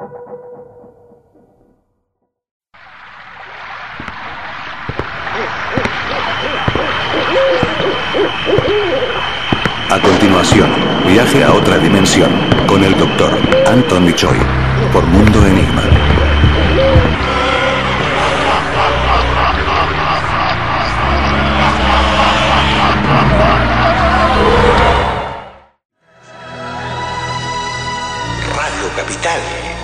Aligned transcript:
A 0.00 0.04
continuación, 10.00 10.70
viaje 11.04 11.42
a 11.42 11.52
otra 11.52 11.78
dimensión 11.78 12.30
con 12.68 12.84
el 12.84 12.96
doctor 12.96 13.36
Anthony 13.66 14.12
Choi 14.14 14.38
por 14.92 15.04
Mundo 15.04 15.44
Enigma. 15.44 15.97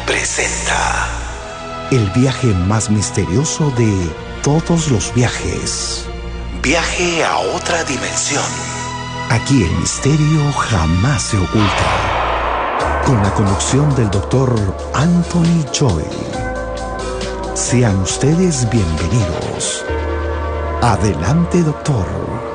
Presenta 0.07 1.09
El 1.91 2.10
viaje 2.10 2.48
más 2.48 2.91
misterioso 2.91 3.70
de 3.70 4.11
todos 4.42 4.91
los 4.91 5.15
viajes. 5.15 6.06
Viaje 6.62 7.24
a 7.24 7.38
otra 7.38 7.84
dimensión. 7.84 8.45
Aquí 9.30 9.62
el 9.62 9.70
misterio 9.78 10.52
jamás 10.52 11.23
se 11.23 11.38
oculta. 11.38 13.02
Con 13.06 13.23
la 13.23 13.33
conducción 13.34 13.95
del 13.95 14.11
doctor 14.11 14.55
Anthony 14.95 15.64
Choi. 15.70 16.05
Sean 17.55 17.97
ustedes 18.00 18.69
bienvenidos. 18.70 19.84
Adelante, 20.83 21.62
doctor. 21.62 22.53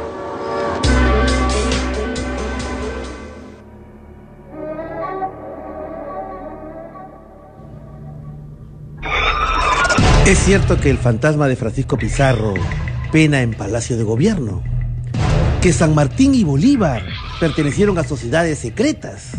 Es 10.30 10.38
cierto 10.38 10.80
que 10.80 10.92
el 10.92 11.00
fantasma 11.00 11.48
de 11.48 11.56
Francisco 11.56 11.98
Pizarro 11.98 12.53
pena 13.12 13.42
en 13.42 13.56
Palacio 13.56 13.98
de 13.98 14.03
Gobierno, 14.03 14.62
que 15.59 15.73
San 15.73 15.95
Martín 15.95 16.36
y 16.36 16.44
Bolívar 16.44 17.02
pertenecieron 17.40 17.98
a 17.98 18.03
sociedades 18.03 18.59
secretas, 18.59 19.31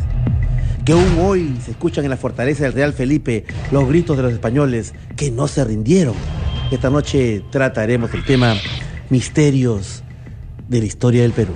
que 0.85 0.91
aún 0.91 1.17
hoy 1.21 1.57
se 1.65 1.71
escuchan 1.71 2.03
en 2.03 2.11
la 2.11 2.17
fortaleza 2.17 2.65
del 2.65 2.73
Real 2.73 2.93
Felipe 2.93 3.45
los 3.71 3.87
gritos 3.87 4.17
de 4.17 4.25
los 4.25 4.33
españoles 4.33 4.93
que 5.15 5.31
no 5.31 5.47
se 5.47 5.65
rindieron. 5.65 6.17
Esta 6.73 6.91
noche 6.91 7.45
trataremos 7.53 8.13
el 8.13 8.25
tema 8.25 8.57
misterios 9.11 10.03
de 10.67 10.81
la 10.81 10.87
historia 10.87 11.23
del 11.23 11.31
Perú. 11.31 11.53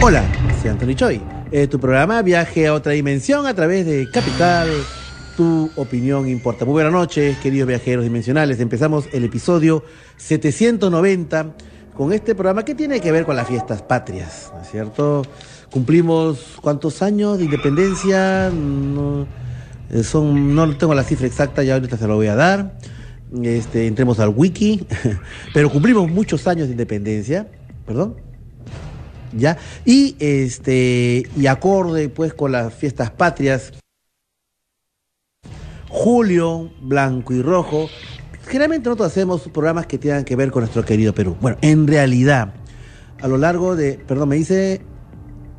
Hola, 0.00 0.22
soy 0.62 0.70
Anthony 0.70 0.94
Choi. 0.94 1.20
Eh, 1.50 1.66
tu 1.66 1.80
programa 1.80 2.22
Viaje 2.22 2.68
a 2.68 2.74
otra 2.74 2.92
dimensión 2.92 3.48
a 3.48 3.54
través 3.54 3.84
de 3.84 4.08
Capital. 4.12 4.68
Tu 5.36 5.68
opinión 5.74 6.28
importa. 6.28 6.64
Muy 6.64 6.74
buenas 6.74 6.92
noches, 6.92 7.36
queridos 7.38 7.66
viajeros 7.66 8.04
dimensionales. 8.04 8.60
Empezamos 8.60 9.08
el 9.12 9.24
episodio 9.24 9.82
790 10.16 11.56
con 11.92 12.12
este 12.12 12.36
programa 12.36 12.64
que 12.64 12.76
tiene 12.76 13.00
que 13.00 13.10
ver 13.10 13.24
con 13.24 13.34
las 13.34 13.48
fiestas 13.48 13.82
patrias, 13.82 14.52
¿no 14.54 14.62
es 14.62 14.70
cierto? 14.70 15.22
Cumplimos 15.72 16.58
cuántos 16.62 17.02
años 17.02 17.38
de 17.38 17.46
independencia, 17.46 18.48
no, 18.50 19.26
eh, 19.90 20.04
son, 20.04 20.54
no 20.54 20.76
tengo 20.76 20.94
la 20.94 21.02
cifra 21.02 21.26
exacta, 21.26 21.64
ya 21.64 21.74
ahorita 21.74 21.96
se 21.96 22.06
lo 22.06 22.14
voy 22.14 22.28
a 22.28 22.36
dar. 22.36 22.78
Este, 23.42 23.88
entremos 23.88 24.20
al 24.20 24.28
wiki, 24.28 24.86
pero 25.52 25.68
cumplimos 25.68 26.08
muchos 26.08 26.46
años 26.46 26.68
de 26.68 26.72
independencia, 26.74 27.48
perdón. 27.84 28.14
¿Ya? 29.36 29.58
Y 29.84 30.14
este, 30.20 31.28
y 31.36 31.46
acorde 31.48 32.08
pues 32.08 32.34
con 32.34 32.52
las 32.52 32.72
fiestas 32.72 33.10
patrias, 33.10 33.72
julio, 35.94 36.70
blanco 36.82 37.32
y 37.32 37.40
rojo. 37.40 37.88
Generalmente 38.48 38.88
nosotros 38.88 39.12
hacemos 39.12 39.42
programas 39.42 39.86
que 39.86 39.96
tengan 39.96 40.24
que 40.24 40.34
ver 40.34 40.50
con 40.50 40.62
nuestro 40.62 40.84
querido 40.84 41.14
Perú. 41.14 41.36
Bueno, 41.40 41.56
en 41.62 41.86
realidad, 41.86 42.52
a 43.22 43.28
lo 43.28 43.38
largo 43.38 43.76
de, 43.76 43.94
perdón, 43.94 44.30
me 44.30 44.36
dice 44.36 44.82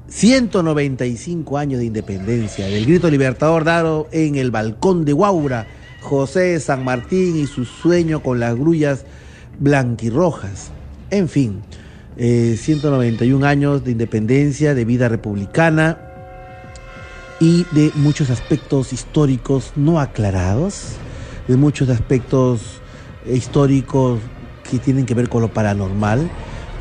195 0.09 1.57
años 1.57 1.79
de 1.79 1.85
independencia, 1.85 2.67
del 2.67 2.85
grito 2.85 3.09
libertador 3.09 3.63
dado 3.63 4.09
en 4.11 4.35
el 4.35 4.51
balcón 4.51 5.05
de 5.05 5.13
Guaura, 5.13 5.67
José 6.01 6.59
San 6.59 6.83
Martín 6.83 7.37
y 7.37 7.47
su 7.47 7.63
sueño 7.63 8.21
con 8.21 8.41
las 8.41 8.55
grullas 8.55 9.05
blanquirrojas. 9.57 10.69
En 11.11 11.29
fin, 11.29 11.61
eh, 12.17 12.57
191 12.59 13.45
años 13.45 13.85
de 13.85 13.91
independencia, 13.91 14.75
de 14.75 14.83
vida 14.83 15.07
republicana, 15.07 16.04
y 17.45 17.63
de 17.73 17.91
muchos 17.93 18.31
aspectos 18.31 18.91
históricos 18.91 19.73
no 19.75 19.99
aclarados, 19.99 20.93
de 21.47 21.55
muchos 21.55 21.89
aspectos 21.89 22.81
históricos 23.31 24.19
que 24.67 24.79
tienen 24.79 25.05
que 25.05 25.13
ver 25.13 25.29
con 25.29 25.43
lo 25.43 25.53
paranormal. 25.53 26.27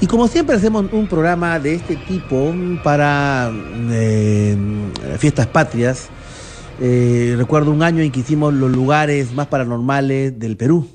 Y 0.01 0.07
como 0.07 0.27
siempre 0.27 0.57
hacemos 0.57 0.91
un 0.91 1.07
programa 1.07 1.59
de 1.61 1.75
este 1.75 1.97
tipo 1.97 2.55
para 2.83 3.53
eh, 3.91 4.57
fiestas 5.19 5.49
patrias, 5.49 6.09
eh, 6.81 7.35
recuerdo 7.37 7.71
un 7.71 7.83
año 7.83 8.03
en 8.03 8.11
que 8.11 8.21
hicimos 8.21 8.55
los 8.55 8.71
lugares 8.71 9.35
más 9.35 9.49
paranormales 9.49 10.39
del 10.39 10.57
Perú, 10.57 10.89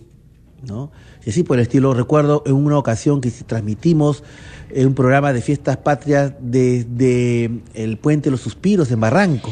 ¿no? 0.67 0.91
Y 1.23 1.29
así 1.29 1.43
por 1.43 1.57
el 1.57 1.61
estilo, 1.61 1.93
recuerdo 1.93 2.41
en 2.47 2.55
una 2.55 2.79
ocasión 2.79 3.21
que 3.21 3.29
transmitimos 3.29 4.23
en 4.71 4.87
un 4.87 4.93
programa 4.93 5.33
de 5.33 5.41
fiestas 5.41 5.77
patrias 5.77 6.33
desde 6.39 7.49
el 7.73 7.97
Puente 7.97 8.25
de 8.25 8.31
los 8.31 8.41
Suspiros 8.41 8.91
en 8.91 8.99
Barranco, 8.99 9.51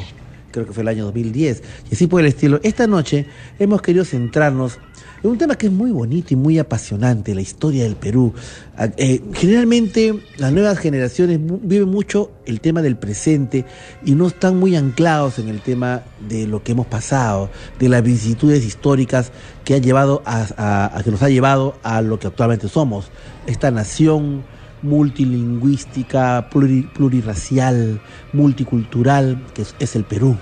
creo 0.51 0.65
que 0.65 0.73
fue 0.73 0.83
el 0.83 0.87
año 0.87 1.05
2010, 1.05 1.63
y 1.89 1.93
así 1.93 2.07
por 2.07 2.21
el 2.21 2.27
estilo. 2.27 2.59
Esta 2.63 2.87
noche 2.87 3.25
hemos 3.59 3.81
querido 3.81 4.05
centrarnos 4.05 4.79
en 5.23 5.31
un 5.31 5.37
tema 5.37 5.55
que 5.55 5.67
es 5.67 5.71
muy 5.71 5.91
bonito 5.91 6.33
y 6.33 6.37
muy 6.37 6.59
apasionante, 6.59 7.33
la 7.33 7.41
historia 7.41 7.83
del 7.83 7.95
Perú. 7.95 8.33
Eh, 8.97 9.21
generalmente 9.33 10.19
las 10.37 10.51
nuevas 10.51 10.77
generaciones 10.77 11.39
viven 11.41 11.89
mucho 11.89 12.31
el 12.45 12.61
tema 12.61 12.83
del 12.83 12.97
presente 12.97 13.65
y 14.05 14.13
no 14.13 14.27
están 14.27 14.57
muy 14.57 14.75
anclados 14.75 15.39
en 15.39 15.49
el 15.49 15.61
tema 15.61 16.03
de 16.29 16.45
lo 16.45 16.63
que 16.63 16.73
hemos 16.73 16.85
pasado, 16.85 17.49
de 17.79 17.89
las 17.89 18.03
vicisitudes 18.03 18.63
históricas 18.63 19.31
que 19.65 19.73
han 19.73 19.81
llevado 19.81 20.21
a 20.25 21.01
que 21.03 21.11
nos 21.11 21.23
ha 21.23 21.29
llevado 21.29 21.75
a 21.83 22.01
lo 22.01 22.19
que 22.19 22.27
actualmente 22.27 22.69
somos, 22.69 23.09
esta 23.47 23.71
nación 23.71 24.43
multilingüística, 24.81 26.49
plurirracial, 26.49 28.01
multicultural, 28.33 29.43
que 29.53 29.63
es, 29.63 29.75
es, 29.79 29.95
el 29.95 30.03
Perú. 30.03 30.37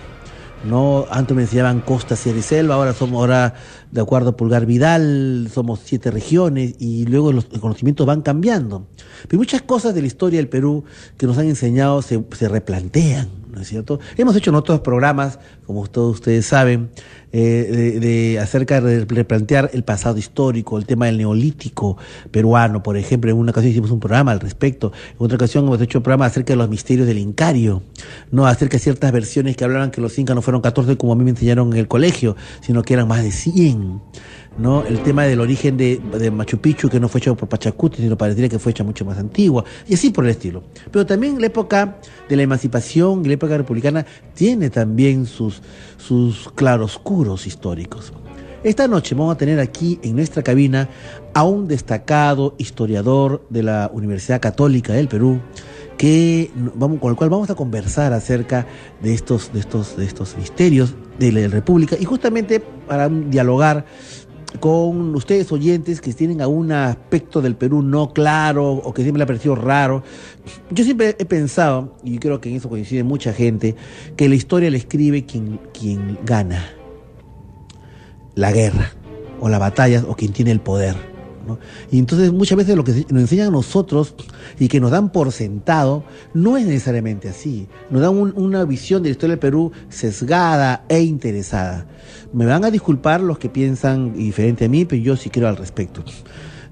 ¿no? 0.65 1.05
Antes 1.09 1.35
me 1.35 1.43
enseñaban 1.43 1.81
costa, 1.81 2.15
sierra 2.15 2.39
y 2.39 2.41
selva, 2.41 2.75
ahora 2.75 2.93
somos, 2.93 3.19
ahora, 3.19 3.53
de 3.91 4.01
acuerdo 4.01 4.31
a 4.31 4.37
Pulgar 4.37 4.65
Vidal, 4.65 5.49
somos 5.53 5.81
siete 5.83 6.11
regiones 6.11 6.75
y 6.79 7.05
luego 7.05 7.31
los 7.31 7.45
conocimientos 7.45 8.05
van 8.05 8.21
cambiando. 8.21 8.87
Pero 9.27 9.39
muchas 9.39 9.61
cosas 9.61 9.93
de 9.93 10.01
la 10.01 10.07
historia 10.07 10.39
del 10.39 10.49
Perú 10.49 10.83
que 11.17 11.27
nos 11.27 11.37
han 11.37 11.45
enseñado 11.45 12.01
se, 12.01 12.23
se 12.31 12.49
replantean, 12.49 13.29
¿no 13.55 13.61
es 13.61 13.69
cierto? 13.69 13.99
Hemos 14.17 14.35
hecho 14.35 14.51
en 14.51 14.57
otros 14.57 14.81
programas, 14.81 15.39
como 15.65 15.87
todos 15.87 16.15
ustedes 16.15 16.45
saben, 16.45 16.89
eh, 17.31 17.97
de, 17.99 18.39
acerca 18.39 18.81
de 18.81 19.05
replantear 19.05 19.71
el 19.73 19.83
pasado 19.83 20.17
histórico, 20.17 20.77
el 20.77 20.85
tema 20.85 21.07
del 21.07 21.17
neolítico 21.17 21.97
peruano, 22.31 22.83
por 22.83 22.97
ejemplo, 22.97 23.31
en 23.31 23.37
una 23.37 23.51
ocasión 23.51 23.71
hicimos 23.71 23.91
un 23.91 23.99
programa 23.99 24.31
al 24.31 24.39
respecto, 24.39 24.91
en 25.11 25.25
otra 25.25 25.35
ocasión 25.35 25.65
hemos 25.65 25.81
hecho 25.81 25.99
un 25.99 26.03
programa 26.03 26.25
acerca 26.25 26.53
de 26.53 26.57
los 26.57 26.69
misterios 26.69 27.07
del 27.07 27.17
Incario, 27.17 27.81
no 28.31 28.45
acerca 28.45 28.77
de 28.77 28.83
ciertas 28.83 29.11
versiones 29.11 29.55
que 29.55 29.63
hablaban 29.63 29.91
que 29.91 30.01
los 30.01 30.17
incas 30.19 30.35
no 30.35 30.41
fueron 30.41 30.61
14 30.61 30.97
como 30.97 31.13
a 31.13 31.15
mí 31.15 31.23
me 31.23 31.31
enseñaron 31.31 31.71
en 31.73 31.79
el 31.79 31.87
colegio, 31.87 32.35
sino 32.61 32.83
que 32.83 32.93
eran 32.93 33.07
más 33.07 33.23
de 33.23 33.31
100. 33.31 34.01
¿No? 34.57 34.85
El 34.85 35.01
tema 35.03 35.23
del 35.23 35.39
origen 35.39 35.77
de, 35.77 35.99
Machu 36.31 36.57
Picchu, 36.57 36.89
que 36.89 36.99
no 36.99 37.07
fue 37.07 37.19
hecho 37.19 37.35
por 37.35 37.49
Pachacuti, 37.49 38.01
sino 38.01 38.17
parecería 38.17 38.49
que 38.49 38.59
fue 38.59 38.71
hecha 38.71 38.83
mucho 38.83 39.05
más 39.05 39.17
antigua, 39.17 39.63
y 39.87 39.93
así 39.93 40.09
por 40.09 40.25
el 40.25 40.31
estilo. 40.31 40.63
Pero 40.91 41.05
también 41.05 41.39
la 41.39 41.47
época 41.47 41.97
de 42.27 42.35
la 42.35 42.43
emancipación 42.43 43.23
y 43.23 43.27
la 43.27 43.33
época 43.33 43.57
republicana 43.57 44.05
tiene 44.33 44.69
también 44.69 45.25
sus, 45.25 45.61
sus 45.97 46.49
claroscuros 46.55 47.47
históricos. 47.47 48.13
Esta 48.63 48.87
noche 48.87 49.13
vamos 49.13 49.35
a 49.35 49.37
tener 49.37 49.59
aquí 49.59 49.99
en 50.01 50.15
nuestra 50.15 50.41
cabina 50.41 50.89
a 51.35 51.43
un 51.43 51.67
destacado 51.67 52.55
historiador 52.57 53.45
de 53.49 53.61
la 53.61 53.91
Universidad 53.93 54.41
Católica 54.41 54.93
del 54.93 55.07
Perú, 55.07 55.39
que 55.99 56.49
vamos, 56.73 56.99
con 56.99 57.11
el 57.11 57.15
cual 57.15 57.29
vamos 57.29 57.49
a 57.49 57.55
conversar 57.55 58.11
acerca 58.11 58.65
de 59.01 59.13
estos, 59.13 59.53
de 59.53 59.59
estos, 59.59 59.95
de 59.97 60.05
estos 60.05 60.35
misterios 60.35 60.95
de 61.19 61.31
la 61.31 61.47
República 61.47 61.95
y 61.99 62.05
justamente 62.05 62.59
para 62.59 63.07
dialogar 63.07 63.85
con 64.59 65.13
ustedes 65.15 65.51
oyentes 65.51 66.01
que 66.01 66.13
tienen 66.13 66.41
algún 66.41 66.71
aspecto 66.71 67.41
del 67.41 67.55
Perú 67.55 67.81
no 67.81 68.13
claro 68.13 68.71
o 68.71 68.93
que 68.93 69.01
siempre 69.01 69.19
le 69.19 69.23
ha 69.23 69.27
parecido 69.27 69.55
raro. 69.55 70.03
Yo 70.71 70.83
siempre 70.83 71.15
he 71.19 71.25
pensado, 71.25 71.95
y 72.03 72.17
creo 72.19 72.41
que 72.41 72.49
en 72.49 72.55
eso 72.55 72.69
coincide 72.69 73.03
mucha 73.03 73.33
gente, 73.33 73.75
que 74.15 74.29
la 74.29 74.35
historia 74.35 74.71
la 74.71 74.77
escribe 74.77 75.25
quien, 75.25 75.59
quien 75.77 76.17
gana 76.25 76.65
la 78.35 78.51
guerra 78.51 78.91
o 79.39 79.49
las 79.49 79.59
batallas 79.59 80.03
o 80.07 80.15
quien 80.15 80.31
tiene 80.33 80.51
el 80.51 80.59
poder. 80.59 81.14
¿No? 81.45 81.59
Y 81.91 81.99
entonces 81.99 82.31
muchas 82.31 82.57
veces 82.57 82.75
lo 82.75 82.83
que 82.83 82.91
nos 83.09 83.21
enseñan 83.21 83.47
a 83.47 83.51
nosotros 83.51 84.15
y 84.59 84.67
que 84.67 84.79
nos 84.79 84.91
dan 84.91 85.11
por 85.11 85.31
sentado 85.31 86.03
no 86.33 86.57
es 86.57 86.65
necesariamente 86.65 87.29
así. 87.29 87.67
Nos 87.89 88.01
dan 88.01 88.15
un, 88.15 88.33
una 88.35 88.65
visión 88.65 89.03
de 89.03 89.09
la 89.09 89.11
historia 89.11 89.33
del 89.33 89.39
Perú 89.39 89.71
sesgada 89.89 90.85
e 90.89 91.01
interesada. 91.01 91.87
Me 92.33 92.45
van 92.45 92.65
a 92.65 92.71
disculpar 92.71 93.21
los 93.21 93.37
que 93.37 93.49
piensan 93.49 94.13
diferente 94.13 94.65
a 94.65 94.69
mí, 94.69 94.85
pero 94.85 95.01
yo 95.01 95.15
sí 95.15 95.29
creo 95.29 95.47
al 95.47 95.57
respecto. 95.57 96.03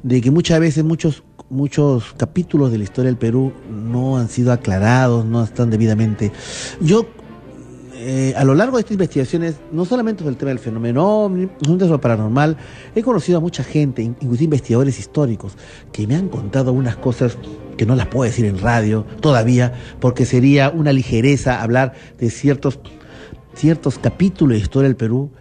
De 0.02 0.20
que 0.20 0.32
muchas 0.32 0.60
veces 0.60 0.84
muchos 0.84 1.24
muchos 1.50 2.14
capítulos 2.18 2.72
de 2.72 2.80
la 2.80 2.84
historia 2.84 3.10
del 3.10 3.18
Perú 3.18 3.54
no 3.70 4.18
han 4.18 4.28
sido 4.28 4.52
aclarados, 4.52 5.24
no 5.26 5.44
están 5.44 5.70
debidamente. 5.70 6.32
Yo 6.82 7.06
eh, 8.06 8.34
a 8.36 8.44
lo 8.44 8.54
largo 8.54 8.78
de 8.78 8.82
estas 8.82 8.94
investigaciones, 8.94 9.56
no 9.72 9.86
solamente 9.86 10.20
sobre 10.20 10.32
el 10.32 10.38
tema 10.38 10.50
del 10.50 10.60
fenómeno 10.60 11.26
ovni, 11.26 11.46
no 11.46 11.74
sobre 11.80 11.88
lo 11.88 12.02
paranormal, 12.02 12.58
he 12.96 13.02
conocido 13.02 13.38
a 13.38 13.42
mucha 13.42 13.64
gente, 13.64 14.02
inclusive 14.02 14.44
investigadores 14.46 15.00
históricos, 15.00 15.54
que 15.92 16.06
me 16.06 16.16
han 16.16 16.30
contado 16.30 16.74
unas 16.74 16.98
cosas 16.98 17.38
que 17.78 17.86
no 17.86 17.96
las 17.96 18.08
puedo 18.08 18.30
decir 18.30 18.46
en 18.46 18.60
radio 18.60 19.06
todavía, 19.22 19.74
porque 20.00 20.26
sería 20.26 20.70
una 20.70 20.92
ligereza 20.92 21.62
hablar 21.62 21.94
de 22.20 22.30
ciertos, 22.30 22.80
ciertos 23.54 23.98
capítulos 24.00 24.58
de 24.58 24.64
historia 24.64 24.90
del 24.90 24.98
Perú 24.98 25.32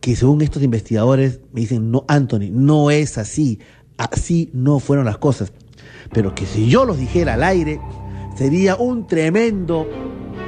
que 0.00 0.14
según 0.16 0.42
estos 0.42 0.62
investigadores 0.62 1.40
me 1.52 1.62
dicen, 1.62 1.90
no, 1.90 2.04
Anthony, 2.08 2.50
no 2.52 2.90
es 2.90 3.18
así, 3.18 3.58
así 3.96 4.50
no 4.52 4.78
fueron 4.78 5.04
las 5.04 5.18
cosas. 5.18 5.52
Pero 6.12 6.34
que 6.34 6.46
si 6.46 6.68
yo 6.68 6.84
los 6.84 6.98
dijera 6.98 7.34
al 7.34 7.42
aire, 7.42 7.80
sería 8.36 8.76
un 8.76 9.06
tremendo 9.06 9.86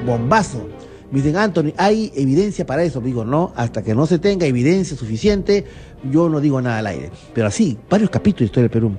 bombazo. 0.07 0.69
Me 1.11 1.21
dicen, 1.21 1.37
Anthony, 1.37 1.73
¿hay 1.77 2.13
evidencia 2.15 2.65
para 2.65 2.85
eso? 2.85 3.01
digo, 3.01 3.25
no, 3.25 3.53
hasta 3.57 3.83
que 3.83 3.95
no 3.95 4.07
se 4.07 4.19
tenga 4.19 4.47
evidencia 4.47 4.97
suficiente, 4.97 5.65
yo 6.11 6.29
no 6.29 6.41
digo 6.41 6.61
nada 6.63 6.79
al 6.79 6.87
aire. 6.87 7.11
Pero 7.35 7.49
así, 7.49 7.79
varios 7.89 8.11
capítulos 8.11 8.41
de 8.41 8.45
Historia 8.47 8.69
del 8.69 8.71
Perú, 8.71 8.97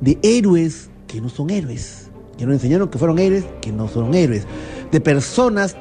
de 0.00 0.18
héroes 0.22 0.88
que 1.08 1.20
no 1.20 1.28
son 1.28 1.50
héroes, 1.50 2.10
que 2.36 2.46
nos 2.46 2.54
enseñaron 2.54 2.88
que 2.88 2.98
fueron 2.98 3.18
héroes, 3.18 3.44
que 3.60 3.72
no 3.72 3.88
son 3.88 4.14
héroes, 4.14 4.46
de 4.92 5.00
personas 5.00 5.76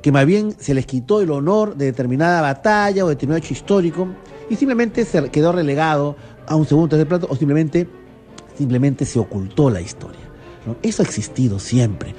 que 0.00 0.12
más 0.12 0.24
bien 0.24 0.54
se 0.58 0.72
les 0.74 0.86
quitó 0.86 1.20
el 1.20 1.30
honor 1.30 1.76
de 1.76 1.86
determinada 1.86 2.40
batalla 2.40 3.04
o 3.04 3.08
determinado 3.08 3.44
hecho 3.44 3.52
histórico 3.52 4.08
y 4.48 4.56
simplemente 4.56 5.04
se 5.04 5.28
quedó 5.30 5.52
relegado 5.52 6.16
a 6.46 6.56
un 6.56 6.66
segundo 6.66 6.88
tercer 6.88 7.08
plato 7.08 7.26
o 7.28 7.36
simplemente, 7.36 7.88
simplemente 8.56 9.04
se 9.04 9.18
ocultó 9.18 9.68
la 9.68 9.80
historia. 9.80 10.20
Eso 10.82 11.02
ha 11.02 11.04
existido 11.04 11.58
siempre. 11.58 12.14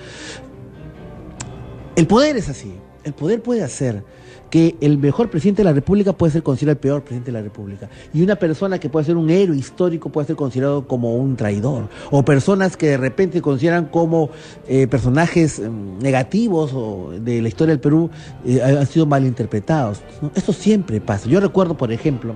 El 1.96 2.08
poder 2.08 2.38
es 2.38 2.50
así. 2.50 2.74
El 3.10 3.16
poder 3.16 3.42
puede 3.42 3.64
hacer 3.64 4.04
que 4.52 4.76
el 4.82 5.00
mejor 5.00 5.32
presidente 5.32 5.62
de 5.62 5.64
la 5.64 5.74
República 5.74 6.14
puede 6.14 6.32
ser 6.32 6.44
considerado 6.44 6.74
el 6.74 6.78
peor 6.78 7.02
presidente 7.02 7.32
de 7.32 7.38
la 7.40 7.42
República. 7.42 7.90
Y 8.14 8.22
una 8.22 8.36
persona 8.36 8.78
que 8.78 8.88
puede 8.88 9.08
ser 9.08 9.18
un 9.18 9.32
héroe 9.32 9.58
histórico 9.58 10.12
puede 10.12 10.28
ser 10.28 10.36
considerado 10.36 10.88
como 10.88 11.16
un 11.16 11.36
traidor. 11.36 11.90
O 12.12 12.24
personas 12.24 12.78
que 12.78 12.90
de 12.90 12.98
repente 12.98 13.42
consideran 13.42 13.86
como 13.86 14.30
eh, 14.68 14.86
personajes 14.86 15.60
mm, 15.60 15.98
negativos 16.04 16.72
o 16.76 17.14
de 17.20 17.42
la 17.42 17.48
historia 17.48 17.74
del 17.74 17.82
Perú 17.82 18.12
eh, 18.46 18.62
han 18.62 18.86
sido 18.86 19.08
malinterpretados. 19.08 20.02
¿no? 20.22 20.30
Esto 20.36 20.54
siempre 20.54 21.02
pasa. 21.02 21.28
Yo 21.28 21.40
recuerdo, 21.40 21.78
por 21.78 21.92
ejemplo, 21.92 22.36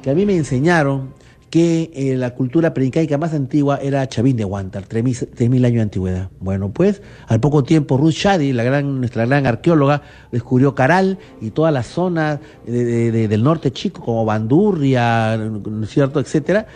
que 0.00 0.10
a 0.10 0.14
mí 0.14 0.24
me 0.24 0.36
enseñaron 0.36 1.08
que 1.54 1.92
eh, 1.94 2.16
la 2.16 2.34
cultura 2.34 2.74
preincaica 2.74 3.16
más 3.16 3.32
antigua 3.32 3.78
era 3.80 4.08
Chavín 4.08 4.36
de 4.36 4.44
Huántar, 4.44 4.88
3.000 4.88 5.64
años 5.64 5.74
de 5.76 5.80
antigüedad. 5.82 6.28
Bueno, 6.40 6.72
pues 6.72 7.00
al 7.28 7.38
poco 7.38 7.62
tiempo 7.62 7.96
Ruth 7.96 8.10
Shadi, 8.10 8.52
la 8.52 8.64
gran, 8.64 8.98
nuestra 8.98 9.24
gran 9.24 9.46
arqueóloga, 9.46 10.02
descubrió 10.32 10.74
Caral 10.74 11.16
y 11.40 11.52
toda 11.52 11.70
la 11.70 11.84
zona 11.84 12.40
del 12.66 13.44
norte 13.44 13.70
chico, 13.70 14.02
como 14.04 14.24
Bandurria, 14.24 15.36
¿no 15.36 15.84
es 15.84 15.90
cierto?, 15.90 16.18
etcétera, 16.18 16.66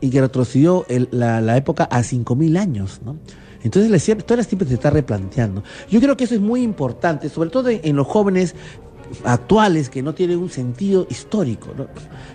y 0.00 0.08
que 0.08 0.22
retrocedió 0.22 0.86
la, 1.10 1.42
la, 1.42 1.58
época 1.58 1.84
a 1.84 2.00
5.000 2.00 2.58
años, 2.58 3.02
¿no? 3.04 3.18
Entonces 3.62 3.90
la 3.90 3.98
historia 3.98 4.44
siempre 4.44 4.66
se 4.66 4.72
está 4.72 4.88
replanteando. 4.88 5.62
Yo 5.90 6.00
creo 6.00 6.16
que 6.16 6.24
eso 6.24 6.34
es 6.34 6.40
muy 6.40 6.62
importante, 6.62 7.28
sobre 7.28 7.50
todo 7.50 7.68
en 7.68 7.96
los 7.96 8.06
jóvenes 8.06 8.54
actuales 9.24 9.90
que 9.90 10.02
no 10.02 10.14
tienen 10.14 10.38
un 10.38 10.48
sentido 10.48 11.06
histórico. 11.10 11.68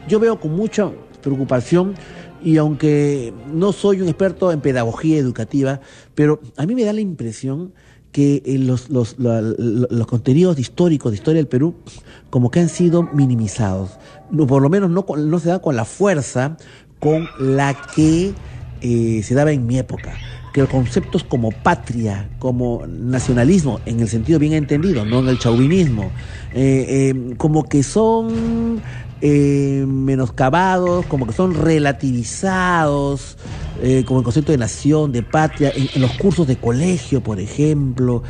Yo 0.08 0.20
veo 0.20 0.40
con 0.40 0.56
mucho 0.56 0.94
preocupación 1.22 1.96
y 2.44 2.58
aunque 2.58 3.34
no 3.52 3.72
soy 3.74 4.02
un 4.02 4.08
experto 4.08 4.52
en 4.52 4.62
pedagogía 4.62 5.18
educativa, 5.18 5.82
pero 6.16 6.40
a 6.56 6.66
mí 6.66 6.76
me 6.76 6.84
da 6.84 6.94
la 6.94 7.02
impresión 7.02 7.74
que 8.12 8.42
eh, 8.46 8.58
los, 8.58 8.90
los, 8.90 9.16
los 9.18 10.08
contenidos 10.08 10.58
históricos 10.60 11.12
de 11.12 11.18
historia 11.18 11.40
del 11.40 11.48
Perú 11.48 11.76
como 12.30 12.52
que 12.52 12.60
han 12.60 12.70
sido 12.70 13.04
minimizados, 13.04 13.92
por 14.48 14.62
lo 14.62 14.70
menos 14.70 14.90
no, 14.90 15.06
no 15.18 15.40
se 15.40 15.50
da 15.50 15.60
con 15.60 15.76
la 15.76 15.86
fuerza 15.86 16.58
con 17.00 17.28
la 17.40 17.76
que 17.96 18.34
eh, 18.82 19.22
se 19.24 19.36
daba 19.36 19.52
en 19.52 19.66
mi 19.66 19.78
época. 19.78 20.14
Que 20.54 20.62
los 20.62 20.70
conceptos 20.72 21.24
como 21.24 21.52
patria, 21.52 22.30
como 22.40 22.88
nacionalismo, 22.88 23.80
en 23.86 24.00
el 24.00 24.08
sentido 24.08 24.40
bien 24.40 24.54
entendido, 24.54 25.06
no 25.06 25.20
en 25.20 25.28
el 25.28 25.38
chauvinismo, 25.38 26.10
eh, 26.54 27.36
como 27.38 27.70
que 27.70 27.84
son 27.84 28.82
eh, 29.20 29.84
menoscabados, 29.88 31.06
como 31.08 31.26
que 31.26 31.34
son 31.34 31.56
relativizados, 31.56 33.38
eh, 33.82 34.04
como 34.06 34.20
el 34.20 34.24
concepto 34.24 34.52
de 34.52 34.60
nación, 34.60 35.12
de 35.12 35.24
patria, 35.24 35.72
en, 35.76 36.02
los 36.02 36.12
cursos 36.14 36.46
de 36.46 36.58
colegio, 36.58 37.22
por 37.22 37.40
ejemplo. 37.40 38.22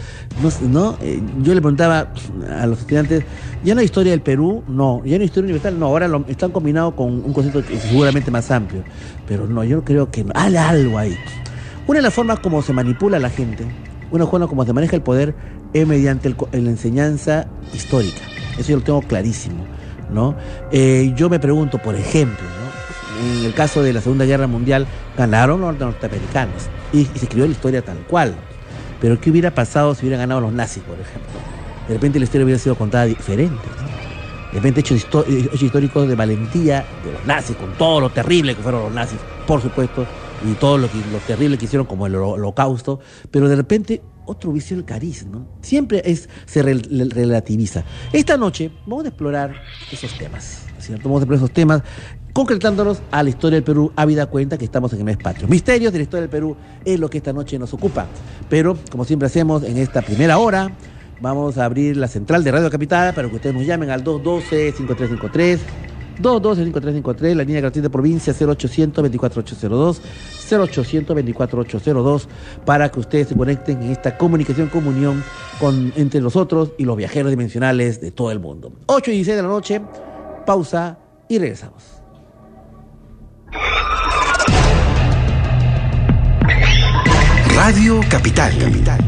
No, 0.42 0.68
¿no? 0.70 0.98
Eh, 1.02 1.22
yo 1.42 1.54
le 1.54 1.62
preguntaba 1.62 2.14
a 2.58 2.66
los 2.68 2.80
estudiantes, 2.80 3.24
¿ya 3.66 3.74
no 3.74 3.82
hay 3.82 3.86
historia 3.86 4.12
del 4.12 4.22
Perú? 4.22 4.64
No. 4.68 5.02
¿Ya 5.04 5.18
no 5.18 5.22
hay 5.22 5.26
historia 5.26 5.48
universal? 5.48 5.78
No, 5.78 5.88
ahora 5.88 6.08
lo, 6.08 6.26
están 6.28 6.52
combinados 6.52 6.94
con 6.94 7.08
un 7.08 7.34
concepto 7.34 7.62
seguramente 7.90 8.32
más 8.32 8.50
amplio. 8.50 8.84
Pero 9.28 9.46
no, 9.46 9.66
yo 9.66 9.84
creo 9.84 10.10
que 10.10 10.26
hay 10.36 10.56
algo 10.56 10.98
ahí. 10.98 11.18
Una 11.86 12.00
de 12.00 12.04
las 12.04 12.14
formas 12.14 12.40
como 12.40 12.62
se 12.62 12.72
manipula 12.72 13.20
la 13.20 13.30
gente, 13.30 13.66
una 14.12 14.26
forma 14.26 14.48
como 14.48 14.66
se 14.66 14.72
maneja 14.72 14.96
el 14.96 15.02
poder, 15.02 15.36
es 15.74 15.86
mediante 15.86 16.30
la 16.30 16.58
enseñanza 16.58 17.48
histórica. 17.74 18.22
Eso 18.58 18.70
yo 18.70 18.78
lo 18.78 18.84
tengo 18.84 19.02
clarísimo 19.02 19.77
¿no? 20.10 20.36
Eh, 20.72 21.14
yo 21.16 21.30
me 21.30 21.40
pregunto, 21.40 21.78
por 21.78 21.96
ejemplo, 21.96 22.46
en 23.22 23.46
el 23.46 23.54
caso 23.54 23.82
de 23.82 23.94
la 23.94 24.02
Segunda 24.02 24.26
Guerra 24.26 24.48
Mundial, 24.48 24.88
ganaron 25.18 25.62
los 25.62 25.78
norteamericanos 25.78 26.70
y, 26.94 27.06
se 27.06 27.26
escribió 27.26 27.46
la 27.46 27.52
historia 27.52 27.82
tal 27.82 27.98
cual. 28.08 28.36
Pero 29.00 29.20
¿qué 29.20 29.30
hubiera 29.30 29.52
pasado 29.52 29.94
si 29.94 30.02
hubieran 30.02 30.22
ganado 30.22 30.42
los 30.42 30.54
nazis, 30.54 30.84
por 30.84 31.00
ejemplo? 31.00 31.40
De 31.88 31.94
repente 31.94 32.20
la 32.20 32.26
historia 32.26 32.46
hubiera 32.46 32.60
sido 32.60 32.76
contada 32.76 33.06
diferente. 33.06 33.64
De 34.52 34.60
repente 34.60 34.80
hechos, 34.80 35.06
hechos 35.28 35.62
históricos 35.62 36.08
de 36.08 36.16
valentía 36.16 36.86
de 37.04 37.12
los 37.12 37.26
nazis, 37.26 37.56
con 37.56 37.74
todo 37.74 38.00
lo 38.00 38.10
terrible 38.10 38.56
que 38.56 38.62
fueron 38.62 38.84
los 38.84 38.94
nazis, 38.94 39.20
por 39.46 39.62
supuesto, 39.62 40.06
y 40.46 40.54
todo 40.54 40.78
lo, 40.78 40.90
que, 40.90 40.98
lo 41.12 41.20
terrible 41.26 41.58
que 41.58 41.66
hicieron 41.66 41.86
como 41.86 42.08
el 42.08 42.16
holocausto, 42.16 43.00
pero 43.32 43.50
de 43.50 43.56
repente 43.56 44.02
otro 44.28 44.52
vicio 44.52 44.78
el 44.78 44.86
cariz, 44.86 45.26
¿no? 45.26 45.48
Siempre 45.62 46.02
es, 46.06 46.30
se 46.46 46.62
re, 46.62 46.76
relativiza. 46.76 47.84
Esta 48.14 48.38
noche 48.38 48.72
vamos 48.86 49.06
a 49.06 49.08
explorar 49.10 49.56
esos 49.92 50.16
temas, 50.18 50.64
¿cierto? 50.80 51.10
Vamos 51.10 51.22
a 51.22 51.24
explorar 51.24 51.44
esos 51.44 51.54
temas 51.54 51.82
concretándonos 52.38 53.02
a 53.10 53.24
la 53.24 53.30
historia 53.30 53.56
del 53.56 53.64
Perú, 53.64 53.92
habida 53.96 54.28
cuenta 54.28 54.60
que 54.60 54.66
estamos 54.66 54.94
en 54.94 55.00
el 55.00 55.06
mes 55.06 55.18
patrio. 55.18 55.48
Misterios 55.48 55.92
de 55.92 55.98
la 55.98 56.04
historia 56.04 56.22
del 56.22 56.30
Perú 56.30 56.56
es 56.86 57.00
lo 57.00 57.10
que 57.10 57.18
esta 57.18 57.34
noche 57.34 57.58
nos 57.58 57.74
ocupa. 57.74 58.06
Pero, 58.48 58.78
como 58.92 59.06
siempre 59.06 59.26
hacemos 59.26 59.64
en 59.64 59.78
esta 59.78 60.04
primera 60.04 60.38
hora, 60.38 60.72
vamos 61.20 61.58
a 61.58 61.66
abrir 61.66 61.98
la 61.98 62.08
central 62.08 62.44
de 62.44 62.52
Radio 62.52 62.70
Capital 62.70 63.16
para 63.16 63.28
que 63.28 63.38
ustedes 63.38 63.56
nos 63.56 63.66
llamen 63.66 63.90
al 63.90 64.04
212-5353. 64.04 65.60
212-5353, 66.22 67.36
la 67.36 67.44
línea 67.44 67.62
gratuita 67.62 67.88
de 67.88 67.90
provincia 67.90 68.34
0800-24802, 68.34 70.00
0800-24802, 70.50 72.28
para 72.66 72.90
que 72.90 73.00
ustedes 73.00 73.28
se 73.30 73.36
conecten 73.36 73.82
en 73.84 73.92
esta 73.92 74.18
comunicación, 74.18 74.70
comunión 74.70 75.24
con, 75.60 75.94
entre 75.96 76.22
nosotros 76.22 76.72
y 76.78 76.86
los 76.86 76.98
viajeros 76.98 77.30
dimensionales 77.30 78.02
de 78.02 78.12
todo 78.12 78.32
el 78.32 78.40
mundo. 78.40 78.72
8 78.88 79.12
y 79.12 79.16
16 79.16 79.36
de 79.38 79.42
la 79.44 79.50
noche, 79.50 79.82
pausa 80.46 80.98
y 81.30 81.40
regresamos. 81.40 81.98
Radio 87.58 88.00
Capital. 88.08 88.56
Capital. 88.60 89.00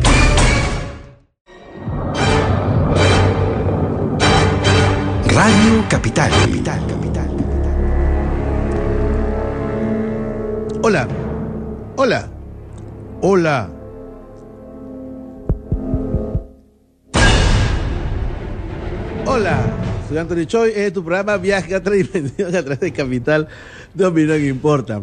Radio 5.27 5.85
Capital. 5.87 6.31
Capital. 6.31 6.98
Hola. 10.81 11.05
Hola. 11.97 12.29
Hola. 13.21 13.69
Hola. 19.25 19.57
Soy 20.07 20.17
Anthony 20.17 20.45
Choi. 20.45 20.71
Es 20.73 20.93
tu 20.93 21.03
programa 21.03 21.35
Viaje 21.35 21.75
a 21.75 21.79
otra 21.79 21.93
dimensión 21.95 22.55
a 22.55 22.61
través 22.61 22.79
de 22.79 22.93
Capital 22.93 23.49
de 23.93 24.05
Opinión 24.05 24.37
que 24.37 24.47
Importa. 24.47 25.01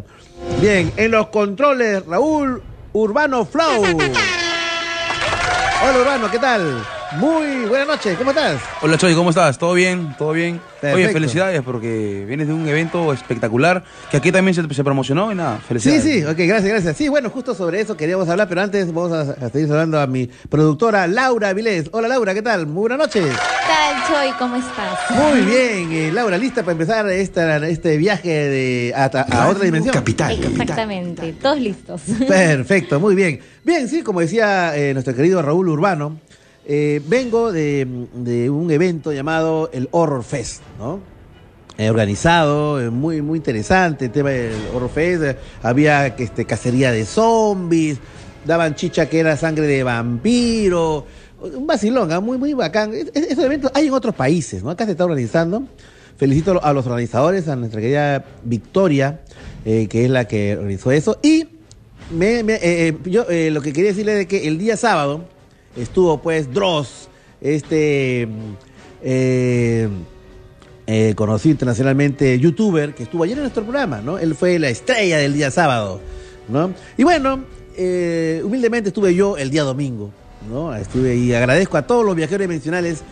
Bien, 0.62 0.90
en 0.96 1.10
los 1.10 1.26
controles, 1.26 2.06
Raúl 2.06 2.62
Urbano 2.94 3.44
Flow. 3.44 3.82
Hola 3.84 5.98
Urbano, 6.00 6.30
¿qué 6.30 6.38
tal? 6.38 6.82
Muy 7.18 7.64
buenas 7.66 7.86
noches, 7.86 8.18
¿cómo 8.18 8.30
estás? 8.30 8.60
Hola 8.82 8.98
Choy, 8.98 9.14
¿cómo 9.14 9.30
estás? 9.30 9.56
¿Todo 9.58 9.72
bien? 9.72 10.14
¿Todo 10.18 10.32
bien? 10.32 10.56
Oye, 10.82 10.90
Perfecto. 10.92 11.12
felicidades 11.14 11.62
porque 11.62 12.24
vienes 12.26 12.48
de 12.48 12.52
un 12.52 12.68
evento 12.68 13.12
espectacular 13.12 13.82
que 14.10 14.18
aquí 14.18 14.30
también 14.30 14.54
se, 14.54 14.74
se 14.74 14.84
promocionó 14.84 15.32
y 15.32 15.34
nada, 15.34 15.58
Sí, 15.60 15.64
felicidades. 15.68 16.02
sí, 16.02 16.24
ok, 16.24 16.36
gracias, 16.36 16.64
gracias. 16.72 16.96
Sí, 16.96 17.08
bueno, 17.08 17.30
justo 17.30 17.54
sobre 17.54 17.80
eso 17.80 17.96
queríamos 17.96 18.28
hablar, 18.28 18.48
pero 18.48 18.60
antes 18.60 18.92
vamos 18.92 19.12
a, 19.12 19.20
a 19.46 19.48
seguir 19.50 19.70
hablando 19.70 19.98
a 19.98 20.06
mi 20.06 20.26
productora 20.26 21.06
Laura 21.06 21.52
Vilés. 21.54 21.88
Hola 21.92 22.08
Laura, 22.08 22.34
¿qué 22.34 22.42
tal? 22.42 22.66
Muy 22.66 22.80
buenas 22.82 22.98
noches. 22.98 23.24
¿Qué 23.24 23.66
tal, 23.66 24.06
Choy? 24.08 24.32
¿Cómo 24.38 24.56
estás? 24.56 24.98
Muy 25.10 25.40
bien, 25.40 25.92
eh, 25.92 26.10
Laura, 26.12 26.36
¿lista 26.36 26.62
para 26.62 26.72
empezar 26.72 27.08
esta, 27.08 27.56
este 27.66 27.96
viaje 27.96 28.28
de, 28.28 28.92
a, 28.94 29.04
a- 29.04 29.44
a 29.44 29.48
otra 29.48 29.64
dimensión? 29.64 29.94
Capital. 29.94 30.32
Exactamente, 30.44 31.32
todos 31.40 31.58
listos. 31.60 32.02
Perfecto, 32.28 33.00
muy 33.00 33.14
bien. 33.14 33.40
Bien, 33.64 33.88
sí, 33.88 34.02
como 34.02 34.20
decía 34.20 34.76
eh, 34.76 34.92
nuestro 34.92 35.14
querido 35.14 35.40
Raúl 35.40 35.68
Urbano, 35.70 36.18
eh, 36.66 37.00
vengo 37.06 37.52
de, 37.52 37.86
de 38.14 38.50
un 38.50 38.70
evento 38.70 39.12
llamado 39.12 39.70
el 39.72 39.88
Horror 39.92 40.24
Fest, 40.24 40.62
¿no? 40.78 41.00
Organizado, 41.78 42.90
muy, 42.90 43.20
muy 43.20 43.36
interesante 43.38 44.06
el 44.06 44.10
tema 44.10 44.30
del 44.30 44.54
Horror 44.74 44.88
Fest. 44.90 45.38
había 45.62 46.06
este, 46.06 46.46
cacería 46.46 46.90
de 46.90 47.04
zombies, 47.04 47.98
daban 48.46 48.74
chicha 48.74 49.08
que 49.10 49.18
era 49.20 49.36
sangre 49.36 49.66
de 49.66 49.82
vampiro. 49.82 51.04
Un 51.40 51.66
vacilón, 51.66 52.10
ah, 52.12 52.20
muy, 52.20 52.38
muy 52.38 52.54
bacán. 52.54 52.92
Es- 52.94 53.38
eventos 53.38 53.70
hay 53.74 53.88
en 53.88 53.92
otros 53.92 54.14
países, 54.14 54.62
¿no? 54.62 54.70
Acá 54.70 54.86
se 54.86 54.92
está 54.92 55.04
organizando. 55.04 55.64
Felicito 56.16 56.64
a 56.64 56.72
los 56.72 56.86
organizadores, 56.86 57.46
a 57.46 57.56
nuestra 57.56 57.80
querida 57.82 58.24
Victoria, 58.42 59.20
eh, 59.66 59.86
que 59.86 60.06
es 60.06 60.10
la 60.10 60.26
que 60.26 60.56
organizó 60.56 60.90
eso. 60.92 61.18
Y 61.22 61.46
me- 62.10 62.40
eh, 62.62 62.96
yo 63.04 63.26
lo 63.28 63.60
que 63.60 63.74
quería 63.74 63.90
decirle 63.90 64.22
es 64.22 64.26
que 64.26 64.48
el 64.48 64.56
día 64.56 64.78
sábado 64.78 65.24
estuvo 65.76 66.20
pues 66.20 66.52
Dross, 66.52 67.08
este 67.40 68.26
mm, 68.26 68.54
eh, 69.02 69.88
eh, 70.86 71.14
conocido 71.16 71.52
internacionalmente 71.52 72.38
youtuber, 72.38 72.94
que 72.94 73.02
estuvo 73.04 73.24
ayer 73.24 73.36
en 73.36 73.42
nuestro 73.42 73.64
programa, 73.64 74.00
¿no? 74.00 74.18
Él 74.18 74.34
fue 74.34 74.58
la 74.58 74.68
estrella 74.68 75.18
del 75.18 75.34
día 75.34 75.50
sábado, 75.50 76.00
¿no? 76.48 76.72
Y 76.96 77.04
bueno, 77.04 77.40
eh, 77.76 78.40
humildemente 78.44 78.88
estuve 78.88 79.14
yo 79.14 79.36
el 79.36 79.50
día 79.50 79.64
domingo, 79.64 80.10
¿no? 80.50 80.74
Estuve 80.74 81.16
y 81.16 81.34
agradezco 81.34 81.76
a 81.76 81.82
todos 81.82 82.04
los 82.04 82.14
viajeros 82.14 82.42
dimensionales 82.42 83.02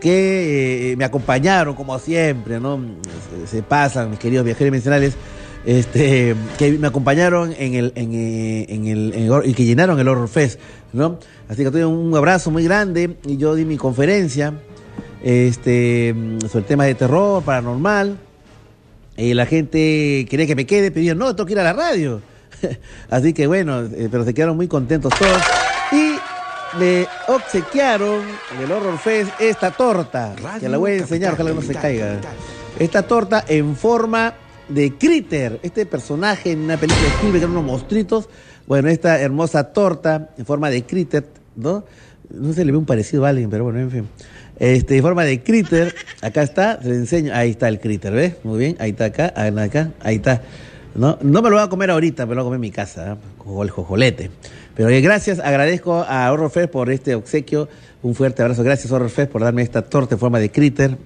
que 0.00 0.94
me 0.98 1.04
acompañaron 1.04 1.74
como 1.74 1.98
siempre, 1.98 2.60
¿no? 2.60 2.78
Se, 3.40 3.56
se 3.56 3.62
pasan, 3.62 4.10
mis 4.10 4.18
queridos 4.18 4.44
viajeros 4.44 4.66
dimensionales, 4.66 5.14
este, 5.66 6.34
que 6.58 6.72
me 6.72 6.86
acompañaron 6.86 7.54
en 7.58 7.74
el, 7.74 7.92
en, 7.94 8.12
eh, 8.14 8.66
en 8.68 8.86
el, 8.86 9.12
en 9.14 9.32
el- 9.32 9.48
y 9.48 9.54
que 9.54 9.64
llenaron 9.64 9.98
el 9.98 10.08
Horror 10.08 10.28
Fest, 10.28 10.60
¿no? 10.92 11.18
Así 11.48 11.62
que 11.64 11.70
tuve 11.70 11.84
un 11.86 12.14
abrazo 12.16 12.50
muy 12.50 12.64
grande 12.64 13.16
y 13.26 13.36
yo 13.36 13.54
di 13.54 13.64
mi 13.64 13.76
conferencia, 13.76 14.54
este, 15.22 16.14
sobre 16.48 16.60
el 16.60 16.64
tema 16.64 16.84
de 16.84 16.94
terror, 16.94 17.42
paranormal. 17.42 18.18
Y 19.16 19.32
la 19.34 19.46
gente 19.46 20.26
quería 20.28 20.46
que 20.46 20.56
me 20.56 20.66
quede, 20.66 20.90
pedían, 20.90 21.18
no, 21.18 21.34
tengo 21.34 21.46
que 21.46 21.52
ir 21.52 21.60
a 21.60 21.64
la 21.64 21.72
radio. 21.72 22.20
Así 23.10 23.32
que 23.32 23.46
bueno, 23.46 23.80
eh, 23.82 24.08
pero 24.10 24.24
se 24.24 24.34
quedaron 24.34 24.56
muy 24.56 24.68
contentos 24.68 25.12
todos. 25.18 25.42
Y 25.92 26.16
me 26.78 27.06
obsequiaron 27.28 28.22
en 28.56 28.64
el 28.64 28.72
Horror 28.72 28.98
Fest 28.98 29.30
esta 29.40 29.70
torta, 29.70 30.34
que 30.58 30.68
la 30.68 30.76
voy 30.78 30.92
a 30.92 30.96
enseñar, 30.96 31.34
ojalá 31.34 31.50
que 31.50 31.56
no 31.56 31.62
se 31.62 31.74
caiga. 31.74 32.20
Esta 32.78 33.02
torta 33.02 33.44
en 33.46 33.76
forma 33.76 34.34
de 34.68 34.92
Critter, 34.94 35.60
este 35.62 35.86
personaje 35.86 36.52
en 36.52 36.60
una 36.60 36.76
película 36.76 37.02
de 37.02 37.14
Spielberg, 37.14 37.40
que 37.40 37.44
eran 37.44 37.50
unos 37.50 37.64
monstruitos. 37.64 38.28
Bueno, 38.66 38.88
esta 38.88 39.20
hermosa 39.20 39.72
torta 39.72 40.30
en 40.38 40.46
forma 40.46 40.70
de 40.70 40.84
Critter, 40.84 41.26
¿no? 41.56 41.84
No 42.30 42.52
se 42.52 42.64
le 42.64 42.72
ve 42.72 42.78
un 42.78 42.86
parecido 42.86 43.26
a 43.26 43.28
alguien, 43.28 43.50
pero 43.50 43.64
bueno, 43.64 43.80
en 43.80 43.90
fin. 43.90 44.08
Este, 44.58 44.96
en 44.96 45.02
forma 45.02 45.24
de 45.24 45.42
critter, 45.42 45.94
acá 46.22 46.42
está, 46.42 46.80
se 46.80 46.88
le 46.88 46.94
enseño, 46.94 47.32
ahí 47.34 47.50
está 47.50 47.68
el 47.68 47.80
critter, 47.80 48.12
¿ves? 48.12 48.34
Muy 48.44 48.58
bien, 48.58 48.76
ahí 48.78 48.90
está 48.90 49.06
acá, 49.06 49.32
acá, 49.36 49.90
ahí 50.00 50.16
está. 50.16 50.42
No, 50.94 51.18
no 51.22 51.42
me 51.42 51.50
lo 51.50 51.56
voy 51.56 51.64
a 51.64 51.68
comer 51.68 51.90
ahorita, 51.90 52.24
me 52.24 52.36
lo 52.36 52.42
voy 52.42 52.42
a 52.42 52.44
comer 52.44 52.56
en 52.56 52.60
mi 52.60 52.70
casa, 52.70 53.12
¿eh? 53.12 53.62
el 53.62 53.70
jojolete. 53.70 54.30
Pero 54.76 54.88
gracias, 55.02 55.40
agradezco 55.40 56.04
a 56.08 56.30
Horror 56.32 56.50
Fest 56.50 56.70
por 56.70 56.90
este 56.90 57.16
obsequio, 57.16 57.68
un 58.02 58.14
fuerte 58.14 58.42
abrazo, 58.42 58.62
gracias 58.62 58.92
Horror 58.92 59.10
Fest 59.10 59.30
por 59.30 59.42
darme 59.42 59.62
esta 59.62 59.82
torta 59.82 60.14
en 60.14 60.20
forma 60.20 60.38
de 60.38 60.50
critter, 60.50 60.96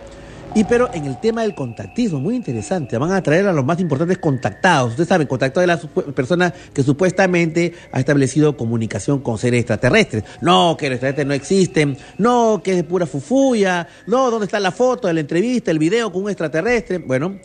Y 0.53 0.65
pero 0.65 0.89
en 0.93 1.05
el 1.05 1.17
tema 1.21 1.43
del 1.43 1.55
contactismo, 1.55 2.19
muy 2.19 2.35
interesante, 2.35 2.97
van 2.97 3.13
a 3.13 3.23
traer 3.23 3.47
a 3.47 3.53
los 3.53 3.63
más 3.63 3.79
importantes 3.79 4.17
contactados. 4.17 4.89
Ustedes 4.91 5.07
saben, 5.07 5.25
contactado 5.25 5.61
es 5.61 5.67
la 5.67 5.79
supu- 5.79 6.11
persona 6.13 6.53
que 6.73 6.83
supuestamente 6.83 7.73
ha 7.93 7.99
establecido 8.01 8.57
comunicación 8.57 9.21
con 9.21 9.37
seres 9.37 9.61
extraterrestres. 9.61 10.25
No, 10.41 10.75
que 10.77 10.87
los 10.89 10.95
extraterrestres 10.95 11.27
no 11.27 11.33
existen. 11.33 11.97
No, 12.17 12.61
que 12.61 12.71
es 12.71 12.77
de 12.77 12.83
pura 12.83 13.05
fufuya. 13.05 13.87
No, 14.07 14.29
¿dónde 14.29 14.45
está 14.45 14.59
la 14.59 14.71
foto 14.71 15.07
de 15.07 15.13
la 15.13 15.21
entrevista, 15.21 15.71
el 15.71 15.79
video 15.79 16.11
con 16.11 16.23
un 16.23 16.29
extraterrestre? 16.29 16.97
Bueno, 16.97 17.37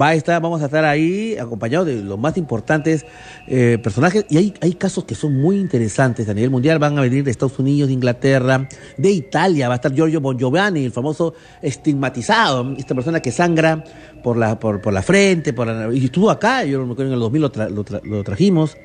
va 0.00 0.08
a 0.08 0.14
estar, 0.14 0.40
vamos 0.42 0.60
a 0.62 0.64
estar 0.66 0.84
ahí 0.84 1.36
acompañados 1.38 1.86
de 1.86 2.02
los 2.02 2.18
más 2.18 2.36
importantes 2.36 3.06
eh, 3.46 3.78
personajes. 3.82 4.26
Y 4.28 4.36
hay, 4.38 4.54
hay 4.60 4.74
casos 4.74 5.04
que 5.04 5.14
son 5.14 5.40
muy 5.40 5.56
interesantes 5.58 6.28
a 6.28 6.34
nivel 6.34 6.50
mundial. 6.50 6.78
Van 6.78 6.98
a 6.98 7.02
venir 7.02 7.22
de 7.24 7.30
Estados 7.30 7.58
Unidos, 7.58 7.88
de 7.88 7.94
Inglaterra, 7.94 8.68
de 8.96 9.10
Italia. 9.10 9.68
Va 9.68 9.74
a 9.74 9.76
estar 9.76 9.92
Giorgio 9.94 10.20
Bon 10.20 10.36
Giovanni, 10.38 10.84
el 10.84 10.92
famoso 10.92 11.34
estigmatizado. 11.62 12.74
Esta 12.76 12.94
persona 12.94 13.20
que 13.20 13.30
sangra 13.30 13.84
por 14.22 14.36
la, 14.36 14.58
por, 14.58 14.80
por 14.80 14.92
la 14.92 15.02
frente. 15.02 15.52
Por 15.52 15.66
la- 15.68 15.94
y 15.94 16.04
estuvo 16.06 16.30
acá, 16.30 16.64
yo 16.64 16.84
me 16.84 16.92
acuerdo 16.92 17.10
en 17.12 17.14
el 17.14 17.20
2000 17.20 17.42
lo, 17.42 17.52
lo 17.70 17.84
lo 18.02 18.24
trajimos. 18.24 18.76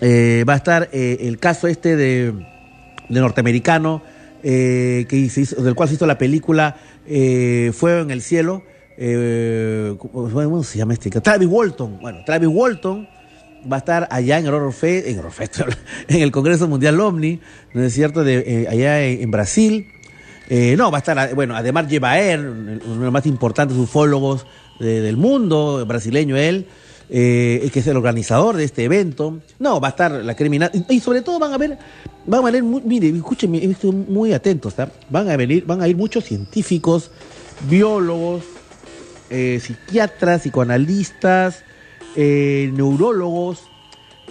Eh, 0.00 0.44
va 0.48 0.54
a 0.54 0.56
estar 0.56 0.88
eh, 0.92 1.18
el 1.22 1.38
caso 1.38 1.66
este 1.68 1.96
de, 1.96 2.32
de 3.08 3.20
norteamericano 3.20 4.02
que 4.42 5.06
del 5.58 5.74
cual 5.74 5.88
se 5.90 5.96
hizo 5.96 6.06
la 6.06 6.16
película 6.16 6.76
Fuego 7.06 8.00
en 8.00 8.10
el 8.10 8.22
cielo. 8.22 8.62
Eh, 9.02 9.96
¿cómo, 9.98 10.62
se 10.62 10.76
llama 10.76 10.92
este? 10.92 11.08
Travis 11.08 11.48
Walton. 11.48 11.98
Bueno, 12.02 12.18
Travis 12.26 12.50
Walton 12.52 13.08
va 13.70 13.76
a 13.76 13.78
estar 13.78 14.06
allá 14.10 14.38
en 14.38 14.46
el 14.46 14.52
Horror 14.52 14.74
en, 16.08 16.22
el 16.22 16.30
Congreso 16.30 16.68
Mundial 16.68 17.00
OVNI, 17.00 17.40
¿no 17.72 17.82
es 17.82 17.94
cierto? 17.94 18.22
De, 18.24 18.44
eh, 18.46 18.68
allá 18.68 19.02
en, 19.02 19.30
Brasil. 19.30 19.88
Eh, 20.50 20.74
no, 20.76 20.90
va 20.90 20.98
a 20.98 21.00
estar, 21.00 21.34
bueno, 21.34 21.56
además 21.56 21.86
Jebaer, 21.88 22.40
uno 22.40 22.74
de 22.74 23.04
los 23.04 23.12
más 23.12 23.24
importantes 23.24 23.74
ufólogos 23.78 24.44
de- 24.78 25.00
del 25.00 25.16
mundo, 25.16 25.82
brasileño 25.86 26.36
él, 26.36 26.66
eh, 27.08 27.70
que 27.72 27.80
es 27.80 27.86
el 27.86 27.96
organizador 27.96 28.58
de 28.58 28.64
este 28.64 28.84
evento. 28.84 29.40
No, 29.58 29.80
va 29.80 29.88
a 29.88 29.90
estar 29.92 30.12
la 30.12 30.36
criminal. 30.36 30.70
Y, 30.90 31.00
sobre 31.00 31.22
todo 31.22 31.38
van 31.38 31.54
a 31.54 31.56
ver, 31.56 31.78
van 32.26 32.46
a 32.46 32.50
ver, 32.50 32.62
mire, 32.62 33.08
escúchenme, 33.08 33.64
estoy 33.64 33.92
muy 33.92 34.34
atentos, 34.34 34.74
¿tá? 34.74 34.90
Van 35.08 35.30
a 35.30 35.38
venir, 35.38 35.64
van 35.64 35.80
a 35.80 35.88
ir 35.88 35.96
muchos 35.96 36.24
científicos, 36.24 37.10
biólogos, 37.66 38.59
eh, 39.30 39.60
psiquiatras, 39.62 40.42
psicoanalistas, 40.42 41.62
eh, 42.16 42.70
neurólogos. 42.74 43.62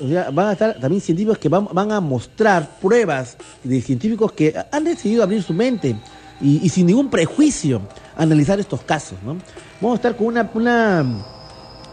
O 0.01 0.07
sea, 0.07 0.29
van 0.31 0.47
a 0.47 0.51
estar 0.53 0.79
también 0.79 1.01
científicos 1.01 1.37
que 1.37 1.49
van, 1.49 1.91
a 1.91 1.99
mostrar 1.99 2.79
pruebas 2.79 3.37
de 3.63 3.81
científicos 3.81 4.31
que 4.31 4.55
han 4.71 4.83
decidido 4.83 5.23
abrir 5.23 5.43
su 5.43 5.53
mente 5.53 5.95
y, 6.39 6.69
sin 6.69 6.85
ningún 6.85 7.09
prejuicio 7.09 7.81
analizar 8.15 8.59
estos 8.59 8.81
casos. 8.81 9.17
¿no? 9.23 9.37
Vamos 9.81 9.95
a 9.95 9.95
estar 9.95 10.15
con 10.15 10.27
una, 10.27 10.49
una, 10.53 11.05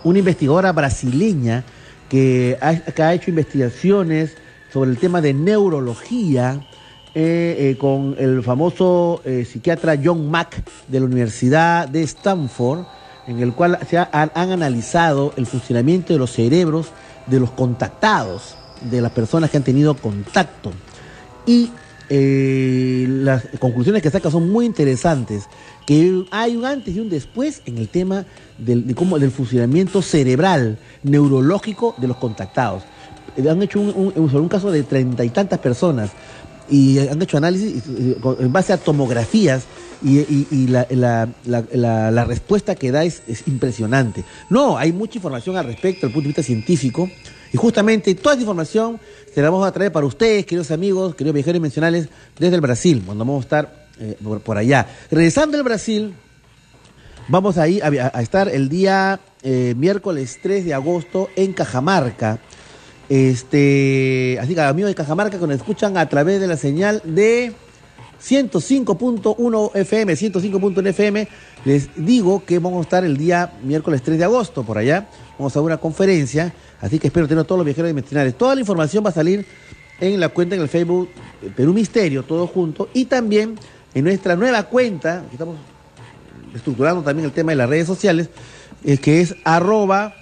una 0.05 0.19
investigadora 0.19 0.73
brasileña 0.73 1.65
que 2.09 2.57
que 2.95 3.03
ha 3.03 3.15
hecho 3.15 3.31
investigaciones 3.31 4.37
sobre 4.73 4.91
el 4.91 4.99
tema 4.99 5.21
de 5.21 5.35
neurología 5.35 6.61
eh, 7.19 7.71
eh, 7.71 7.77
con 7.79 8.15
el 8.19 8.43
famoso 8.43 9.23
eh, 9.25 9.47
psiquiatra 9.51 9.99
John 10.05 10.31
Mack 10.31 10.63
de 10.87 11.01
la 11.01 11.07
Universidad 11.07 11.89
de 11.89 12.03
Stanford, 12.03 12.81
en 13.27 13.41
el 13.41 13.55
cual 13.55 13.79
se 13.89 13.97
ha- 13.97 14.11
han, 14.13 14.31
analizado 14.53 15.33
el 15.39 15.47
funcionamiento 15.47 16.13
de 16.13 16.19
los 16.19 16.31
cerebros 16.33 16.89
de 17.27 17.41
los 17.41 17.51
contactados, 17.53 18.55
de 18.83 19.01
las 19.01 19.13
personas 19.13 19.51
que 19.51 19.57
han 19.57 19.63
tenido 19.63 19.95
contacto. 19.95 20.73
Y 21.47 21.71
las 22.11 23.45
conclusiones 23.59 24.03
que 24.03 24.11
saca 24.11 24.31
son 24.31 24.51
muy 24.51 24.67
interesantes. 24.67 25.45
Que 25.87 26.25
hay 26.31 26.55
un 26.55 26.65
antes 26.67 26.95
y 26.95 27.01
un 27.01 27.09
después 27.09 27.63
en 27.65 27.79
el 27.79 27.89
tema 27.89 28.27
del, 28.59 28.87
del 28.87 29.31
funcionamiento 29.31 30.03
cerebral, 30.03 30.79
neurológico 31.03 31.95
de 31.97 32.09
los 32.09 32.17
contactados. 32.19 32.83
Han 33.39 33.63
hecho 33.63 33.81
un, 33.81 34.13
un- 34.17 34.35
un 34.37 34.49
caso 34.49 34.71
de 34.71 34.83
treinta 34.83 35.25
y 35.25 35.31
tantas 35.31 35.59
personas 35.61 36.11
y 36.69 36.99
han 36.99 37.21
hecho 37.21 37.37
análisis 37.37 37.83
en 37.87 38.53
base 38.53 38.73
a 38.73 38.79
tomografías 38.79 39.65
y, 40.03 40.67
la, 40.67 42.25
respuesta 42.27 42.75
que 42.75 42.91
da 42.91 43.05
es, 43.05 43.23
es 43.27 43.47
impresionante. 43.47 44.25
No, 44.51 44.77
hay 44.77 44.93
mucha 44.93 45.19
información 45.19 45.57
al 45.57 45.67
respecto 45.67 46.07
desde 46.07 46.09
el 46.09 46.13
punto 46.13 46.25
de 46.25 46.29
vista 46.29 46.43
científico 46.43 47.11
y 47.53 47.57
justamente 47.57 48.15
toda 48.15 48.35
esa 48.35 48.43
información 48.43 49.01
se 49.33 49.43
la 49.43 49.51
vamos 49.51 49.67
a 49.67 49.73
traer 49.73 49.93
para 49.93 50.07
ustedes, 50.07 50.45
queridos 50.45 50.71
amigos, 50.71 51.15
queridos 51.15 51.35
viajeros 51.35 51.61
mencionales, 51.61 52.09
desde 52.39 52.55
el 52.55 52.61
Brasil, 52.61 53.03
cuando 53.05 53.25
vamos 53.25 53.43
a 53.43 53.47
estar 53.47 53.87
eh, 54.01 54.17
por, 54.45 54.59
allá. 54.59 54.87
Regresando 55.11 55.57
del 55.57 55.65
Brasil, 55.65 56.15
Vamos 57.29 57.59
a, 57.59 57.67
ir 57.67 57.83
a, 57.83 57.89
a 58.15 58.23
estar 58.23 58.49
el 58.49 58.69
día 58.69 59.19
eh, 59.43 59.75
miércoles 59.77 60.39
3 60.43 60.65
de 60.65 60.75
agosto 60.75 61.29
en 61.35 61.53
Cajamarca. 61.53 62.39
Este, 63.09 64.39
así 64.41 64.55
que 64.55 64.61
amigos 64.61 64.91
de 64.91 64.95
Cajamarca 64.95 65.39
que 65.39 65.47
nos 65.47 65.57
escuchan 65.57 65.97
a 65.97 66.09
través 66.09 66.41
de 66.41 66.47
la 66.49 66.57
señal 66.57 67.01
de 67.05 67.53
105.1 68.21 69.71
FM, 69.75 70.15
105.1 70.15 70.87
FM, 70.89 71.29
les 71.65 71.91
digo 71.97 72.45
que 72.45 72.59
vamos 72.59 72.79
a 72.79 72.83
estar 72.83 73.05
el 73.05 73.17
día 73.17 73.53
miércoles 73.63 74.03
3 74.03 74.19
de 74.19 74.25
agosto 74.25 74.65
por 74.65 74.79
allá. 74.79 75.09
Vamos 75.39 75.57
a 75.57 75.61
una 75.61 75.77
conferencia, 75.77 76.53
así 76.81 76.99
que 76.99 77.09
espero 77.09 77.29
tener 77.29 77.43
a 77.43 77.45
todos 77.45 77.59
los 77.59 77.67
viajeros 77.67 77.89
dimensionales. 77.89 78.37
Toda 78.37 78.55
la 78.55 78.61
información 78.61 79.05
va 79.05 79.11
a 79.11 79.13
salir 79.13 79.47
en 80.01 80.19
la 80.19 80.31
cuenta 80.31 80.57
en 80.57 80.63
el 80.63 80.69
Facebook 80.69 81.09
eh, 81.43 81.51
Perú 81.55 81.73
Misterio, 81.73 82.25
todo 82.25 82.47
junto, 82.47 82.89
y 82.93 83.05
también 83.05 83.57
en 83.95 84.05
nuestra 84.05 84.35
nueva 84.35 84.65
cuenta, 84.65 85.25
que 85.29 85.37
estamos 85.37 85.57
estructurando 86.55 87.03
también 87.03 87.27
el 87.27 87.33
tema 87.33 87.53
de 87.53 87.57
las 87.57 87.69
redes 87.69 87.87
sociales, 87.87 88.31
eh, 88.85 88.99
que 88.99 89.21
es 89.21 89.37
arroba 89.45 90.15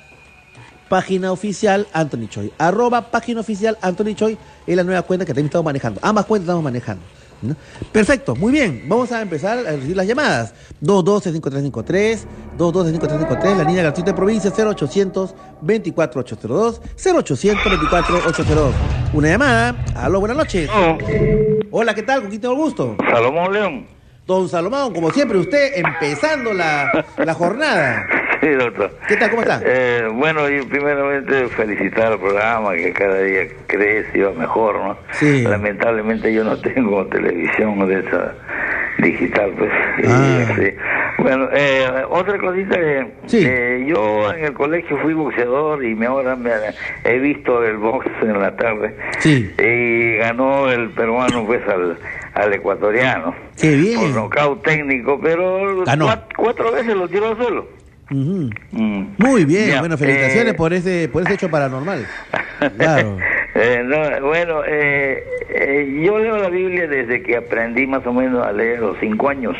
página 0.94 1.32
oficial 1.32 1.88
Anthony 1.92 2.28
Choi. 2.28 2.52
Arroba 2.56 3.10
página 3.10 3.40
oficial 3.40 3.76
Anthony 3.82 4.14
Choi 4.14 4.38
es 4.64 4.76
la 4.76 4.84
nueva 4.84 5.02
cuenta 5.02 5.24
que 5.24 5.32
también 5.32 5.46
estamos 5.46 5.64
manejando. 5.64 5.98
Ambas 6.04 6.24
cuentas 6.24 6.44
estamos 6.44 6.62
manejando. 6.62 7.02
¿no? 7.42 7.56
Perfecto, 7.90 8.36
muy 8.36 8.52
bien. 8.52 8.84
Vamos 8.86 9.10
a 9.10 9.20
empezar 9.20 9.58
a 9.58 9.72
recibir 9.72 9.96
las 9.96 10.06
llamadas. 10.06 10.54
212-5353, 10.84 12.18
212-5353, 12.56 13.56
la 13.56 13.64
línea 13.64 13.82
gratuita 13.82 14.12
de 14.12 14.16
provincia 14.16 14.52
0800-24802, 14.52 16.80
0800-24802. 16.96 18.70
Una 19.14 19.28
llamada. 19.28 19.84
Aló, 19.96 20.20
buenas 20.20 20.36
noches. 20.36 20.70
Hola, 21.72 21.92
¿qué 21.92 22.04
tal? 22.04 22.20
¿Con 22.20 22.30
quién 22.30 22.40
tengo 22.40 22.54
el 22.54 22.60
gusto? 22.60 22.96
Salomón 23.10 23.52
León. 23.52 23.88
Don 24.26 24.48
Salomón, 24.48 24.94
como 24.94 25.10
siempre, 25.10 25.36
usted 25.36 25.72
empezando 25.76 26.54
la, 26.54 27.04
la 27.18 27.34
jornada. 27.34 28.06
Sí, 28.40 28.48
doctor. 28.50 28.90
¿Qué 29.06 29.16
tal? 29.16 29.30
¿Cómo 29.30 29.42
está? 29.42 29.60
Eh, 29.64 30.08
bueno, 30.12 30.48
y 30.48 30.62
primeramente 30.62 31.46
felicitar 31.48 32.12
al 32.12 32.18
programa 32.18 32.74
que 32.74 32.92
cada 32.92 33.20
día 33.20 33.42
crece 33.66 34.18
y 34.18 34.20
va 34.22 34.32
mejor, 34.32 34.80
¿no? 34.80 34.96
Sí. 35.12 35.42
Lamentablemente 35.42 36.32
yo 36.32 36.42
no 36.42 36.56
tengo 36.58 37.06
televisión 37.06 37.86
de 37.86 38.00
esa 38.00 38.32
digital, 38.98 39.52
pues. 39.58 39.70
y, 39.98 40.06
Ah. 40.08 40.52
sí. 40.56 40.74
Bueno, 41.18 41.48
eh, 41.52 41.86
otra 42.10 42.38
cosita 42.38 42.76
que 42.76 43.06
Sí. 43.26 43.44
eh, 43.46 43.84
yo 43.88 44.32
en 44.32 44.44
el 44.44 44.52
colegio 44.52 44.98
fui 44.98 45.14
boxeador 45.14 45.84
y 45.84 45.94
me 45.94 46.06
ahora 46.06 46.36
me, 46.36 46.50
he 47.04 47.18
visto 47.18 47.64
el 47.64 47.76
box 47.76 48.06
en 48.22 48.38
la 48.40 48.54
tarde. 48.56 48.94
Sí. 49.20 49.50
Y 49.58 50.16
ganó 50.18 50.70
el 50.70 50.90
peruano 50.90 51.44
pues 51.46 51.62
al, 51.68 51.98
al 52.34 52.52
ecuatoriano. 52.52 53.34
Qué 53.60 53.76
bien. 53.76 54.00
Por 54.00 54.10
nocaut 54.10 54.62
técnico, 54.64 55.18
pero 55.22 55.84
Ganó. 55.84 56.06
cuat- 56.08 56.34
cuatro 56.36 56.72
veces 56.72 56.94
lo 56.96 57.08
tiró 57.08 57.28
al 57.28 57.36
suelo. 57.36 57.68
Ujú. 58.10 58.50
Mm. 58.72 59.06
Muy 59.16 59.44
bien, 59.46 59.68
Ya, 59.68 59.80
bueno, 59.80 59.96
felicitaciones 59.96 60.52
eh, 60.52 60.56
por 60.56 60.74
ese 60.74 61.08
por 61.10 61.22
ese 61.22 61.34
hecho 61.34 61.48
paranormal. 61.48 62.06
Claro. 62.78 63.18
Eh, 63.54 63.82
no, 63.84 64.26
bueno, 64.26 64.62
eh, 64.66 65.22
eh, 65.48 66.02
yo 66.04 66.18
leo 66.18 66.36
la 66.38 66.48
Biblia 66.48 66.86
desde 66.88 67.22
que 67.22 67.36
aprendí 67.36 67.86
más 67.86 68.04
o 68.06 68.12
menos 68.12 68.44
a 68.44 68.52
leer 68.52 68.80
los 68.80 68.96
cinco 69.00 69.28
años. 69.28 69.56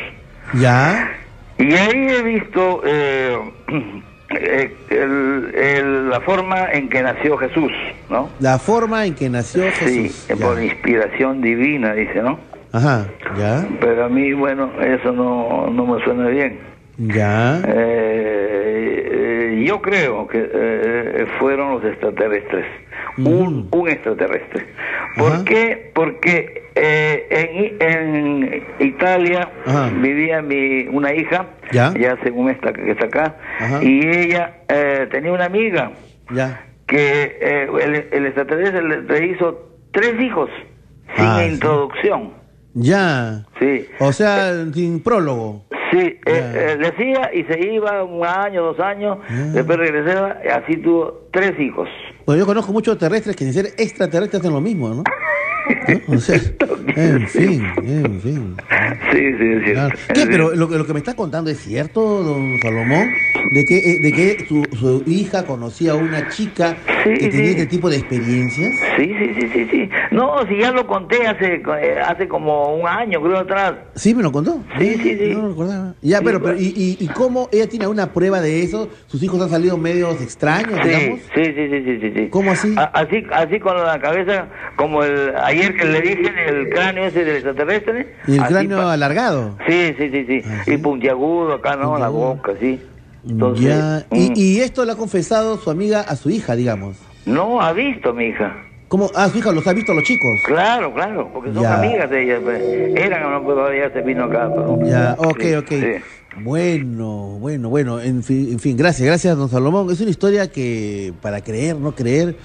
¿Ya? 0.53 1.11
Y 1.57 1.73
ahí 1.73 2.07
he 2.09 2.21
visto 2.23 2.81
eh, 2.85 3.37
el- 4.89 5.55
el- 5.55 6.09
la 6.09 6.19
forma 6.21 6.71
en 6.73 6.89
que 6.89 7.01
nació 7.01 7.37
Jesús, 7.37 7.71
¿no? 8.09 8.29
La 8.39 8.59
forma 8.59 9.05
en 9.05 9.15
que 9.15 9.29
nació 9.29 9.63
Sí, 9.71 9.85
Jesús. 10.09 10.29
eh, 10.29 10.35
por 10.35 10.61
inspiración 10.61 11.41
divina, 11.41 11.93
dice, 11.93 12.21
¿no? 12.21 12.37
Ajá, 12.73 13.05
ya, 13.37 13.65
Pero 13.79 14.05
a 14.05 14.09
mí, 14.09 14.33
bueno, 14.33 14.69
eso 14.81 15.13
no, 15.13 15.67
no 15.71 15.85
me 15.85 16.03
suena 16.03 16.27
bien. 16.27 16.59
Ya. 16.97 17.61
Eh, 17.67 19.63
yo 19.67 19.81
creo 19.81 20.27
que 20.27 20.47
eh, 20.53 21.25
fueron 21.39 21.71
los 21.71 21.83
extraterrestres, 21.85 22.65
un, 23.17 23.67
un 23.71 23.89
extraterrestre. 23.89 24.65
¿Por 25.17 25.31
Ajá. 25.31 25.45
qué? 25.45 25.91
Porque 25.93 26.63
eh, 26.75 27.27
en, 27.29 27.81
en 27.81 28.63
Italia 28.79 29.49
Ajá. 29.65 29.89
vivía 30.01 30.41
mi 30.41 30.87
una 30.87 31.13
hija, 31.13 31.47
Ya. 31.71 31.93
según 32.23 32.49
esta 32.49 32.73
que 32.73 32.91
está 32.91 33.05
acá, 33.05 33.35
Ajá. 33.59 33.83
y 33.83 34.05
ella 34.05 34.57
eh, 34.67 35.07
tenía 35.11 35.31
una 35.31 35.45
amiga 35.45 35.91
Ya. 36.31 36.63
que 36.87 37.37
eh, 37.41 37.67
el, 37.81 37.95
el 38.11 38.25
extraterrestre 38.27 38.81
le, 38.83 39.25
hizo 39.27 39.69
tres 39.91 40.19
hijos 40.21 40.49
sin 41.15 41.25
Ah, 41.25 41.37
sí. 41.39 41.45
Ya. 42.75 43.45
Sí. 43.59 43.87
O 43.99 44.11
sea, 44.11 44.65
sin 44.73 45.01
prólogo. 45.01 45.63
Sí, 45.91 45.97
eh, 45.99 46.19
eh, 46.25 46.77
decía 46.77 47.31
y 47.33 47.43
se 47.45 47.57
iba 47.73 48.03
un 48.03 48.25
año, 48.25 48.63
dos 48.63 48.79
años, 48.79 49.17
Ya. 49.29 49.35
después 49.53 49.77
regresaba, 49.77 50.37
y 50.43 50.47
así 50.49 50.77
tuvo 50.77 51.27
tres 51.31 51.57
hijos. 51.59 51.87
Bueno, 52.25 52.39
yo 52.39 52.45
conozco 52.45 52.73
muchos 52.73 52.97
terrestres 52.97 53.35
que 53.35 53.45
sin 53.45 53.53
ser 53.53 53.67
extraterrestres 53.77 54.41
hacen 54.41 54.51
lo 54.53 54.59
mismo, 54.61 54.89
¿no? 54.89 55.03
¿No? 56.07 56.15
O 56.15 56.17
sea, 56.17 56.39
en 56.95 57.27
fin, 57.27 57.63
en 57.83 58.21
fin. 58.21 58.55
Sí, 59.11 59.17
sí, 59.17 59.45
es 59.65 59.73
Claro. 59.73 59.95
Pero 60.13 60.55
lo, 60.55 60.69
que- 60.69 60.77
lo 60.77 60.85
que 60.85 60.93
me 60.93 60.99
está 60.99 61.13
contando 61.15 61.49
es 61.49 61.59
cierto, 61.59 62.23
don 62.23 62.59
Salomón, 62.61 63.09
de 63.51 63.65
que, 63.65 63.77
eh, 63.77 63.99
de 64.01 64.11
que 64.13 64.45
su, 64.47 64.63
su 64.77 65.03
hija 65.09 65.45
conocía 65.45 65.91
a 65.93 65.95
una 65.95 66.27
chica 66.29 66.75
Sí, 67.03 67.13
que 67.13 67.27
tenía 67.29 67.45
sí. 67.45 67.51
este 67.51 67.65
tipo 67.67 67.89
de 67.89 67.97
experiencias. 67.97 68.73
Sí, 68.97 69.13
sí, 69.19 69.31
sí, 69.39 69.49
sí, 69.53 69.67
sí. 69.71 69.89
No, 70.11 70.45
si 70.47 70.57
ya 70.57 70.71
lo 70.71 70.87
conté 70.87 71.27
hace 71.27 71.55
eh, 71.81 71.99
hace 72.03 72.27
como 72.27 72.75
un 72.75 72.87
año, 72.87 73.21
creo, 73.21 73.37
atrás. 73.39 73.75
Sí, 73.95 74.15
me 74.15 74.23
lo 74.23 74.31
contó. 74.31 74.63
Sí, 74.79 74.95
sí, 75.03 75.17
sí. 75.17 75.31
No 75.33 75.43
lo 75.43 75.49
recordaba. 75.49 75.93
Ya, 76.01 76.21
pero, 76.21 76.41
pero 76.41 76.55
pues. 76.55 76.61
¿y, 76.65 76.97
y, 76.99 77.03
y 77.03 77.07
cómo 77.09 77.47
ella 77.51 77.67
tiene 77.69 77.87
una 77.87 78.11
prueba 78.11 78.41
de 78.41 78.63
eso? 78.63 78.89
¿Sus 79.07 79.21
hijos 79.21 79.39
han 79.41 79.49
salido 79.49 79.77
medios 79.77 80.19
extraños, 80.21 80.79
Sí, 80.81 80.87
digamos? 80.89 81.19
sí, 81.35 81.45
sí, 81.45 81.53
sí, 81.69 81.83
sí, 81.85 81.97
sí, 82.01 82.11
sí. 82.15 82.27
¿Cómo 82.29 82.51
así? 82.51 82.73
A- 82.77 82.85
así, 82.85 83.23
así 83.31 83.59
con 83.59 83.77
la 83.77 83.99
cabeza, 83.99 84.47
como 84.75 85.03
el 85.03 85.31
ayer 85.55 85.75
que 85.75 85.85
le 85.85 86.01
dije 86.01 86.31
el 86.47 86.69
cráneo 86.69 87.05
ese 87.05 87.23
del 87.25 87.35
extraterrestre. 87.35 88.15
Y 88.27 88.33
el 88.35 88.39
así 88.41 88.53
cráneo 88.53 88.87
alargado. 88.89 89.57
Sí, 89.67 89.93
sí, 89.97 90.09
sí, 90.11 90.25
sí. 90.27 90.41
Ah, 90.45 90.61
¿sí? 90.65 90.73
Y 90.73 90.77
puntiagudo 90.77 91.53
acá, 91.53 91.75
¿no? 91.75 91.97
La 91.97 92.09
boca, 92.09 92.53
sí. 92.59 92.79
Entonces, 93.27 93.65
ya. 93.65 94.05
mm, 94.11 94.15
Y, 94.15 94.31
y 94.35 94.59
esto 94.61 94.85
le 94.85 94.91
ha 94.91 94.95
confesado 94.95 95.57
su 95.57 95.69
amiga 95.71 96.01
a 96.01 96.15
su 96.15 96.29
hija, 96.29 96.55
digamos. 96.55 96.97
No 97.25 97.59
ha 97.61 97.73
visto 97.73 98.13
mi 98.13 98.25
hija. 98.25 98.55
¿Cómo? 98.87 99.09
Ah, 99.15 99.27
su 99.29 99.39
hija 99.39 99.51
los 99.51 99.65
ha 99.65 99.73
visto 99.73 99.93
a 99.93 99.95
los 99.95 100.03
chicos. 100.03 100.39
Claro, 100.45 100.93
claro, 100.93 101.29
porque 101.33 101.51
son 101.51 101.63
Ya. 101.63 101.79
amigas 101.79 102.07
de 102.09 102.23
ella. 102.23 102.39
pues. 102.43 102.61
Eran, 102.95 103.31
no, 103.31 103.43
pues 103.43 103.57
ya 103.79 103.91
se 103.91 104.01
vino 104.05 104.25
acá. 104.25 104.47
Pero, 104.53 104.79
Ya, 104.85 105.15
ok, 105.17 105.41
Sí, 105.41 105.53
ok. 105.55 105.67
sí. 105.69 105.85
Bueno, 106.37 107.37
bueno, 107.39 107.69
bueno, 107.69 107.99
en 107.99 108.21
fin, 108.21 108.49
en 108.51 108.59
fin, 108.59 108.77
gracias, 108.77 109.07
gracias, 109.07 109.35
don 109.37 109.49
Salomón. 109.49 109.89
Es 109.91 109.99
una 110.01 110.11
historia 110.11 110.51
que, 110.51 111.13
para 111.21 111.41
creer, 111.41 111.75
no 111.77 111.95
creer, 111.95 112.35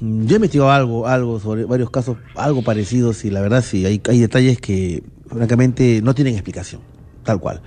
yo 0.00 0.32
he 0.34 0.36
investigado 0.36 0.70
algo, 0.70 1.06
algo 1.06 1.38
sobre 1.40 1.64
varios 1.64 1.90
casos, 1.90 2.16
algo 2.34 2.62
parecidos, 2.62 3.24
y 3.24 3.30
la 3.30 3.40
verdad 3.40 3.62
sí, 3.62 3.84
hay, 3.86 4.00
hay 4.08 4.20
detalles 4.20 4.60
que, 4.60 5.02
francamente, 5.28 6.00
no 6.02 6.14
tienen 6.14 6.34
explicación, 6.34 6.80
tal 7.24 7.40
cual. 7.40 7.60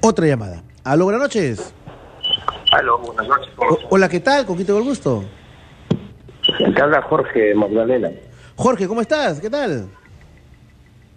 Otra 0.00 0.26
llamada. 0.26 0.62
Aló, 0.84 1.04
buenas 1.04 1.22
noches. 1.22 1.74
Aló, 2.72 2.98
buenas 2.98 3.28
noches. 3.28 3.48
O- 3.56 3.78
hola, 3.90 4.08
¿qué 4.08 4.20
tal? 4.20 4.46
¿Con 4.46 4.56
quién 4.56 4.66
tengo 4.66 4.78
el 4.78 4.84
gusto? 4.86 5.24
Te 6.74 6.80
habla 6.82 7.02
Jorge 7.02 7.54
Magdalena. 7.54 8.10
Jorge, 8.56 8.86
¿cómo 8.88 9.00
estás? 9.00 9.40
¿Qué 9.40 9.50
tal? 9.50 9.88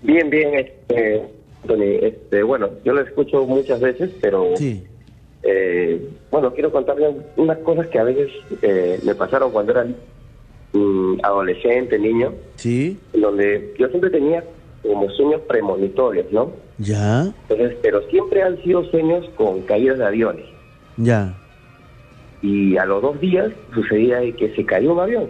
Bien, 0.02 0.30
bien, 0.30 0.54
este, 0.56 1.23
Tony, 1.67 1.95
este, 2.02 2.43
bueno, 2.43 2.69
yo 2.84 2.93
lo 2.93 3.02
escucho 3.02 3.45
muchas 3.45 3.80
veces, 3.80 4.10
pero 4.21 4.56
Sí. 4.58 4.84
Eh, 5.44 6.10
bueno, 6.32 6.54
quiero 6.54 6.72
contarle 6.72 7.12
unas 7.38 7.58
cosas 7.60 7.88
que 7.88 8.00
a 8.00 8.04
veces 8.04 8.32
eh, 8.62 9.00
me 9.04 9.14
pasaron 9.16 9.52
cuando 9.52 9.72
era 9.74 9.86
mm, 10.74 11.20
adolescente, 11.24 12.00
niño, 12.00 12.34
Sí, 12.56 12.98
donde 13.14 13.74
yo 13.78 13.88
siempre 13.90 14.10
tenía 14.10 14.44
como 14.82 15.10
sueños 15.12 15.42
premonitorios, 15.48 16.32
¿no? 16.32 16.52
ya, 16.78 17.32
Entonces, 17.48 17.78
pero 17.82 18.02
siempre 18.10 18.42
han 18.42 18.62
sido 18.64 18.84
sueños 18.86 19.30
con 19.36 19.62
caídas 19.62 19.98
de 20.00 20.06
aviones. 20.06 20.46
ya. 20.98 21.38
Y 22.42 22.76
a 22.76 22.86
los 22.86 23.02
dos 23.02 23.20
días 23.22 23.52
sucedía 23.74 24.20
que 24.36 24.54
se 24.54 24.66
cayó 24.66 24.92
un 24.94 25.00
avión. 25.00 25.30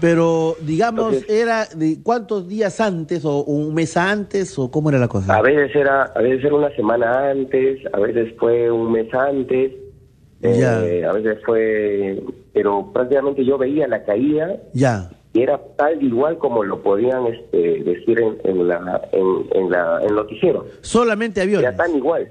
Pero, 0.00 0.56
digamos, 0.60 1.12
Entonces- 1.14 1.30
¿era 1.30 1.66
de 1.74 1.98
cuántos 2.02 2.48
días 2.48 2.80
antes 2.80 3.24
o 3.24 3.42
un 3.44 3.74
mes 3.74 3.96
antes 3.96 4.58
o 4.58 4.70
cómo 4.70 4.90
era 4.90 4.98
la 4.98 5.08
cosa? 5.08 5.34
A 5.36 5.42
veces 5.42 5.74
era, 5.74 6.04
a 6.04 6.20
veces 6.20 6.44
era 6.44 6.54
una 6.54 6.70
semana 6.76 7.30
antes, 7.30 7.80
a 7.92 7.98
veces 7.98 8.34
fue 8.38 8.70
un 8.70 8.92
mes 8.92 9.12
antes, 9.12 9.72
Ya. 10.40 10.84
eh, 10.86 11.04
a 11.04 11.12
veces 11.12 11.38
fue, 11.44 12.22
pero 12.52 12.90
prácticamente 12.92 13.44
yo 13.44 13.58
veía 13.58 13.88
la 13.88 14.04
caída 14.04 14.56
Ya. 14.72 15.10
y 15.32 15.42
era 15.42 15.58
tal 15.76 16.00
igual 16.02 16.38
como 16.38 16.62
lo 16.62 16.80
podían 16.82 17.26
este, 17.26 17.82
decir 17.82 18.20
en, 18.20 18.38
en 18.44 18.68
la 18.68 19.08
en, 19.12 19.26
en 19.52 19.70
la 19.70 20.00
en 20.02 20.14
noticiero. 20.14 20.66
Solamente 20.80 21.40
aviones. 21.40 21.66
Era 21.66 21.76
tan 21.76 21.96
igual. 21.96 22.28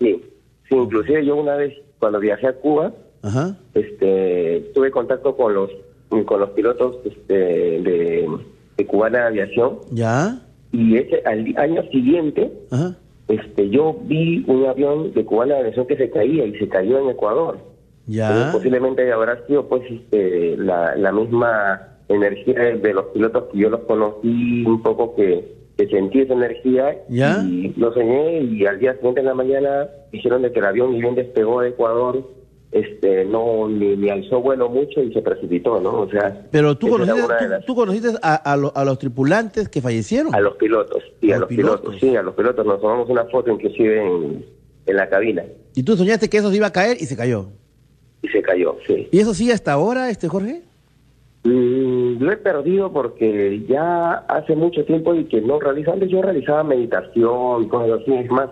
Sí, 0.00 0.22
sí, 0.68 0.74
inclusive 0.76 1.24
yo 1.26 1.36
una 1.36 1.56
vez 1.56 1.74
cuando 1.98 2.20
viajé 2.20 2.46
a 2.46 2.52
Cuba, 2.54 2.92
Ajá. 3.22 3.56
este, 3.74 4.70
tuve 4.74 4.90
contacto 4.90 5.36
con 5.36 5.52
los 5.54 5.70
con 6.08 6.40
los 6.40 6.50
pilotos 6.50 6.96
este, 7.04 7.34
de, 7.34 8.28
de 8.76 8.86
Cubana 8.86 9.26
Aviación 9.26 9.78
Ya. 9.90 10.38
y 10.72 10.96
ese 10.96 11.22
al 11.24 11.52
año 11.56 11.82
siguiente 11.90 12.52
Ajá. 12.70 12.96
este 13.28 13.68
yo 13.70 13.96
vi 14.04 14.44
un 14.46 14.66
avión 14.66 15.12
de 15.14 15.24
Cubana 15.24 15.56
Aviación 15.58 15.86
que 15.86 15.96
se 15.96 16.10
caía 16.10 16.44
y 16.46 16.54
se 16.58 16.68
cayó 16.68 16.98
en 17.00 17.10
Ecuador. 17.10 17.58
Ya. 18.06 18.50
posiblemente 18.52 19.10
habrá 19.12 19.44
sido 19.46 19.66
pues 19.68 19.82
este, 19.90 20.56
la, 20.56 20.94
la 20.94 21.10
misma 21.10 21.88
energía 22.08 22.76
de, 22.76 22.94
los 22.94 23.06
pilotos 23.06 23.44
que 23.52 23.58
yo 23.58 23.68
los 23.68 23.80
conocí, 23.80 24.64
un 24.64 24.80
poco 24.80 25.16
que, 25.16 25.56
que 25.76 25.88
sentí 25.88 26.20
esa 26.20 26.34
energía 26.34 26.96
¿Ya? 27.08 27.42
y 27.42 27.74
lo 27.76 27.92
soñé 27.92 28.42
y 28.42 28.64
al 28.64 28.78
día 28.78 28.94
siguiente 28.94 29.20
en 29.20 29.26
la 29.26 29.34
mañana 29.34 29.88
dijeron 30.12 30.42
de 30.42 30.52
que 30.52 30.60
el 30.60 30.66
avión 30.66 30.96
bien 30.96 31.16
despegó 31.16 31.62
de 31.62 31.70
Ecuador, 31.70 32.22
este 32.72 33.24
no 33.24 33.68
ni, 33.68 33.96
ni 33.96 34.10
alzó 34.10 34.40
vuelo 34.40 34.68
mucho 34.68 35.02
y 35.02 35.12
se 35.12 35.22
precipitó, 35.22 35.80
¿no? 35.80 36.00
O 36.02 36.10
sea, 36.10 36.46
Pero 36.50 36.76
tú 36.76 36.88
conociste, 36.88 37.22
tú, 37.22 37.48
las- 37.48 37.64
tú 37.64 37.74
conociste 37.74 38.08
a, 38.22 38.34
a 38.34 38.56
lo- 38.56 38.72
a 38.74 38.84
los 38.84 38.98
tripulantes 38.98 39.68
que 39.68 39.80
fallecieron. 39.80 40.34
a 40.34 40.40
los 40.40 40.56
pilotos, 40.56 41.02
sí, 41.20 41.32
a 41.32 41.38
Los 41.38 41.48
pilotos. 41.48 41.80
pilotos. 41.80 42.00
sí, 42.00 42.16
a 42.16 42.22
los 42.22 42.34
pilotos 42.34 42.66
nos 42.66 42.80
tomamos 42.80 43.08
una 43.08 43.24
foto 43.26 43.50
inclusive 43.52 44.04
en, 44.04 44.44
en 44.86 44.96
la 44.96 45.08
cabina 45.08 45.44
Y 45.74 45.82
tú 45.82 45.96
soñaste 45.96 46.28
que 46.28 46.38
eso 46.38 46.50
se 46.50 46.56
iba 46.56 46.66
a 46.66 46.72
caer 46.72 46.96
y 47.00 47.06
se 47.06 47.16
cayó. 47.16 47.46
y 48.22 48.28
se 48.28 48.42
cayó, 48.42 48.76
sí. 48.86 49.08
¿Y 49.12 49.20
eso 49.20 49.32
sigue 49.32 49.52
hasta 49.52 49.72
ahora, 49.72 50.10
este 50.10 50.28
Jorge? 50.28 50.62
Mm, 51.44 52.20
lo 52.22 52.32
he 52.32 52.36
perdido 52.36 52.92
porque 52.92 53.64
ya 53.68 54.12
hace 54.28 54.56
mucho 54.56 54.84
tiempo 54.84 55.14
y 55.14 55.26
que 55.26 55.40
no 55.40 55.60
realizo. 55.60 55.92
Antes 55.92 56.10
yo 56.10 56.20
realizaba 56.20 56.64
meditación, 56.64 57.68
cosas 57.68 58.00
así. 58.02 58.12
Es 58.14 58.30
más, 58.30 58.50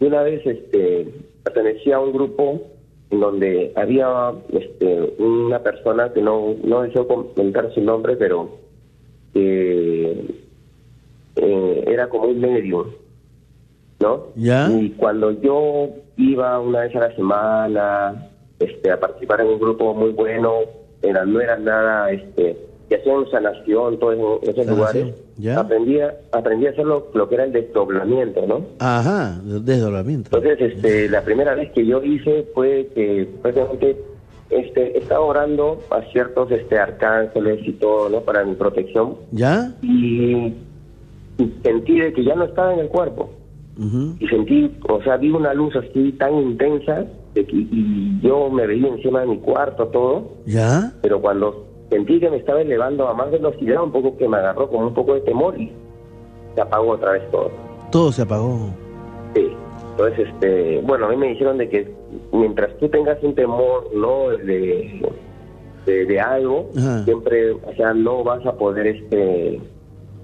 una 0.00 0.22
vez 0.22 0.40
este, 0.46 1.12
pertenecía 1.44 1.96
a 1.96 2.00
un 2.00 2.12
grupo 2.12 2.62
en 3.10 3.20
donde 3.20 3.72
había 3.76 4.32
este, 4.52 5.14
una 5.18 5.58
persona 5.60 6.12
que 6.12 6.22
no, 6.22 6.54
no 6.62 6.82
deseo 6.82 7.06
comentar 7.08 7.72
su 7.74 7.80
nombre, 7.80 8.16
pero 8.16 8.50
que 9.34 10.24
eh, 11.36 11.84
era 11.86 12.08
como 12.08 12.24
un 12.28 12.40
medium, 12.40 12.86
¿no? 14.00 14.26
Ya. 14.36 14.70
Y 14.70 14.90
cuando 14.90 15.32
yo 15.40 15.88
iba 16.16 16.60
una 16.60 16.80
vez 16.80 16.94
a 16.94 17.00
la 17.00 17.16
semana 17.16 18.30
este, 18.60 18.90
a 18.90 19.00
participar 19.00 19.40
en 19.40 19.48
un 19.48 19.58
grupo 19.58 19.94
muy 19.94 20.10
bueno, 20.10 20.60
era, 21.02 21.24
no 21.24 21.40
era 21.40 21.58
nada, 21.58 22.10
este, 22.12 22.56
que 22.90 22.96
hacían 22.96 23.24
sanación, 23.30 23.98
todos 24.00 24.14
en 24.14 24.20
esos 24.50 24.66
Sanación, 24.66 24.76
lugares, 24.76 25.14
ya. 25.38 25.60
aprendí, 25.60 26.00
a- 26.00 26.12
aprendí 26.32 26.66
a 26.66 26.70
hacer 26.70 26.84
lo, 26.84 27.06
lo 27.14 27.28
que 27.28 27.36
era 27.36 27.44
el 27.44 27.52
desdoblamiento, 27.52 28.44
¿no? 28.48 28.62
Ajá, 28.80 29.40
desdoblamiento. 29.44 30.36
Entonces, 30.36 30.72
este, 30.74 31.08
la 31.08 31.22
primera 31.22 31.54
vez 31.54 31.70
que 31.70 31.86
yo 31.86 32.02
hice 32.02 32.48
fue 32.52 32.90
que 32.92 33.28
prácticamente 33.42 33.96
este, 34.50 34.98
estaba 34.98 35.20
orando 35.24 35.86
a 35.90 36.02
ciertos 36.10 36.50
este, 36.50 36.76
arcángeles 36.78 37.60
y 37.64 37.72
todo, 37.74 38.08
¿no? 38.08 38.20
Para 38.22 38.44
mi 38.44 38.56
protección 38.56 39.14
¿Ya? 39.30 39.72
y 39.82 40.52
sentí 41.62 42.00
de 42.00 42.12
que 42.12 42.24
ya 42.24 42.34
no 42.34 42.44
estaba 42.44 42.74
en 42.74 42.80
el 42.80 42.88
cuerpo 42.88 43.30
Ujú. 43.78 44.16
y 44.18 44.26
sentí, 44.26 44.76
o 44.88 45.00
sea, 45.02 45.16
vi 45.16 45.30
una 45.30 45.54
luz 45.54 45.74
así 45.76 46.12
tan 46.18 46.34
intensa 46.34 47.06
de 47.34 47.46
que, 47.46 47.56
y 47.56 48.18
yo 48.20 48.50
me 48.50 48.66
veía 48.66 48.88
encima 48.88 49.20
de 49.20 49.28
mi 49.28 49.38
cuarto 49.38 49.86
todo, 49.86 50.32
¿Ya? 50.44 50.92
pero 51.02 51.20
cuando 51.20 51.69
sentí 51.90 52.20
que 52.20 52.30
me 52.30 52.36
estaba 52.36 52.62
elevando 52.62 53.08
a 53.08 53.14
más 53.14 53.30
velocidad, 53.30 53.82
un 53.82 53.92
poco 53.92 54.16
que 54.16 54.28
me 54.28 54.38
agarró 54.38 54.68
como 54.68 54.86
un 54.86 54.94
poco 54.94 55.14
de 55.14 55.20
temor 55.22 55.60
y 55.60 55.70
se 56.54 56.60
apagó 56.60 56.92
otra 56.92 57.12
vez 57.12 57.30
todo. 57.30 57.50
Todo 57.90 58.12
se 58.12 58.22
apagó. 58.22 58.70
Sí. 59.34 59.48
Entonces, 59.92 60.28
este, 60.28 60.80
bueno, 60.82 61.06
a 61.06 61.08
mí 61.10 61.16
me 61.16 61.28
dijeron 61.28 61.58
de 61.58 61.68
que 61.68 61.92
mientras 62.32 62.74
tú 62.78 62.88
tengas 62.88 63.22
un 63.22 63.34
temor, 63.34 63.88
¿no? 63.94 64.28
De, 64.30 65.02
de, 65.84 66.06
de 66.06 66.20
algo, 66.20 66.70
Ajá. 66.76 67.04
siempre, 67.04 67.52
o 67.52 67.74
sea, 67.76 67.92
no 67.92 68.24
vas 68.24 68.44
a 68.46 68.52
poder, 68.52 68.86
este, 68.86 69.60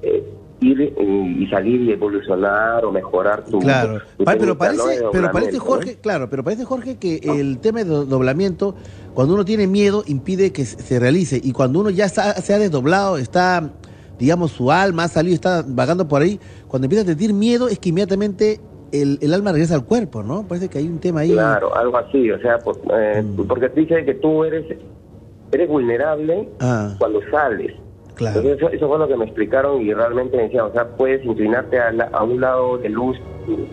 eh, 0.02 0.24
ir 0.60 0.80
y, 0.98 1.44
y 1.44 1.46
salir 1.48 1.82
y 1.82 1.92
evolucionar 1.92 2.84
o 2.84 2.92
mejorar 2.92 3.44
tu. 3.44 3.58
Claro, 3.58 4.00
tu 4.16 4.24
pero 4.24 4.56
parece, 4.56 5.00
pero 5.12 5.30
parece 5.30 5.58
Jorge, 5.58 5.94
¿no? 5.96 6.00
claro, 6.00 6.30
pero 6.30 6.42
parece 6.44 6.64
Jorge 6.64 6.96
que 6.96 7.20
el 7.22 7.58
tema 7.58 7.80
de 7.80 7.84
do- 7.84 8.04
doblamiento, 8.06 8.74
cuando 9.14 9.34
uno 9.34 9.44
tiene 9.44 9.66
miedo, 9.66 10.02
impide 10.06 10.52
que 10.52 10.64
se 10.64 10.98
realice 10.98 11.40
y 11.42 11.52
cuando 11.52 11.80
uno 11.80 11.90
ya 11.90 12.06
está, 12.06 12.32
se 12.34 12.54
ha 12.54 12.58
desdoblado, 12.58 13.18
está, 13.18 13.70
digamos, 14.18 14.52
su 14.52 14.72
alma 14.72 15.04
ha 15.04 15.08
salido, 15.08 15.34
está 15.34 15.62
vagando 15.66 16.08
por 16.08 16.22
ahí, 16.22 16.40
cuando 16.68 16.86
empieza 16.86 17.04
a 17.04 17.06
sentir 17.06 17.32
miedo 17.34 17.68
es 17.68 17.78
que 17.78 17.90
inmediatamente 17.90 18.60
el, 18.92 19.18
el 19.20 19.34
alma 19.34 19.52
regresa 19.52 19.74
al 19.74 19.84
cuerpo, 19.84 20.22
¿no? 20.22 20.46
Parece 20.48 20.68
que 20.68 20.78
hay 20.78 20.86
un 20.86 21.00
tema 21.00 21.20
ahí. 21.20 21.32
Claro, 21.32 21.74
algo 21.76 21.98
así, 21.98 22.30
o 22.30 22.38
sea, 22.40 22.58
por- 22.58 22.80
eh, 22.98 23.22
Mm. 23.22 23.46
porque 23.46 23.68
dice 23.68 24.04
que 24.04 24.14
tú 24.14 24.42
eres 24.44 24.64
eres 25.52 25.68
vulnerable 25.68 26.48
Ah. 26.60 26.94
cuando 26.98 27.20
sales. 27.30 27.72
Claro. 28.16 28.38
Entonces 28.40 28.58
eso, 28.62 28.72
eso 28.74 28.88
fue 28.88 28.98
lo 28.98 29.06
que 29.08 29.16
me 29.16 29.24
explicaron 29.26 29.82
y 29.82 29.92
realmente 29.94 30.36
me 30.36 30.44
decían, 30.44 30.66
o 30.66 30.72
sea, 30.72 30.86
puedes 30.96 31.24
inclinarte 31.24 31.78
a, 31.78 31.92
la- 31.92 32.10
a 32.12 32.24
un 32.24 32.40
lado 32.40 32.78
de 32.78 32.88
luz, 32.88 33.16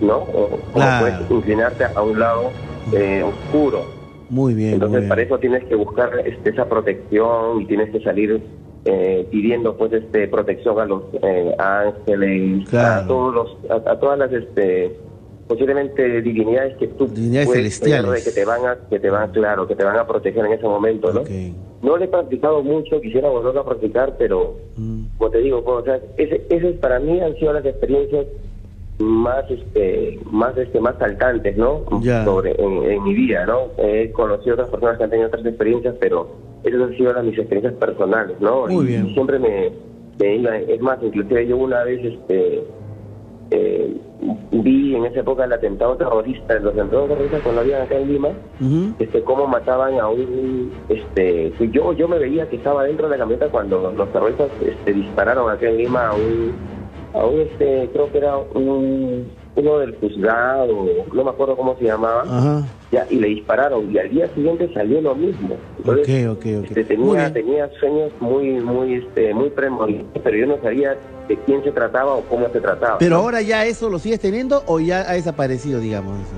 ¿no? 0.02 0.18
O, 0.18 0.60
Claro. 0.74 1.06
puedes 1.06 1.32
inclinarte 1.32 1.86
a 1.96 2.02
un 2.02 2.20
lado 2.20 2.52
eh, 2.92 3.24
oscuro. 3.24 3.86
Muy 4.30 4.54
bien, 4.54 4.70
muy 4.72 4.74
Entonces 4.76 5.00
bien. 5.00 5.10
para 5.10 5.22
eso 5.22 5.38
tienes 5.40 5.64
que 5.66 5.76
buscar 5.76 6.12
este, 6.26 6.50
esa 6.50 6.68
protección 6.68 7.62
y 7.62 7.66
tienes 7.66 7.90
que 7.92 8.02
salir 8.02 8.42
eh, 8.86 9.26
pidiendo 9.32 9.76
pues 9.78 9.94
este 9.94 10.28
protección 10.28 10.78
a 10.80 10.86
los 10.86 11.04
eh, 11.22 11.56
ángeles, 11.58 12.68
Claro. 12.70 13.04
a 13.04 13.08
todos 13.08 13.34
los, 13.34 13.58
a, 13.72 13.92
a 13.92 14.00
todas 14.00 14.20
las 14.20 14.32
este 14.34 15.00
posiblemente 15.48 16.22
divinidades 16.22 16.78
que 16.78 16.88
tú 16.88 17.08
Divinidades 17.08 17.48
puedes 17.48 17.80
celestiales. 17.80 18.24
que 18.24 18.32
te 18.32 18.46
van 18.46 18.66
a 18.66 18.78
que 18.90 19.00
te 19.00 19.10
van 19.10 19.32
claro 19.32 19.68
que 19.68 19.76
te 19.76 19.84
van 19.84 19.98
a 19.98 20.08
proteger 20.08 20.46
en 20.46 20.54
ese 20.54 20.64
momento, 20.66 21.12
¿no? 21.14 21.24
No 21.82 21.98
le 21.98 22.06
he 22.06 22.08
practicado 22.08 22.64
mucho, 22.64 23.02
quisiera 23.02 23.30
volverlo 23.30 23.62
a 23.62 23.66
practicar, 23.66 24.16
pero 24.18 24.56
Mm. 24.78 25.04
como 25.18 25.30
te 25.32 25.40
digo, 25.40 25.64
pues, 25.64 25.78
o 25.80 25.84
sea, 25.84 26.00
esas 26.18 26.74
para 26.80 27.00
mí 27.00 27.20
han 27.20 27.36
sido 27.36 27.52
las 27.54 27.66
experiencias 27.66 28.26
más 29.00 29.44
este 29.50 30.20
más 30.32 30.56
este 30.56 30.80
más 30.80 30.96
saltantes 31.00 31.58
no 31.58 31.82
Ya. 32.02 32.24
sobre 32.24 32.52
en, 32.64 32.84
en 32.84 33.04
mi 33.04 33.14
vida 33.16 33.44
no 33.46 33.70
he 33.78 34.12
conocido 34.12 34.54
otras 34.54 34.70
personas 34.70 34.98
que 34.98 35.04
han 35.04 35.10
tenido 35.10 35.28
otras 35.30 35.46
experiencias 35.46 35.96
pero 36.00 36.28
esas 36.64 36.80
han 36.80 36.96
sido 36.96 37.12
las 37.12 37.24
mis 37.26 37.38
experiencias 37.38 37.74
personales 37.74 38.40
no 38.40 38.68
Muy 38.68 38.86
bien. 38.86 39.08
y 39.08 39.14
siempre 39.16 39.40
me, 39.40 39.72
me 40.20 40.74
es 40.74 40.80
más 40.80 41.00
inclusive 41.02 41.48
yo 41.48 41.58
una 41.58 41.84
vez 41.84 42.06
este 42.06 42.64
eh, 43.52 43.98
vi 44.52 44.96
en 44.96 45.06
esa 45.06 45.22
época 45.22 45.46
el 45.46 45.54
atentado 45.54 45.96
terrorista 45.98 46.60
los 46.60 46.74
atentados 46.74 47.10
terroristas 47.10 47.42
cuando 47.42 47.62
había 47.62 47.84
acá 47.84 47.96
en 47.96 48.14
Lima 48.14 48.30
este 49.00 49.22
cómo 49.24 49.48
mataban 49.48 50.00
a 50.00 50.08
un 50.08 50.72
este 50.90 51.54
yo 51.72 51.94
yo 51.94 52.08
me 52.08 52.20
veía 52.20 52.48
que 52.50 52.58
estaba 52.58 52.84
dentro 52.84 53.08
de 53.08 53.18
la 53.18 53.24
camioneta 53.24 53.50
cuando 53.50 53.92
los 53.92 54.12
terroristas 54.12 54.50
este 54.66 54.94
dispararon 54.94 55.50
acá 55.50 55.68
en 55.68 55.78
Lima 55.78 56.08
a 56.08 56.14
un 56.16 56.54
a 57.14 57.26
un 57.26 57.42
este 57.42 57.90
creo 57.92 58.12
que 58.12 58.18
era 58.18 58.38
un 58.38 59.28
uno 59.56 59.80
del 59.80 59.96
juzgado 60.00 60.86
no 61.14 61.24
me 61.24 61.30
acuerdo 61.30 61.56
cómo 61.56 61.76
se 61.78 61.86
llamaba 61.86 62.24
Ajá. 62.24 62.64
ya 62.92 63.06
y 63.10 63.16
le 63.18 63.28
dispararon 63.28 63.92
y 63.94 63.98
al 64.00 64.10
día 64.10 64.28
siguiente 64.34 64.72
salió 64.74 65.02
lo 65.02 65.16
mismo 65.16 65.56
Entonces, 65.78 66.28
Ok, 66.28 66.38
ok, 66.38 66.46
ok. 66.60 66.66
este, 66.66 66.84
tenía 66.86 67.32
tenía 67.34 67.70
sueños 67.80 68.12
muy 68.20 68.50
muy 68.62 68.96
este 68.96 69.34
muy 69.34 69.50
premonitorios 69.52 70.10
pero 70.24 70.38
yo 70.38 70.46
no 70.48 70.58
sabía 70.62 70.98
de 71.28 71.38
quién 71.46 71.64
se 71.64 71.72
trataba 71.72 72.14
o 72.16 72.22
cómo 72.22 72.50
se 72.50 72.60
trataba 72.60 72.98
Pero 72.98 73.18
¿no? 73.18 73.22
ahora 73.24 73.42
ya 73.42 73.66
eso 73.66 73.90
lo 73.90 74.00
sigues 74.00 74.20
teniendo 74.20 74.64
o 74.68 74.80
ya 74.80 75.10
ha 75.10 75.14
desaparecido, 75.14 75.80
digamos 75.80 76.20
eso. 76.20 76.36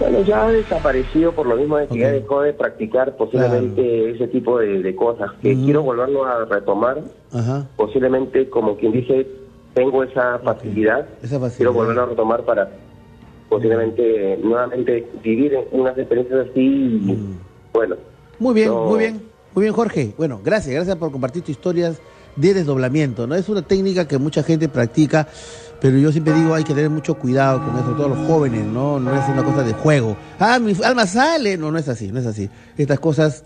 Bueno, 0.00 0.22
ya 0.22 0.46
ha 0.46 0.50
desaparecido 0.50 1.30
por 1.32 1.46
lo 1.46 1.54
mismo 1.56 1.76
de 1.78 1.86
que 1.86 1.98
ya 1.98 2.10
dejó 2.10 2.40
de 2.42 2.52
practicar 2.52 3.16
posiblemente 3.16 4.10
ese 4.10 4.26
tipo 4.26 4.58
de, 4.58 4.82
de 4.82 4.96
cosas. 4.96 5.30
Que 5.40 5.54
quiero 5.54 5.82
volverlo 5.84 6.24
a 6.24 6.44
retomar, 6.46 6.98
Ajá. 7.32 7.64
posiblemente 7.76 8.50
como 8.50 8.76
quien 8.76 8.90
dice, 8.90 9.24
tengo 9.74 10.02
esa 10.04 10.38
facilidad. 10.38 11.06
Esa 11.22 11.38
facilidad. 11.40 11.56
Quiero 11.56 11.72
volverlo 11.72 12.02
a 12.02 12.06
retomar 12.06 12.44
para 12.44 12.70
posiblemente 13.48 14.38
nuevamente 14.42 15.06
vivir 15.22 15.56
unas 15.72 15.96
experiencias 15.98 16.46
así. 16.50 17.00
Mm. 17.02 17.34
Bueno, 17.72 17.96
Muy 18.38 18.54
bien, 18.54 18.68
No. 18.68 18.86
muy 18.86 18.98
bien, 18.98 19.22
muy 19.54 19.62
bien, 19.62 19.74
Jorge. 19.74 20.14
Bueno, 20.16 20.40
gracias, 20.44 20.74
gracias 20.74 20.96
por 20.96 21.10
compartir 21.12 21.42
tus 21.42 21.50
historias 21.50 22.00
de 22.36 22.54
desdoblamiento. 22.54 23.26
No 23.26 23.34
es 23.34 23.48
una 23.48 23.62
técnica 23.62 24.08
que 24.08 24.18
mucha 24.18 24.42
gente 24.42 24.68
practica, 24.68 25.28
pero 25.80 25.98
yo 25.98 26.10
siempre 26.10 26.32
digo 26.34 26.54
hay 26.54 26.64
que 26.64 26.74
tener 26.74 26.90
mucho 26.90 27.14
cuidado 27.14 27.64
con 27.64 27.76
eso, 27.76 27.92
todos 27.96 28.16
los 28.16 28.26
jóvenes, 28.26 28.64
no, 28.64 28.98
no 28.98 29.14
es 29.14 29.28
una 29.28 29.44
cosa 29.44 29.62
de 29.62 29.72
juego. 29.72 30.16
Ah, 30.38 30.58
mi 30.58 30.72
alma 30.82 31.06
sale, 31.06 31.56
no, 31.56 31.70
no 31.70 31.78
es 31.78 31.88
así, 31.88 32.10
no 32.10 32.18
es 32.20 32.26
así. 32.26 32.48
Estas 32.76 32.98
cosas 32.98 33.44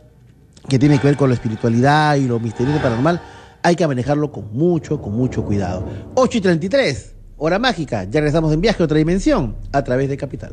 que 0.69 0.79
tiene 0.79 0.99
que 0.99 1.07
ver 1.07 1.17
con 1.17 1.29
la 1.29 1.35
espiritualidad 1.35 2.17
y 2.17 2.27
lo 2.27 2.39
misterioso 2.41 2.81
paranormal, 2.81 3.21
hay 3.63 3.77
que 3.77 3.87
manejarlo 3.87 4.31
con 4.33 4.53
mucho, 4.53 5.01
con 5.01 5.15
mucho 5.15 5.45
cuidado. 5.45 5.87
8 6.15 6.39
y 6.39 6.41
33, 6.41 7.15
hora 7.37 7.59
mágica. 7.59 8.05
Ya 8.05 8.21
regresamos 8.21 8.53
en 8.53 8.61
viaje 8.61 8.83
a 8.83 8.87
otra 8.87 8.99
dimensión 8.99 9.57
a 9.73 9.83
través 9.83 10.09
de 10.09 10.17
Capital. 10.17 10.53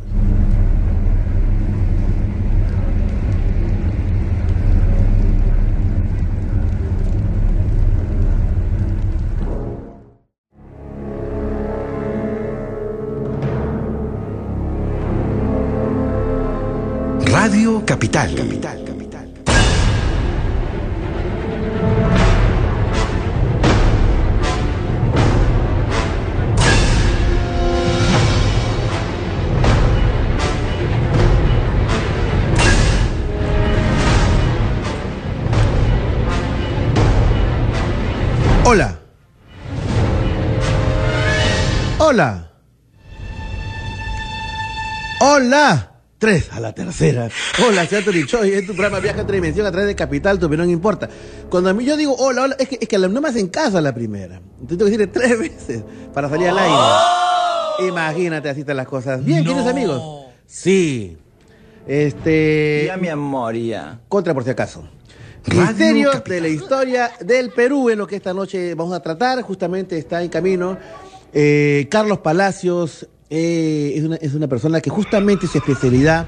Radio 17.32 17.84
Capital. 17.86 18.34
Capital, 18.34 18.95
Hola. 38.68 39.00
Hola. 42.00 42.52
Hola. 45.22 45.92
Tres 46.18 46.52
a 46.52 46.60
la 46.60 46.74
tercera. 46.74 47.30
Hola, 47.64 47.82
Anthony 47.82 48.26
Choi. 48.26 48.54
Es 48.54 48.66
tu 48.66 48.74
programa 48.74 49.00
Viaja 49.00 49.22
a 49.22 49.24
dimensión 49.24 49.68
a 49.68 49.72
través 49.72 49.88
de 49.88 49.96
Capital, 49.96 50.40
tu 50.40 50.48
opinión 50.48 50.72
importa. 50.72 51.08
Cuando 51.48 51.70
a 51.70 51.74
mí 51.74 51.86
yo 51.86 51.96
digo 51.96 52.16
hola, 52.18 52.42
hola, 52.42 52.56
es 52.58 52.68
que, 52.68 52.80
es 52.82 52.88
que 52.88 52.98
no 52.98 53.22
me 53.22 53.30
hacen 53.30 53.50
caso 53.50 53.78
a 53.78 53.82
la 53.82 53.94
primera. 53.94 54.38
Entonces 54.60 54.78
tengo 54.80 54.86
que 54.86 54.98
decirle 54.98 55.08
tres 55.08 55.38
veces 55.58 55.84
para 56.12 56.28
salir 56.28 56.50
al 56.50 56.58
aire. 56.58 57.88
Imagínate, 57.88 58.50
así 58.50 58.62
están 58.62 58.78
las 58.78 58.88
cosas. 58.88 59.24
Bien, 59.24 59.46
¿tienes 59.46 59.68
amigos? 59.68 60.26
Sí. 60.48 61.16
Este. 61.86 62.86
Ya, 62.88 62.98
mi 62.98 63.10
amor, 63.10 63.56
ya. 63.56 64.00
Contra 64.10 64.34
por 64.34 64.44
si 64.44 64.50
acaso. 64.50 64.90
Misterios 65.54 66.24
de 66.24 66.42
la 66.42 66.48
historia 66.48 67.12
del 67.24 67.52
Perú 67.52 67.90
es 67.90 67.98
lo 67.98 68.08
que 68.08 68.16
esta 68.16 68.34
noche 68.34 68.74
vamos 68.76 68.94
a 68.94 69.00
tratar. 69.02 69.42
Justamente 69.42 69.98
está 69.98 70.24
en 70.24 70.30
camino. 70.30 70.78
Eh, 71.34 71.88
Carlos 71.90 72.20
Palacios 72.20 73.08
eh, 73.30 73.94
es, 73.96 74.04
una, 74.04 74.16
es 74.18 74.34
una 74.34 74.48
persona 74.48 74.82
que 74.82 74.90
justamente 74.90 75.48
su 75.48 75.58
especialidad 75.58 76.28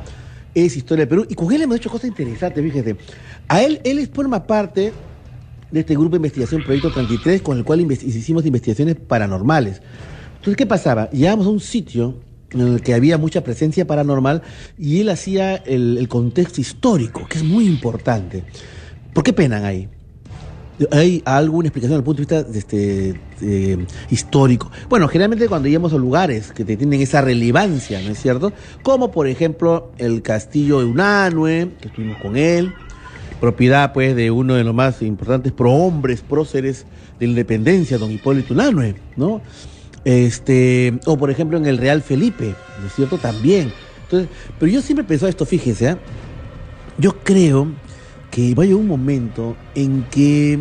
es 0.53 0.75
historia 0.77 1.01
del 1.05 1.09
Perú. 1.09 1.25
Y 1.29 1.35
con 1.35 1.51
él 1.51 1.61
hemos 1.61 1.77
hecho 1.77 1.89
cosas 1.89 2.09
interesantes, 2.09 2.63
fíjate. 2.63 2.95
A 3.47 3.61
él, 3.63 3.81
él 3.83 4.07
forma 4.13 4.45
parte 4.45 4.93
de 5.71 5.79
este 5.79 5.93
grupo 5.95 6.11
de 6.11 6.17
investigación 6.17 6.63
Proyecto 6.63 6.91
33 6.91 7.41
con 7.41 7.57
el 7.57 7.63
cual 7.63 7.81
inves- 7.81 8.03
hicimos 8.03 8.45
investigaciones 8.45 8.95
paranormales. 8.95 9.81
Entonces, 10.35 10.55
¿qué 10.55 10.65
pasaba? 10.65 11.09
Llegábamos 11.09 11.47
a 11.47 11.49
un 11.49 11.59
sitio 11.59 12.19
en 12.51 12.61
el 12.61 12.81
que 12.81 12.93
había 12.93 13.17
mucha 13.17 13.43
presencia 13.43 13.85
paranormal 13.85 14.41
y 14.77 15.01
él 15.01 15.09
hacía 15.09 15.55
el, 15.55 15.97
el 15.97 16.07
contexto 16.07 16.61
histórico, 16.61 17.25
que 17.27 17.39
es 17.39 17.43
muy 17.43 17.65
importante. 17.67 18.43
¿Por 19.13 19.23
qué 19.23 19.33
penan 19.33 19.65
ahí? 19.65 19.89
¿Hay 20.91 21.23
alguna 21.25 21.69
explicación 21.69 21.97
desde 21.97 21.99
el 21.99 22.03
punto 22.03 22.21
de 22.21 22.43
vista 22.43 22.57
este, 22.57 23.19
eh, 23.41 23.85
histórico? 24.11 24.69
Bueno, 24.89 25.07
generalmente 25.07 25.47
cuando 25.47 25.67
íbamos 25.67 25.91
a 25.91 25.97
lugares 25.97 26.51
que 26.51 26.63
tienen 26.63 27.01
esa 27.01 27.21
relevancia, 27.21 27.99
¿no 28.01 28.11
es 28.11 28.21
cierto? 28.21 28.53
Como 28.83 29.11
por 29.11 29.27
ejemplo 29.27 29.91
el 29.97 30.21
castillo 30.21 30.79
de 30.79 30.85
Unanue, 30.85 31.71
que 31.81 31.87
estuvimos 31.87 32.21
con 32.21 32.37
él, 32.37 32.73
propiedad 33.41 33.91
pues 33.91 34.15
de 34.15 34.29
uno 34.29 34.53
de 34.53 34.63
los 34.63 34.75
más 34.75 35.01
importantes 35.01 35.51
prohombres, 35.51 36.21
próceres 36.21 36.85
de 37.19 37.25
la 37.25 37.31
independencia, 37.31 37.97
don 37.97 38.11
Hipólito 38.11 38.53
Unanue, 38.53 38.95
¿no? 39.15 39.41
Este, 40.05 40.99
o 41.05 41.17
por 41.17 41.31
ejemplo 41.31 41.57
en 41.57 41.65
el 41.65 41.79
Real 41.79 42.03
Felipe, 42.03 42.53
¿no 42.79 42.87
es 42.87 42.93
cierto? 42.93 43.17
También. 43.17 43.73
Entonces, 44.03 44.29
pero 44.59 44.71
yo 44.71 44.81
siempre 44.81 45.03
he 45.03 45.07
pensado 45.07 45.27
esto, 45.27 45.45
fíjese, 45.45 45.89
¿ah? 45.89 45.97
yo 46.99 47.17
creo 47.23 47.67
que 48.37 48.53
va 48.53 48.65
a 48.65 48.75
un 48.75 48.85
momento 48.85 49.57
en 49.73 50.03
que 50.11 50.59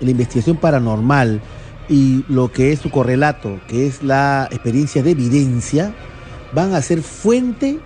la 0.00 0.10
investigación 0.10 0.56
paranormal 0.56 1.42
y 1.86 2.24
lo 2.26 2.50
que 2.50 2.72
es 2.72 2.78
su 2.78 2.90
correlato, 2.90 3.60
que 3.68 3.86
es 3.86 4.02
la 4.02 4.48
experiencia 4.50 5.02
de 5.02 5.10
evidencia, 5.10 5.94
van 6.54 6.72
a 6.72 6.80
ser 6.80 7.02
fuente 7.02 7.80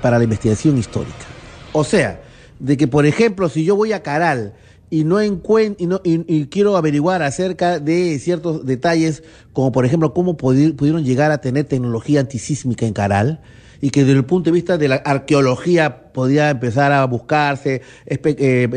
para 0.00 0.18
la 0.18 0.22
investigación 0.22 0.78
histórica. 0.78 1.26
O 1.72 1.82
sea, 1.82 2.22
de 2.60 2.76
que, 2.76 2.86
por 2.86 3.06
ejemplo, 3.06 3.48
si 3.48 3.64
yo 3.64 3.74
voy 3.74 3.92
a 3.92 4.04
Caral 4.04 4.52
y 4.88 5.02
no 5.02 5.20
encuentro 5.20 5.82
y, 5.82 5.88
no, 5.88 6.00
quiero 6.48 6.76
averiguar 6.76 7.24
acerca 7.24 7.80
de 7.80 8.20
ciertos 8.20 8.64
detalles, 8.66 9.24
como 9.52 9.72
por 9.72 9.84
ejemplo 9.84 10.14
cómo 10.14 10.36
pudi- 10.36 10.76
pudieron 10.76 11.04
llegar 11.04 11.32
a 11.32 11.40
tener 11.40 11.64
tecnología 11.64 12.20
antisísmica 12.20 12.86
en 12.86 12.92
Caral, 12.92 13.40
y 13.80 13.90
que 13.90 14.04
desde 14.04 14.18
el 14.18 14.24
punto 14.24 14.50
de 14.50 14.54
vista 14.54 14.76
de 14.76 14.88
la 14.88 14.96
arqueología 14.96 16.12
podía 16.12 16.50
empezar 16.50 16.92
a 16.92 17.04
buscarse, 17.06 17.82
eh, 18.06 18.20
eh, 18.24 18.68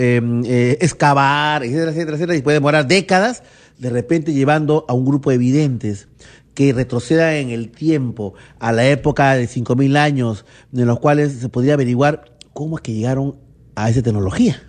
eh, 0.45 0.77
excavar, 0.79 1.63
etcétera, 1.63 1.91
etcétera, 1.91 2.17
etcétera, 2.17 2.37
y 2.37 2.41
puede 2.41 2.55
demorar 2.55 2.87
décadas, 2.87 3.43
de 3.77 3.89
repente 3.89 4.33
llevando 4.33 4.85
a 4.87 4.93
un 4.93 5.05
grupo 5.05 5.29
de 5.29 5.35
evidentes 5.35 6.07
que 6.53 6.71
retroceda 6.71 7.37
en 7.37 7.49
el 7.49 7.71
tiempo 7.71 8.35
a 8.59 8.71
la 8.71 8.87
época 8.87 9.33
de 9.33 9.47
5.000 9.47 9.97
años, 9.97 10.45
en 10.73 10.85
los 10.85 10.99
cuales 10.99 11.33
se 11.33 11.49
podría 11.49 11.73
averiguar 11.73 12.37
cómo 12.53 12.77
es 12.77 12.83
que 12.83 12.93
llegaron 12.93 13.35
a 13.75 13.89
esa 13.89 14.03
tecnología. 14.03 14.61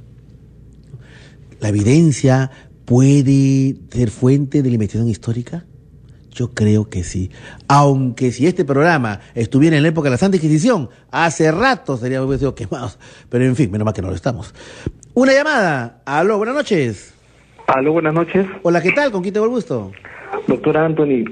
¿La 1.60 1.68
evidencia 1.68 2.50
puede 2.84 3.76
ser 3.90 4.10
fuente 4.10 4.62
de 4.62 4.68
la 4.70 4.74
investigación 4.74 5.10
histórica? 5.10 5.66
Yo 6.34 6.50
creo 6.52 6.90
que 6.90 7.04
sí. 7.04 7.30
Aunque 7.68 8.32
si 8.32 8.46
este 8.46 8.64
programa 8.64 9.20
estuviera 9.34 9.76
en 9.76 9.84
la 9.84 9.88
época 9.90 10.06
de 10.06 10.10
la 10.12 10.18
Santa 10.18 10.36
Inquisición, 10.36 10.90
hace 11.12 11.52
rato 11.52 11.96
seríamos 11.96 12.36
sido 12.38 12.54
quemados. 12.56 12.98
Pero 13.30 13.44
en 13.44 13.54
fin, 13.54 13.70
menos 13.70 13.84
mal 13.84 13.94
que 13.94 14.02
no 14.02 14.08
lo 14.08 14.16
estamos. 14.16 14.52
Una 15.14 15.32
llamada. 15.32 16.02
Aló, 16.04 16.36
buenas 16.38 16.56
noches. 16.56 17.14
Aló, 17.68 17.92
buenas 17.92 18.12
noches. 18.12 18.46
Hola, 18.62 18.82
¿qué 18.82 18.90
tal? 18.90 19.12
¿Con 19.12 19.22
quién 19.22 19.32
tengo 19.32 19.46
el 19.46 19.52
gusto? 19.52 19.92
Doctora 20.48 20.84
Anthony, 20.84 21.24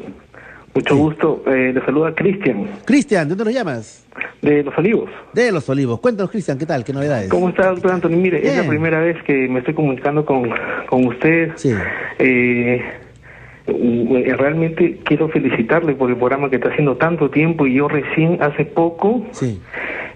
mucho 0.73 0.97
gusto. 0.97 1.43
Eh, 1.47 1.73
le 1.75 1.85
saluda 1.85 2.15
Cristian, 2.15 2.67
Cristian, 2.85 3.29
¿de 3.29 3.35
dónde 3.35 3.45
nos 3.45 3.55
llamas? 3.55 4.07
de 4.41 4.62
Los 4.62 4.77
Olivos. 4.77 5.11
De 5.33 5.53
Los 5.53 5.69
Olivos. 5.69 6.01
Cuéntanos, 6.01 6.31
Cristian, 6.31 6.59
¿qué 6.59 6.67
tal? 6.67 6.85
¿Qué 6.85 6.93
novedades? 6.93 7.29
¿Cómo 7.29 7.49
está, 7.49 7.69
doctor 7.69 7.93
Anthony? 7.93 8.11
Mire, 8.11 8.47
es 8.47 8.57
la 8.57 8.69
primera 8.69 9.01
vez 9.01 9.23
que 9.25 9.49
me 9.49 9.61
estoy 9.61 9.75
comunicando 9.75 10.25
con, 10.25 10.49
con 10.88 11.07
usted. 11.07 11.53
Sí. 11.57 11.73
Eh, 12.19 12.83
realmente 13.66 14.98
quiero 15.05 15.29
felicitarle 15.29 15.94
por 15.94 16.11
el 16.11 16.16
programa 16.16 16.51
que 16.51 16.57
está 16.57 16.68
haciendo 16.70 16.96
tanto 16.96 17.31
tiempo 17.31 17.66
y 17.66 17.75
yo 17.75 17.88
recién 17.88 18.38
hace 18.42 18.64
poco 18.64 19.25
Sí. 19.31 19.61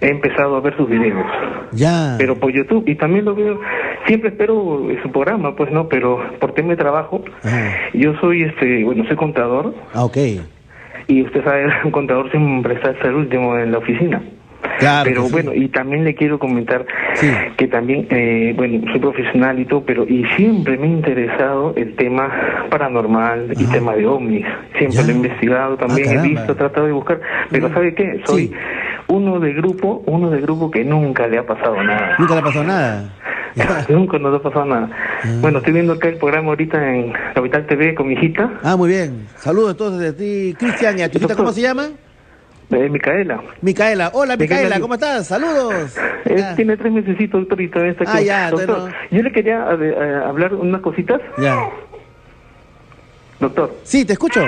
he 0.01 0.09
empezado 0.09 0.57
a 0.57 0.61
ver 0.61 0.77
sus 0.77 0.89
videos. 0.89 1.25
Ya. 1.73 2.17
Pero 2.19 2.37
por 2.37 2.53
YouTube, 2.53 2.85
y 2.89 2.95
también 2.97 3.25
lo 3.25 3.35
veo, 3.35 3.61
siempre 4.07 4.31
espero 4.31 4.87
su 5.03 5.11
programa, 5.13 5.55
pues 5.57 5.71
no, 5.71 5.89
pero 5.89 6.21
por 6.41 6.53
tema 6.53 6.71
de 6.71 6.77
trabajo, 6.77 7.23
Ajá. 7.43 7.73
yo 7.95 8.15
soy, 8.21 8.43
este, 8.43 8.85
bueno, 8.85 9.05
soy 9.07 9.17
contador, 9.17 9.75
Ah, 9.95 10.05
ok. 10.05 10.17
y 11.09 11.23
usted 11.23 11.45
sabe, 11.45 11.67
un 11.85 11.91
contador 11.93 12.31
siempre 12.31 12.75
está 12.75 12.91
hasta 12.91 13.09
el 13.09 13.15
último 13.15 13.57
en 13.59 13.73
la 13.73 13.79
oficina. 13.79 14.23
Claro. 14.79 15.05
pero 15.09 15.27
sí. 15.27 15.33
bueno, 15.33 15.55
y 15.55 15.69
también 15.69 16.05
le 16.05 16.15
quiero 16.15 16.39
comentar 16.39 16.85
Sí. 17.15 17.31
que 17.57 17.67
también, 17.69 18.07
eh, 18.11 18.53
bueno, 18.57 18.85
soy 18.91 19.01
profesional 19.01 19.59
y 19.59 19.65
todo, 19.65 19.85
pero 19.85 20.05
y 20.05 20.25
siempre 20.37 20.77
me 20.77 20.87
ha 20.87 20.91
interesado 20.91 21.73
el 21.77 21.95
tema 21.97 22.31
paranormal 22.71 23.53
y 23.57 23.65
Ajá. 23.65 23.73
tema 23.73 23.95
de 23.95 24.07
ovnis. 24.07 24.45
Siempre 24.79 24.97
Ya. 24.99 25.03
lo 25.03 25.09
he 25.11 25.15
investigado, 25.17 25.77
también 25.77 26.09
Ah, 26.09 26.11
he 26.13 26.15
caramba. 26.17 26.29
visto, 26.41 26.53
he 26.53 26.57
tratado 26.57 26.87
de 26.87 26.93
buscar, 26.93 27.21
pero 27.51 27.69
Ya. 27.69 27.75
¿sabe 27.75 27.95
qué? 27.95 28.21
Soy 28.27 28.49
Sí. 28.49 28.53
uno 29.09 29.41
de 29.41 29.53
grupo, 29.55 30.03
uno 30.07 30.31
de 30.31 30.41
grupo 30.41 30.71
que 30.71 30.85
nunca 30.85 31.27
le 31.27 31.39
ha 31.39 31.47
pasado 31.47 31.83
nada. 31.83 32.17
Nunca 32.19 32.35
le 32.35 32.41
ha 32.41 32.45
pasado 32.45 32.65
nada. 32.65 33.05
Nunca 33.89 34.19
nos 34.19 34.39
ha 34.39 34.43
pasado 34.43 34.67
nada. 34.67 34.91
Bueno, 35.41 35.59
estoy 35.59 35.73
viendo 35.73 35.95
acá 35.95 36.09
el 36.09 36.17
programa 36.17 36.49
ahorita 36.49 36.95
en 36.95 37.13
Capital 37.35 37.67
TV 37.67 37.95
con 37.95 38.07
mi 38.09 38.15
hija, 38.15 38.51
Ah, 38.63 38.77
muy 38.77 38.91
bien. 38.91 39.27
Saludos 39.37 39.71
entonces 39.71 40.01
de 40.01 40.13
ti, 40.13 40.55
Cristian. 40.59 40.99
¿Y 40.99 41.03
a 41.03 41.11
tu 41.11 41.17
hijita 41.17 41.35
cómo 41.35 41.53
se 41.53 41.63
llama? 41.63 41.85
Eh, 42.71 42.89
Micaela. 42.89 43.43
Micaela. 43.63 44.11
Hola, 44.13 44.37
Micaela. 44.37 44.81
¿cómo 44.81 44.95
estás? 44.95 45.27
Saludos. 45.29 45.97
Él 46.25 46.45
tiene 46.57 46.77
tres 46.77 46.93
mesecitos, 46.93 47.41
doctor, 47.41 47.61
y 47.61 47.69
todavía 47.69 47.93
está 47.93 48.05
Ah, 48.11 48.17
aquí. 48.17 48.25
ya, 48.25 48.51
doctor, 48.51 48.93
yo 49.11 49.23
le 49.23 49.33
quería 49.33 49.67
eh, 49.73 49.95
eh, 49.97 50.21
hablar 50.27 50.55
unas 50.55 50.81
cositas. 50.81 51.21
Ya. 51.39 51.57
Doctor, 53.41 53.75
Sí, 53.83 54.05
te 54.05 54.15
escucho. 54.15 54.43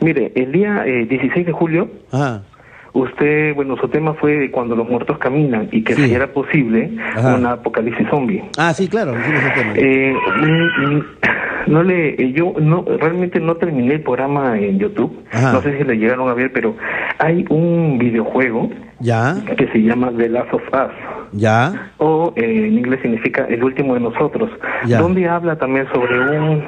mire, 0.00 0.32
el 0.34 0.50
día 0.52 0.82
eh, 0.86 1.06
16 1.06 1.46
de 1.46 1.52
julio, 1.52 1.88
Ajá. 2.10 2.42
Usted, 2.94 3.54
bueno, 3.54 3.76
su 3.76 3.88
tema 3.88 4.14
fue 4.14 4.32
de 4.36 4.50
cuando 4.50 4.74
los 4.76 4.88
muertos 4.88 5.18
caminan 5.18 5.68
y 5.72 5.82
que 5.82 5.94
Sí. 5.94 6.06
si 6.08 6.14
era 6.14 6.28
posible 6.28 6.90
Ajá. 7.14 7.34
una 7.36 7.52
apocalipsis 7.52 8.08
zombie. 8.08 8.42
Ah, 8.56 8.72
sí, 8.72 8.88
claro. 8.88 9.12
hicimos 9.18 9.42
el 9.44 9.52
tema. 9.52 9.72
Eh, 9.76 10.14
mm, 10.40 10.86
mm, 10.96 11.04
no 11.66 11.82
le, 11.82 12.10
eh, 12.10 12.32
yo 12.32 12.54
no, 12.60 12.84
realmente 13.00 13.40
no 13.40 13.56
terminé 13.56 13.94
el 13.94 14.02
programa 14.02 14.58
en 14.58 14.78
YouTube. 14.78 15.12
Ajá. 15.32 15.52
No 15.52 15.60
sé 15.62 15.76
si 15.76 15.84
le 15.84 15.96
llegaron 15.98 16.28
a 16.28 16.34
ver, 16.34 16.52
pero 16.52 16.76
hay 17.18 17.44
un 17.50 17.98
videojuego 17.98 18.70
Ya, 19.00 19.34
que 19.56 19.66
se 19.68 19.78
llama 19.82 20.12
The 20.16 20.28
Last 20.28 20.52
of 20.54 20.62
Us. 20.72 20.92
ya, 21.32 21.90
o 21.98 22.32
eh, 22.36 22.66
en 22.68 22.78
inglés 22.78 23.00
significa 23.02 23.44
el 23.48 23.62
último 23.64 23.94
de 23.94 24.00
nosotros, 24.00 24.50
Ya. 24.86 24.98
donde 25.00 25.28
habla 25.28 25.56
también 25.56 25.86
sobre 25.92 26.38
un 26.38 26.62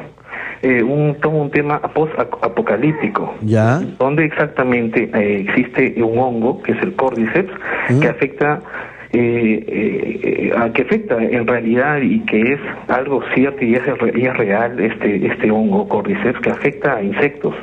eh, 0.62 0.82
un 0.82 1.14
todo 1.20 1.32
un 1.32 1.50
tema 1.50 1.80
post-apocalíptico, 1.80 3.34
ya. 3.42 3.80
donde 3.98 4.24
exactamente 4.24 5.10
eh, 5.14 5.40
existe 5.48 6.02
un 6.02 6.18
hongo 6.18 6.62
que 6.62 6.72
es 6.72 6.82
el 6.82 6.94
cordyceps 6.94 7.52
Mm. 7.88 8.00
que 8.00 8.08
afecta 8.08 8.60
eh, 9.12 9.64
eh, 9.68 10.20
eh, 10.24 10.52
a- 10.56 10.72
que 10.72 10.82
afecta 10.82 11.22
en 11.22 11.46
realidad 11.46 11.98
y 12.02 12.18
que 12.26 12.54
es 12.54 12.60
algo 12.88 13.22
cierto 13.34 13.64
y 13.64 13.74
es, 13.74 13.82
y 14.14 14.26
es 14.26 14.36
real 14.36 14.78
este 14.80 15.24
este 15.26 15.50
hongo 15.50 15.88
cordyceps 15.88 16.40
que 16.40 16.50
afecta 16.50 16.96
a 16.96 17.02
insectos 17.02 17.54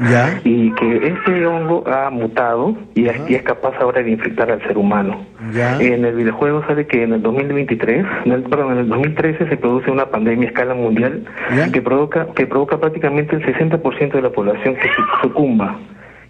Ya, 0.00 0.40
y 0.44 0.72
que 0.74 1.08
este 1.08 1.44
hongo 1.46 1.82
ha 1.88 2.08
mutado 2.10 2.76
y 2.94 3.06
es, 3.08 3.42
capaz 3.42 3.74
ahora 3.80 4.02
de 4.02 4.10
infectar 4.12 4.50
al 4.50 4.62
ser 4.62 4.78
humano. 4.78 5.24
ya. 5.52 5.76
En 5.80 6.04
el 6.04 6.14
videojuego 6.14 6.64
sale 6.66 6.86
que 6.86 7.02
en 7.02 7.14
el 7.14 7.22
2023, 7.22 8.06
en 8.24 8.32
el- 8.32 8.42
perdón, 8.44 8.72
en 8.72 8.78
el 8.78 8.88
2013 8.88 9.48
se 9.48 9.56
produce 9.56 9.90
una 9.90 10.06
pandemia 10.06 10.46
a 10.46 10.50
escala 10.50 10.74
mundial 10.74 11.24
Ya. 11.56 11.72
que 11.72 11.82
provoca 11.82 12.26
que 12.34 12.46
provoca 12.46 12.78
prácticamente 12.78 13.34
el 13.36 13.44
60% 13.44 14.12
de 14.16 14.22
la 14.22 14.30
población 14.30 14.74
que 14.76 14.88
su- 14.88 15.28
sucumba. 15.28 15.76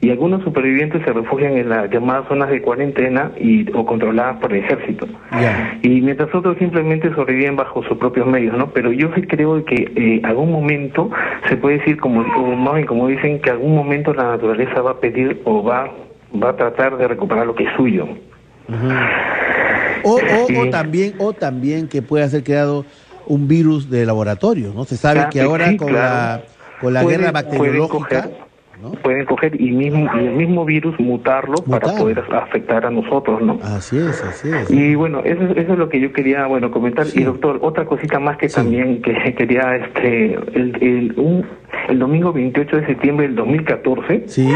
Y 0.01 0.11
algunos 0.11 0.45
supervivientes 0.45 1.03
se 1.05 1.13
refugian 1.13 1.57
en 1.57 1.71
las 1.71 1.91
llamadas 1.91 2.29
zonas 2.29 2.51
de 2.51 2.63
cuarentena 2.63 3.33
y 3.37 3.69
o 3.75 3.85
controladas 3.85 4.37
por 4.37 4.53
el 4.53 4.63
ejército. 4.65 5.09
Y 5.83 6.01
mientras 6.03 6.33
otros 6.33 6.57
simplemente 6.59 7.13
sobreviven 7.15 7.57
bajo 7.57 7.83
sus 7.83 7.99
propios 7.99 8.27
medios, 8.27 8.57
¿no? 8.57 8.71
Pero 8.71 8.93
yo 8.93 9.11
sí 9.17 9.23
creo 9.23 9.65
que 9.65 9.91
eh, 9.97 10.21
algún 10.23 10.53
momento 10.53 11.11
se 11.49 11.57
puede 11.57 11.79
decir, 11.79 11.99
como, 11.99 12.21
o 12.21 12.55
más 12.55 12.75
bien 12.75 12.87
como 12.87 13.09
dicen, 13.09 13.41
que 13.41 13.51
algún 13.51 13.75
momento 13.75 14.15
la 14.15 14.25
naturaleza 14.31 14.81
va 14.83 14.93
a 14.93 15.01
pedir 15.01 15.43
o 15.45 15.65
va, 15.65 15.91
va 16.41 16.51
a 16.51 16.57
tratar 16.57 16.97
de 16.97 17.09
recuperar 17.09 17.47
lo 17.47 17.57
que 17.57 17.65
es 17.65 17.71
suyo. 17.77 18.07
O, 20.05 20.21
o, 20.61 20.71
también, 20.71 21.15
o 21.19 21.33
también 21.33 21.89
que 21.89 22.03
pueda 22.03 22.29
ser 22.29 22.45
creado 22.45 22.85
un 23.27 23.49
virus 23.49 23.91
de 23.91 24.07
laboratorio, 24.07 24.73
¿no? 24.75 24.85
Se 24.85 24.97
sabe 24.97 25.17
Claro, 25.17 25.31
que 25.31 25.41
ahora 25.41 25.69
sí, 25.71 25.77
con 25.77 25.89
claro. 25.89 26.05
la 26.07 26.43
con 26.81 26.95
la 26.95 27.03
guerra 27.05 27.33
bacteriológica, 27.33 28.31
¿no? 28.83 28.93
Pueden 28.93 29.25
coger 29.27 29.61
y, 29.61 29.71
mismo, 29.73 30.09
y 30.17 30.27
el 30.27 30.33
mismo 30.35 30.65
virus 30.65 30.99
mutarlo 31.01 31.63
para 31.63 31.89
poder 31.97 32.23
afectar 32.33 32.87
a 32.87 32.91
nosotros, 32.91 33.43
¿no? 33.43 33.59
Así 33.63 33.99
es, 33.99 34.23
así 34.23 34.49
es. 34.51 34.71
Y 34.71 34.95
bueno, 34.95 35.21
eso, 35.25 35.43
eso 35.57 35.73
es 35.73 35.79
lo 35.79 35.89
que 35.89 36.01
yo 36.01 36.13
quería, 36.13 36.47
bueno, 36.47 36.71
comentar. 36.71 37.07
Sí. 37.07 37.21
Y 37.21 37.25
doctor, 37.25 37.59
otra 37.63 37.85
cosita 37.87 38.19
más 38.21 38.37
que 38.37 38.49
Sí. 38.49 38.57
también 38.57 39.03
que 39.03 39.35
quería, 39.37 39.77
este, 39.77 40.35
el, 40.55 40.77
el, 40.81 41.15
un- 41.17 41.45
el 41.89 41.99
domingo 41.99 42.33
28 42.33 42.77
de 42.77 42.87
septiembre 42.87 43.27
del 43.27 43.37
2014, 43.37 44.25
Sí, 44.29 44.49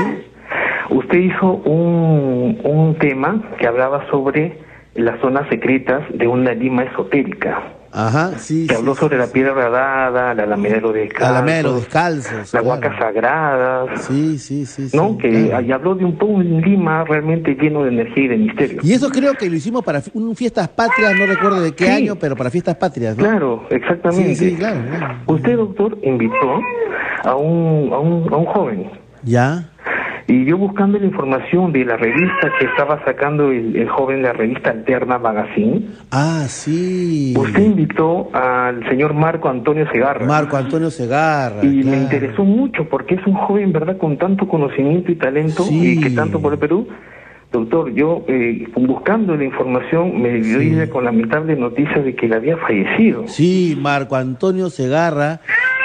usted 0.91 1.19
hizo 1.19 1.47
un, 1.65 2.59
un 2.65 2.95
tema 2.99 3.43
que 3.59 3.67
hablaba 3.67 4.07
sobre 4.11 4.59
las 4.95 5.19
zonas 5.21 5.49
secretas 5.49 6.03
de 6.13 6.27
una 6.27 6.53
lima 6.53 6.83
esotérica, 6.85 7.63
ajá, 7.93 8.39
sí. 8.39 8.67
que 8.67 8.75
sí, 8.75 8.79
habló 8.81 8.95
sí, 8.95 9.01
sobre 9.01 9.19
la 9.19 9.27
sí. 9.27 9.33
piedra 9.33 9.55
radada, 9.55 10.35
la 10.35 10.43
alameda 10.45 10.75
de 10.77 10.81
los 10.81 10.95
descalzos, 10.95 11.29
Alameda 11.29 11.57
de 11.59 11.63
los 11.65 11.75
descalzos. 11.77 12.33
las 12.33 12.51
claro. 12.51 12.67
huacas 12.67 12.99
sagradas, 12.99 14.05
Sí, 14.05 14.39
sí, 14.39 14.67
sí. 14.67 14.89
sí, 14.89 14.97
¿no? 14.97 15.17
Que 15.19 15.31
claro. 15.31 15.57
ahí 15.59 15.73
habló 15.73 15.95
de 15.95 16.05
un 16.05 16.17
todo 16.19 16.31
un 16.31 16.61
Lima 16.63 17.05
realmente 17.05 17.55
lleno 17.55 17.83
de 17.85 17.91
energía 17.91 18.25
y 18.25 18.29
de 18.29 18.37
misterio. 18.39 18.81
Y 18.83 18.93
eso 18.93 19.09
creo 19.11 19.35
que 19.35 19.49
lo 19.51 19.57
hicimos 19.57 19.85
para 19.85 20.03
un 20.15 20.35
Fiestas 20.35 20.69
Patrias, 20.69 21.13
no 21.19 21.27
recuerdo 21.27 21.61
de 21.61 21.73
qué 21.75 21.85
Sí. 21.87 21.91
año, 21.91 22.17
pero 22.17 22.35
para 22.37 22.51
Fiestas 22.51 22.77
Patrias, 22.77 23.17
¿no? 23.17 23.25
Claro, 23.25 23.65
exactamente. 23.71 24.35
Sí, 24.35 24.51
sí, 24.51 24.57
claro, 24.57 24.81
claro. 24.89 25.15
Usted, 25.27 25.57
doctor, 25.57 25.99
invitó 26.03 26.61
a 27.25 27.35
un, 27.37 27.93
a 27.93 27.99
un, 27.99 28.33
a 28.33 28.37
un 28.37 28.45
joven. 28.47 28.91
Ya, 29.25 29.69
Y 30.29 30.45
yo 30.45 30.57
buscando 30.57 30.99
la 30.99 31.07
información 31.07 31.73
de 31.73 31.85
la 31.85 31.97
revista 31.97 32.51
que 32.59 32.67
estaba 32.67 33.05
sacando 33.05 33.51
el, 33.51 33.75
el 33.77 33.89
joven, 33.89 34.23
la 34.23 34.33
revista 34.33 34.71
Alterna 34.71 35.19
Magazine, 35.19 35.87
ah, 36.11 36.45
sí. 36.49 37.35
usted 37.37 37.63
invitó 37.63 38.31
al 38.33 38.89
señor 38.89 39.15
Marco 39.15 39.49
Antonio 39.49 39.87
Segarra. 39.93 40.25
Marco 40.27 40.57
Antonio 40.57 40.91
Segarra. 40.91 41.65
y 41.65 41.83
me 41.85 41.97
interesó 41.97 42.45
mucho 42.45 42.89
porque 42.89 43.17
es 43.17 43.27
un 43.27 43.35
joven, 43.35 43.73
¿verdad?, 43.73 43.97
con 43.99 44.17
tanto 44.17 44.47
conocimiento 44.49 45.11
y 45.11 45.17
talento 45.17 45.65
Sí. 45.65 45.99
y 45.99 46.01
que 46.01 46.11
tanto 46.11 46.41
por 46.41 46.53
el 46.53 46.59
Perú. 46.59 46.87
Doctor, 47.51 47.93
yo 47.93 48.25
eh, 48.29 48.67
buscando 48.77 49.37
la 49.37 49.45
información 49.45 50.23
me 50.23 50.41
dio 50.41 50.59
Sí. 50.61 50.91
con 50.91 51.05
lamentable 51.05 51.55
noticia 51.55 52.01
de 52.03 52.15
que 52.15 52.25
él 52.25 52.33
había 52.33 52.57
fallecido. 52.57 53.25
Sí, 53.29 53.77
Marco 53.79 54.17
Antonio 54.17 54.71
Segarra, 54.71 55.41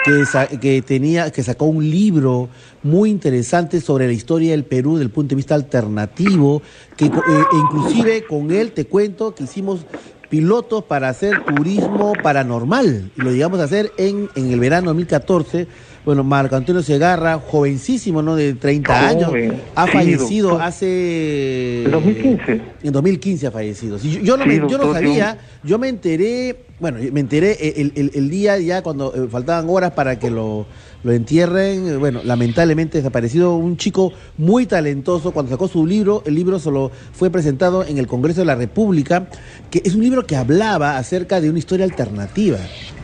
que, 0.07 0.25
sa- 0.25 0.47
que 0.47 0.81
tenía, 0.81 1.31
que 1.31 1.43
sacó 1.43 1.65
un 1.65 1.89
libro 1.89 2.47
muy 2.81 3.09
interesante 3.09 3.81
sobre 3.81 4.07
la 4.07 4.13
historia 4.13 4.51
del 4.51 4.63
Perú 4.63 4.93
desde 4.93 5.03
el 5.03 5.11
punto 5.11 5.31
de 5.31 5.35
vista 5.35 5.53
alternativo, 5.53 6.61
que 6.95 7.07
eh, 7.07 7.49
e 7.51 7.57
inclusive 7.57 8.25
con 8.25 8.51
él 8.51 8.71
te 8.71 8.85
cuento 8.85 9.35
que 9.35 9.43
hicimos 9.43 9.85
pilotos 10.29 10.85
para 10.85 11.09
hacer 11.09 11.39
turismo 11.39 12.21
paranormal 12.21 13.11
y 13.17 13.21
lo 13.21 13.31
llegamos 13.31 13.59
a 13.59 13.63
hacer 13.65 13.91
en, 13.97 14.29
en 14.35 14.51
el 14.51 14.59
verano 14.61 14.87
2014. 14.87 15.67
Bueno, 16.05 16.23
Marco 16.23 16.55
Antonio 16.55 16.81
Segarra, 16.83 17.37
jovencísimo, 17.39 18.21
¿no? 18.21 18.37
De 18.37 18.53
30 18.53 19.07
años, 19.09 19.31
ha 19.75 19.85
sí, 19.87 19.91
fallecido 19.91 20.49
doctor. 20.51 20.67
hace... 20.67 21.83
En 21.85 21.91
2015. 21.91 22.61
En 22.83 22.91
2015 22.93 23.47
ha 23.47 23.51
fallecido. 23.51 23.99
Sí, 23.99 24.11
yo, 24.11 24.19
yo 24.21 24.37
no 24.37 24.43
Sí, 24.43 24.49
me- 24.49 24.69
yo 24.69 24.77
no 24.77 24.93
sabía, 24.93 25.37
yo 25.63 25.77
me 25.77 25.89
enteré, 25.89 26.55
bueno, 26.79 26.99
me 27.11 27.19
enteré 27.19 27.57
el, 27.81 27.91
el- 27.95 28.11
el 28.13 28.29
día 28.29 28.57
ya 28.59 28.81
cuando 28.83 29.13
eh, 29.15 29.27
faltaban 29.29 29.67
horas 29.69 29.91
para 29.93 30.19
que 30.19 30.29
lo, 30.29 30.65
lo 31.07 31.13
entierren. 31.13 31.99
Bueno, 31.99 32.19
lamentablemente 32.23 32.97
desaparecido 32.99 33.55
un 33.55 33.77
chico 33.77 34.11
muy 34.37 34.65
talentoso. 34.65 35.31
Cuando 35.31 35.51
sacó 35.51 35.67
su 35.67 35.85
libro, 35.87 36.21
el 36.25 36.35
libro 36.35 36.59
solo 36.59 36.91
fue 37.13 37.29
presentado 37.29 37.83
en 37.85 37.97
el 37.97 38.07
Congreso 38.07 38.41
de 38.41 38.45
la 38.45 38.55
República, 38.55 39.27
que 39.71 39.81
es 39.83 39.95
un 39.95 40.01
libro 40.03 40.25
que 40.25 40.35
hablaba 40.35 40.97
acerca 40.97 41.41
de 41.41 41.49
una 41.49 41.59
historia 41.59 41.85
alternativa. 41.85 42.57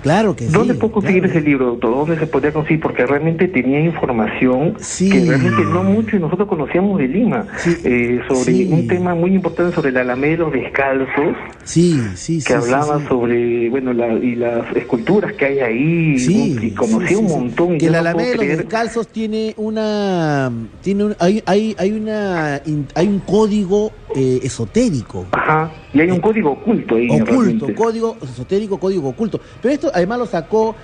Claro 0.04 0.36
que 0.36 0.48
sí. 0.48 0.52
¿Dónde 0.52 0.74
puedo 0.74 0.92
conseguir 0.94 1.24
claro. 1.24 1.40
ese 1.40 1.48
libro, 1.48 1.66
doctor? 1.68 1.92
¿Dónde 1.96 2.20
se 2.20 2.28
podría 2.28 2.52
conseguir? 2.52 2.82
Porque 2.82 3.06
realmente 3.06 3.48
tenía 3.48 3.80
información 3.80 4.74
Sí. 4.80 5.10
que 5.10 5.24
realmente 5.26 5.64
no 5.64 5.82
mucho 5.84 6.18
y 6.18 6.20
nosotros 6.20 6.50
conocíamos 6.50 7.00
de 7.00 7.08
Lima. 7.08 7.48
Sí. 7.58 7.74
eh, 7.86 8.20
sobre 8.28 8.44
Sí. 8.44 8.70
un 8.70 8.86
tema 8.88 9.16
muy 9.16 9.34
importante 9.34 9.74
sobre 9.74 9.94
la 9.94 10.02
Alameda 10.02 10.32
de 10.32 10.38
los 10.40 10.52
Descalzos, 10.52 11.36
Sí, 11.64 12.02
sí, 12.16 12.42
sí. 12.42 12.46
que 12.48 12.54
hablaba 12.54 13.08
sobre, 13.08 13.70
bueno, 13.70 13.94
la, 13.94 14.14
y 14.16 14.36
las 14.36 14.76
esculturas 14.76 15.32
que 15.34 15.46
hay 15.46 15.60
ahí. 15.60 16.20
Sí, 16.20 16.58
y 16.62 16.72
conocí 16.72 17.16
un 17.16 17.28
montón. 17.28 17.76
y 17.76 17.78
Que 17.78 17.90
no 17.94 18.00
Alameda 18.10 18.30
de 18.30 18.36
los 18.36 18.58
Descalzos 18.58 19.08
tiene 19.08 19.54
una, 19.58 20.52
tiene 20.82 21.04
un, 21.06 21.16
hay, 21.20 21.42
hay, 21.46 21.76
hay 21.78 21.92
una, 21.92 22.62
hay 22.96 23.08
un 23.08 23.20
código 23.20 23.92
eh, 24.16 24.40
esotérico. 24.44 25.26
Ajá, 25.32 25.72
y 25.94 26.02
hay 26.02 26.12
un 26.12 26.20
código 26.20 26.52
oculto 26.52 26.96
ahí. 26.96 27.08
oculto, 27.10 27.68
código 27.76 28.18
esotérico, 28.22 28.80
código 28.80 29.10
oculto. 29.10 29.40
Pero 29.62 29.74
esto 29.74 29.92
además 29.94 30.20
lo 30.20 30.26
sacó 30.26 30.76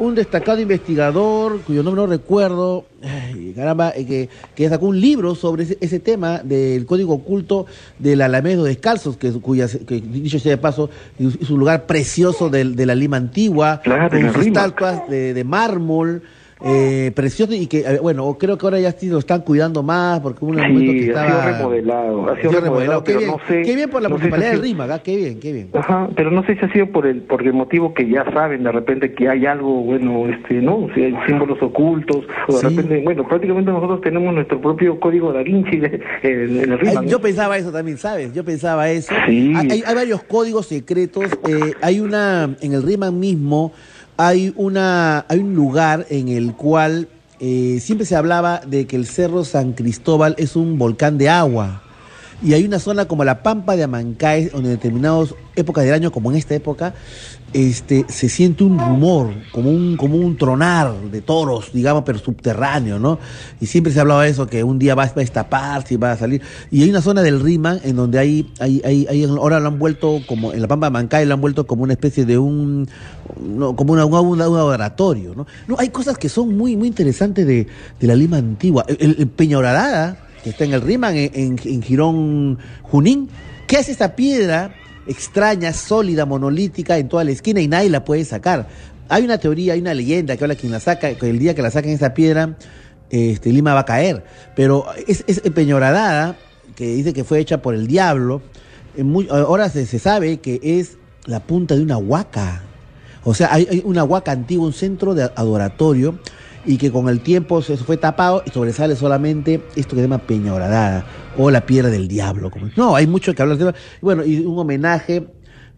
un 0.00 0.14
destacado 0.14 0.60
investigador, 0.60 1.60
cuyo 1.62 1.82
nombre 1.82 2.02
no 2.02 2.06
recuerdo, 2.06 2.84
ay, 3.02 3.52
caramba, 3.56 3.90
eh, 3.96 4.06
que, 4.06 4.28
que 4.54 4.68
sacó 4.68 4.86
un 4.86 5.00
libro 5.00 5.34
sobre 5.34 5.64
ese, 5.64 5.76
ese 5.80 5.98
tema 5.98 6.38
del 6.38 6.86
código 6.86 7.14
oculto 7.14 7.66
del 7.98 8.22
Alameda 8.22 8.62
Descalzos, 8.62 9.16
que, 9.16 9.32
cuya, 9.32 9.66
que 9.66 10.00
dicho 10.00 10.38
sea 10.38 10.50
de 10.52 10.58
paso, 10.58 10.88
es 11.18 11.50
un 11.50 11.58
lugar 11.58 11.86
precioso 11.86 12.48
del- 12.48 12.76
de, 12.76 12.86
la 12.86 12.94
Lima 12.94 13.16
antigua, 13.16 13.80
Claro, 13.82 14.08
con 14.10 14.34
sus 14.34 14.46
estatuas 14.46 15.08
de, 15.08 15.34
de 15.34 15.42
mármol. 15.42 16.22
Eh, 16.64 17.12
precioso 17.14 17.54
y 17.54 17.66
que, 17.68 17.80
eh, 17.80 17.98
bueno, 18.02 18.36
creo 18.38 18.58
que 18.58 18.66
ahora 18.66 18.80
ya 18.80 18.90
sí 18.92 19.08
lo 19.08 19.18
están 19.18 19.42
cuidando 19.42 19.82
más 19.84 20.18
porque 20.20 20.44
hubo 20.44 20.50
un 20.52 20.56
momento 20.58 20.92
que 20.92 21.02
Sí, 21.04 21.10
ha 21.10 21.26
sido 21.26 21.42
remodelado. 21.42 22.30
Ha 22.30 22.36
sido 22.36 22.50
sido 22.50 22.60
remodelado, 22.62 23.04
Qué 23.04 23.12
pero 23.12 23.18
bien, 23.20 23.30
no 23.30 23.38
sé. 23.46 23.62
qué 23.62 23.74
bien 23.76 23.90
por 23.90 24.02
la 24.02 24.08
no 24.08 24.16
si 24.16 24.22
municipalidad 24.24 24.62
Rímac, 24.62 24.90
ah, 24.90 24.98
qué 25.02 25.16
bien, 25.16 25.38
qué 25.40 25.52
bien. 25.52 25.68
Ajá, 25.74 26.08
pero 26.16 26.30
no 26.32 26.44
sé 26.44 26.56
si 26.56 26.64
ha 26.64 26.72
sido 26.72 26.86
por 26.90 27.06
el 27.06 27.22
por 27.22 27.42
el 27.46 27.52
motivo 27.52 27.94
que 27.94 28.08
ya 28.08 28.24
saben 28.32 28.64
de 28.64 28.72
repente 28.72 29.12
que 29.14 29.28
hay 29.28 29.46
algo, 29.46 29.82
bueno, 29.82 30.26
este, 30.28 30.54
¿no? 30.54 30.88
Si 30.94 31.02
hay 31.04 31.14
símbolos 31.26 31.62
ocultos, 31.62 32.24
o 32.48 32.52
de 32.52 32.58
Sí. 32.58 32.66
repente, 32.76 33.02
bueno, 33.04 33.26
prácticamente 33.28 33.70
nosotros 33.70 34.00
tenemos 34.00 34.34
nuestro 34.34 34.60
propio 34.60 34.98
código 34.98 35.32
da 35.32 35.42
Vinci 35.42 35.76
de- 35.76 36.00
en, 36.22 36.60
en 36.64 36.72
el. 36.72 36.94
¿no? 36.94 37.02
yo 37.04 37.20
pensaba 37.20 37.56
eso 37.56 37.70
también, 37.70 37.98
¿sabes? 37.98 38.32
Yo 38.34 38.44
pensaba 38.44 38.90
eso. 38.90 39.14
Sí. 39.26 39.52
Hay, 39.56 39.70
hay- 39.70 39.82
hay 39.86 39.94
varios 39.94 40.22
códigos 40.24 40.66
secretos. 40.66 41.26
eh, 41.48 41.74
hay 41.82 42.00
una, 42.00 42.56
en 42.60 42.72
el 42.72 42.82
Riemann 42.82 43.18
mismo, 43.20 43.72
hay 44.18 44.52
una, 44.56 45.24
hay 45.28 45.38
un 45.38 45.54
lugar 45.54 46.06
en 46.10 46.28
el 46.28 46.54
cual 46.54 47.08
eh, 47.38 47.78
siempre 47.80 48.04
se 48.04 48.16
hablaba 48.16 48.60
de 48.66 48.86
que 48.86 48.96
el 48.96 49.06
Cerro 49.06 49.44
San 49.44 49.72
Cristóbal 49.72 50.34
es 50.38 50.56
un 50.56 50.76
volcán 50.76 51.18
de 51.18 51.28
agua. 51.28 51.82
Y 52.42 52.54
hay 52.54 52.64
una 52.64 52.78
zona 52.78 53.06
como 53.06 53.24
la 53.24 53.42
Pampa 53.42 53.74
de 53.74 53.82
Amancay, 53.82 54.46
donde 54.46 54.70
en 54.70 54.76
determinadas 54.76 55.34
épocas 55.56 55.84
del 55.84 55.94
año, 55.94 56.12
como 56.12 56.30
en 56.30 56.36
esta 56.36 56.54
época, 56.54 56.94
este, 57.52 58.04
se 58.08 58.28
siente 58.28 58.62
un 58.62 58.78
rumor, 58.78 59.32
como 59.52 59.70
un, 59.70 59.96
como 59.96 60.16
un 60.16 60.36
tronar 60.36 60.94
de 61.10 61.20
toros, 61.20 61.72
digamos, 61.72 62.04
pero 62.04 62.18
subterráneo, 62.18 62.98
¿no? 62.98 63.18
Y 63.60 63.66
siempre 63.66 63.92
se 63.92 64.00
hablaba 64.00 64.24
de 64.24 64.30
eso, 64.30 64.46
que 64.46 64.62
un 64.62 64.78
día 64.78 64.94
va, 64.94 65.04
a 65.04 65.12
destaparse 65.12 65.94
y 65.94 65.96
va 65.96 66.12
a 66.12 66.16
salir. 66.16 66.42
Y 66.70 66.82
hay 66.82 66.90
una 66.90 67.00
zona 67.00 67.22
del 67.22 67.40
Rima 67.40 67.78
en 67.82 67.96
donde 67.96 68.18
hay, 68.18 68.52
hay, 68.60 68.82
hay, 68.84 69.24
ahora 69.24 69.58
lo 69.58 69.68
han 69.68 69.78
vuelto 69.78 70.20
como, 70.26 70.52
en 70.52 70.60
la 70.60 70.68
Pampa 70.68 70.86
de 70.86 70.90
Mancay 70.90 71.26
lo 71.26 71.34
han 71.34 71.40
vuelto 71.40 71.66
como 71.66 71.82
una 71.82 71.94
especie 71.94 72.24
de 72.24 72.38
un, 72.38 72.86
no, 73.40 73.74
como 73.74 73.94
una, 73.94 74.04
un 74.04 74.38
laboratorio, 74.38 75.34
¿no? 75.34 75.46
No, 75.66 75.76
hay 75.78 75.88
cosas 75.88 76.18
que 76.18 76.28
son 76.28 76.56
muy, 76.56 76.76
muy 76.76 76.88
interesantes 76.88 77.46
de, 77.46 77.66
de 77.98 78.06
la 78.06 78.14
Lima 78.14 78.36
antigua. 78.36 78.84
El, 78.86 79.16
el 79.18 79.26
que 80.48 80.52
está 80.52 80.64
en 80.64 80.72
el 80.72 80.80
Rima, 80.80 81.10
en, 81.14 81.30
en, 81.34 81.82
en 81.84 82.58
Junín, 82.82 83.28
¿qué 83.66 83.76
hace 83.76 83.92
esta 83.92 84.16
piedra 84.16 84.74
extraña, 85.06 85.74
sólida, 85.74 86.24
monolítica 86.24 86.96
en 86.96 87.08
toda 87.08 87.22
la 87.24 87.32
esquina 87.32 87.60
y 87.60 87.68
nadie 87.68 87.90
la 87.90 88.02
puede 88.02 88.24
sacar? 88.24 88.66
Hay 89.10 89.24
una 89.24 89.36
teoría, 89.36 89.74
hay 89.74 89.80
una 89.80 89.92
leyenda 89.92 90.36
que 90.36 90.44
habla 90.44 90.54
quien 90.54 90.72
la 90.72 90.80
saca, 90.80 91.12
que 91.14 91.28
el 91.28 91.38
día 91.38 91.54
que 91.54 91.60
la 91.60 91.70
saquen 91.70 91.92
esa 91.92 92.14
piedra, 92.14 92.56
este, 93.10 93.52
Lima 93.52 93.74
va 93.74 93.80
a 93.80 93.84
caer. 93.84 94.24
Pero 94.56 94.86
es, 95.06 95.22
es 95.26 95.40
Peña 95.40 95.76
Horadada, 95.76 96.36
que 96.74 96.86
dice 96.94 97.12
que 97.12 97.24
fue 97.24 97.40
hecha 97.40 97.60
por 97.60 97.74
el 97.74 97.86
diablo, 97.86 98.40
muy- 98.96 99.28
ahora 99.30 99.68
se, 99.68 99.84
se 99.84 99.98
sabe 99.98 100.38
que 100.38 100.60
es 100.62 100.96
la 101.26 101.40
punta 101.40 101.74
de 101.76 101.82
una 101.82 101.98
huaca. 101.98 102.62
O 103.22 103.34
sea, 103.34 103.52
hay 103.52 103.82
una 103.84 104.02
huaca 104.04 104.32
antigua, 104.32 104.66
un 104.66 104.72
centro 104.72 105.14
de 105.14 105.24
adoratorio, 105.24 106.18
y 106.68 106.76
que 106.76 106.92
con 106.92 107.08
el 107.08 107.20
tiempo 107.20 107.62
se 107.62 107.78
fue 107.78 107.96
tapado 107.96 108.42
y 108.44 108.50
sobresale 108.50 108.94
solamente 108.94 109.64
esto 109.74 109.96
que 109.96 110.02
se 110.02 110.02
llama 110.02 110.18
Peña 110.18 110.52
Horadada, 110.52 111.06
o 111.38 111.50
la 111.50 111.64
piedra 111.64 111.88
del 111.88 112.08
diablo. 112.08 112.50
No, 112.76 112.94
hay 112.94 113.06
mucho 113.06 113.34
que 113.34 113.40
hablar. 113.40 113.74
Bueno, 114.02 114.22
y 114.22 114.40
un 114.40 114.58
homenaje 114.58 115.28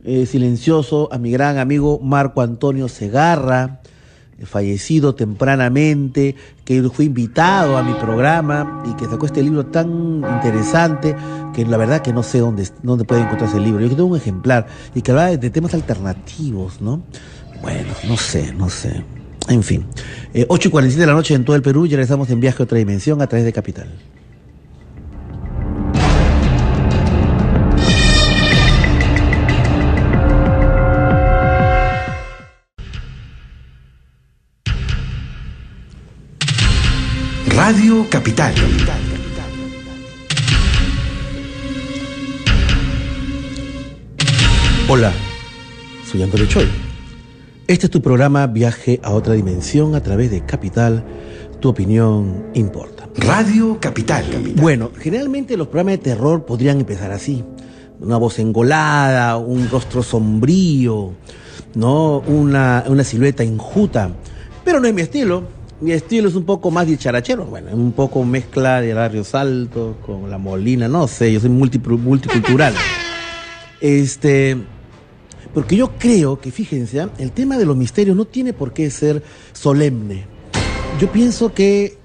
eh, 0.04 0.26
silencioso 0.26 1.08
a 1.12 1.18
mi 1.18 1.30
gran 1.30 1.58
amigo 1.58 2.00
Marco 2.02 2.42
Antonio 2.42 2.88
Segarra, 2.88 3.82
eh, 4.36 4.46
fallecido 4.46 5.14
tempranamente, 5.14 6.34
que 6.64 6.82
fue 6.90 7.04
invitado 7.04 7.78
a 7.78 7.84
mi 7.84 7.94
programa 7.94 8.82
y 8.84 8.94
que 8.94 9.04
sacó 9.04 9.26
este 9.26 9.44
libro 9.44 9.66
tan 9.66 10.24
interesante 10.24 11.14
que 11.54 11.64
la 11.66 11.76
verdad 11.76 12.02
que 12.02 12.12
no 12.12 12.24
sé 12.24 12.40
dónde, 12.40 12.68
dónde 12.82 13.04
puede 13.04 13.20
encontrar 13.20 13.48
ese 13.48 13.60
libro. 13.60 13.80
Yo 13.80 13.90
tengo 13.90 14.06
un 14.06 14.16
ejemplar 14.16 14.66
y 14.92 15.02
que 15.02 15.12
hablaba 15.12 15.36
de 15.36 15.50
temas 15.50 15.72
alternativos, 15.72 16.80
¿no? 16.80 17.00
Bueno, 17.62 17.92
no 18.08 18.16
sé, 18.16 18.52
no 18.54 18.68
sé. 18.68 19.04
En 19.48 19.62
fin, 19.62 19.84
eh, 20.32 20.46
8 20.48 20.68
y 20.68 20.70
47 20.70 21.00
de 21.00 21.06
la 21.06 21.14
noche 21.14 21.34
en 21.34 21.44
todo 21.44 21.56
el 21.56 21.62
Perú 21.62 21.86
y 21.86 21.90
regresamos 21.90 22.30
en 22.30 22.40
viaje 22.40 22.62
a 22.62 22.64
otra 22.64 22.78
dimensión 22.78 23.20
a 23.20 23.26
través 23.26 23.44
de 23.44 23.52
Capital. 23.52 23.88
Radio 37.48 38.06
Capital. 38.08 38.54
Hola, 44.88 45.12
soy 46.10 46.22
Antonio 46.22 46.46
Choi. 46.46 46.89
Este 47.70 47.86
es 47.86 47.90
tu 47.92 48.02
programa 48.02 48.48
Viaje 48.48 48.98
a 49.04 49.12
otra 49.12 49.34
dimensión 49.34 49.94
a 49.94 50.02
través 50.02 50.32
de 50.32 50.44
Capital. 50.44 51.04
Tu 51.60 51.68
opinión 51.68 52.46
importa. 52.54 53.08
Radio 53.14 53.78
Capital. 53.80 54.24
Bueno, 54.56 54.90
generalmente 54.98 55.56
los 55.56 55.68
programas 55.68 55.92
de 55.92 55.98
terror 55.98 56.44
podrían 56.44 56.80
empezar 56.80 57.12
así. 57.12 57.44
Una 58.00 58.16
voz 58.16 58.40
engolada, 58.40 59.36
un 59.36 59.68
rostro 59.70 60.02
sombrío, 60.02 61.12
¿no? 61.76 62.18
Una, 62.26 62.82
una 62.88 63.04
silueta 63.04 63.44
enjuta. 63.44 64.10
Pero 64.64 64.80
no 64.80 64.88
es 64.88 64.94
mi 64.94 65.02
estilo. 65.02 65.44
Mi 65.80 65.92
estilo 65.92 66.28
es 66.28 66.34
un 66.34 66.44
poco 66.44 66.72
más 66.72 66.88
dicharachero. 66.88 67.44
Bueno, 67.44 67.70
un 67.72 67.92
poco 67.92 68.24
mezcla 68.24 68.80
de 68.80 68.94
Barrios 68.94 69.32
Altos 69.36 69.94
con 70.04 70.28
La 70.28 70.38
Molina, 70.38 70.88
no 70.88 71.06
sé, 71.06 71.32
yo 71.32 71.38
soy 71.38 71.50
multi- 71.50 71.78
multicultural. 71.78 72.74
Este, 73.82 74.58
porque 75.54 75.76
yo 75.76 75.90
creo 75.98 76.40
que, 76.40 76.50
fíjense, 76.50 77.00
¿ah? 77.00 77.10
el 77.18 77.32
tema 77.32 77.58
de 77.58 77.66
los 77.66 77.76
misterios 77.76 78.16
no 78.16 78.24
tiene 78.24 78.52
por 78.52 78.72
qué 78.72 78.90
ser 78.90 79.22
solemne. 79.52 80.24
Yo 81.00 81.10
pienso 81.10 81.52
que 81.54 81.98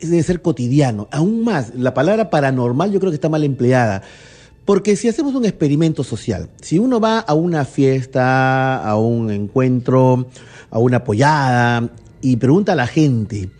debe 0.00 0.22
ser 0.22 0.42
cotidiano. 0.42 1.08
Aún 1.10 1.44
más, 1.44 1.72
la 1.74 1.94
palabra 1.94 2.30
paranormal 2.30 2.92
yo 2.92 3.00
creo 3.00 3.10
que 3.10 3.16
está 3.16 3.28
mal 3.28 3.42
empleada. 3.44 4.02
Porque 4.64 4.96
si 4.96 5.08
hacemos 5.08 5.34
un 5.34 5.44
experimento 5.44 6.02
social, 6.04 6.48
si 6.62 6.78
uno 6.78 6.98
va 7.00 7.18
a 7.18 7.34
una 7.34 7.64
fiesta, 7.64 8.76
a 8.82 8.96
un 8.96 9.30
encuentro, 9.30 10.26
a 10.70 10.78
una 10.78 11.04
pollada, 11.04 11.90
y 12.22 12.36
pregunta 12.36 12.72
a 12.72 12.76
la 12.76 12.86
gente, 12.86 13.50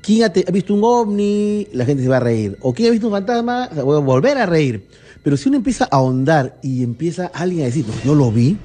¿quién 0.00 0.22
ha, 0.24 0.32
te- 0.32 0.44
ha 0.46 0.52
visto 0.52 0.72
un 0.74 0.82
ovni? 0.84 1.66
La 1.72 1.84
gente 1.84 2.02
se 2.04 2.08
va 2.08 2.18
a 2.18 2.20
reír. 2.20 2.56
¿O 2.60 2.72
quién 2.72 2.88
ha 2.88 2.92
visto 2.92 3.08
un 3.08 3.12
fantasma? 3.14 3.68
Se 3.74 3.82
va 3.82 3.96
a 3.96 4.00
volver 4.00 4.38
a 4.38 4.46
reír. 4.46 4.86
Pero 5.24 5.36
si 5.36 5.48
uno 5.48 5.56
empieza 5.58 5.84
a 5.86 5.96
ahondar 5.96 6.58
y 6.62 6.84
empieza 6.84 7.26
alguien 7.34 7.62
a 7.62 7.64
decir, 7.64 7.84
no, 7.88 7.94
yo 8.04 8.14
lo 8.14 8.30
vi, 8.30 8.56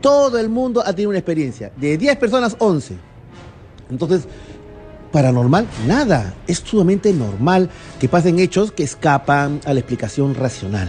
todo 0.00 0.38
el 0.38 0.48
mundo 0.48 0.82
ha 0.84 0.92
tenido 0.92 1.10
una 1.10 1.18
experiencia. 1.18 1.72
De 1.76 1.98
10 1.98 2.16
personas, 2.16 2.56
11. 2.58 2.94
Entonces, 3.90 4.26
paranormal, 5.12 5.66
nada. 5.86 6.34
Es 6.46 6.58
sumamente 6.58 7.12
normal 7.12 7.70
que 7.98 8.08
pasen 8.08 8.38
hechos 8.38 8.72
que 8.72 8.82
escapan 8.82 9.60
a 9.64 9.72
la 9.72 9.80
explicación 9.80 10.34
racional. 10.34 10.88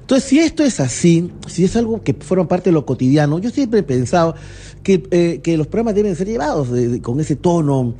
Entonces, 0.00 0.28
si 0.28 0.38
esto 0.38 0.62
es 0.62 0.80
así, 0.80 1.32
si 1.48 1.64
es 1.64 1.76
algo 1.76 2.02
que 2.02 2.12
forma 2.12 2.46
parte 2.46 2.68
de 2.68 2.74
lo 2.74 2.84
cotidiano, 2.84 3.38
yo 3.38 3.48
siempre 3.48 3.80
he 3.80 3.82
pensado 3.82 4.34
que, 4.82 5.02
eh, 5.10 5.40
que 5.42 5.56
los 5.56 5.66
programas 5.66 5.94
deben 5.94 6.14
ser 6.14 6.26
llevados 6.26 6.68
con 7.00 7.20
ese 7.20 7.36
tono, 7.36 7.94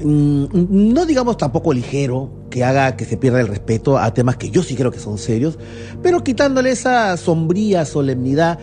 mm, 0.00 0.44
no 0.92 1.04
digamos 1.04 1.36
tampoco 1.36 1.72
ligero, 1.72 2.30
que 2.48 2.62
haga 2.62 2.96
que 2.96 3.04
se 3.04 3.16
pierda 3.16 3.40
el 3.40 3.48
respeto 3.48 3.98
a 3.98 4.14
temas 4.14 4.36
que 4.36 4.50
yo 4.50 4.62
sí 4.62 4.76
creo 4.76 4.92
que 4.92 5.00
son 5.00 5.18
serios, 5.18 5.58
pero 6.00 6.22
quitándole 6.22 6.70
esa 6.70 7.16
sombría 7.16 7.86
solemnidad 7.86 8.60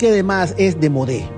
que 0.00 0.08
además 0.08 0.54
es 0.58 0.80
de 0.80 0.88
modé. 0.90 1.28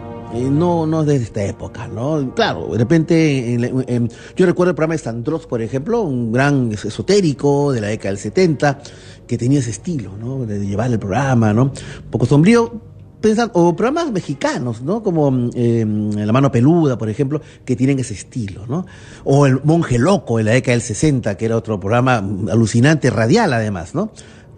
No, 0.50 0.86
no 0.86 1.04
desde 1.04 1.24
esta 1.24 1.44
época, 1.44 1.88
¿no? 1.88 2.32
Claro, 2.34 2.68
de 2.72 2.78
repente, 2.78 3.52
en 3.54 3.84
en- 3.86 4.10
yo 4.34 4.46
recuerdo 4.46 4.70
el 4.70 4.74
programa 4.76 4.94
de 4.94 4.98
Sandrox, 4.98 5.46
por 5.46 5.60
ejemplo, 5.60 6.00
un 6.02 6.32
gran 6.32 6.72
es- 6.72 6.86
esotérico 6.86 7.70
de 7.72 7.82
la 7.82 7.88
década 7.88 8.10
del 8.10 8.18
70, 8.18 8.78
que 9.26 9.36
tenía 9.36 9.58
ese 9.58 9.70
estilo, 9.70 10.12
¿no? 10.18 10.46
De 10.46 10.64
llevar 10.64 10.90
el 10.90 10.98
programa, 10.98 11.52
¿no? 11.52 11.64
Un 11.64 12.10
poco 12.10 12.24
sombrío, 12.24 12.80
pensando, 13.20 13.52
o 13.54 13.76
programas 13.76 14.10
mexicanos, 14.10 14.80
¿no? 14.80 15.02
Como 15.02 15.50
eh, 15.54 15.84
La 16.16 16.32
Mano 16.32 16.50
Peluda, 16.50 16.96
por 16.96 17.10
ejemplo, 17.10 17.42
que 17.66 17.76
tienen 17.76 17.98
ese 17.98 18.14
estilo, 18.14 18.66
¿no? 18.66 18.86
O 19.24 19.44
El 19.44 19.60
Monje 19.64 19.98
Loco 19.98 20.38
de 20.38 20.44
la 20.44 20.52
década 20.52 20.72
del 20.72 20.82
60, 20.82 21.36
que 21.36 21.44
era 21.44 21.56
otro 21.58 21.78
programa 21.78 22.16
alucinante, 22.50 23.10
radial 23.10 23.52
además, 23.52 23.94
¿no? 23.94 24.12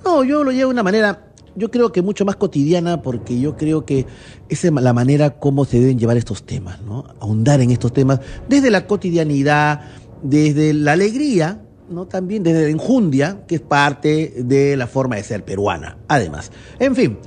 No, 0.05 0.22
yo 0.22 0.44
lo 0.44 0.52
llevo 0.52 0.68
de 0.68 0.74
una 0.74 0.82
manera, 0.84 1.34
yo 1.57 1.70
creo 1.70 1.92
que 1.92 2.02
mucho 2.02 2.24
más 2.24 2.36
cotidiana, 2.36 3.02
porque 3.02 3.38
yo 3.40 3.57
creo 3.57 3.84
que 3.84 4.07
esa 4.48 4.68
es 4.68 4.72
la 4.72 4.92
manera 4.92 5.38
como 5.38 5.64
se 5.64 5.80
deben 5.80 5.98
llevar 5.98 6.16
estos 6.16 6.44
temas, 6.44 6.80
¿no? 6.82 7.05
Ahondar 7.20 7.61
en 7.61 7.70
estos 7.70 7.92
temas 7.92 8.20
desde 8.48 8.70
la 8.70 8.86
cotidianidad, 8.86 9.80
desde 10.22 10.72
la 10.74 10.92
alegría, 10.92 11.62
¿no? 11.88 12.07
También 12.07 12.42
desde 12.42 12.64
la 12.64 12.68
enjundia, 12.70 13.44
que 13.46 13.57
es 13.57 13.61
parte 13.61 14.34
de 14.38 14.76
la 14.76 14.86
forma 14.86 15.16
de 15.16 15.22
ser 15.22 15.44
peruana, 15.44 15.98
además. 16.09 16.50
En 16.78 16.94
fin, 16.94 17.18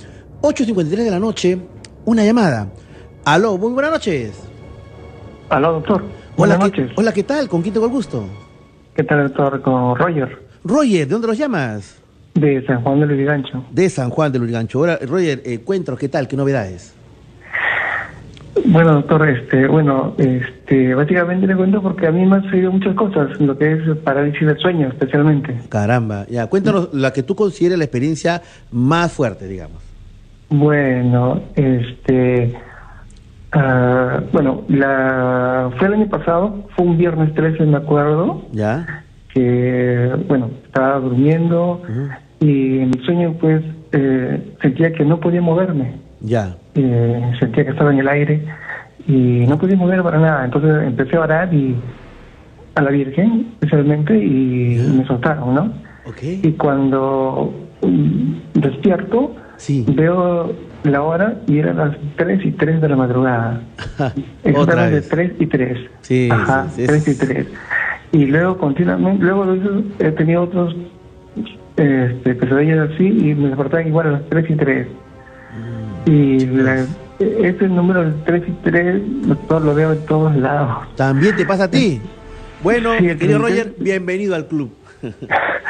8.53 0.42 0.84
de 0.84 1.10
la 1.10 1.18
noche, 1.18 1.58
una 2.04 2.24
llamada. 2.24 2.70
Aló, 3.24 3.56
muy 3.58 3.72
buenas 3.72 3.92
noches. 3.92 4.32
Aló, 5.48 5.72
doctor. 5.72 6.02
Hola, 6.36 6.56
Buenas 6.56 6.58
¿qué, 6.58 6.80
noches. 6.82 6.98
hola, 6.98 7.12
¿qué 7.12 7.22
tal? 7.24 7.48
¿Con 7.48 7.62
quién 7.62 7.74
tengo 7.74 7.86
el 7.86 7.92
gusto? 7.92 8.24
¿Qué 8.94 9.02
tal, 9.04 9.26
doctor? 9.28 9.60
Con 9.62 9.96
Roger, 9.96 10.46
Roger, 10.64 11.06
¿de 11.06 11.12
dónde 11.12 11.26
los 11.28 11.38
llamas? 11.38 11.97
De 12.40 12.64
San 12.66 12.82
Juan 12.82 13.00
del 13.00 13.10
Lurigancho. 13.10 13.64
De 13.70 13.88
San 13.88 14.10
Juan 14.10 14.32
del 14.32 14.42
Urigancho. 14.42 14.78
Ahora, 14.78 14.98
Roger, 15.06 15.42
eh, 15.44 15.60
cuéntanos, 15.60 15.98
¿qué 15.98 16.08
tal? 16.08 16.28
¿Qué 16.28 16.36
novedades? 16.36 16.94
Bueno, 18.66 18.94
doctor, 18.94 19.28
este, 19.28 19.66
bueno, 19.66 20.14
este, 20.18 20.94
básicamente 20.94 21.46
le 21.46 21.56
cuento 21.56 21.80
porque 21.80 22.06
a 22.06 22.12
mí 22.12 22.24
me 22.26 22.36
han 22.36 22.42
sucedido 22.44 22.72
muchas 22.72 22.94
cosas, 22.94 23.40
lo 23.40 23.56
que 23.56 23.72
es 23.72 23.96
parálisis 23.98 24.46
del 24.46 24.58
sueño, 24.58 24.88
especialmente. 24.88 25.56
Caramba, 25.68 26.26
ya, 26.28 26.46
cuéntanos 26.48 26.92
la 26.92 27.12
que 27.12 27.22
tú 27.22 27.34
consideres 27.34 27.78
la 27.78 27.84
experiencia 27.84 28.42
más 28.70 29.12
fuerte, 29.12 29.46
digamos. 29.46 29.82
Bueno, 30.50 31.40
este, 31.54 32.54
ah, 33.52 34.20
bueno, 34.32 34.64
la, 34.68 35.70
fue 35.78 35.88
el 35.88 35.94
año 35.94 36.08
pasado, 36.08 36.68
fue 36.74 36.86
un 36.86 36.98
viernes 36.98 37.34
13, 37.34 37.64
me 37.64 37.76
acuerdo, 37.76 38.42
¿Ya? 38.52 39.04
que, 39.32 40.10
bueno, 40.26 40.50
estaba 40.64 40.98
durmiendo 40.98 41.82
y 42.40 42.78
en 42.78 42.90
el 42.94 43.02
sueño, 43.04 43.34
pues, 43.40 43.62
eh, 43.92 44.54
sentía 44.62 44.92
que 44.92 45.04
no 45.04 45.18
podía 45.20 45.40
moverme. 45.42 45.92
Ya. 46.20 46.56
eh, 46.74 47.32
sentía 47.38 47.64
que 47.64 47.70
estaba 47.70 47.92
en 47.92 48.00
el 48.00 48.08
aire 48.08 48.42
y 49.06 49.44
no 49.48 49.56
podía 49.58 49.76
mover 49.76 50.02
para 50.02 50.18
nada. 50.18 50.44
Entonces 50.44 50.86
empecé 50.86 51.16
a 51.16 51.20
orar 51.20 51.54
y 51.54 51.76
a 52.74 52.82
la 52.82 52.90
Virgen 52.90 53.46
especialmente 53.54 54.16
y 54.16 54.78
me 54.96 55.04
soltaron, 55.06 55.54
¿no? 55.54 55.72
Ok. 56.06 56.22
Y 56.42 56.52
cuando 56.52 57.52
mm, 57.82 58.60
despierto, 58.60 59.34
Sí. 59.56 59.84
veo 59.88 60.52
la 60.84 61.02
hora 61.02 61.34
y 61.48 61.58
eran 61.58 61.76
las 61.78 61.96
3 62.16 62.44
y 62.44 62.50
3 62.52 62.80
de 62.80 62.88
la 62.88 62.96
madrugada. 62.96 63.62
Otra 64.56 64.86
de 64.86 64.94
vez. 64.96 65.08
3 65.08 65.32
y 65.40 65.46
3. 65.46 65.78
Sí, 66.02 66.28
Ajá, 66.30 66.68
sí, 66.70 66.82
sí, 66.82 66.86
3 66.86 67.08
y 67.08 67.10
es- 67.10 67.18
3. 67.18 67.46
Y 68.12 68.26
luego 68.26 68.56
continuamente, 68.58 69.24
luego 69.24 69.44
he 69.98 70.10
tenido 70.12 70.42
otros 70.42 70.74
este, 71.78 72.34
pesadillas 72.34 72.90
así 72.90 73.04
y 73.06 73.34
me 73.34 73.48
despertaban 73.48 73.86
igual 73.88 74.06
a 74.08 74.10
las 74.12 74.28
3 74.28 74.50
y 74.50 74.54
3. 74.54 74.86
Mm, 76.06 76.10
Y 76.10 76.46
la- 76.46 76.86
ese 77.18 77.68
número 77.68 78.04
de 78.04 78.12
3 78.24 78.42
y 78.46 78.52
3 78.62 79.02
doctor, 79.28 79.62
lo 79.62 79.74
veo 79.74 79.92
en 79.92 80.06
todos 80.06 80.36
lados. 80.36 80.86
¿También 80.96 81.34
te 81.36 81.44
pasa 81.44 81.64
a 81.64 81.70
ti? 81.70 82.00
Bueno, 82.60 82.90
Sí, 82.98 83.06
querido 83.16 83.38
Roger, 83.38 83.72
bienvenido 83.78 84.34
al 84.34 84.46
club. 84.48 84.72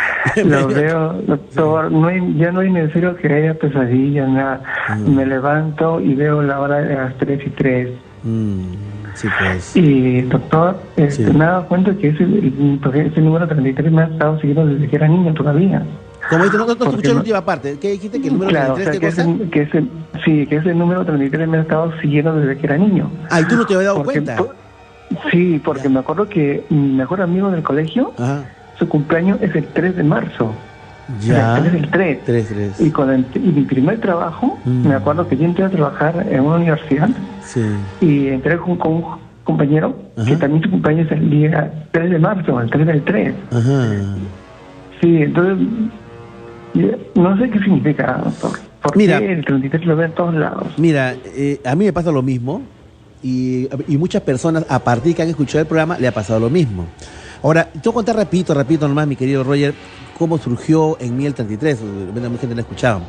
Lo 0.45 0.69
veo, 0.69 1.13
doctor, 1.27 1.93
no 1.93 2.07
hay, 2.07 2.19
ya 2.39 2.51
no 2.51 2.61
hay 2.61 2.71
necesario 2.71 3.15
que 3.17 3.31
haya 3.33 3.53
pesadillas, 3.55 4.27
nada. 4.29 4.63
Mm. 4.97 5.15
Me 5.15 5.27
levanto 5.27 6.01
y 6.01 6.15
veo 6.15 6.41
la 6.43 6.59
hora 6.61 6.77
de 6.79 6.95
las 6.95 7.15
3 7.19 7.41
y 7.47 7.51
3. 7.51 7.89
Mm, 8.25 8.63
sí, 9.19 9.29
pues. 9.39 9.77
Y 9.77 10.23
doctor, 10.23 10.79
este, 10.97 11.27
Sí. 11.27 11.33
me 11.33 11.45
he 11.45 11.49
dado 11.49 11.67
cuenta 11.67 11.93
que 11.95 12.09
ese, 12.09 12.25
ese 12.25 13.21
número 13.21 13.47
33 13.49 13.93
me 13.93 14.03
ha 14.03 14.07
estado 14.07 14.39
siguiendo 14.41 14.67
desde 14.67 14.89
que 14.89 14.97
era 14.97 15.09
niño 15.09 15.35
todavía. 15.35 15.83
Como 16.31 16.45
dices, 16.45 16.59
no, 16.59 16.67
no, 16.67 16.75
no 16.75 16.85
escuché 16.91 17.09
la 17.09 17.15
última 17.21 17.45
parte. 17.45 17.79
¿Qué 17.81 17.93
dijiste? 17.93 18.21
¿Que 18.21 18.27
el 18.29 18.35
número 18.35 18.51
claro, 18.51 18.73
o 18.73 18.77
33 18.77 19.15
sea, 19.15 19.25
qué 19.25 19.31
que 19.51 19.63
ese, 19.63 19.71
que 19.71 19.79
ese, 19.79 19.89
sí, 20.25 20.47
que 20.47 20.57
ese 20.57 20.75
número 20.75 21.05
33 21.05 21.49
me 21.49 21.59
ha 21.59 21.61
estado 21.63 21.93
siguiendo 22.01 22.35
desde 22.37 22.59
que 22.59 22.67
era 22.67 22.77
niño. 22.77 23.11
Ah, 23.31 23.41
y 23.41 23.45
tú 23.45 23.57
no 23.57 23.65
te 23.67 23.75
habías 23.75 23.93
dado 23.93 24.03
Porque- 24.05 24.21
cuenta. 24.23 24.37
por- 24.37 24.55
sí, 25.31 25.61
porque 25.65 25.89
me 25.89 26.01
acuerdo 26.01 26.29
que 26.29 26.65
mi 26.69 26.93
mejor 26.93 27.23
amigo 27.23 27.51
del 27.51 27.63
colegio, 27.63 28.13
Ajá. 28.19 28.43
su 28.79 28.89
cumpleaños 28.89 29.39
es 29.41 29.55
el 29.57 29.65
3 29.69 29.97
de 29.97 30.03
marzo. 30.05 30.53
Ya. 31.23 31.57
El 31.57 31.63
3 31.63 31.73
del 31.73 31.91
3. 31.91 32.19
3, 32.27 32.49
3. 32.49 32.81
Y 32.81 32.91
con 32.91 33.11
el- 33.11 33.25
y 33.35 33.39
mi 33.39 33.63
primer 33.63 33.99
trabajo, 33.99 34.59
Mm. 34.67 34.89
me 34.89 34.95
acuerdo 34.95 35.27
que 35.27 35.39
yo 35.39 35.45
entré 35.47 35.65
a 35.65 35.71
trabajar 35.71 36.27
en 36.31 36.41
una 36.41 36.57
universidad 36.57 37.09
Sí. 37.53 37.63
y 38.01 38.29
entré 38.29 38.59
con, 38.59 38.77
con 38.77 38.93
un 38.95 39.05
compañero 39.45 39.97
que 40.17 40.21
Ajá. 40.23 40.39
también 40.39 40.63
su 40.63 40.71
cumpleaños 40.71 41.07
es 41.07 41.13
el 41.19 41.31
día 41.31 41.89
3 41.93 42.11
de 42.11 42.19
marzo, 42.19 42.61
el 42.61 42.71
3 42.71 42.87
del 42.87 43.03
3. 43.05 43.35
Ajá. 43.51 44.15
Sí, 45.01 45.23
entonces, 45.23 45.67
no 47.15 47.39
sé 47.39 47.51
qué 47.51 47.59
significa, 47.61 48.21
doctor. 48.25 48.59
Porque 48.83 48.99
Mira. 48.99 49.19
el 49.19 49.45
33 49.45 49.87
lo 49.87 49.97
veo 49.97 50.07
en 50.07 50.13
todos 50.15 50.35
lados. 50.35 50.67
Mira, 50.77 51.15
eh, 51.35 51.61
a 51.65 51.75
mí 51.75 51.85
me 51.87 51.93
pasa 51.93 52.13
lo 52.13 52.23
mismo 52.23 52.63
y, 53.23 53.69
y 53.89 53.97
muchas 53.97 54.23
personas 54.23 54.65
a 54.69 54.79
partir 54.79 55.15
que 55.17 55.23
han 55.23 55.29
escuchado 55.29 55.61
el 55.61 55.67
programa 55.67 55.99
le 55.99 56.07
ha 56.07 56.13
pasado 56.13 56.39
lo 56.41 56.51
mismo. 56.51 56.87
Ahora, 57.43 57.65
te 57.65 57.79
voy 57.85 57.91
a 57.91 57.95
contar 57.95 58.17
rapidito, 58.17 58.53
rapidito 58.55 58.87
nomás, 58.87 59.07
mi 59.09 59.17
querido 59.17 59.43
Roger, 59.45 59.73
cómo 60.19 60.39
surgió 60.39 60.97
en 61.01 61.17
mí 61.17 61.27
el 61.27 61.35
33. 61.35 61.81
De 61.81 62.07
repente 62.07 62.29
mucha 62.29 62.41
gente 62.43 62.55
no 62.55 62.59
ha 62.61 62.63
escuchado. 62.63 63.01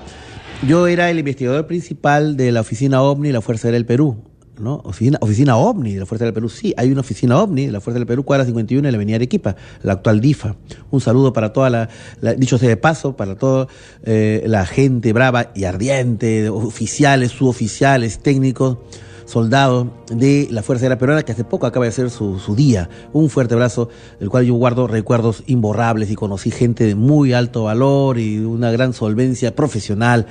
Yo 0.68 0.88
era 0.88 1.10
el 1.10 1.20
investigador 1.20 1.68
principal 1.68 2.36
de 2.36 2.52
la 2.52 2.62
oficina 2.62 3.02
OVNI 3.02 3.28
de 3.30 3.34
la 3.34 3.42
Fuerza 3.42 3.68
Aérea 3.68 3.78
del 3.78 3.86
Perú. 3.86 4.18
Oficina, 4.62 5.58
OVNI 5.58 5.94
de 5.94 6.00
la 6.00 6.06
Fuerza 6.06 6.26
del 6.26 6.34
Perú. 6.34 6.50
Sí, 6.50 6.74
hay 6.78 6.92
una 6.92 7.02
oficina 7.02 7.40
OVNI 7.42 7.68
de 7.68 7.72
la 7.72 7.82
Fuerza 7.82 8.00
del 8.00 8.08
Perú, 8.08 8.24
cuadra 8.24 8.46
51 8.46 8.88
en 8.88 8.92
la 8.92 8.98
Avenida 8.98 9.16
Arequipa, 9.16 9.56
la 9.84 9.94
actual 9.94 10.20
DIFA. 10.20 10.56
Un 10.92 11.02
saludo 11.02 11.34
para 11.34 11.54
toda 11.54 11.70
la, 11.70 11.90
dicho 12.36 12.58
sea 12.58 12.70
de 12.70 12.78
paso, 12.78 13.16
para 13.16 13.36
toda 13.36 13.68
eh, 14.04 14.44
la 14.46 14.66
gente 14.66 15.14
brava 15.14 15.52
y 15.56 15.64
ardiente, 15.64 16.50
oficiales, 16.50 17.32
suboficiales, 17.32 18.20
técnicos, 18.20 18.78
soldados 19.26 19.88
de 20.12 20.48
la 20.52 20.64
Fuerza 20.64 20.86
Aérea 20.86 20.98
Peruana, 20.98 21.24
que 21.24 21.32
hace 21.32 21.44
poco 21.44 21.68
acaba 21.68 21.86
de 21.86 21.92
ser 21.92 22.10
su, 22.10 22.40
día. 22.56 22.90
Un 23.14 23.30
fuerte 23.30 23.54
abrazo, 23.54 23.90
del 24.20 24.30
cual 24.30 24.46
yo 24.46 24.56
guardo 24.56 24.88
recuerdos 24.88 25.44
imborrables 25.46 26.10
y 26.10 26.16
conocí 26.16 26.52
gente 26.52 26.84
de 26.84 26.96
muy 26.96 27.34
alto 27.34 27.66
valor 27.66 28.18
y 28.18 28.40
una 28.40 28.72
gran 28.72 28.94
solvencia 28.94 29.56
profesional, 29.56 30.26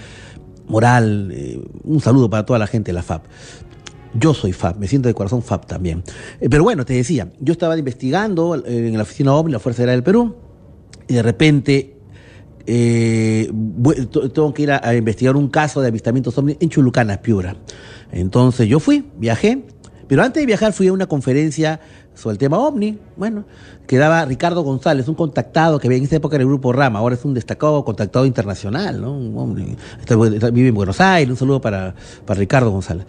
moral. 0.67 1.31
eh, 1.33 1.61
un 1.85 2.01
saludo 2.01 2.29
para 2.29 2.45
toda 2.45 2.59
la 2.59 2.67
gente 2.67 2.91
de 2.91 2.95
la 2.95 3.03
FAP. 3.03 3.25
Yo 4.15 4.35
soy 4.35 4.53
FAP, 4.53 4.79
me 4.79 4.89
siento 4.89 5.09
de 5.09 5.15
corazón 5.15 5.43
FAP 5.43 5.67
también. 5.67 6.03
Eh, 6.41 6.49
pero 6.51 6.65
bueno, 6.65 6.85
te 6.85 6.95
decía, 6.95 7.29
yo 7.41 7.53
estaba 7.53 7.79
investigando 7.79 8.57
eh, 8.57 8.89
en 8.89 8.97
la 8.97 9.03
oficina 9.03 9.35
OVNI, 9.35 9.53
la 9.53 9.59
Fuerza 9.59 9.83
Aérea 9.83 9.95
del 9.95 10.03
Perú, 10.03 10.35
y 11.07 11.15
de 11.15 11.23
repente 11.23 11.97
eh, 12.67 13.51
tengo 14.35 14.53
que 14.53 14.63
ir 14.63 14.73
a, 14.73 14.95
investigar 14.95 15.37
un 15.37 15.49
caso 15.49 15.81
de 15.81 15.89
avistamientos 15.89 16.37
ovni 16.39 16.57
en 16.61 16.69
Chulucana, 16.69 17.21
Piura. 17.23 17.57
Entonces 18.13 18.69
yo 18.69 18.81
fui, 18.81 19.11
viajé, 19.17 19.65
pero 20.07 20.23
antes 20.23 20.43
de 20.43 20.47
viajar 20.47 20.73
fui 20.73 20.89
a 20.89 20.93
una 20.93 21.07
conferencia 21.07 21.81
sobre 22.15 22.33
el 22.33 22.39
tema 22.39 22.59
ovni, 22.59 22.99
bueno, 23.17 23.45
que 23.87 23.97
daba 23.97 24.25
Ricardo 24.25 24.63
González, 24.63 25.07
un 25.07 25.15
contactado 25.15 25.79
que 25.79 25.87
había 25.87 25.99
en 25.99 26.05
esa 26.05 26.17
época 26.17 26.35
en 26.37 26.43
el 26.43 26.49
grupo 26.49 26.73
Rama, 26.73 26.99
ahora 26.99 27.15
es 27.15 27.25
un 27.25 27.33
destacado 27.33 27.85
contactado 27.85 28.27
internacional, 28.27 29.01
¿no? 29.01 29.17
Un 29.17 29.77
está- 30.01 30.17
vive 30.51 30.69
en 30.69 30.75
Buenos 30.75 31.01
Aires, 31.01 31.31
un 31.31 31.37
saludo 31.37 31.61
para, 31.61 31.95
para 32.27 32.41
Ricardo 32.41 32.71
González. 32.71 33.07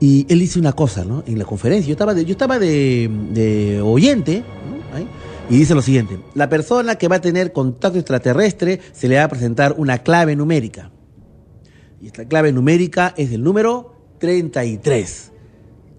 Y 0.00 0.26
él 0.28 0.38
dice 0.38 0.58
una 0.58 0.72
cosa, 0.72 1.04
¿no? 1.04 1.24
En 1.26 1.38
la 1.38 1.44
conferencia, 1.44 1.88
yo 1.88 1.92
estaba 1.92 2.14
de, 2.14 2.24
yo 2.24 2.32
estaba 2.32 2.58
de, 2.58 3.80
oyente, 3.84 4.44
¿no? 4.70 4.78
Y 5.50 5.58
dice 5.58 5.74
lo 5.74 5.80
siguiente, 5.80 6.18
la 6.34 6.48
persona 6.48 6.96
que 6.96 7.08
va 7.08 7.16
a 7.16 7.20
tener 7.20 7.52
contacto 7.52 7.98
extraterrestre 7.98 8.80
se 8.92 9.08
le 9.08 9.16
va 9.16 9.24
a 9.24 9.28
presentar 9.28 9.74
una 9.78 9.98
clave 9.98 10.36
numérica. 10.36 10.90
Y 12.02 12.06
esta 12.06 12.26
clave 12.26 12.52
numérica 12.52 13.14
es 13.16 13.32
el 13.32 13.42
número 13.42 13.94
33. 14.18 15.32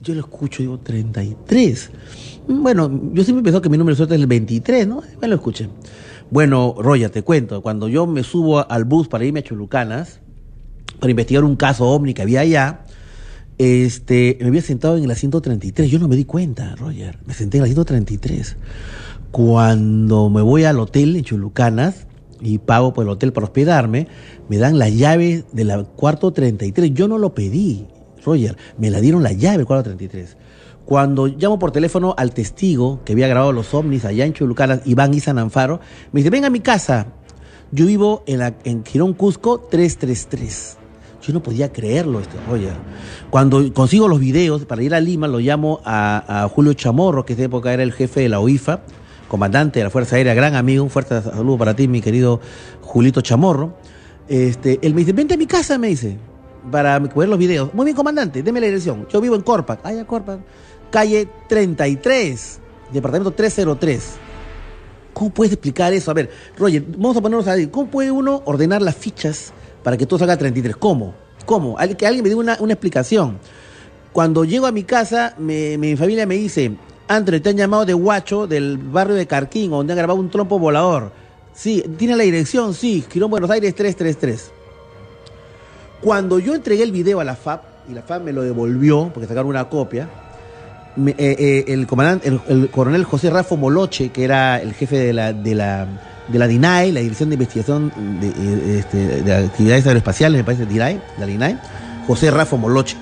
Yo 0.02 0.14
lo 0.14 0.22
escucho 0.22 0.62
digo, 0.62 0.80
33. 0.80 1.92
Mm, 2.48 2.64
Bueno, 2.64 2.90
yo 3.14 3.24
siempre 3.24 3.44
pensé 3.44 3.62
que 3.62 3.70
mi 3.70 3.78
número 3.78 3.96
suerte 3.98 4.16
es 4.16 4.22
el 4.22 4.28
23, 4.28 4.88
¿no? 4.88 5.02
Me 5.20 5.28
lo 5.28 5.36
escuché. 5.36 5.68
Bueno, 6.30 6.76
Roya, 6.78 7.10
te 7.10 7.24
cuento, 7.24 7.62
cuando 7.62 7.88
yo 7.88 8.06
me 8.06 8.24
subo 8.24 8.70
al 8.70 8.86
bus 8.86 9.08
para 9.08 9.26
irme 9.26 9.40
a 9.40 9.44
Chulucanas, 9.44 10.20
para 11.00 11.10
investigar 11.10 11.44
un 11.44 11.56
caso 11.56 11.88
ovni 11.88 12.14
que 12.14 12.22
había 12.22 12.42
allá, 12.42 12.86
este, 13.60 14.38
me 14.40 14.48
había 14.48 14.62
sentado 14.62 14.98
en 14.98 15.04
el 15.04 15.12
asiento 15.12 15.42
33. 15.42 15.92
Yo 15.92 16.00
no 16.00 16.08
me 16.08 16.16
di 16.16 16.24
cuenta, 16.24 16.76
Roger. 16.78 17.20
Me 17.26 17.34
senté 17.34 17.58
en 17.58 17.64
el 17.64 17.66
asiento 17.66 17.84
33. 17.84 18.56
Cuando 19.32 20.30
me 20.30 20.42
voy 20.42 20.64
al 20.64 20.80
hotel 20.80 21.16
en 21.18 21.24
Chulucanas 21.26 22.08
y 22.40 22.58
pago 22.60 22.94
por 22.94 23.04
el 23.04 23.10
hotel 23.10 23.34
para 23.34 23.46
hospedarme, 23.46 24.08
me 24.48 24.58
dan 24.58 24.80
las 24.80 24.96
llaves 24.96 25.44
del 25.52 25.86
cuarto 25.88 26.32
33. 26.32 26.94
Yo 26.94 27.10
no 27.10 27.18
lo 27.18 27.36
pedí, 27.36 27.86
Roger. 28.24 28.58
Me 28.78 28.90
la 28.90 29.02
dieron 29.02 29.24
la 29.24 29.34
llave 29.34 29.58
del 29.58 29.66
cuarto 29.66 29.90
33. 29.90 30.38
Cuando 30.86 31.28
llamo 31.28 31.60
por 31.60 31.74
teléfono 31.74 32.16
al 32.18 32.32
testigo 32.32 33.04
que 33.04 33.12
había 33.12 33.28
grabado 33.28 33.52
los 33.52 33.74
ovnis 33.74 34.06
allá 34.06 34.26
en 34.26 34.34
Chulucanas, 34.34 34.82
Iván 34.86 35.14
Isa 35.14 35.34
Nanfaro, 35.34 35.82
me 36.14 36.22
dice, 36.22 36.30
venga 36.30 36.48
a 36.48 36.50
mi 36.50 36.62
casa. 36.62 37.08
Yo 37.74 37.86
vivo 37.86 38.24
en, 38.26 38.40
la, 38.40 38.56
en 38.64 38.86
Girón 38.86 39.14
Cusco 39.14 39.60
333. 39.60 40.79
Yo 41.30 41.34
no 41.34 41.44
podía 41.44 41.72
creerlo, 41.72 42.20
este 42.20 42.38
Roger. 42.50 42.74
Cuando 43.30 43.72
consigo 43.72 44.08
los 44.08 44.20
videos 44.20 44.66
para 44.66 44.82
ir 44.82 44.96
a 44.96 45.00
Lima, 45.00 45.28
lo 45.28 45.38
llamo 45.38 45.80
a, 45.86 46.50
Julio 46.52 46.74
Chamorro, 46.74 47.24
que 47.24 47.36
de 47.36 47.44
época 47.44 47.72
era 47.72 47.84
el 47.84 47.94
jefe 47.94 48.22
de 48.22 48.30
la 48.30 48.40
OIFA, 48.40 48.82
comandante 49.28 49.80
de 49.80 49.84
la 49.84 49.92
Fuerza 49.92 50.16
Aérea, 50.16 50.34
gran 50.34 50.56
amigo, 50.56 50.84
un 50.84 50.90
fuerte 50.90 51.22
saludo 51.22 51.60
para 51.60 51.76
ti, 51.76 51.88
mi 51.88 52.02
querido 52.02 52.42
Julito 52.82 53.22
Chamorro. 53.22 53.76
Este, 54.28 54.80
él 54.82 54.96
me 54.96 55.02
dice, 55.02 55.14
vente 55.14 55.36
a 55.36 55.38
mi 55.38 55.46
casa, 55.46 55.78
me 55.78 55.90
dice, 55.90 56.18
para 56.72 56.98
ver 56.98 57.30
los 57.30 57.38
videos. 57.38 57.76
Muy 57.76 57.86
bien, 57.86 57.96
comandante, 57.96 58.42
deme 58.42 58.60
la 58.60 58.66
dirección. 58.66 59.08
Yo 59.14 59.22
vivo 59.22 59.36
en 59.36 59.42
Corpac. 59.42 59.82
Ah, 59.84 59.94
ya, 59.94 60.08
Corpac. 60.08 60.40
Calle 60.90 61.30
33, 61.48 62.60
departamento 62.92 63.34
303. 63.34 64.14
¿Cómo 65.14 65.30
puedes 65.30 65.54
explicar 65.54 65.94
eso? 65.94 66.10
A 66.10 66.16
ver, 66.16 66.32
Roger, 66.58 66.84
vamos 66.88 67.18
a 67.18 67.22
ponernos 67.22 67.48
a 67.48 67.54
ver, 67.54 67.70
¿cómo 67.70 67.88
puede 67.92 68.10
uno 68.10 68.42
ordenar 68.46 68.82
las 68.82 68.96
fichas 68.96 69.54
para 69.84 69.98
que 69.98 70.06
todo 70.06 70.20
salga 70.20 70.38
33? 70.38 70.76
¿Cómo? 70.78 71.14
¿Cómo? 71.46 71.78
Que 71.98 72.06
alguien 72.06 72.24
me 72.24 72.30
diga 72.30 72.40
una, 72.40 72.58
una 72.60 72.74
explicación. 72.74 73.40
Cuando 74.12 74.44
llego 74.44 74.66
a 74.66 74.72
mi 74.72 74.84
casa, 74.84 75.36
mi 75.38 75.96
familia 75.96 76.26
me 76.26 76.36
dice, 76.36 76.76
André, 77.10 77.40
te 77.40 77.50
han 77.50 77.58
llamado 77.58 77.86
de 77.86 77.96
Huacho, 77.96 78.46
del 78.46 78.78
barrio 78.78 79.16
de 79.16 79.26
Carquín, 79.26 79.72
donde 79.72 79.94
han 79.94 79.98
grabado 79.98 80.20
un 80.20 80.30
trompo 80.30 80.60
volador. 80.60 81.12
Sí, 81.54 81.84
¿tiene 81.98 82.16
la 82.16 82.24
dirección? 82.24 82.76
Sí, 82.76 83.04
Girón 83.10 83.32
Buenos 83.32 83.50
Aires 83.50 83.74
333. 83.74 84.52
Cuando 86.02 86.38
yo 86.38 86.54
entregué 86.54 86.84
el 86.84 86.92
video 86.92 87.20
a 87.20 87.24
la 87.24 87.36
FAP, 87.36 87.64
y 87.90 87.94
la 87.96 88.04
FAP 88.04 88.24
me 88.24 88.32
lo 88.32 88.44
devolvió, 88.44 89.10
porque 89.12 89.28
sacaron 89.28 89.50
una 89.50 89.68
copia, 89.70 90.08
eh, 91.04 91.16
eh, 91.18 91.66
el 91.68 91.88
comandante, 91.88 92.28
el, 92.28 92.42
el 92.48 92.70
coronel 92.70 93.04
José 93.06 93.32
Rafo 93.32 93.58
Moloche, 93.58 94.10
que 94.10 94.24
era 94.24 94.62
el 94.62 94.76
jefe 94.76 94.98
de 94.98 95.12
la, 95.12 95.34
de 95.34 95.56
la, 95.56 95.88
de 96.32 96.40
la 96.40 96.48
DINAE, 96.48 96.92
la 96.92 97.00
Dirección 97.00 97.30
de 97.30 97.36
Investigación 97.36 97.92
de, 98.20 98.28
eh, 98.28 98.80
este, 98.80 99.24
de 99.24 99.34
Actividades 99.34 99.88
Aeroespaciales, 99.88 100.40
me 100.40 100.44
parece, 100.44 100.66
DINAE, 100.66 101.02
la 101.18 101.26
DINAE, 101.26 101.58
José 102.08 102.32
Rafo 102.32 102.58
Moloche, 102.58 102.98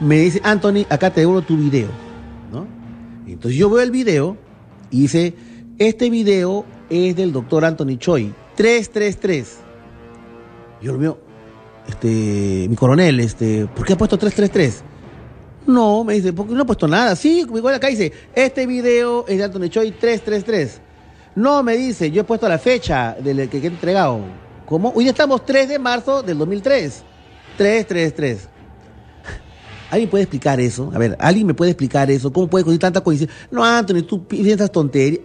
me 0.00 0.18
dice, 0.18 0.40
Anthony, 0.44 0.84
acá 0.88 1.10
te 1.10 1.20
devuelvo 1.20 1.42
tu 1.42 1.56
video, 1.56 1.88
¿no? 2.52 2.66
Entonces 3.26 3.58
yo 3.58 3.70
veo 3.70 3.82
el 3.82 3.90
video 3.90 4.36
y 4.90 5.02
dice, 5.02 5.34
este 5.78 6.10
video 6.10 6.64
es 6.90 7.16
del 7.16 7.32
doctor 7.32 7.64
Anthony 7.64 7.96
Choi, 7.98 8.32
333. 8.56 9.58
Yo 10.82 10.92
lo 10.92 10.98
veo, 10.98 11.18
este, 11.88 12.66
mi 12.68 12.74
coronel, 12.76 13.20
este, 13.20 13.66
¿por 13.66 13.86
qué 13.86 13.92
ha 13.92 13.96
puesto 13.96 14.18
333? 14.18 14.82
No, 15.66 16.02
me 16.02 16.14
dice, 16.14 16.32
porque 16.32 16.54
no 16.54 16.62
he 16.62 16.64
puesto 16.64 16.88
nada. 16.88 17.14
Sí, 17.14 17.40
igual 17.40 17.74
acá 17.74 17.86
dice, 17.86 18.12
este 18.34 18.66
video 18.66 19.24
es 19.28 19.38
de 19.38 19.44
Anthony 19.44 19.68
Choi 19.68 19.92
333. 19.92 20.80
No, 21.34 21.62
me 21.62 21.76
dice, 21.76 22.10
yo 22.10 22.22
he 22.22 22.24
puesto 22.24 22.48
la 22.48 22.58
fecha 22.58 23.16
del 23.18 23.48
que, 23.48 23.58
he 23.58 23.66
entregado. 23.66 24.20
¿Cómo? 24.66 24.92
Hoy 24.94 25.08
estamos 25.08 25.44
3 25.46 25.68
de 25.68 25.78
marzo 25.78 26.22
del 26.22 26.36
2003. 26.38 27.02
3, 27.56 27.86
3, 27.86 28.14
3. 28.14 28.48
¿Alguien 29.90 30.10
puede 30.10 30.24
explicar 30.24 30.60
eso? 30.60 30.90
A 30.94 30.98
ver, 30.98 31.16
¿alguien 31.18 31.46
me 31.46 31.54
puede 31.54 31.70
explicar 31.70 32.10
eso? 32.10 32.32
¿Cómo 32.32 32.48
puede 32.48 32.64
coincidir 32.64 32.80
tanta 32.80 33.00
coincidencia? 33.00 33.48
No, 33.50 33.64
Anthony, 33.64 34.02
tú 34.02 34.26
piensas 34.26 34.70
tonterías. 34.70 35.20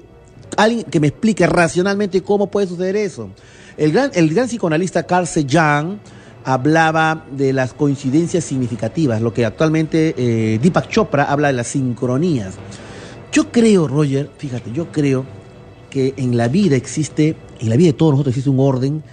Alguien 0.55 0.84
que 0.86 0.99
me 0.99 1.08
explique 1.08 1.45
racionalmente 1.45 2.22
cómo 2.22 2.47
puede 2.47 2.68
suceder 2.68 2.95
eso. 2.95 3.30
El 3.78 3.91
gran, 3.91 4.12
el 4.14 4.34
gran 4.34 4.47
psicoanalista 4.47 5.03
Carl 5.03 5.28
Sagan 5.28 5.99
hablaba 6.45 7.26
de 7.32 7.51
las 7.51 7.74
coincidencias 7.74 8.45
significativas, 8.45 9.22
lo 9.22 9.34
que 9.34 9.45
actualmente 9.45 10.16
eh, 10.18 10.60
Deepak 10.62 10.88
Chopra 10.88 11.26
habla 11.26 11.47
de 11.47 11.53
las 11.53 11.68
sincronías. 11.68 12.55
Yo 13.34 13.51
creo, 13.51 13.88
Roger, 13.88 14.32
fíjate, 14.38 14.72
yo 14.72 14.91
creo 14.91 15.26
que 15.90 16.14
en 16.18 16.38
la 16.38 16.48
vida 16.48 16.76
existe, 16.76 17.36
en 17.60 17.70
la 17.70 17.78
vida 17.78 17.88
de 17.88 17.94
todos 17.94 18.14
nosotros 18.14 18.34
existe 18.34 18.50
un 18.50 18.60
orden 18.60 19.04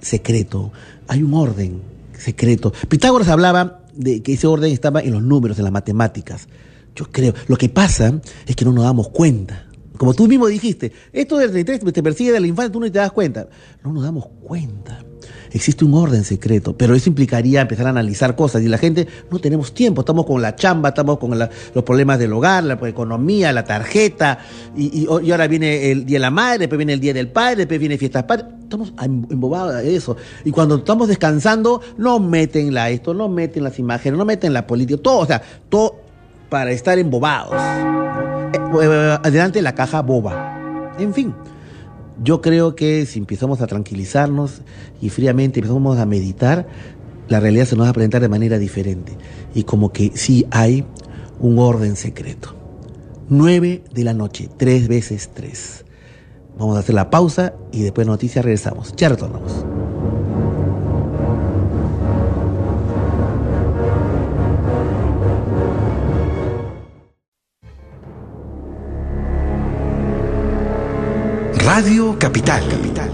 secreto. 0.00 0.72
Hay 1.08 1.22
un 1.22 1.34
orden 1.34 1.82
secreto. 2.16 2.72
Pitágoras 2.88 3.28
hablaba 3.28 3.84
de 3.94 4.22
que 4.22 4.34
ese 4.34 4.46
orden 4.46 4.72
estaba 4.72 5.00
en 5.00 5.12
los 5.12 5.22
números, 5.22 5.58
en 5.58 5.64
las 5.64 5.72
matemáticas. 5.72 6.48
Yo 6.94 7.10
creo, 7.10 7.34
lo 7.48 7.56
que 7.56 7.68
pasa 7.68 8.20
es 8.46 8.56
que 8.56 8.64
no 8.64 8.72
nos 8.72 8.84
damos 8.84 9.08
cuenta. 9.08 9.66
Como 9.96 10.14
tú 10.14 10.26
mismo 10.26 10.46
dijiste, 10.46 10.92
esto 11.12 11.38
del 11.38 11.52
33 11.52 11.92
te 11.92 12.02
persigue 12.02 12.32
de 12.32 12.40
la 12.40 12.46
infancia, 12.46 12.72
tú 12.72 12.80
no 12.80 12.86
te 12.86 12.98
das 12.98 13.12
cuenta. 13.12 13.48
No 13.82 13.92
nos 13.92 14.02
damos 14.02 14.26
cuenta. 14.42 15.04
Existe 15.54 15.84
un 15.84 15.94
orden 15.94 16.24
secreto, 16.24 16.76
pero 16.76 16.96
eso 16.96 17.08
implicaría 17.08 17.60
empezar 17.60 17.86
a 17.86 17.90
analizar 17.90 18.34
cosas 18.34 18.60
y 18.62 18.66
la 18.68 18.76
gente 18.76 19.06
no 19.30 19.38
tenemos 19.38 19.72
tiempo, 19.72 20.00
estamos 20.00 20.26
con 20.26 20.42
la 20.42 20.56
chamba, 20.56 20.88
estamos 20.88 21.16
con 21.18 21.38
los 21.38 21.84
problemas 21.84 22.18
del 22.18 22.32
hogar, 22.32 22.64
la 22.64 22.74
economía, 22.74 23.52
la 23.52 23.62
tarjeta, 23.62 24.38
y, 24.76 25.02
y- 25.04 25.30
ahora 25.30 25.46
viene 25.46 25.92
el 25.92 26.04
Día 26.06 26.16
de 26.16 26.20
la 26.22 26.30
Madre, 26.32 26.58
después 26.58 26.76
viene 26.78 26.92
el 26.94 26.98
Día 27.00 27.14
del 27.14 27.28
Padre, 27.28 27.54
después 27.56 27.78
viene 27.78 27.96
Fiestas 27.96 28.24
Padre, 28.24 28.46
estamos 28.64 28.92
em- 29.00 29.24
embobados 29.30 29.76
de 29.76 29.94
eso. 29.94 30.16
Y 30.44 30.50
cuando 30.50 30.74
estamos 30.78 31.06
descansando, 31.06 31.80
no 31.98 32.18
meten 32.18 32.74
la 32.74 32.90
esto, 32.90 33.14
no 33.14 33.28
meten 33.28 33.62
las 33.62 33.78
imágenes, 33.78 34.18
no 34.18 34.24
meten 34.24 34.52
la 34.52 34.66
política, 34.66 35.00
todo, 35.00 35.18
o 35.20 35.26
sea, 35.26 35.40
todo 35.68 36.00
para 36.48 36.72
estar 36.72 36.98
embobados. 36.98 37.54
Eh, 38.52 38.58
eh, 38.82 39.18
adelante 39.22 39.62
la 39.62 39.72
caja 39.74 40.02
boba. 40.02 40.92
En 40.98 41.14
fin, 41.14 41.32
yo 42.22 42.40
creo 42.40 42.74
que 42.74 43.06
si 43.06 43.18
empezamos 43.18 43.60
a 43.60 43.66
tranquilizarnos 43.66 44.62
y 45.00 45.08
fríamente 45.08 45.60
empezamos 45.60 45.98
a 45.98 46.06
meditar, 46.06 46.66
la 47.28 47.40
realidad 47.40 47.66
se 47.66 47.76
nos 47.76 47.86
va 47.86 47.90
a 47.90 47.94
presentar 47.94 48.20
de 48.20 48.28
manera 48.28 48.58
diferente. 48.58 49.16
Y 49.54 49.64
como 49.64 49.92
que 49.92 50.12
sí 50.14 50.46
hay 50.50 50.84
un 51.40 51.58
orden 51.58 51.96
secreto. 51.96 52.54
9 53.28 53.84
de 53.92 54.04
la 54.04 54.14
noche, 54.14 54.48
tres 54.56 54.86
veces 54.88 55.30
tres. 55.32 55.84
Vamos 56.58 56.76
a 56.76 56.80
hacer 56.80 56.94
la 56.94 57.10
pausa 57.10 57.54
y 57.72 57.82
después 57.82 58.06
de 58.06 58.12
noticias 58.12 58.44
regresamos. 58.44 58.94
Ya 58.96 59.08
retornamos. 59.08 59.64
Radio 71.74 72.16
Capital. 72.16 72.62
Capital. 72.68 73.10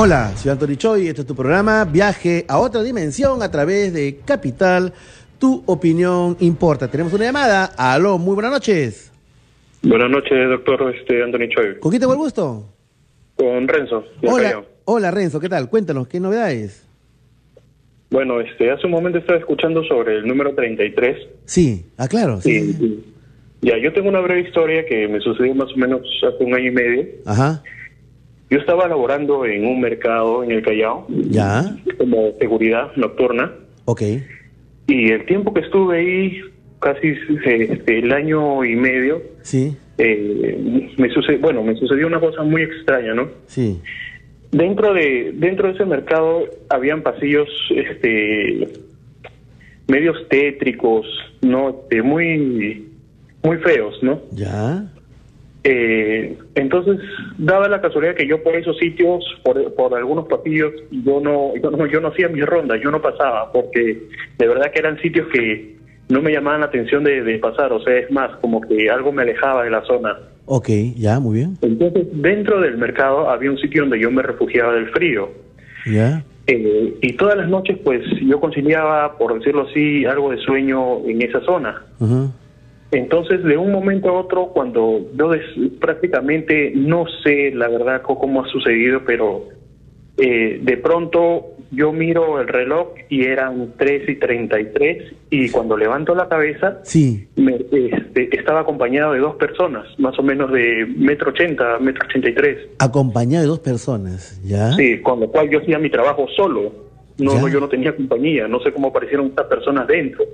Hola, 0.00 0.32
soy 0.40 0.52
Anthony 0.52 0.76
Choi, 0.76 1.08
este 1.08 1.20
es 1.20 1.26
tu 1.26 1.34
programa 1.34 1.84
Viaje 1.84 2.46
a 2.48 2.56
otra 2.58 2.82
dimensión 2.82 3.42
a 3.42 3.50
través 3.50 3.92
de 3.92 4.20
Capital. 4.24 4.94
Tu 5.38 5.62
opinión 5.66 6.36
importa. 6.40 6.88
Tenemos 6.88 7.12
una 7.12 7.24
llamada. 7.24 7.64
Aló, 7.76 8.18
muy 8.18 8.34
buenas 8.34 8.50
noches. 8.52 9.12
Buenas 9.82 10.10
noches, 10.10 10.48
doctor 10.48 10.94
este, 10.94 11.22
Anthony 11.22 11.48
Choi. 11.48 11.78
¿Con 11.78 11.90
quién 11.90 12.00
tengo 12.00 12.12
el 12.12 12.18
gusto? 12.18 12.66
Con 13.36 13.68
Renzo. 13.68 14.04
Hola, 14.24 14.42
Callao. 14.42 14.64
hola 14.86 15.10
Renzo, 15.12 15.38
¿qué 15.38 15.48
tal? 15.48 15.70
Cuéntanos, 15.70 16.08
¿qué 16.08 16.18
novedades? 16.18 16.84
Bueno, 18.10 18.40
este, 18.40 18.70
hace 18.72 18.86
un 18.86 18.92
momento 18.92 19.18
estaba 19.18 19.38
escuchando 19.38 19.84
sobre 19.84 20.16
el 20.16 20.26
número 20.26 20.54
33. 20.54 21.16
Sí, 21.44 21.86
ah, 21.98 22.08
claro. 22.08 22.40
Sí, 22.40 22.72
sí. 22.72 23.04
Ya, 23.60 23.78
yo 23.78 23.92
tengo 23.92 24.08
una 24.08 24.20
breve 24.20 24.40
historia 24.40 24.84
que 24.86 25.06
me 25.06 25.20
sucedió 25.20 25.54
más 25.54 25.72
o 25.72 25.76
menos 25.76 26.00
hace 26.26 26.42
un 26.42 26.54
año 26.54 26.66
y 26.66 26.74
medio. 26.74 27.06
Ajá, 27.26 27.62
Yo 28.50 28.58
estaba 28.58 28.88
laborando 28.88 29.44
en 29.44 29.66
un 29.66 29.80
mercado 29.80 30.42
en 30.42 30.50
el 30.50 30.62
Callao 30.62 31.06
ya, 31.08 31.76
como 31.98 32.32
seguridad 32.40 32.90
nocturna 32.96 33.52
ok. 33.88 34.02
Y 34.88 35.10
el 35.12 35.24
tiempo 35.26 35.54
que 35.54 35.60
estuve 35.60 35.98
ahí, 35.98 36.40
casi 36.80 37.08
este, 37.44 37.98
el 37.98 38.12
año 38.12 38.64
y 38.64 38.74
medio, 38.74 39.22
Sí, 39.42 39.76
eh, 39.98 40.90
me 40.96 41.08
sucedió, 41.10 41.38
bueno, 41.40 41.62
me 41.62 41.76
sucedió 41.76 42.06
una 42.06 42.18
cosa 42.20 42.42
muy 42.42 42.62
extraña, 42.62 43.14
¿no? 43.14 43.28
sí, 43.46 43.80
Dentro 44.50 44.94
de 44.94 45.32
dentro 45.34 45.68
de 45.68 45.74
ese 45.74 45.84
mercado 45.84 46.44
habían 46.70 47.02
pasillos 47.02 47.48
este 47.70 48.66
medios 49.86 50.16
tétricos, 50.28 51.06
no, 51.42 51.68
Este, 51.82 52.02
muy 52.02 52.88
muy 53.42 53.56
feos, 53.58 54.02
¿no? 54.02 54.22
ya, 54.32 54.90
Eh, 55.64 56.38
entonces 56.54 56.98
daba 57.36 57.68
la 57.68 57.80
casualidad 57.80 58.14
que 58.14 58.26
yo 58.26 58.42
por 58.42 58.54
esos 58.54 58.78
sitios, 58.78 59.24
por, 59.44 59.74
por 59.74 59.94
algunos 59.94 60.26
pasillos, 60.28 60.72
yo 60.90 61.20
no, 61.20 61.54
yo 61.56 61.70
no 61.70 61.86
yo 61.86 62.00
no 62.00 62.08
hacía 62.08 62.28
mis 62.28 62.46
rondas, 62.46 62.80
yo 62.82 62.90
no 62.90 63.02
pasaba 63.02 63.50
porque 63.52 63.98
de 64.38 64.48
verdad 64.48 64.70
que 64.72 64.78
eran 64.78 64.98
sitios 65.00 65.26
que 65.32 65.76
no 66.08 66.22
me 66.22 66.32
llamaban 66.32 66.60
la 66.60 66.66
atención 66.66 67.04
de, 67.04 67.22
de 67.22 67.38
pasar, 67.38 67.72
o 67.72 67.82
sea, 67.82 67.96
es 67.98 68.10
más 68.10 68.34
como 68.36 68.60
que 68.62 68.88
algo 68.88 69.12
me 69.12 69.22
alejaba 69.22 69.64
de 69.64 69.70
la 69.70 69.82
zona. 69.82 70.16
ok, 70.46 70.68
ya, 70.96 71.20
muy 71.20 71.38
bien, 71.38 71.58
Entonces, 71.60 72.06
dentro 72.12 72.60
del 72.60 72.78
mercado 72.78 73.28
había 73.28 73.50
un 73.50 73.58
sitio 73.58 73.82
donde 73.82 74.00
yo 74.00 74.10
me 74.10 74.22
refugiaba 74.22 74.72
del 74.74 74.88
frío. 74.90 75.28
ya, 75.86 76.24
Eh, 76.46 76.94
y 77.02 77.12
todas 77.12 77.36
las 77.36 77.46
noches, 77.50 77.76
pues, 77.84 78.00
yo 78.22 78.40
conciliaba, 78.40 79.18
por 79.18 79.34
decirlo 79.38 79.66
así, 79.68 80.06
algo 80.06 80.30
de 80.30 80.38
sueño 80.38 81.04
en 81.06 81.20
esa 81.20 81.40
zona. 81.42 81.82
ajá, 82.00 82.30
Entonces, 82.90 83.44
de 83.44 83.56
un 83.56 83.70
momento 83.70 84.08
a 84.08 84.12
otro, 84.20 84.46
cuando 84.48 85.00
yo 85.14 85.28
des- 85.30 85.72
prácticamente 85.78 86.72
no 86.74 87.04
sé 87.22 87.50
la 87.54 87.68
verdad 87.68 88.02
cómo 88.02 88.42
ha 88.44 88.48
sucedido, 88.48 89.02
pero 89.06 89.44
eh, 90.16 90.58
de 90.62 90.76
pronto 90.78 91.48
yo 91.70 91.92
miro 91.92 92.40
el 92.40 92.48
reloj 92.48 92.88
y 93.10 93.24
eran 93.26 93.74
3 93.76 94.08
y 94.08 94.14
33 94.14 95.12
y 95.30 95.50
cuando 95.50 95.76
levanto 95.76 96.14
la 96.14 96.26
cabeza 96.28 96.78
sí, 96.82 97.28
me, 97.36 97.56
este, 97.56 98.34
estaba 98.34 98.60
acompañado 98.60 99.12
de 99.12 99.18
dos 99.20 99.36
personas, 99.36 99.86
más 99.98 100.18
o 100.18 100.22
menos 100.22 100.50
de 100.50 100.86
metro 100.96 101.28
ochenta, 101.30 101.78
metro 101.78 102.06
ochenta 102.08 102.30
y 102.30 102.34
tres. 102.34 102.68
acompañado 102.78 103.42
de 103.42 103.48
dos 103.48 103.58
personas, 103.60 104.40
ya, 104.42 104.72
Sí, 104.72 104.98
con 105.02 105.20
lo 105.20 105.28
cual 105.28 105.50
yo 105.50 105.58
hacía 105.60 105.78
mi 105.78 105.90
trabajo 105.90 106.26
solo. 106.34 106.88
No, 107.18 107.34
Ya. 107.34 107.40
no, 107.42 107.48
yo 107.48 107.58
no 107.60 107.68
tenía 107.68 107.94
compañía, 107.94 108.46
no 108.48 108.60
sé 108.60 108.72
cómo 108.72 108.88
aparecieron 108.88 109.26
estas 109.26 109.46
personas 109.46 109.86
dentro. 109.88 110.24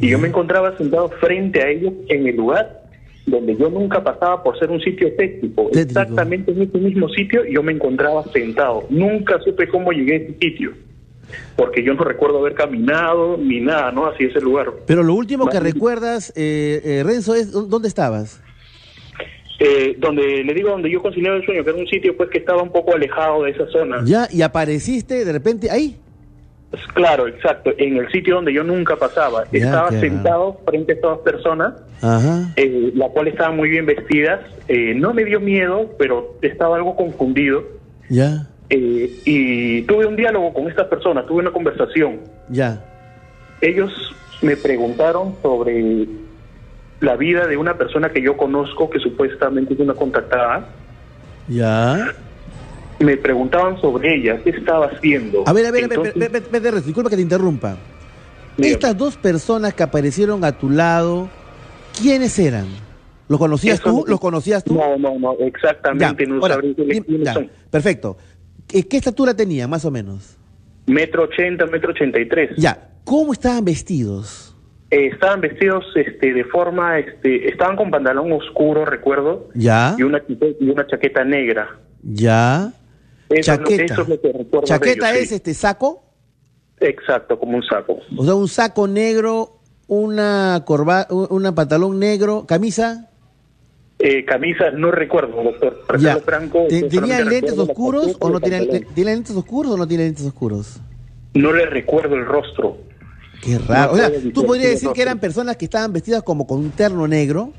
Y 0.00 0.08
yo 0.08 0.18
me 0.18 0.28
encontraba 0.28 0.76
sentado 0.76 1.08
frente 1.20 1.62
a 1.62 1.68
ellos 1.68 1.92
en 2.08 2.26
el 2.26 2.36
lugar 2.36 2.82
donde 3.26 3.56
yo 3.56 3.68
nunca 3.70 4.04
pasaba 4.04 4.42
por 4.42 4.58
ser 4.58 4.70
un 4.70 4.80
sitio 4.80 5.12
técnico. 5.16 5.68
Exactamente 5.74 6.52
en 6.52 6.62
ese 6.62 6.78
mismo 6.78 7.08
sitio 7.08 7.42
yo 7.44 7.62
me 7.62 7.72
encontraba 7.72 8.22
sentado. 8.32 8.84
Nunca 8.90 9.40
supe 9.44 9.66
cómo 9.68 9.90
llegué 9.92 10.12
a 10.12 10.16
ese 10.18 10.34
sitio. 10.40 10.72
Porque 11.56 11.82
yo 11.82 11.92
no 11.94 12.04
recuerdo 12.04 12.38
haber 12.38 12.54
caminado 12.54 13.36
ni 13.36 13.58
nada, 13.60 13.90
¿no? 13.90 14.06
Hacia 14.06 14.28
ese 14.28 14.40
lugar. 14.40 14.72
Pero 14.86 15.02
lo 15.02 15.14
último 15.14 15.48
que 15.48 15.58
recuerdas, 15.58 16.32
eh, 16.36 16.80
eh, 16.84 17.02
Renzo, 17.04 17.34
es 17.34 17.50
¿dó- 17.52 17.62
¿dónde 17.66 17.88
estabas? 17.88 18.40
Eh, 19.58 19.96
donde 19.98 20.44
le 20.44 20.52
digo 20.54 20.68
donde 20.70 20.90
yo 20.90 21.00
conciliaba 21.00 21.36
el 21.38 21.44
sueño, 21.44 21.64
que 21.64 21.70
era 21.70 21.78
un 21.78 21.86
sitio 21.88 22.14
pues 22.16 22.28
que 22.30 22.38
estaba 22.38 22.62
un 22.62 22.70
poco 22.70 22.94
alejado 22.94 23.42
de 23.44 23.52
esa 23.52 23.66
zona. 23.68 24.02
Ya, 24.04 24.28
y 24.30 24.42
apareciste 24.42 25.24
de 25.24 25.32
repente 25.32 25.70
ahí. 25.70 25.96
Claro, 26.94 27.26
exacto, 27.26 27.72
en 27.78 27.96
el 27.96 28.10
sitio 28.10 28.36
donde 28.36 28.52
yo 28.52 28.64
nunca 28.64 28.96
pasaba. 28.96 29.44
Ya, 29.52 29.66
Estaba 29.66 29.90
qué 29.90 30.00
sentado 30.00 30.60
frente 30.66 30.92
a 30.92 30.94
estas 30.96 31.18
personas, 31.18 31.74
Ajá, 32.02 32.52
eh, 32.56 32.92
la 32.94 33.08
cual 33.08 33.28
estaban 33.28 33.56
muy 33.56 33.68
bien 33.68 33.86
vestidas. 33.86 34.40
Eh, 34.68 34.94
no 34.94 35.12
me 35.14 35.24
dio 35.24 35.40
miedo, 35.40 35.90
pero 35.98 36.34
estaba 36.42 36.76
algo 36.76 36.96
confundido. 36.96 37.62
ya, 38.08 38.46
Eh, 38.70 39.10
y 39.24 39.82
tuve 39.82 40.06
un 40.06 40.16
diálogo 40.16 40.52
con 40.52 40.68
estas 40.68 40.86
personas, 40.88 41.26
tuve 41.26 41.40
una 41.40 41.52
conversación. 41.52 42.20
ya, 42.48 42.82
Ellos 43.60 43.92
me 44.42 44.56
preguntaron 44.56 45.34
sobre 45.42 46.06
la 47.00 47.16
vida 47.16 47.46
de 47.46 47.56
una 47.56 47.74
persona 47.78 48.10
que 48.10 48.20
yo 48.22 48.36
conozco, 48.36 48.90
que 48.90 48.98
supuestamente 48.98 49.74
es 49.74 49.80
una 49.80 49.94
contactada. 49.94 50.66
ya. 51.48 52.12
Me 52.98 53.16
preguntaban 53.16 53.78
sobre 53.80 54.14
ella, 54.16 54.40
qué 54.42 54.50
estaba 54.50 54.86
haciendo. 54.86 55.44
A 55.46 55.52
ver, 55.52 55.66
a 55.66 55.70
ver, 55.70 55.84
a 55.84 55.88
ver, 55.88 55.98
Entonces, 55.98 56.14
ve- 56.14 56.28
ve- 56.28 56.46
ve- 56.50 56.60
ve- 56.60 56.70
Renzo, 56.70 56.86
disculpa 56.86 57.10
que 57.10 57.16
te 57.16 57.22
interrumpa. 57.22 57.76
Dígame. 58.56 58.72
Estas 58.72 58.96
dos 58.96 59.16
personas 59.16 59.74
que 59.74 59.82
aparecieron 59.82 60.42
a 60.44 60.52
tu 60.52 60.70
lado, 60.70 61.28
¿quiénes 62.00 62.38
eran? 62.38 62.66
¿Los 63.28 63.38
conocías 63.38 63.80
Eso 63.80 63.90
tú? 63.90 63.96
no- 63.98 64.04
¿Los 64.06 64.20
conocías 64.20 64.64
tú? 64.64 64.74
No, 64.74 64.96
no, 64.96 65.18
no, 65.18 65.32
exactamente, 65.40 66.24
Ya, 66.24 66.30
no 66.32 66.40
ahora, 66.40 66.58
ya, 67.22 67.34
son. 67.34 67.50
perfecto. 67.70 68.16
¿Qué, 68.66 68.86
qué 68.88 68.96
estatura 68.96 69.34
tenía, 69.34 69.68
más 69.68 69.84
o 69.84 69.90
menos? 69.90 70.38
Metro 70.86 71.24
ochenta, 71.24 71.66
metro 71.66 71.90
ochenta 71.90 72.18
y 72.18 72.26
tres. 72.28 72.50
Ya, 72.56 72.88
¿cómo 73.04 73.32
estaban 73.32 73.64
vestidos? 73.64 74.54
Eh, 74.90 75.08
estaban 75.12 75.40
vestidos 75.40 75.84
este, 75.96 76.32
de 76.32 76.44
forma, 76.44 76.98
este, 77.00 77.48
estaban 77.48 77.76
con 77.76 77.90
pantalón 77.90 78.30
oscuro, 78.32 78.84
recuerdo, 78.84 79.48
Ya, 79.54 79.96
y 79.98 80.02
una, 80.04 80.22
y 80.28 80.70
una 80.70 80.86
chaqueta 80.86 81.24
negra. 81.24 81.76
ya. 82.02 82.72
Eso 83.28 83.52
es 83.52 83.58
lo- 83.58 83.64
Chaqueta. 83.64 83.84
eso 83.94 84.02
es 84.02 84.08
lo 84.08 84.20
que 84.20 84.28
recuerdo 84.32 84.60
de 84.60 84.66
Chaqueta 84.66 85.10
ellos, 85.10 85.22
es 85.22 85.28
sí. 85.30 85.34
este 85.36 85.54
saco, 85.54 86.02
Exacto, 86.80 87.38
como 87.38 87.56
un 87.56 87.62
saco. 87.64 87.98
o 88.16 88.24
sea, 88.24 88.34
un 88.34 88.48
saco 88.48 88.86
negro, 88.86 89.58
una 89.88 90.62
corba, 90.66 91.06
una 91.10 91.54
pantalón 91.54 91.98
negro, 91.98 92.44
camisa. 92.46 93.10
Eh, 93.98 94.24
camisa, 94.26 94.70
no 94.72 94.90
recuerdo, 94.90 95.42
doctor. 95.42 95.82
Ya. 95.98 96.16
franco, 96.18 96.66
¿Te- 96.68 96.82
yo 96.82 96.88
¿Tenían 96.88 97.28
lentes 97.30 97.56
oscuros 97.58 98.06
chaqueta 98.08 98.26
o 98.26 98.30
no 98.30 98.40
tenían. 98.40 98.68
¿tienen 98.94 99.14
lentes 99.14 99.34
oscuros 99.36 99.72
o 99.72 99.76
no 99.78 99.88
tienen 99.88 100.08
lentes 100.08 100.26
oscuros? 100.26 100.80
No 101.34 101.52
le 101.52 101.64
recuerdo 101.66 102.14
el 102.14 102.26
rostro. 102.26 102.76
Qué 103.42 103.58
raro. 103.58 103.88
No 103.88 103.92
o 103.92 103.96
sea, 103.96 104.10
tú 104.34 104.44
podrías 104.44 104.70
decir 104.72 104.90
que 104.94 105.02
eran 105.02 105.18
personas 105.18 105.56
que 105.56 105.64
estaban 105.66 105.92
vestidas 105.92 106.22
como 106.22 106.46
con 106.46 106.58
un 106.58 106.70
terno 106.72 107.06
negro. 107.08 107.52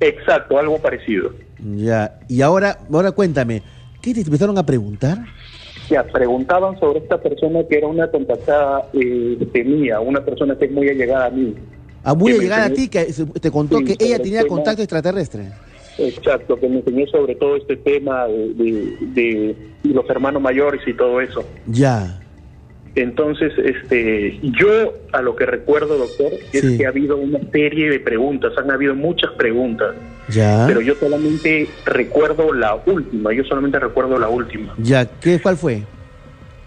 Exacto, 0.00 0.58
algo 0.58 0.78
parecido. 0.80 1.32
Ya. 1.76 2.18
Y 2.28 2.42
ahora, 2.42 2.78
ahora 2.92 3.12
cuéntame, 3.12 3.62
¿qué 4.02 4.12
te 4.12 4.20
empezaron 4.20 4.58
a 4.58 4.66
preguntar? 4.66 5.18
Ya, 5.88 6.04
preguntaban 6.04 6.78
sobre 6.78 6.98
esta 7.00 7.20
persona 7.20 7.60
que 7.68 7.78
era 7.78 7.86
una 7.86 8.08
contactada 8.10 8.86
eh, 8.92 9.36
de 9.52 9.64
mía, 9.64 10.00
una 10.00 10.24
persona 10.24 10.56
que 10.56 10.66
es 10.66 10.70
muy 10.72 10.88
allegada 10.88 11.26
a 11.26 11.30
mí. 11.30 11.54
A 12.04 12.14
muy 12.14 12.32
Que 12.32 12.38
me 12.38 12.44
llegada 12.44 12.64
a 12.66 12.70
ti 12.70 12.88
que 12.88 13.06
te 13.40 13.50
contó 13.50 13.78
Sí, 13.78 13.84
que 13.84 14.04
ella 14.04 14.16
el 14.16 14.22
tenía 14.22 14.42
tema- 14.42 14.54
contacto 14.56 14.82
extraterrestre. 14.82 15.48
Exacto, 15.98 16.58
que 16.58 16.68
me 16.68 16.78
enseñó 16.78 17.06
sobre 17.08 17.34
todo 17.34 17.56
este 17.56 17.76
tema 17.76 18.26
de, 18.26 18.54
de- 19.14 19.56
de 19.84 19.94
los 19.94 20.08
hermanos 20.08 20.40
mayores 20.42 20.80
y 20.86 20.94
todo 20.94 21.20
eso. 21.20 21.44
Ya. 21.66 22.18
Entonces, 22.94 23.52
este, 23.56 24.38
yo 24.42 24.92
a 25.12 25.22
lo 25.22 25.34
que 25.34 25.46
recuerdo, 25.46 25.96
doctor, 25.96 26.32
es 26.52 26.60
Sí. 26.60 26.76
que 26.78 26.84
ha 26.86 26.90
habido 26.90 27.16
una 27.16 27.38
serie 27.50 27.88
de 27.90 28.00
preguntas, 28.00 28.52
han 28.58 28.70
habido 28.70 28.94
muchas 28.94 29.30
preguntas, 29.32 29.94
Ya. 30.28 30.64
pero 30.66 30.80
yo 30.82 30.94
solamente 30.96 31.68
recuerdo 31.86 32.52
la 32.52 32.74
última, 32.86 33.32
yo 33.32 33.44
solamente 33.44 33.78
recuerdo 33.78 34.18
la 34.18 34.28
última, 34.28 34.74
Ya. 34.78 35.06
¿Qué, 35.06 35.40
¿Cuál 35.40 35.56
fue? 35.56 35.82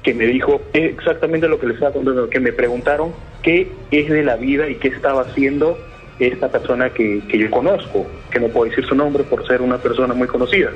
que 0.02 0.14
me 0.14 0.28
dijo 0.28 0.62
exactamente 0.74 1.48
lo 1.48 1.60
que 1.60 1.66
les 1.68 1.76
estaba 1.76 1.92
contando, 1.94 2.30
que 2.30 2.40
me 2.40 2.54
preguntaron 2.54 3.12
qué 3.42 3.68
es 3.90 4.08
de 4.10 4.22
la 4.24 4.36
vida 4.36 4.70
y 4.70 4.76
qué 4.76 4.90
estaba 4.90 5.22
haciendo 5.24 5.78
esta 6.20 6.48
persona 6.52 6.92
que, 6.92 7.22
que 7.28 7.38
yo 7.40 7.50
conozco, 7.52 8.06
que 8.32 8.40
no 8.40 8.48
puedo 8.50 8.70
decir 8.70 8.86
su 8.86 8.94
nombre 8.96 9.24
por 9.24 9.46
ser 9.48 9.62
una 9.64 9.78
persona 9.80 10.14
muy 10.14 10.28
conocida. 10.28 10.70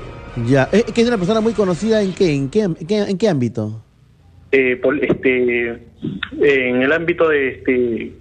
Ya. 0.47 0.67
¿Es 0.71 0.83
que 0.85 1.01
es 1.01 1.07
una 1.07 1.17
persona 1.17 1.41
muy 1.41 1.53
conocida 1.53 2.01
en 2.01 2.11
qué? 2.13 2.33
¿En 2.33 2.49
qué, 2.49 2.61
en 2.61 2.75
qué, 2.75 2.97
en 3.03 3.17
qué 3.19 3.29
ámbito? 3.29 3.83
Eh, 4.51 4.75
pol- 4.77 4.99
este, 5.03 5.69
en 6.41 6.81
el 6.81 6.91
ámbito 6.91 7.27
de 7.29 7.49
este 7.49 8.13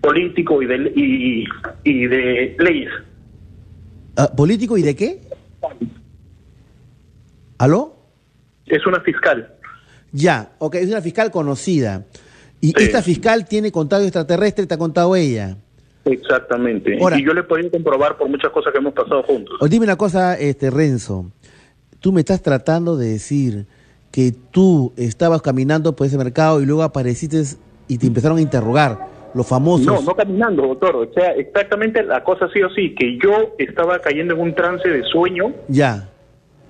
político 0.00 0.62
y 0.62 0.66
de, 0.66 0.92
y, 0.94 1.44
y 1.84 2.06
de 2.06 2.56
leyes. 2.58 2.90
Ah, 4.16 4.30
¿Político 4.34 4.76
y 4.78 4.82
de 4.82 4.96
qué? 4.96 5.20
¿Aló? 7.58 7.96
Es 8.66 8.86
una 8.86 9.00
fiscal. 9.00 9.52
Ya. 10.12 10.52
Ok, 10.58 10.76
es 10.76 10.88
una 10.88 11.00
fiscal 11.00 11.30
conocida. 11.30 12.04
Y 12.60 12.68
Sí. 12.68 12.74
esta 12.84 13.02
fiscal 13.02 13.46
tiene 13.46 13.70
contacto 13.70 14.04
extraterrestre, 14.04 14.66
te 14.66 14.74
ha 14.74 14.78
contado 14.78 15.14
ella. 15.14 15.56
Exactamente. 16.04 16.98
Ahora- 17.00 17.18
y 17.18 17.24
yo 17.24 17.32
le 17.34 17.40
he 17.40 17.44
podido 17.44 17.70
comprobar 17.70 18.16
por 18.16 18.28
muchas 18.28 18.50
cosas 18.50 18.72
que 18.72 18.78
hemos 18.78 18.94
pasado 18.94 19.22
juntos. 19.22 19.56
O 19.60 19.68
dime 19.68 19.84
una 19.84 19.96
cosa, 19.96 20.38
este 20.38 20.70
Renzo. 20.70 21.30
Tú 22.00 22.12
me 22.12 22.20
estás 22.20 22.42
tratando 22.42 22.96
de 22.96 23.08
decir 23.08 23.66
que 24.10 24.32
tú 24.50 24.92
estabas 24.96 25.42
caminando 25.42 25.94
por 25.94 26.06
ese 26.06 26.16
mercado 26.18 26.60
y 26.62 26.66
luego 26.66 26.82
apareciste 26.82 27.42
y 27.88 27.98
te 27.98 28.06
empezaron 28.06 28.38
a 28.38 28.40
interrogar 28.40 28.98
los 29.34 29.46
famosos. 29.46 29.86
No, 29.86 30.00
no 30.00 30.14
caminando, 30.14 30.62
doctor. 30.66 30.96
O 30.96 31.12
sea, 31.12 31.32
exactamente 31.32 32.02
la 32.02 32.24
cosa 32.24 32.48
sí 32.54 32.62
o 32.62 32.70
sí, 32.70 32.94
que 32.94 33.18
yo 33.22 33.52
estaba 33.58 33.98
cayendo 33.98 34.34
en 34.34 34.40
un 34.40 34.54
trance 34.54 34.88
de 34.88 35.02
sueño 35.04 35.52
Ya. 35.68 36.08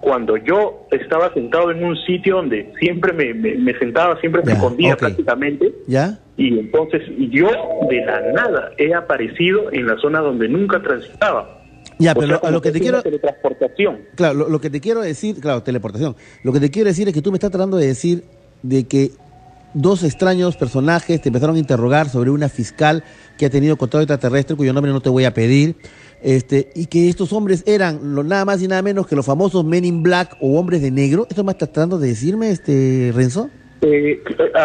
cuando 0.01 0.37
yo 0.37 0.87
estaba 0.91 1.33
sentado 1.33 1.71
en 1.71 1.85
un 1.85 1.97
sitio 1.99 2.37
donde 2.37 2.73
siempre 2.81 3.13
me, 3.13 3.33
me- 3.35 3.55
me 3.57 3.79
sentaba, 3.79 4.19
siempre 4.21 4.43
me 4.45 4.53
escondía 4.53 4.95
ok. 4.95 4.99
prácticamente. 5.01 5.73
¿Ya? 5.87 6.19
Y 6.37 6.59
entonces 6.59 7.03
yo 7.31 7.49
de 7.89 8.05
la 8.05 8.33
nada 8.33 8.71
he 8.79 8.93
aparecido 8.93 9.73
en 9.73 9.87
la 9.87 9.97
zona 9.99 10.21
donde 10.21 10.49
nunca 10.49 10.83
transitaba. 10.83 11.61
Ya, 11.99 12.13
O 12.13 12.15
pero 12.17 12.39
sea, 12.41 12.49
a 12.49 12.51
lo 12.51 12.61
que 12.61 12.73
te 12.73 12.81
quiero 12.81 13.03
teletransportación. 13.03 14.01
Claro, 14.17 14.35
lo, 14.35 14.49
lo 14.51 14.61
que 14.61 14.71
te 14.71 14.81
quiero 14.81 15.01
decir, 15.01 15.41
claro, 15.41 15.63
teleportación. 15.63 16.15
Lo 16.43 16.53
que 16.53 16.61
te 16.61 16.71
quiero 16.71 16.89
decir 16.89 17.09
es 17.09 17.15
que 17.15 17.23
tú 17.23 17.31
me 17.33 17.37
estás 17.37 17.51
tratando 17.51 17.77
de 17.79 17.87
decir 17.87 18.25
de 18.63 18.85
que 18.85 19.13
dos 19.75 20.05
extraños 20.05 20.57
personajes 20.57 21.21
te 21.21 21.29
empezaron 21.29 21.57
a 21.57 21.59
interrogar 21.59 22.09
sobre 22.09 22.31
una 22.31 22.49
fiscal 22.49 23.03
que 23.39 23.47
ha 23.47 23.51
tenido 23.51 23.77
contacto 23.77 24.01
extraterrestre, 24.03 24.57
cuyo 24.57 24.73
nombre 24.73 24.93
no 24.93 25.01
te 25.01 25.09
voy 25.11 25.25
a 25.25 25.35
pedir, 25.35 25.77
este, 26.23 26.71
y 26.75 26.87
que 26.87 27.09
estos 27.09 27.33
hombres 27.33 27.63
eran 27.67 28.15
lo, 28.15 28.23
nada 28.25 28.45
más 28.47 28.63
y 28.63 28.69
nada 28.69 28.81
menos 28.83 29.07
que 29.07 29.15
los 29.17 29.27
famosos 29.27 29.65
Men 29.65 29.85
in 29.85 30.03
Black 30.03 30.37
o 30.41 30.59
hombres 30.59 30.81
de 30.83 30.91
negro. 30.91 31.27
¿Esto 31.29 31.45
me 31.45 31.53
estás 31.53 31.71
tratando 31.73 31.99
de 31.99 32.09
decirme, 32.09 32.51
este 32.51 33.13
Renzo? 33.15 33.51
Eh, 33.83 34.23
a, 34.55 34.59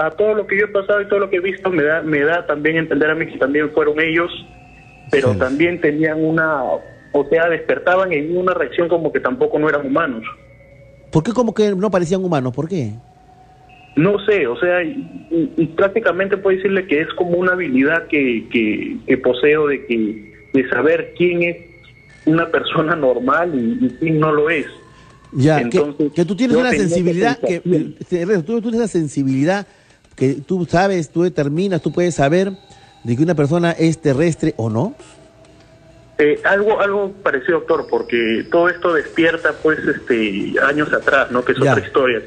a- 0.00 0.06
a 0.06 0.10
todo 0.16 0.34
lo 0.34 0.46
que 0.46 0.58
yo 0.58 0.64
he 0.64 0.68
pasado 0.68 1.02
y 1.02 1.08
todo 1.08 1.18
lo 1.20 1.28
que 1.30 1.36
he 1.36 1.40
visto 1.40 1.70
me 1.70 1.82
da, 1.82 2.00
me 2.02 2.20
da 2.20 2.46
también 2.46 2.76
entender 2.76 3.10
a 3.10 3.14
mí 3.14 3.26
que 3.26 3.38
también 3.38 3.70
fueron 3.72 4.00
ellos, 4.00 4.30
pero 5.10 5.32
Sí. 5.32 5.38
también 5.38 5.80
tenían 5.80 6.24
una, 6.24 6.62
o 6.62 7.26
sea, 7.30 7.48
despertaban 7.48 8.12
en 8.12 8.36
una 8.36 8.54
reacción 8.54 8.88
como 8.88 9.12
que 9.12 9.20
tampoco 9.20 9.58
no 9.58 9.68
eran 9.68 9.86
humanos. 9.86 10.24
¿Por 11.10 11.22
qué 11.22 11.32
como 11.32 11.54
que 11.54 11.74
no 11.74 11.90
parecían 11.90 12.24
humanos? 12.24 12.52
¿Por 12.54 12.68
qué? 12.68 12.92
No 13.94 14.18
sé, 14.26 14.46
o 14.46 14.58
sea, 14.60 14.82
y, 14.82 14.90
y- 15.30 15.52
y 15.56 15.66
prácticamente 15.68 16.36
puedo 16.36 16.54
decirle 16.56 16.86
que 16.86 17.00
es 17.00 17.08
como 17.16 17.38
una 17.38 17.52
habilidad 17.52 18.06
que, 18.08 18.46
que, 18.52 18.98
que 19.06 19.16
poseo 19.18 19.68
de 19.68 19.86
que 19.86 20.34
de 20.52 20.68
saber 20.68 21.14
quién 21.16 21.42
es 21.44 21.56
una 22.26 22.50
persona 22.50 22.94
normal 22.96 23.52
y, 23.54 23.86
y 23.86 23.88
quién 23.98 24.18
no 24.20 24.32
lo 24.32 24.50
es. 24.50 24.66
Ya, 25.32 25.56
que- 25.58 25.62
Entonces, 25.78 26.12
que, 26.12 26.24
tú 26.26 26.36
tienes 26.36 26.56
una 26.56 26.70
sensibilidad, 26.72 27.38
que, 27.38 27.60
tú, 27.60 28.60
tú 28.60 28.60
tienes 28.70 28.80
esa 28.80 28.88
sensibilidad 28.88 29.66
que 30.14 30.34
tú 30.46 30.64
sabes, 30.66 31.10
tú 31.10 31.22
determinas, 31.22 31.80
tú 31.82 31.92
puedes 31.92 32.14
saber 32.14 32.52
de 33.06 33.16
que 33.16 33.22
una 33.22 33.36
persona 33.36 33.70
es 33.70 33.98
terrestre 34.00 34.52
o 34.56 34.68
no. 34.68 34.94
Eh, 36.18 36.40
algo 36.44 36.80
algo 36.80 37.12
parecido, 37.22 37.58
doctor, 37.60 37.86
porque 37.88 38.44
todo 38.50 38.68
esto 38.68 38.92
despierta 38.94 39.52
pues 39.62 39.78
este 39.78 40.54
años 40.66 40.92
atrás, 40.92 41.30
¿no? 41.30 41.44
Que 41.44 41.52
es 41.52 41.58
Ya. 41.58 41.72
otra 41.72 41.86
historia. 41.86 42.22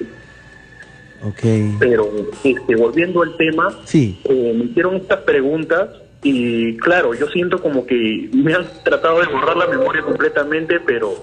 Ok. 1.22 1.40
Pero 1.80 2.10
este, 2.46 2.76
volviendo 2.78 3.24
al 3.24 3.36
tema, 3.36 3.78
Sí. 3.84 4.22
eh, 4.24 4.54
me 4.58 4.66
hicieron 4.66 4.96
estas 4.96 5.20
preguntas 5.22 5.90
y 6.24 6.78
claro, 6.78 7.14
yo 7.14 7.28
siento 7.28 7.62
como 7.62 7.86
que 7.86 8.30
me 8.32 8.54
han 8.54 8.66
tratado 8.86 9.20
de 9.20 9.28
borrar 9.28 9.58
la 9.58 9.68
memoria 9.68 10.02
completamente, 10.02 10.80
pero 10.80 11.14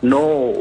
no 0.00 0.52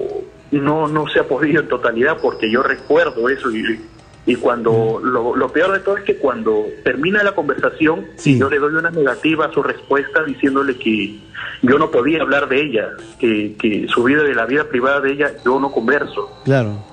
no 0.52 0.88
no 0.90 1.08
se 1.08 1.20
ha 1.20 1.24
podido 1.28 1.62
en 1.62 1.70
totalidad 1.70 2.18
porque 2.22 2.52
yo 2.52 2.64
recuerdo 2.64 3.30
eso 3.30 3.50
y, 3.52 3.80
y 4.28 4.36
cuando 4.38 5.00
lo, 5.04 5.36
lo 5.36 5.50
peor 5.50 5.72
de 5.74 5.80
todo 5.80 5.98
es 5.98 6.04
que 6.04 6.16
cuando 6.18 6.66
termina 6.84 7.24
la 7.24 7.34
conversación 7.34 8.08
Sí. 8.16 8.40
yo 8.40 8.50
le 8.50 8.58
doy 8.58 8.74
una 8.74 8.90
negativa 8.90 9.46
a 9.46 9.52
su 9.52 9.62
respuesta 9.62 10.24
diciéndole 10.24 10.78
que 10.78 11.20
yo 11.62 11.78
no 11.78 11.92
podía 11.92 12.22
hablar 12.22 12.50
de 12.50 12.62
ella, 12.62 12.90
que, 13.20 13.56
que 13.60 13.88
su 13.88 14.04
vida 14.04 14.24
de 14.24 14.34
la 14.34 14.46
vida 14.46 14.64
privada 14.66 15.00
de 15.02 15.12
ella 15.12 15.32
yo 15.46 15.60
no 15.60 15.72
converso. 15.72 16.42
Claro. 16.44 16.84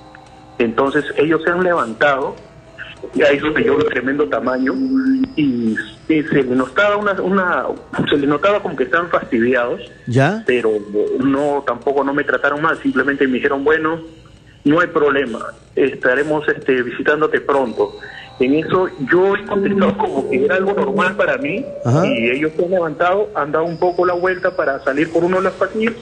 Entonces 0.59 1.05
ellos 1.17 1.41
se 1.43 1.49
han 1.49 1.63
levantado, 1.63 2.35
ya 3.15 3.33
hizo 3.33 3.53
que 3.53 3.63
yo 3.63 3.77
de 3.77 3.85
tremendo 3.85 4.27
tamaño, 4.29 4.73
y, 5.35 5.75
y 6.07 6.23
se 6.23 6.43
le 6.43 6.55
notaba 6.55 6.97
una, 6.97 7.13
una, 7.13 7.65
se 8.09 8.17
le 8.17 8.27
notaba 8.27 8.61
como 8.61 8.75
que 8.75 8.83
estaban 8.83 9.09
fastidiados, 9.09 9.81
¿Ya? 10.05 10.43
pero 10.45 10.71
no, 11.19 11.63
tampoco 11.65 12.03
no 12.03 12.13
me 12.13 12.23
trataron 12.23 12.61
mal, 12.61 12.77
simplemente 12.81 13.27
me 13.27 13.35
dijeron, 13.35 13.63
bueno, 13.63 13.99
no 14.65 14.79
hay 14.79 14.87
problema, 14.87 15.53
estaremos 15.75 16.47
este, 16.47 16.81
visitándote 16.83 17.41
pronto. 17.41 17.97
En 18.39 18.55
eso 18.55 18.87
yo 19.11 19.35
he 19.35 19.45
contestado 19.45 19.97
como 19.97 20.29
que 20.29 20.43
era 20.45 20.55
algo 20.55 20.73
normal 20.73 21.15
para 21.15 21.37
mí, 21.37 21.65
Ajá. 21.85 22.05
y 22.07 22.31
ellos 22.31 22.51
se 22.57 22.65
han 22.65 22.71
levantado, 22.71 23.29
han 23.35 23.51
dado 23.51 23.65
un 23.65 23.77
poco 23.77 24.05
la 24.05 24.13
vuelta 24.13 24.55
para 24.55 24.83
salir 24.83 25.11
por 25.11 25.23
uno 25.23 25.37
de 25.37 25.43
los 25.43 25.53
pasillos, 25.53 25.93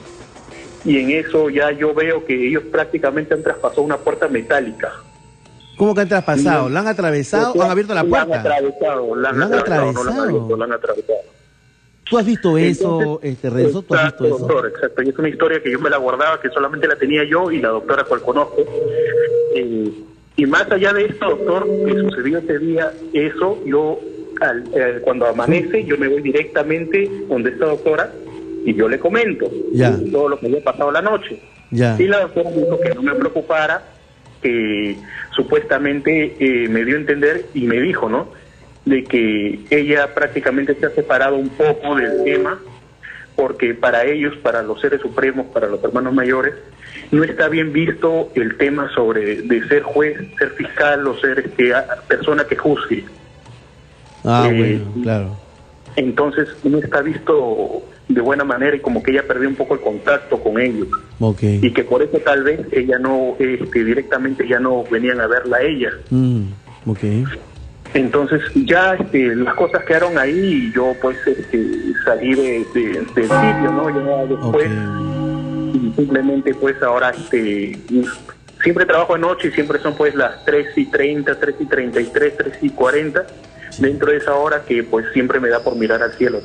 y 0.84 0.98
en 0.98 1.10
eso 1.10 1.50
ya 1.50 1.70
yo 1.72 1.92
veo 1.94 2.24
que 2.24 2.48
ellos 2.48 2.62
prácticamente 2.72 3.34
han 3.34 3.42
traspasado 3.42 3.82
una 3.82 3.98
puerta 3.98 4.28
metálica. 4.28 4.92
¿Cómo 5.76 5.94
que 5.94 6.00
han 6.02 6.08
traspasado? 6.08 6.68
¿La 6.68 6.80
han 6.80 6.86
atravesado 6.88 7.52
o 7.52 7.62
han 7.62 7.70
abierto 7.70 7.94
la 7.94 8.02
La 8.02 8.20
han 8.22 8.26
puerta? 8.28 8.40
atravesado, 8.40 9.14
la 9.16 9.28
han 9.30 9.38
¿La 9.38 9.46
han 9.46 9.54
atravesado, 9.54 9.92
no 9.92 10.04
la 10.04 10.10
han 10.10 10.16
atravesado? 10.16 10.22
abierto, 10.28 10.56
la 10.56 10.64
han 10.64 10.72
atravesado. 10.72 11.18
¿Tú 12.08 12.18
has 12.18 12.26
visto 12.26 12.58
eso, 12.58 12.98
Entonces, 13.00 13.30
este 13.32 13.50
Renzo? 13.50 13.82
¿Tú 13.82 13.94
has 13.94 14.00
exacto, 14.00 14.24
visto 14.24 14.36
eso? 14.36 14.46
doctor, 14.46 14.70
exacto. 14.74 15.02
Y 15.02 15.08
es 15.08 15.18
una 15.18 15.28
historia 15.28 15.62
que 15.62 15.70
yo 15.70 15.78
me 15.80 15.88
la 15.90 15.96
guardaba, 15.98 16.40
que 16.40 16.48
solamente 16.50 16.86
la 16.88 16.96
tenía 16.96 17.24
yo 17.24 17.50
y 17.50 17.60
la 17.60 17.68
doctora 17.68 18.04
cual 18.04 18.20
conozco. 18.22 18.64
Eh, 19.54 19.90
y 20.36 20.46
más 20.46 20.70
allá 20.70 20.92
de 20.92 21.04
esto, 21.06 21.28
doctor, 21.28 21.66
que 21.86 21.94
sucedió 22.00 22.38
ese 22.38 22.58
día, 22.58 22.92
eso, 23.12 23.58
yo, 23.66 23.98
al- 24.40 24.64
eh, 24.74 25.00
cuando 25.02 25.26
amanece, 25.26 25.84
yo 25.84 25.96
me 25.98 26.08
voy 26.08 26.22
directamente 26.22 27.08
donde 27.28 27.50
esta 27.50 27.66
doctora 27.66 28.12
y 28.64 28.74
yo 28.74 28.88
le 28.88 28.98
comento 28.98 29.50
Ya. 29.72 29.98
todo 30.10 30.28
lo 30.30 30.38
que 30.40 30.46
había 30.46 30.62
pasado 30.64 30.90
la 30.90 31.02
noche. 31.02 31.38
Ya. 31.70 31.96
Y 31.98 32.06
la 32.08 32.20
doctora 32.22 32.50
me 32.50 32.62
dijo 32.62 32.80
que 32.80 32.94
no 32.94 33.02
me 33.02 33.14
preocupara, 33.14 33.82
que 34.42 34.96
supuestamente 35.36 36.36
eh, 36.40 36.68
me 36.68 36.84
dio 36.84 36.96
a 36.96 37.00
entender 37.00 37.46
y 37.54 37.66
me 37.66 37.80
dijo, 37.80 38.08
¿no? 38.08 38.32
De 38.84 39.04
que 39.04 39.60
ella 39.70 40.12
prácticamente 40.14 40.74
se 40.74 40.86
ha 40.86 40.90
separado 40.90 41.36
un 41.36 41.48
poco 41.50 41.94
del 41.94 42.24
tema, 42.24 42.58
porque 43.36 43.74
para 43.74 44.04
ellos, 44.04 44.36
para 44.42 44.62
los 44.62 44.80
seres 44.80 45.00
supremos, 45.00 45.46
para 45.46 45.68
los 45.68 45.82
hermanos 45.84 46.12
mayores, 46.14 46.54
no 47.10 47.22
está 47.24 47.48
bien 47.48 47.72
visto 47.72 48.30
el 48.34 48.56
tema 48.56 48.90
sobre 48.94 49.42
de 49.42 49.68
ser 49.68 49.82
juez, 49.82 50.18
ser 50.38 50.50
fiscal 50.50 51.06
o 51.06 51.16
ser 51.18 51.38
este, 51.38 51.72
persona 52.08 52.44
que 52.44 52.56
juzgue. 52.56 53.04
Ah, 54.24 54.48
Eh, 54.50 54.56
bueno, 54.84 55.02
claro. 55.02 55.36
Entonces 55.96 56.48
no 56.64 56.78
está 56.78 57.02
visto 57.02 57.82
de 58.08 58.20
buena 58.20 58.44
manera 58.44 58.74
y 58.76 58.80
como 58.80 59.02
que 59.02 59.10
ella 59.12 59.26
perdió 59.26 59.48
un 59.48 59.54
poco 59.54 59.74
el 59.74 59.80
contacto 59.80 60.38
con 60.38 60.58
ellos 60.60 60.88
Ok. 61.20 61.42
y 61.42 61.70
que 61.72 61.84
por 61.84 62.02
eso 62.02 62.18
tal 62.18 62.42
vez 62.42 62.60
ella 62.72 62.98
no 62.98 63.36
este, 63.38 63.84
directamente 63.84 64.46
ya 64.46 64.58
no 64.58 64.84
venían 64.90 65.20
a 65.20 65.26
verla 65.26 65.58
a 65.58 65.62
ella 65.62 65.90
Mm, 66.10 66.42
ok. 66.86 66.98
Entonces 67.94 68.40
ya 68.54 68.94
este, 68.94 69.34
las 69.36 69.54
cosas 69.54 69.84
quedaron 69.84 70.18
ahí 70.18 70.70
y 70.70 70.72
yo 70.72 70.94
pues 71.00 71.16
este, 71.26 71.62
salí 72.04 72.34
de, 72.34 72.66
de- 72.74 73.06
del 73.14 73.24
sitio 73.24 73.70
no 73.72 73.88
ya 73.90 74.26
después 74.26 74.70
y 75.74 75.92
simplemente 75.96 76.54
pues 76.54 76.80
ahora 76.82 77.10
este 77.10 77.78
siempre 78.62 78.86
trabajo 78.86 79.14
de 79.14 79.20
noche 79.20 79.48
y 79.48 79.52
siempre 79.52 79.78
son 79.80 79.94
pues 79.96 80.14
las 80.14 80.44
3 80.44 80.66
y 80.76 80.86
30 80.86 81.38
3 81.38 81.54
y 81.60 81.64
33 81.66 82.36
3 82.36 82.52
y 82.62 82.70
40 82.70 83.26
dentro 83.78 84.10
de 84.12 84.18
esa 84.18 84.34
hora 84.34 84.62
que 84.66 84.82
pues 84.84 85.06
siempre 85.12 85.40
me 85.40 85.48
da 85.48 85.60
por 85.60 85.76
mirar 85.76 86.02
al 86.02 86.12
cielo 86.12 86.40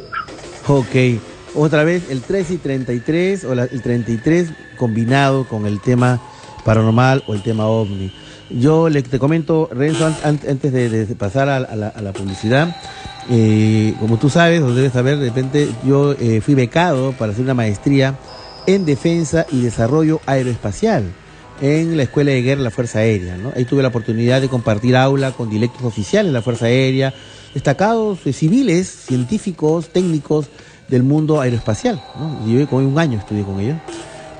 Ok. 0.68 1.22
Otra 1.56 1.86
vez, 1.86 2.12
el 2.12 2.22
3 2.22 2.52
y 2.52 2.58
33, 2.58 3.46
o 3.46 3.56
la- 3.56 3.64
el 3.64 3.82
33 3.82 4.50
combinado 4.76 5.46
con 5.48 5.66
el 5.66 5.80
tema 5.80 6.20
paranormal 6.66 7.24
o 7.26 7.34
el 7.34 7.42
tema 7.42 7.68
ovni. 7.68 8.12
Yo 8.50 8.88
le, 8.90 9.02
te 9.04 9.20
comento, 9.20 9.70
Renzo, 9.72 10.06
an- 10.06 10.16
an- 10.24 10.40
antes 10.50 10.72
de, 10.72 11.06
pasar 11.18 11.50
a, 11.50 11.60
la, 11.60 12.14
publicidad, 12.14 12.76
eh, 13.30 13.94
como 14.00 14.18
tú 14.18 14.30
sabes, 14.30 14.62
o 14.62 14.74
debes 14.74 14.94
saber, 14.94 15.18
de 15.18 15.26
repente 15.28 15.68
yo 15.86 16.14
eh, 16.14 16.40
fui 16.42 16.56
becado 16.56 17.12
para 17.12 17.34
hacer 17.34 17.44
una 17.44 17.54
maestría 17.54 18.16
en 18.66 18.86
defensa 18.86 19.46
y 19.52 19.62
desarrollo 19.62 20.22
aeroespacial 20.26 21.04
en 21.62 21.98
la 21.98 22.04
Escuela 22.04 22.32
de 22.32 22.42
Guerra 22.42 22.60
de 22.60 22.64
la 22.66 22.72
Fuerza 22.72 23.00
Aérea. 23.00 23.36
¿no? 23.38 23.52
Ahí 23.56 23.66
tuve 23.66 23.82
la 23.82 23.90
oportunidad 23.90 24.40
de 24.42 24.48
compartir 24.48 24.96
aula 24.96 25.32
con 25.32 25.50
directos 25.50 25.84
oficiales 25.84 26.30
de 26.32 26.34
la 26.34 26.42
Fuerza 26.42 26.66
Aérea, 26.68 27.14
destacados 27.54 28.20
eh, 28.26 28.32
civiles, 28.34 28.88
científicos, 28.88 29.90
técnicos 29.90 30.48
del 30.88 31.04
mundo 31.04 31.42
aeroespacial. 31.42 32.02
¿no? 32.18 32.40
Y 32.48 32.66
como 32.68 32.88
un 32.88 32.98
año 32.98 33.20
estudié 33.20 33.44
con 33.44 33.60
ellos. 33.60 33.78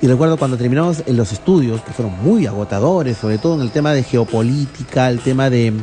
Y 0.02 0.08
recuerdo 0.08 0.38
cuando 0.38 0.58
terminamos 0.58 1.04
los 1.08 1.32
estudios, 1.32 1.82
que 1.82 1.92
fueron 1.92 2.22
muy 2.22 2.46
agotadores, 2.46 3.18
sobre 3.18 3.40
todo 3.40 3.56
en 3.56 3.62
el 3.62 3.72
tema 3.72 3.94
de 3.94 4.04
geopolítica, 4.04 5.10
el 5.10 5.20
tema 5.20 5.50
de, 5.50 5.74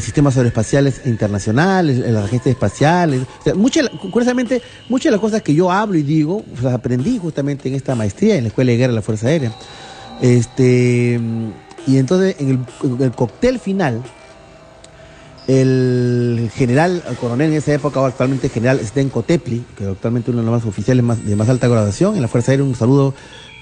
sistemas 0.00 0.36
aeroespaciales 0.36 1.02
internacionales, 1.06 1.98
las 1.98 2.24
agencias 2.24 2.52
espaciales. 2.54 3.22
O 3.40 3.42
sea, 3.44 3.54
muchas, 3.54 3.88
curiosamente, 4.12 4.60
muchas 4.90 5.04
de 5.06 5.10
las 5.12 5.20
cosas 5.20 5.42
que 5.42 5.54
yo 5.54 5.72
hablo 5.72 5.96
y 5.96 6.02
digo, 6.02 6.44
las 6.62 6.74
aprendí 6.74 7.18
justamente 7.18 7.68
en 7.68 7.74
esta 7.74 7.94
maestría 7.94 8.36
en 8.36 8.44
la 8.44 8.48
Escuela 8.48 8.72
de 8.72 8.76
Guerra 8.76 8.92
de 8.92 8.96
la 8.96 9.02
Fuerza 9.02 9.28
Aérea. 9.28 9.52
Este, 10.20 11.18
y 11.86 11.96
entonces, 11.96 12.36
en 12.38 12.66
el 13.00 13.12
cóctel 13.12 13.58
final, 13.58 14.02
el 15.48 16.50
general, 16.54 17.02
el 17.08 17.16
coronel 17.16 17.50
en 17.50 17.56
esa 17.58 17.72
época, 17.72 18.00
o 18.00 18.04
actualmente 18.04 18.48
general 18.50 18.78
Stenko 18.84 19.22
Tepli, 19.22 19.64
que 19.76 19.84
actualmente 19.86 20.30
uno 20.30 20.40
de 20.40 20.46
los 20.46 20.54
más 20.60 20.64
oficiales 20.68 21.04
de 21.26 21.36
más 21.36 21.48
alta 21.48 21.66
graduación 21.68 22.14
en 22.16 22.22
la 22.22 22.28
Fuerza 22.28 22.52
Aérea, 22.52 22.64
un 22.66 22.74
saludo 22.74 23.14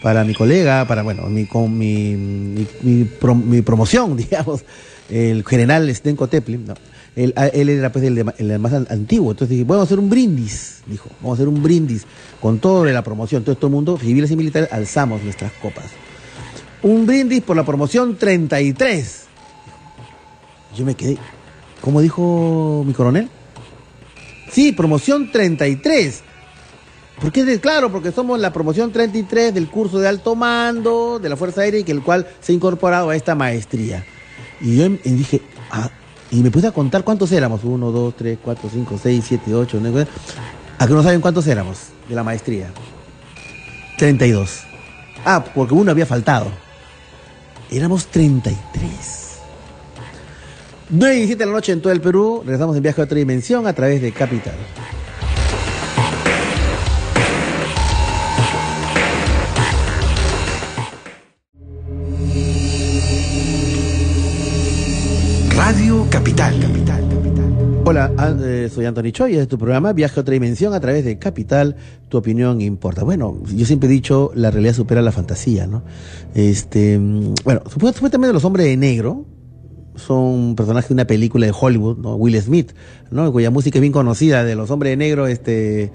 para 0.02 0.24
mi 0.24 0.34
colega, 0.34 0.84
para, 0.86 1.02
bueno, 1.02 1.22
mi, 1.28 1.46
con 1.46 1.78
mi, 1.78 2.16
mi, 2.16 2.66
mi 2.82 3.04
pro- 3.04 3.34
mi 3.36 3.62
promoción, 3.62 4.16
digamos, 4.16 4.62
el 5.08 5.44
general 5.44 5.88
Stenko 5.94 6.26
Tepli, 6.26 6.58
no, 6.58 6.74
él, 7.14 7.32
era 7.68 7.92
pues 7.92 8.04
el, 8.04 8.58
más 8.58 8.72
an- 8.72 8.88
antiguo, 8.90 9.30
entonces 9.30 9.50
dije, 9.50 9.64
vamos 9.64 9.82
a 9.82 9.84
hacer 9.84 10.00
un 10.00 10.10
brindis, 10.10 10.80
dijo, 10.86 11.08
vamos 11.22 11.38
a 11.38 11.42
hacer 11.42 11.48
un 11.48 11.62
brindis 11.62 12.04
con 12.40 12.58
todo 12.58 12.82
de 12.82 12.92
la 12.92 13.02
promoción, 13.04 13.42
entonces 13.42 13.60
todo 13.60 13.68
el 13.68 13.74
mundo, 13.74 13.96
civiles 13.96 14.30
y 14.32 14.36
militares, 14.36 14.68
alzamos 14.72 15.22
nuestras 15.22 15.52
copas. 15.62 15.84
Un 16.82 17.06
brindis 17.06 17.42
por 17.42 17.56
la 17.56 17.64
promoción 17.64 18.16
33. 18.16 19.22
Yo 20.76 20.84
me 20.84 20.94
quedé, 20.94 21.16
¿Cómo 21.80 22.00
dijo 22.00 22.82
mi 22.86 22.92
coronel? 22.92 23.28
Sí, 24.50 24.72
promoción 24.72 25.30
33. 25.30 26.22
¿Por 27.20 27.32
qué? 27.32 27.58
Claro, 27.60 27.90
porque 27.90 28.12
somos 28.12 28.38
la 28.38 28.52
promoción 28.52 28.92
33 28.92 29.54
del 29.54 29.68
curso 29.68 29.98
de 29.98 30.08
alto 30.08 30.34
mando 30.34 31.18
de 31.18 31.28
la 31.28 31.36
Fuerza 31.36 31.62
Aérea 31.62 31.80
y 31.80 31.84
que 31.84 31.92
el 31.92 32.02
cual 32.02 32.26
se 32.40 32.52
ha 32.52 32.54
incorporado 32.54 33.10
a 33.10 33.16
esta 33.16 33.34
maestría. 33.34 34.04
Y 34.60 34.76
yo 34.76 34.84
em- 34.84 34.98
y 35.04 35.10
dije, 35.10 35.42
ah, 35.70 35.90
y 36.30 36.42
me 36.42 36.50
puse 36.50 36.66
a 36.66 36.72
contar 36.72 37.04
cuántos 37.04 37.32
éramos. 37.32 37.64
Uno, 37.64 37.90
dos, 37.90 38.14
tres, 38.16 38.38
cuatro, 38.42 38.68
cinco, 38.72 38.98
seis, 39.02 39.24
siete, 39.26 39.54
ocho, 39.54 39.78
nueve. 39.80 40.06
¿A 40.78 40.86
que 40.86 40.92
no 40.92 41.02
saben 41.02 41.20
cuántos 41.20 41.46
éramos 41.46 41.78
de 42.08 42.14
la 42.14 42.22
maestría? 42.22 42.70
32. 43.98 44.60
Ah, 45.24 45.42
porque 45.54 45.74
uno 45.74 45.90
había 45.90 46.04
faltado. 46.06 46.48
Éramos 47.70 48.06
33. 48.08 49.25
9 50.90 51.14
y 51.14 51.18
17 51.18 51.38
de 51.38 51.46
la 51.46 51.52
noche 51.52 51.72
en 51.72 51.80
todo 51.80 51.92
el 51.92 52.00
Perú. 52.00 52.42
Regresamos 52.44 52.76
en 52.76 52.82
viaje 52.82 53.00
a 53.00 53.04
otra 53.04 53.18
dimensión 53.18 53.66
a 53.66 53.72
través 53.72 54.00
de 54.02 54.12
Capital. 54.12 54.54
Radio 65.56 66.06
Capital. 66.10 66.54
Capital. 66.60 67.02
Hola, 67.84 68.12
an- 68.18 68.40
eh, 68.42 68.68
soy 68.72 68.84
Anthony 68.84 69.10
Choi, 69.12 69.30
este 69.32 69.42
es 69.42 69.48
tu 69.48 69.58
programa 69.58 69.92
Viaje 69.92 70.18
a 70.18 70.22
otra 70.22 70.32
dimensión 70.32 70.74
a 70.74 70.80
través 70.80 71.04
de 71.04 71.18
Capital, 71.18 71.76
tu 72.08 72.18
opinión 72.18 72.60
importa. 72.60 73.04
Bueno, 73.04 73.38
yo 73.54 73.64
siempre 73.64 73.88
he 73.88 73.92
dicho, 73.92 74.32
la 74.34 74.50
realidad 74.50 74.74
supera 74.74 75.02
la 75.02 75.12
fantasía, 75.12 75.66
¿no? 75.66 75.82
Este, 76.34 76.98
mm, 76.98 77.34
bueno, 77.44 77.62
supu- 77.64 77.92
supuestamente 77.94 78.32
los 78.32 78.44
hombres 78.44 78.66
de 78.66 78.76
negro 78.76 79.24
son 79.96 80.54
personajes 80.56 80.88
de 80.88 80.94
una 80.94 81.06
película 81.06 81.46
de 81.46 81.54
Hollywood, 81.58 81.98
¿no? 81.98 82.16
Will 82.16 82.40
Smith, 82.40 82.72
¿no? 83.10 83.32
Cuya 83.32 83.50
música 83.50 83.78
es 83.78 83.80
bien 83.80 83.92
conocida 83.92 84.44
de 84.44 84.54
los 84.54 84.70
hombres 84.70 84.92
de 84.92 84.96
negro, 84.96 85.26
este, 85.26 85.90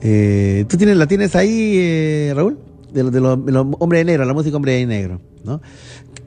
eh, 0.00 0.64
¿tú 0.68 0.76
tienes, 0.76 0.96
la 0.96 1.06
tienes 1.06 1.36
ahí, 1.36 1.76
eh, 1.78 2.32
Raúl? 2.34 2.58
De 2.92 3.02
los 3.02 3.12
de 3.12 3.20
los 3.20 3.66
hombres 3.78 4.00
de 4.00 4.04
negro, 4.06 4.24
la 4.24 4.32
música 4.32 4.56
hombre 4.56 4.72
de 4.72 4.86
negro, 4.86 5.20
¿no? 5.44 5.60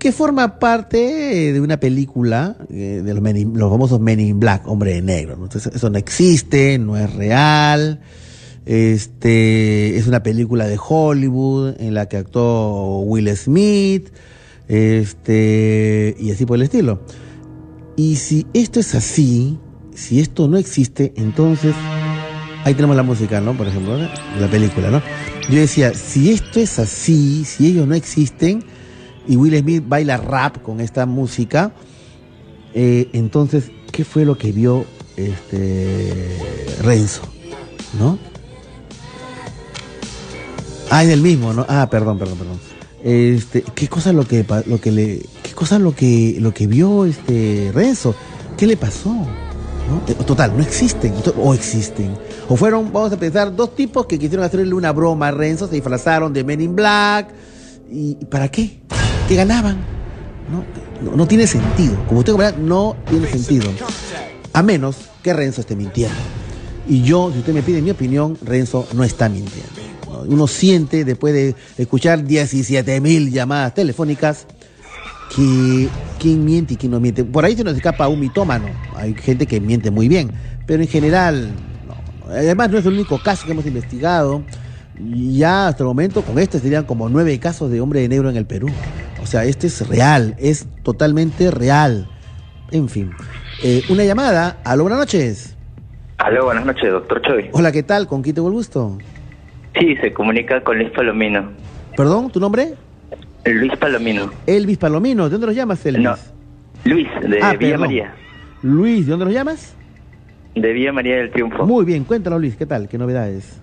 que 0.01 0.11
forma 0.11 0.57
parte 0.57 1.53
de 1.53 1.61
una 1.61 1.79
película 1.79 2.55
eh, 2.71 3.03
de 3.05 3.13
los 3.13 3.69
famosos 3.69 3.99
Men 3.99 4.19
in 4.19 4.39
Black, 4.39 4.67
hombre 4.67 4.95
de 4.95 5.03
negro. 5.03 5.37
¿no? 5.37 5.43
Entonces, 5.43 5.75
eso 5.75 5.91
no 5.91 5.99
existe, 5.99 6.79
no 6.79 6.97
es 6.97 7.13
real. 7.13 8.01
Este 8.65 9.97
es 9.97 10.07
una 10.07 10.23
película 10.23 10.65
de 10.65 10.79
Hollywood 10.83 11.75
en 11.79 11.93
la 11.93 12.07
que 12.07 12.17
actuó 12.17 13.01
Will 13.01 13.29
Smith, 13.37 14.07
este 14.71 16.15
y 16.17 16.31
así 16.31 16.45
por 16.45 16.55
el 16.55 16.63
estilo. 16.63 17.01
Y 17.97 18.15
si 18.15 18.47
esto 18.53 18.79
es 18.79 18.95
así, 18.95 19.59
si 19.93 20.21
esto 20.21 20.47
no 20.47 20.57
existe, 20.57 21.13
entonces 21.17 21.75
ahí 22.63 22.73
tenemos 22.73 22.95
la 22.95 23.03
música, 23.03 23.41
¿no? 23.41 23.55
Por 23.55 23.67
ejemplo, 23.67 23.97
la 23.97 24.47
película, 24.49 24.89
¿no? 24.89 25.01
Yo 25.49 25.59
decía, 25.59 25.93
si 25.93 26.31
esto 26.31 26.61
es 26.61 26.79
así, 26.79 27.43
si 27.43 27.67
ellos 27.67 27.85
no 27.85 27.95
existen, 27.95 28.63
y 29.27 29.35
Will 29.35 29.59
Smith 29.59 29.83
baila 29.85 30.17
rap 30.17 30.61
con 30.61 30.79
esta 30.79 31.05
música, 31.05 31.73
eh, 32.73 33.09
entonces, 33.11 33.71
¿qué 33.91 34.05
fue 34.05 34.23
lo 34.23 34.37
que 34.37 34.53
vio 34.53 34.85
este 35.17 36.37
Renzo? 36.81 37.23
¿No? 37.99 38.17
Ah, 40.89 41.03
es 41.03 41.09
el 41.09 41.21
mismo, 41.21 41.53
¿no? 41.53 41.65
Ah, 41.67 41.89
perdón, 41.91 42.17
perdón, 42.17 42.37
perdón. 42.37 42.70
Este, 43.03 43.63
¿qué 43.63 43.87
cosa 43.87 44.13
lo 44.13 44.27
que 44.27 44.45
lo 44.67 44.79
que 44.79 44.91
le 44.91 45.25
qué 45.41 45.53
cosa 45.53 45.79
lo 45.79 45.95
que 45.95 46.37
lo 46.39 46.53
que 46.53 46.67
vio 46.67 47.05
este 47.05 47.71
Renzo? 47.73 48.13
¿Qué 48.57 48.67
le 48.67 48.77
pasó? 48.77 49.15
Eh, 50.07 50.13
Total, 50.25 50.55
no 50.55 50.63
existen, 50.63 51.13
o 51.37 51.53
existen. 51.53 52.15
O 52.47 52.55
fueron, 52.55 52.91
vamos 52.93 53.11
a 53.11 53.17
pensar, 53.17 53.55
dos 53.55 53.75
tipos 53.75 54.05
que 54.05 54.19
quisieron 54.19 54.45
hacerle 54.45 54.73
una 54.73 54.91
broma 54.91 55.29
a 55.29 55.31
Renzo, 55.31 55.67
se 55.67 55.75
disfrazaron 55.75 56.31
de 56.31 56.43
Men 56.43 56.61
in 56.61 56.75
Black. 56.75 57.33
¿Y 57.89 58.15
para 58.25 58.49
qué? 58.49 58.79
¿Qué 59.27 59.35
ganaban? 59.35 59.77
No, 61.01 61.15
no, 61.15 61.27
tiene 61.27 61.47
sentido. 61.47 61.95
Como 62.07 62.19
usted 62.19 62.33
comprenderá, 62.33 62.61
no 62.61 62.95
tiene 63.09 63.27
sentido. 63.27 63.69
A 64.53 64.61
menos 64.61 64.97
que 65.23 65.33
Renzo 65.33 65.61
esté 65.61 65.75
mintiendo. 65.75 66.15
Y 66.87 67.01
yo, 67.01 67.31
si 67.31 67.39
usted 67.39 67.53
me 67.53 67.63
pide 67.63 67.81
mi 67.81 67.91
opinión, 67.91 68.37
Renzo 68.43 68.87
no 68.93 69.03
está 69.03 69.29
mintiendo. 69.29 69.69
¿No? 70.25 70.33
Uno 70.33 70.47
siente, 70.47 71.05
después 71.05 71.33
de 71.33 71.55
escuchar 71.77 72.23
17 72.23 72.99
mil 73.01 73.31
llamadas 73.31 73.73
telefónicas, 73.73 74.47
que 75.35 75.87
quién 76.19 76.43
miente 76.43 76.73
y 76.73 76.77
quién 76.77 76.91
no 76.91 76.99
miente. 76.99 77.23
Por 77.23 77.45
ahí 77.45 77.55
se 77.55 77.63
nos 77.63 77.75
escapa 77.75 78.07
un 78.07 78.19
mitómano. 78.19 78.65
Hay 78.95 79.13
gente 79.13 79.45
que 79.45 79.59
miente 79.59 79.91
muy 79.91 80.07
bien. 80.07 80.31
Pero 80.67 80.83
en 80.83 80.89
general, 80.89 81.49
no, 81.87 81.95
Además, 82.31 82.69
no 82.69 82.77
es 82.77 82.85
el 82.85 82.93
único 82.93 83.21
caso 83.21 83.45
que 83.45 83.51
hemos 83.51 83.65
investigado. 83.65 84.43
Ya 84.99 85.67
hasta 85.67 85.83
el 85.83 85.87
momento, 85.87 86.21
con 86.21 86.37
este 86.37 86.59
serían 86.59 86.85
como 86.85 87.09
nueve 87.09 87.37
casos 87.39 87.71
de 87.71 87.81
hombre 87.81 88.01
de 88.01 88.09
negro 88.09 88.29
en 88.29 88.37
el 88.37 88.45
Perú. 88.45 88.67
O 89.21 89.25
sea, 89.25 89.45
este 89.45 89.67
es 89.67 89.87
real, 89.87 90.35
es 90.37 90.67
totalmente 90.83 91.49
real. 91.49 92.07
En 92.71 92.87
fin. 92.87 93.11
Eh, 93.63 93.83
una 93.89 94.03
llamada. 94.03 94.57
Aló, 94.63 94.83
buenas 94.83 94.99
noches. 94.99 95.55
Aló, 96.17 96.45
buenas 96.45 96.65
noches, 96.65 96.91
doctor 96.91 97.21
Choi. 97.21 97.49
Hola, 97.51 97.71
¿qué 97.71 97.83
tal? 97.83 98.07
¿Con 98.07 98.21
quién 98.21 98.35
tengo 98.35 98.47
el 98.47 98.53
gusto? 98.53 98.97
Sí, 99.79 99.95
se 99.97 100.13
comunica 100.13 100.61
con 100.61 100.77
Luis 100.77 100.89
Palomino. 100.91 101.51
¿Perdón? 101.95 102.29
¿Tu 102.31 102.39
nombre? 102.39 102.73
Luis 103.45 103.75
Palomino. 103.77 104.31
Elvis 104.45 104.77
Palomino. 104.77 105.25
¿De 105.25 105.31
dónde 105.31 105.47
nos 105.47 105.55
llamas, 105.55 105.85
Elvis? 105.85 106.03
No, 106.03 106.15
Luis, 106.85 107.07
de 107.21 107.39
Ah, 107.41 107.51
Villa 107.53 107.57
perdón. 107.71 107.79
María. 107.81 108.13
Luis, 108.63 109.05
¿de 109.05 109.11
dónde 109.11 109.25
nos 109.25 109.33
llamas? 109.33 109.75
De 110.55 110.73
Villa 110.73 110.91
María 110.93 111.15
del 111.17 111.31
Triunfo. 111.31 111.65
Muy 111.65 111.85
bien, 111.85 112.03
cuéntanos, 112.03 112.39
Luis, 112.39 112.55
¿qué 112.55 112.65
tal? 112.65 112.87
¿Qué 112.89 112.97
novedades? 112.97 113.59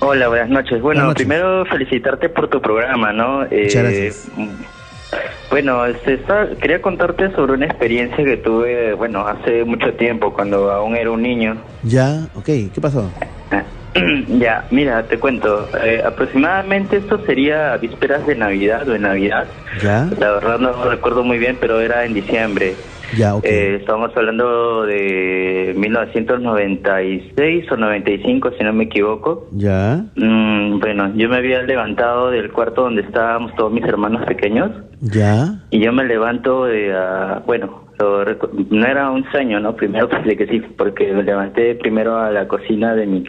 Hola, 0.00 0.28
buenas 0.28 0.48
noches. 0.50 0.80
Bueno, 0.82 1.00
Buenas 1.02 1.04
noches. 1.06 1.26
primero 1.26 1.64
felicitarte 1.66 2.28
por 2.28 2.48
tu 2.48 2.60
programa, 2.60 3.12
¿no? 3.12 3.44
Eh, 3.44 3.62
Muchas 3.64 3.82
gracias. 3.82 4.28
Bueno, 5.50 5.84
está- 5.86 6.48
quería 6.60 6.80
contarte 6.80 7.30
sobre 7.32 7.54
una 7.54 7.66
experiencia 7.66 8.24
que 8.24 8.36
tuve, 8.36 8.94
bueno, 8.94 9.26
hace 9.26 9.64
mucho 9.64 9.92
tiempo, 9.94 10.32
cuando 10.32 10.70
aún 10.70 10.94
era 10.96 11.10
un 11.10 11.22
niño. 11.22 11.56
Ya, 11.82 12.28
ok, 12.34 12.44
¿qué 12.72 12.80
pasó? 12.80 13.10
ya, 14.38 14.64
mira, 14.70 15.02
te 15.08 15.18
cuento. 15.18 15.68
Eh, 15.84 16.00
aproximadamente 16.04 16.98
esto 16.98 17.18
sería 17.26 17.76
vísperas 17.76 18.24
de 18.26 18.36
Navidad 18.36 18.88
o 18.88 18.92
de 18.92 18.98
Navidad. 19.00 19.46
Ya, 19.82 20.08
La 20.18 20.30
verdad 20.32 20.58
no 20.60 20.72
recuerdo 20.88 21.24
muy 21.24 21.38
bien, 21.38 21.56
pero 21.60 21.80
era 21.80 22.04
en 22.04 22.14
diciembre. 22.14 22.74
ya, 23.16 23.34
ok. 23.34 23.44
Eh, 23.44 23.76
estábamos 23.80 24.16
hablando 24.16 24.82
de 24.86 25.74
1996 25.76 27.70
o 27.72 27.76
95, 27.76 28.50
si 28.56 28.64
no 28.64 28.72
me 28.72 28.84
equivoco. 28.84 29.48
Ya, 29.52 30.04
Mm, 30.14 30.78
bueno, 30.78 31.12
yo 31.16 31.28
me 31.28 31.36
había 31.36 31.62
levantado 31.62 32.30
del 32.30 32.50
cuarto 32.52 32.82
donde 32.82 33.02
estábamos 33.02 33.54
todos 33.56 33.72
mis 33.72 33.84
hermanos 33.84 34.24
pequeños 34.26 34.70
ya, 35.00 35.60
y 35.70 35.80
yo 35.80 35.92
me 35.92 36.04
levanto 36.04 36.66
de, 36.66 36.92
ah, 36.94 37.42
bueno, 37.46 37.84
no 38.70 38.86
era 38.86 39.10
un 39.10 39.24
sueño, 39.30 39.60
¿no? 39.60 39.74
Primero 39.74 40.08
pensé 40.08 40.36
que 40.36 40.46
sí, 40.46 40.60
porque 40.76 41.12
me 41.12 41.22
levanté 41.22 41.74
primero 41.74 42.16
a 42.18 42.30
la 42.30 42.46
cocina 42.48 42.94
de 42.94 43.06
mi 43.06 43.24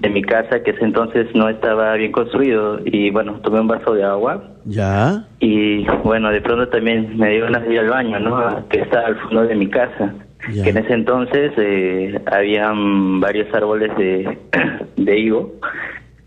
de 0.00 0.08
mi 0.08 0.22
casa, 0.22 0.62
que 0.62 0.70
ese 0.70 0.84
entonces 0.84 1.26
no 1.34 1.48
estaba 1.48 1.94
bien 1.94 2.12
construido 2.12 2.78
y 2.84 3.10
bueno, 3.10 3.40
tomé 3.42 3.60
un 3.60 3.68
vaso 3.68 3.94
de 3.94 4.04
agua 4.04 4.42
ya, 4.64 5.24
y 5.40 5.86
bueno, 6.04 6.30
de 6.30 6.42
pronto 6.42 6.68
también 6.68 7.16
me 7.16 7.30
dio 7.30 7.46
de 7.46 7.72
ir 7.72 7.80
al 7.80 7.88
baño, 7.88 8.20
¿no? 8.20 8.68
Que 8.68 8.80
está 8.80 9.06
al 9.06 9.16
fondo 9.16 9.46
de 9.46 9.54
mi 9.54 9.68
casa. 9.68 10.14
Ya. 10.52 10.62
Que 10.62 10.70
en 10.70 10.76
ese 10.76 10.92
entonces 10.92 11.52
eh, 11.56 12.20
habían 12.26 13.18
varios 13.18 13.52
árboles 13.54 13.96
de, 13.96 14.38
de 14.96 15.18
higo, 15.18 15.54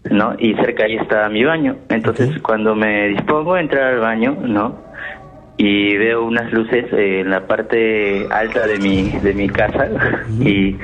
¿no? 0.09 0.35
Y 0.39 0.55
cerca 0.55 0.85
ahí 0.85 0.95
estaba 0.95 1.29
mi 1.29 1.43
baño. 1.43 1.77
Entonces, 1.89 2.41
cuando 2.41 2.75
me 2.75 3.09
dispongo 3.09 3.53
a 3.53 3.61
entrar 3.61 3.93
al 3.93 3.99
baño, 3.99 4.35
¿no? 4.41 4.90
Y 5.63 5.95
veo 5.95 6.23
unas 6.25 6.51
luces 6.51 6.85
eh, 6.91 7.19
en 7.19 7.29
la 7.29 7.45
parte 7.45 8.27
alta 8.31 8.65
de 8.65 8.79
mi, 8.79 9.11
de 9.19 9.33
mi 9.35 9.47
casa 9.47 9.89
y, 10.39 10.75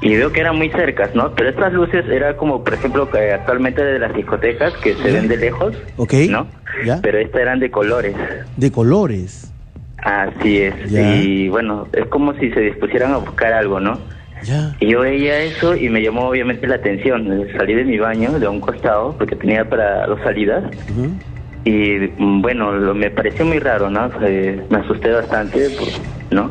y 0.00 0.14
veo 0.14 0.30
que 0.30 0.40
eran 0.40 0.56
muy 0.56 0.70
cercas, 0.70 1.12
¿no? 1.16 1.34
Pero 1.34 1.50
estas 1.50 1.72
luces 1.72 2.04
era 2.08 2.36
como, 2.36 2.62
por 2.62 2.74
ejemplo, 2.74 3.10
que 3.10 3.32
actualmente 3.32 3.82
de 3.84 3.98
las 3.98 4.14
discotecas 4.14 4.74
que 4.80 4.94
se 4.94 5.10
ven 5.10 5.26
de 5.26 5.38
lejos, 5.38 5.74
ok. 5.96 6.14
¿no? 6.28 6.46
Ya, 6.86 7.00
Pero 7.02 7.18
estas 7.18 7.40
eran 7.42 7.58
de 7.58 7.72
colores. 7.72 8.14
de 8.54 8.70
colores. 8.70 9.52
Así 10.04 10.58
es. 10.60 10.74
Ya. 10.88 11.00
Y 11.16 11.48
bueno, 11.48 11.88
es 11.92 12.06
como 12.06 12.32
si 12.34 12.48
se 12.52 12.60
dispusieran 12.60 13.12
a 13.14 13.18
buscar 13.18 13.52
algo, 13.52 13.80
¿no? 13.80 14.06
Ya, 14.44 14.76
Y 14.80 14.92
yo 14.92 15.00
veía 15.00 15.38
eso 15.42 15.74
y 15.74 15.88
me 15.88 16.00
llamó 16.00 16.28
obviamente 16.28 16.68
la 16.68 16.76
atención. 16.76 17.26
Salí 17.56 17.74
de 17.74 17.84
mi 17.84 17.98
baño 17.98 18.38
de 18.38 18.46
un 18.46 18.60
costado 18.60 19.16
porque 19.18 19.34
tenía 19.34 19.68
para 19.68 20.06
dos 20.06 20.20
salidas 20.22 20.64
ujú, 20.88 21.18
y 21.64 22.12
mm, 22.18 22.42
bueno, 22.42 22.72
lo, 22.72 22.94
me 22.94 23.10
pareció 23.10 23.44
muy 23.44 23.58
raro, 23.58 23.88
¿no? 23.90 24.10
Eh, 24.22 24.64
me 24.70 24.78
asusté 24.78 25.10
bastante, 25.12 25.70
pues, 25.70 25.90
¿no? 26.30 26.50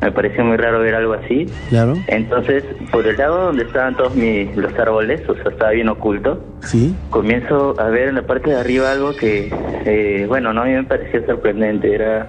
Me 0.00 0.10
pareció 0.12 0.44
muy 0.44 0.56
raro 0.56 0.80
ver 0.80 0.94
algo 0.96 1.12
así. 1.14 1.48
claro, 1.68 1.96
Entonces, 2.08 2.64
por 2.90 3.06
el 3.06 3.16
lado 3.16 3.46
donde 3.46 3.62
estaban 3.64 3.96
todos 3.96 4.14
mis, 4.16 4.54
los 4.56 4.76
árboles, 4.78 5.20
o 5.28 5.34
sea, 5.34 5.44
estaba 5.52 5.70
bien 5.70 5.88
oculto, 5.88 6.44
sí, 6.60 6.94
comienzo 7.10 7.76
a 7.78 7.84
ver 7.88 8.08
en 8.08 8.16
la 8.16 8.22
parte 8.22 8.50
de 8.50 8.56
arriba 8.56 8.90
algo 8.90 9.14
que, 9.14 9.48
eh, 9.84 10.24
bueno, 10.28 10.52
no 10.52 10.62
a 10.62 10.64
mí 10.64 10.72
me 10.72 10.82
parecía 10.84 11.24
sorprendente, 11.26 11.94
era 11.94 12.26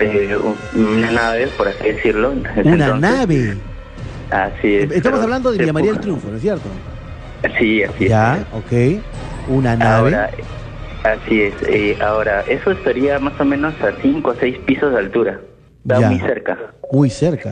eh, 0.00 0.34
un- 0.36 0.56
una 0.94 1.10
nave, 1.10 1.48
por 1.48 1.68
así 1.68 1.88
decirlo. 1.92 2.30
una 2.32 2.42
entonces. 2.72 3.00
nave. 3.00 3.54
Así 4.30 4.74
es. 4.76 4.90
Estamos 4.90 5.20
hablando 5.20 5.52
de 5.52 5.58
Villa 5.58 5.72
María 5.74 5.92
del 5.92 6.00
Triunfo, 6.00 6.28
¿no 6.30 6.36
es 6.36 6.42
cierto? 6.42 6.68
Sí, 7.58 7.82
así 7.82 8.08
Ya, 8.08 8.38
es. 8.38 8.46
ok. 8.50 9.04
Una 9.50 9.76
nave. 9.76 10.14
Ahora, 10.14 10.30
así 11.04 11.42
es. 11.42 11.54
eh, 11.68 11.96
ahora, 12.00 12.40
eso 12.48 12.70
estaría 12.72 13.18
más 13.18 13.38
o 13.40 13.44
menos 13.44 13.74
a 13.80 13.92
5 14.02 14.30
o 14.30 14.34
6 14.40 14.58
pisos 14.66 14.92
de 14.92 14.98
altura. 14.98 15.40
Estaba 15.82 16.00
Ya. 16.00 16.08
muy 16.10 16.18
cerca. 16.20 16.58
Muy 16.92 17.10
cerca. 17.10 17.50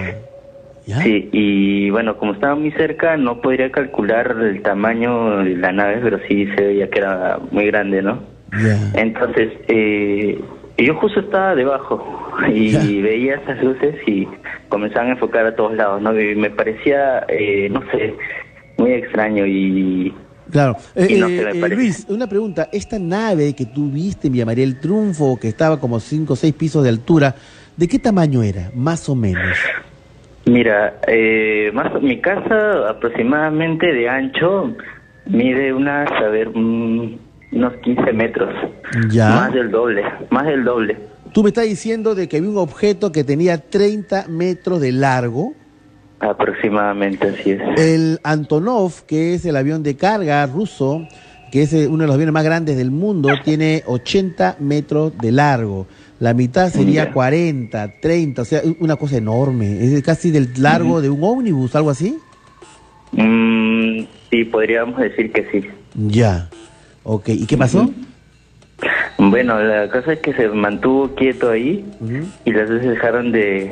¿Ya? 0.87 0.97
Sí, 1.03 1.29
y 1.33 1.91
bueno, 1.91 2.17
como 2.19 2.33
estaba 2.33 2.57
muy 2.57 2.73
cerca, 2.73 3.17
no 3.17 3.41
podría 3.41 3.71
calcular 3.71 4.37
el 4.41 4.63
tamaño 4.63 5.39
de 5.45 5.57
la 5.57 5.71
nave, 5.71 6.01
pero 6.03 6.19
sí 6.27 6.47
se 6.57 6.65
veía 6.65 6.91
que 6.91 6.99
era 6.99 7.39
muy 7.53 7.67
grande, 7.67 8.03
¿no? 8.03 8.19
Ya. 8.61 9.01
Entonces, 9.01 9.53
eh, 9.69 10.41
yo 10.79 10.95
justo 10.97 11.21
estaba 11.21 11.55
debajo 11.55 12.33
y 12.53 12.73
Ya. 12.73 12.81
veía 13.03 13.35
esas 13.37 13.63
luces 13.63 13.95
y 14.07 14.27
comenzaban 14.69 15.09
a 15.09 15.13
enfocar 15.13 15.47
a 15.47 15.55
todos 15.55 15.75
lados, 15.77 16.03
¿no? 16.03 16.19
Y 16.19 16.35
me 16.35 16.51
parecía, 16.51 17.25
eh, 17.29 17.69
no 17.71 17.83
sé, 17.93 18.15
muy 18.79 18.93
extraño 18.95 19.47
y 19.47 20.13
Claro. 20.53 20.77
Eh, 20.95 21.17
no 21.19 21.29
eh, 21.29 21.51
eh. 21.55 21.69
Luis, 21.71 22.07
una 22.11 22.29
pregunta. 22.29 22.69
Esta 22.71 22.99
nave 22.99 23.55
que 23.55 23.67
tú 23.67 23.91
viste 23.91 24.27
en 24.29 24.35
Villa 24.35 24.47
María 24.47 24.67
del 24.67 24.79
Triunfo, 24.79 25.39
que 25.41 25.49
estaba 25.49 25.81
como 25.81 25.99
5 25.99 26.35
o 26.35 26.37
6 26.37 26.55
pisos 26.55 26.83
de 26.85 26.91
altura, 26.91 27.35
¿de 27.77 27.89
qué 27.89 27.99
tamaño 27.99 28.43
era? 28.43 28.71
Más 28.75 29.09
o 29.09 29.15
menos. 29.15 29.59
Mira, 30.45 31.01
eh, 31.07 31.71
más 31.73 32.01
mi 32.03 32.21
casa 32.21 32.91
aproximadamente 32.91 33.87
de 33.87 34.09
ancho 34.09 34.77
mide 35.27 35.73
unas, 35.73 36.11
a 36.11 36.29
ver, 36.29 36.49
unos 36.49 37.73
15 37.83 38.13
metros. 38.13 38.55
Ya. 39.11 39.31
Más 39.31 39.55
del 39.55 39.71
doble, 39.71 40.05
más 40.31 40.45
del 40.47 40.65
doble. 40.65 40.99
Tú 41.33 41.43
me 41.43 41.49
estás 41.49 41.65
diciendo 41.65 42.15
de 42.15 42.29
que 42.29 42.37
había 42.37 42.51
un 42.51 42.59
objeto 42.59 43.11
que 43.11 43.25
tenía 43.25 43.57
30 43.57 44.27
metros 44.29 44.83
de 44.83 44.93
largo. 44.93 45.55
Aproximadamente, 46.23 47.29
así 47.29 47.51
es. 47.51 47.61
El 47.77 48.21
Antonov, 48.23 49.05
que 49.07 49.35
es 49.35 49.45
el 49.45 49.57
avión 49.57 49.83
de 49.83 49.97
carga 49.97 50.47
ruso, 50.47 51.07
que 51.51 51.63
es 51.63 51.73
eh, 51.73 51.89
uno 51.89 52.03
de 52.03 52.07
los 52.07 52.15
aviones 52.15 52.33
más 52.33 52.45
grandes 52.45 52.77
del 52.77 52.93
mundo, 52.93 53.29
tiene 53.45 53.83
80 53.87 54.57
metros 54.61 55.19
de 55.19 55.33
largo. 55.33 55.89
La 56.21 56.33
mitad 56.33 56.71
sería 56.71 57.07
Ya. 57.07 57.13
40, 57.13 57.95
30, 58.01 58.43
o 58.43 58.45
sea, 58.45 58.63
una 58.79 58.95
cosa 58.95 59.17
enorme. 59.17 59.85
Es 59.85 60.01
casi 60.05 60.31
del 60.31 60.51
largo 60.59 61.01
de 61.01 61.11
un 61.11 61.25
ómnibus, 61.25 61.75
algo 61.75 61.91
así. 61.91 62.17
Mm, 63.11 64.05
sí, 64.31 64.45
podríamos 64.45 65.01
decir 65.01 65.33
que 65.33 65.45
sí. 65.51 65.69
Ya. 65.97 66.49
Ok, 67.03 67.31
¿y 67.31 67.47
qué 67.47 67.57
pasó? 67.57 67.91
Bueno, 69.19 69.61
la 69.63 69.89
cosa 69.89 70.15
es 70.15 70.19
que 70.21 70.33
se 70.35 70.49
mantuvo 70.49 71.15
quieto 71.15 71.51
ahí 71.51 71.85
y 72.45 72.53
las 72.53 72.69
veces 72.69 72.91
dejaron 72.91 73.31
de, 73.33 73.71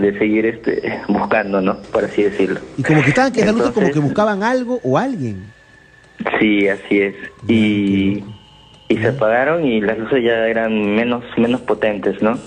de 0.00 0.18
seguir 0.18 0.46
este 0.46 1.00
buscando, 1.08 1.60
¿no? 1.60 1.76
Por 1.92 2.04
así 2.04 2.22
decirlo. 2.22 2.60
Y 2.78 2.82
como 2.82 3.02
que 3.02 3.08
estaban 3.08 3.32
que 3.32 3.40
esas 3.40 3.54
luces 3.54 3.70
como 3.72 3.86
Entonces- 3.86 3.94
que 4.02 4.06
buscaban 4.06 4.42
algo 4.42 4.80
o 4.84 4.96
alguien. 4.98 5.44
Sí, 6.38 6.68
así 6.68 7.00
es. 7.00 7.14
Y, 7.48 8.22
y 8.88 8.96
se 8.98 9.08
apagaron 9.08 9.64
y 9.66 9.80
las 9.80 9.98
luces 9.98 10.22
ya 10.22 10.46
eran 10.46 10.94
menos 10.94 11.24
menos 11.36 11.60
potentes, 11.62 12.22
¿no? 12.22 12.38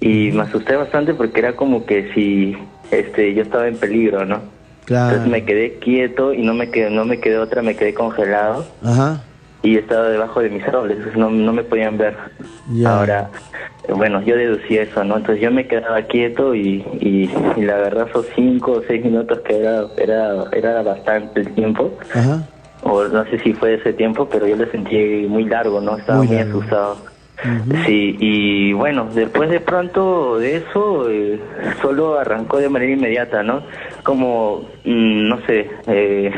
Y 0.00 0.32
me 0.32 0.42
asusté 0.42 0.74
bastante 0.76 1.14
porque 1.14 1.38
era 1.40 1.54
como 1.54 1.86
que 1.86 2.12
si 2.14 2.56
este 2.90 3.32
yo 3.34 3.42
estaba 3.42 3.68
en 3.68 3.76
peligro, 3.76 4.24
¿no? 4.24 4.40
Claro. 4.84 5.10
Entonces 5.16 5.30
me 5.30 5.44
quedé 5.44 5.78
quieto 5.78 6.34
y 6.34 6.42
no 6.42 6.52
me 6.52 6.68
quedé, 6.70 6.90
no 6.90 7.04
me 7.04 7.20
quedé 7.20 7.38
otra, 7.38 7.62
me 7.62 7.74
quedé 7.74 7.94
congelado 7.94 8.66
Ajá. 8.84 9.22
Y 9.64 9.78
estaba 9.78 10.08
debajo 10.10 10.40
de 10.40 10.50
mis 10.50 10.62
árboles, 10.68 10.98
entonces 10.98 11.18
no, 11.18 11.30
no 11.30 11.52
me 11.52 11.64
podían 11.64 11.96
ver. 11.96 12.14
Ahora, 12.86 13.30
bueno, 13.88 14.20
yo 14.22 14.36
deducí 14.36 14.76
eso, 14.76 15.02
¿no? 15.04 15.16
Entonces 15.16 15.42
yo 15.42 15.50
me 15.50 15.66
quedaba 15.66 16.02
quieto 16.02 16.54
y, 16.54 16.84
y, 17.00 17.30
y 17.56 17.62
la 17.62 17.76
verdad 17.78 18.06
esos 18.08 18.26
cinco 18.36 18.72
o 18.72 18.82
seis 18.86 19.02
minutos 19.02 19.40
que 19.40 19.58
era, 19.58 19.86
era, 19.96 20.44
era 20.52 20.82
bastante 20.82 21.40
el 21.40 21.54
tiempo, 21.54 21.90
Ajá. 22.14 22.42
o 22.82 23.04
no 23.04 23.24
sé 23.24 23.38
si 23.38 23.54
fue 23.54 23.74
ese 23.74 23.94
tiempo, 23.94 24.28
pero 24.30 24.46
yo 24.46 24.54
lo 24.56 24.66
sentí 24.70 25.26
muy 25.28 25.44
largo, 25.46 25.80
¿no? 25.80 25.96
Estaba 25.96 26.18
Muy 26.18 26.28
muy, 26.28 26.36
largo. 26.36 26.96
Sí, 27.86 28.16
y 28.20 28.72
bueno, 28.72 29.08
después 29.14 29.50
de 29.50 29.60
pronto 29.60 30.38
de 30.38 30.56
eso, 30.56 31.10
eh, 31.10 31.38
solo 31.82 32.18
arrancó 32.18 32.56
de 32.58 32.68
manera 32.70 32.92
inmediata, 32.92 33.42
¿no? 33.42 33.62
Como, 34.02 34.62
mm, 34.84 35.28
no 35.28 35.44
sé, 35.46 35.68
eh, 35.86 36.30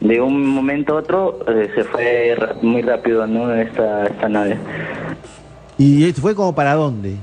de 0.00 0.20
un 0.20 0.46
momento 0.46 0.94
a 0.96 1.00
otro 1.00 1.40
eh, 1.48 1.70
se 1.74 1.82
fue 1.84 2.36
muy 2.62 2.82
rápido, 2.82 3.26
¿no? 3.26 3.52
Esta, 3.52 4.04
esta 4.06 4.28
nave. 4.28 4.56
¿Y 5.76 6.04
esto 6.04 6.20
fue 6.20 6.34
como 6.36 6.54
para 6.54 6.74
dónde? 6.74 7.16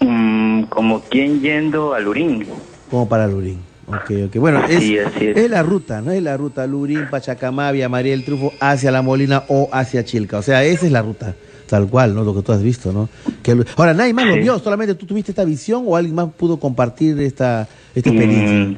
Mm, 0.00 0.64
como 0.64 1.00
quien 1.02 1.40
yendo 1.40 1.94
al 1.94 2.08
Urín. 2.08 2.46
Como 2.90 3.08
para 3.08 3.26
Lurín. 3.28 3.60
Ok, 3.86 4.10
ok. 4.26 4.36
Bueno, 4.36 4.64
es, 4.68 4.80
Sí, 4.80 4.98
es. 4.98 5.16
es 5.16 5.50
la 5.50 5.62
ruta, 5.62 6.00
¿no? 6.02 6.10
Es 6.10 6.22
la 6.22 6.36
ruta 6.36 6.66
Lurín, 6.66 7.06
Pachacamavia, 7.08 7.88
María 7.88 8.12
del 8.12 8.24
Triunfo, 8.24 8.52
hacia 8.60 8.90
La 8.90 9.02
Molina 9.02 9.44
o 9.48 9.68
hacia 9.72 10.04
Chilca. 10.04 10.38
O 10.38 10.42
sea, 10.42 10.62
esa 10.64 10.84
es 10.86 10.92
la 10.92 11.00
ruta, 11.02 11.34
tal 11.68 11.86
cual, 11.88 12.14
¿no? 12.14 12.24
Lo 12.24 12.34
que 12.34 12.42
tú 12.42 12.50
has 12.52 12.62
visto, 12.62 12.92
¿no? 12.92 13.08
Que, 13.42 13.54
lo- 13.54 13.64
ahora, 13.76 13.94
nadie 13.94 14.12
más 14.12 14.26
lo 14.26 14.34
vio, 14.36 14.58
solamente 14.58 14.94
tú 14.96 15.06
tuviste 15.06 15.30
esta 15.32 15.44
visión 15.44 15.84
o 15.86 15.94
alguien 15.96 16.14
más 16.16 16.28
pudo 16.36 16.58
compartir 16.58 17.20
esta, 17.20 17.68
esta 17.94 18.10
experiencia. 18.10 18.56
Mm, 18.56 18.76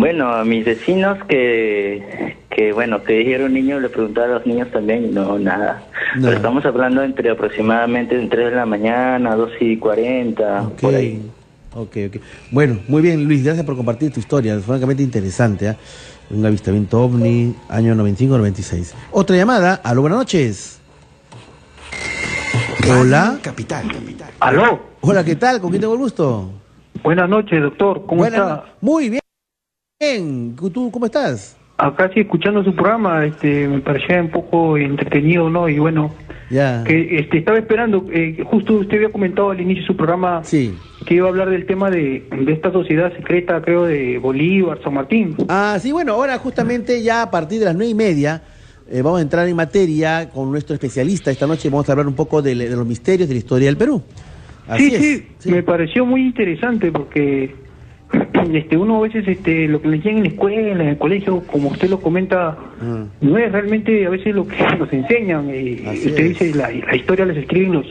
bueno, 0.00 0.32
a 0.34 0.44
mis 0.44 0.64
vecinos 0.64 1.18
que, 1.28 2.36
que 2.50 2.72
bueno, 2.72 3.02
que 3.04 3.14
dijeron 3.14 3.54
niños, 3.54 3.80
le 3.80 3.88
preguntaba 3.88 4.26
a 4.26 4.30
los 4.38 4.46
niños 4.46 4.68
también 4.70 5.04
y 5.06 5.08
no, 5.08 5.38
nada. 5.38 5.82
Pero 6.20 6.32
estamos 6.32 6.64
hablando 6.66 7.02
entre 7.02 7.30
aproximadamente 7.30 8.14
entre 8.18 8.38
3 8.40 8.50
de 8.50 8.56
la 8.56 8.66
mañana, 8.66 9.34
2 9.36 9.50
y 9.60 9.76
40, 9.78 10.62
Ok, 10.62 10.80
por 10.80 10.94
ahí. 10.94 11.22
ok, 11.74 11.96
ok. 12.08 12.16
Bueno, 12.50 12.78
muy 12.88 13.00
bien, 13.02 13.24
Luis, 13.24 13.42
gracias 13.44 13.64
por 13.64 13.76
compartir 13.76 14.12
tu 14.12 14.20
historia, 14.20 14.54
es 14.56 14.64
francamente 14.64 15.02
interesante, 15.02 15.68
¿ah? 15.68 15.76
Un 16.30 16.44
avistamiento 16.46 17.02
ovni, 17.02 17.54
año 17.68 17.94
95-96. 17.94 18.92
Otra 19.10 19.36
llamada, 19.36 19.80
aló, 19.84 20.00
buenas 20.02 20.18
noches. 20.18 20.80
Hola. 22.90 23.38
Capital, 23.42 23.86
capital. 23.92 24.30
Aló, 24.40 24.80
Hola, 25.02 25.24
¿qué 25.24 25.36
tal? 25.36 25.60
¿Con 25.60 25.70
quién 25.70 25.80
tengo 25.80 25.94
el 25.94 26.00
gusto? 26.00 26.50
buenas 27.02 27.28
noches, 27.28 27.60
doctor. 27.60 28.02
¿Cómo 28.06 28.22
Buenas 28.22 28.40
está? 28.40 28.64
Muy 28.80 29.08
bien. 29.10 29.20
Bien. 30.00 30.56
¿Tú 30.72 30.90
cómo 30.90 31.06
estás? 31.06 31.56
Acá 31.78 32.10
sí, 32.14 32.20
escuchando 32.20 32.62
su 32.62 32.74
programa, 32.74 33.24
este, 33.24 33.66
me 33.66 33.80
parecía 33.80 34.20
un 34.20 34.30
poco 34.30 34.76
entretenido, 34.76 35.50
¿no? 35.50 35.68
Y 35.68 35.78
bueno, 35.80 36.12
Ya. 36.50 36.84
que 36.84 37.18
este, 37.18 37.38
estaba 37.38 37.58
esperando, 37.58 38.06
eh, 38.12 38.44
justo 38.48 38.74
usted 38.74 38.96
había 38.98 39.10
comentado 39.12 39.50
al 39.50 39.60
inicio 39.60 39.82
de 39.82 39.86
su 39.88 39.96
programa 39.96 40.44
Sí. 40.44 40.76
que 41.06 41.14
iba 41.14 41.26
a 41.26 41.30
hablar 41.30 41.50
del 41.50 41.66
tema 41.66 41.90
de, 41.90 42.28
de 42.30 42.52
esta 42.52 42.70
sociedad 42.70 43.12
secreta, 43.16 43.60
creo, 43.62 43.84
de 43.84 44.18
Bolívar, 44.18 44.78
San 44.84 44.94
Martín. 44.94 45.34
Ah, 45.48 45.76
sí, 45.80 45.90
bueno, 45.92 46.12
ahora 46.12 46.38
justamente 46.38 47.02
ya 47.02 47.22
a 47.22 47.30
partir 47.30 47.58
de 47.58 47.64
las 47.64 47.74
nueve 47.74 47.90
y 47.90 47.94
media 47.94 48.42
eh, 48.92 49.02
vamos 49.02 49.18
a 49.18 49.22
entrar 49.22 49.48
en 49.48 49.56
materia 49.56 50.28
con 50.28 50.50
nuestro 50.50 50.74
especialista. 50.74 51.30
Esta 51.30 51.46
noche 51.46 51.70
vamos 51.70 51.88
a 51.88 51.92
hablar 51.92 52.06
un 52.06 52.14
poco 52.14 52.42
de, 52.42 52.54
de 52.54 52.76
los 52.76 52.86
misterios 52.86 53.28
de 53.28 53.34
la 53.34 53.38
historia 53.38 53.66
del 53.66 53.76
Perú. 53.76 54.02
Así 54.68 54.90
sí, 54.90 54.94
es. 54.94 55.22
sí, 55.38 55.50
me 55.50 55.62
pareció 55.62 56.06
muy 56.06 56.22
interesante 56.22 56.92
porque 56.92 57.54
este 58.54 58.76
uno 58.76 58.98
a 58.98 59.00
veces 59.02 59.26
este 59.26 59.66
lo 59.66 59.80
que 59.82 59.88
le 59.88 59.96
enseñan 59.96 60.18
en 60.18 60.22
la 60.24 60.28
escuela, 60.28 60.82
en 60.82 60.88
el 60.88 60.98
colegio, 60.98 61.40
como 61.46 61.70
usted 61.70 61.88
lo 61.90 62.00
comenta, 62.00 62.56
Ah, 62.80 63.04
no 63.20 63.38
es 63.38 63.50
realmente 63.52 64.06
a 64.06 64.10
veces 64.10 64.34
lo 64.34 64.46
que 64.46 64.56
nos 64.78 64.92
enseñan. 64.92 65.48
Y 65.48 65.84
Así 65.86 66.08
usted 66.08 66.24
es. 66.24 66.38
dice, 66.38 66.54
la, 66.54 66.70
la 66.70 66.96
historia 66.96 67.24
les 67.24 67.38
escriben 67.38 67.72
los 67.72 67.86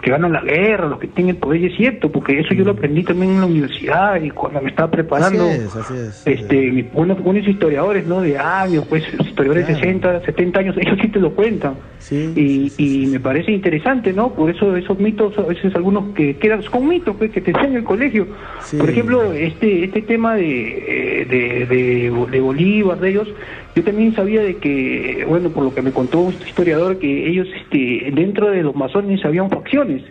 que 0.00 0.10
ganan 0.10 0.32
la 0.32 0.42
guerra, 0.42 0.86
los 0.88 0.98
que 0.98 1.08
tienen 1.08 1.36
el 1.36 1.40
poder, 1.40 1.60
y 1.62 1.66
es 1.66 1.76
cierto, 1.76 2.10
porque 2.10 2.38
eso 2.38 2.54
yo 2.54 2.64
lo 2.64 2.72
aprendí 2.72 3.02
también 3.02 3.32
en 3.32 3.40
la 3.40 3.46
universidad 3.46 4.20
y 4.20 4.30
cuando 4.30 4.60
me 4.60 4.70
estaba 4.70 4.90
preparando. 4.90 5.44
Así 5.48 5.60
es, 5.60 5.76
así 5.76 5.94
es. 5.94 6.26
Este, 6.26 6.88
buenos, 6.92 7.22
buenos 7.22 7.46
historiadores, 7.46 8.06
¿no? 8.06 8.20
De 8.20 8.38
años, 8.38 8.84
pues, 8.88 9.04
historiadores 9.18 9.66
de 9.66 9.72
Claro. 9.74 9.86
60, 9.86 10.20
70 10.26 10.60
años, 10.60 10.76
ellos 10.80 10.98
sí 11.00 11.08
te 11.08 11.20
lo 11.20 11.32
cuentan. 11.34 11.74
Sí, 11.98 12.32
y, 12.36 12.72
y 12.78 13.06
me 13.06 13.18
parece 13.18 13.50
interesante, 13.50 14.12
¿no? 14.12 14.32
Por 14.32 14.50
eso 14.50 14.76
esos 14.76 14.98
mitos, 14.98 15.36
a 15.38 15.42
veces 15.42 15.74
algunos 15.74 16.14
que 16.14 16.36
quedan, 16.36 16.62
son 16.62 16.86
mitos, 16.88 17.16
pues, 17.16 17.30
que 17.32 17.40
te 17.40 17.50
enseñan 17.50 17.72
en 17.72 17.78
el 17.78 17.84
colegio. 17.84 18.26
Sí. 18.60 18.76
Por 18.76 18.90
ejemplo, 18.90 19.32
este 19.32 19.84
este 19.84 20.02
tema 20.02 20.34
de, 20.36 21.22
eh, 21.22 21.24
de, 21.24 21.66
de, 21.66 22.26
de 22.30 22.40
Bolívar, 22.40 23.00
de 23.00 23.10
ellos, 23.10 23.28
yo 23.76 23.84
también 23.84 24.14
sabía 24.14 24.40
de 24.40 24.56
que, 24.56 25.26
bueno, 25.28 25.50
por 25.50 25.62
lo 25.62 25.74
que 25.74 25.82
me 25.82 25.92
contó 25.92 26.20
un 26.20 26.32
historiador, 26.32 26.98
que 26.98 27.28
ellos, 27.28 27.46
este, 27.54 28.10
dentro 28.10 28.50
de 28.50 28.62
los 28.62 28.74
masones 28.74 29.22
habían 29.22 29.50
facciones. 29.50 30.02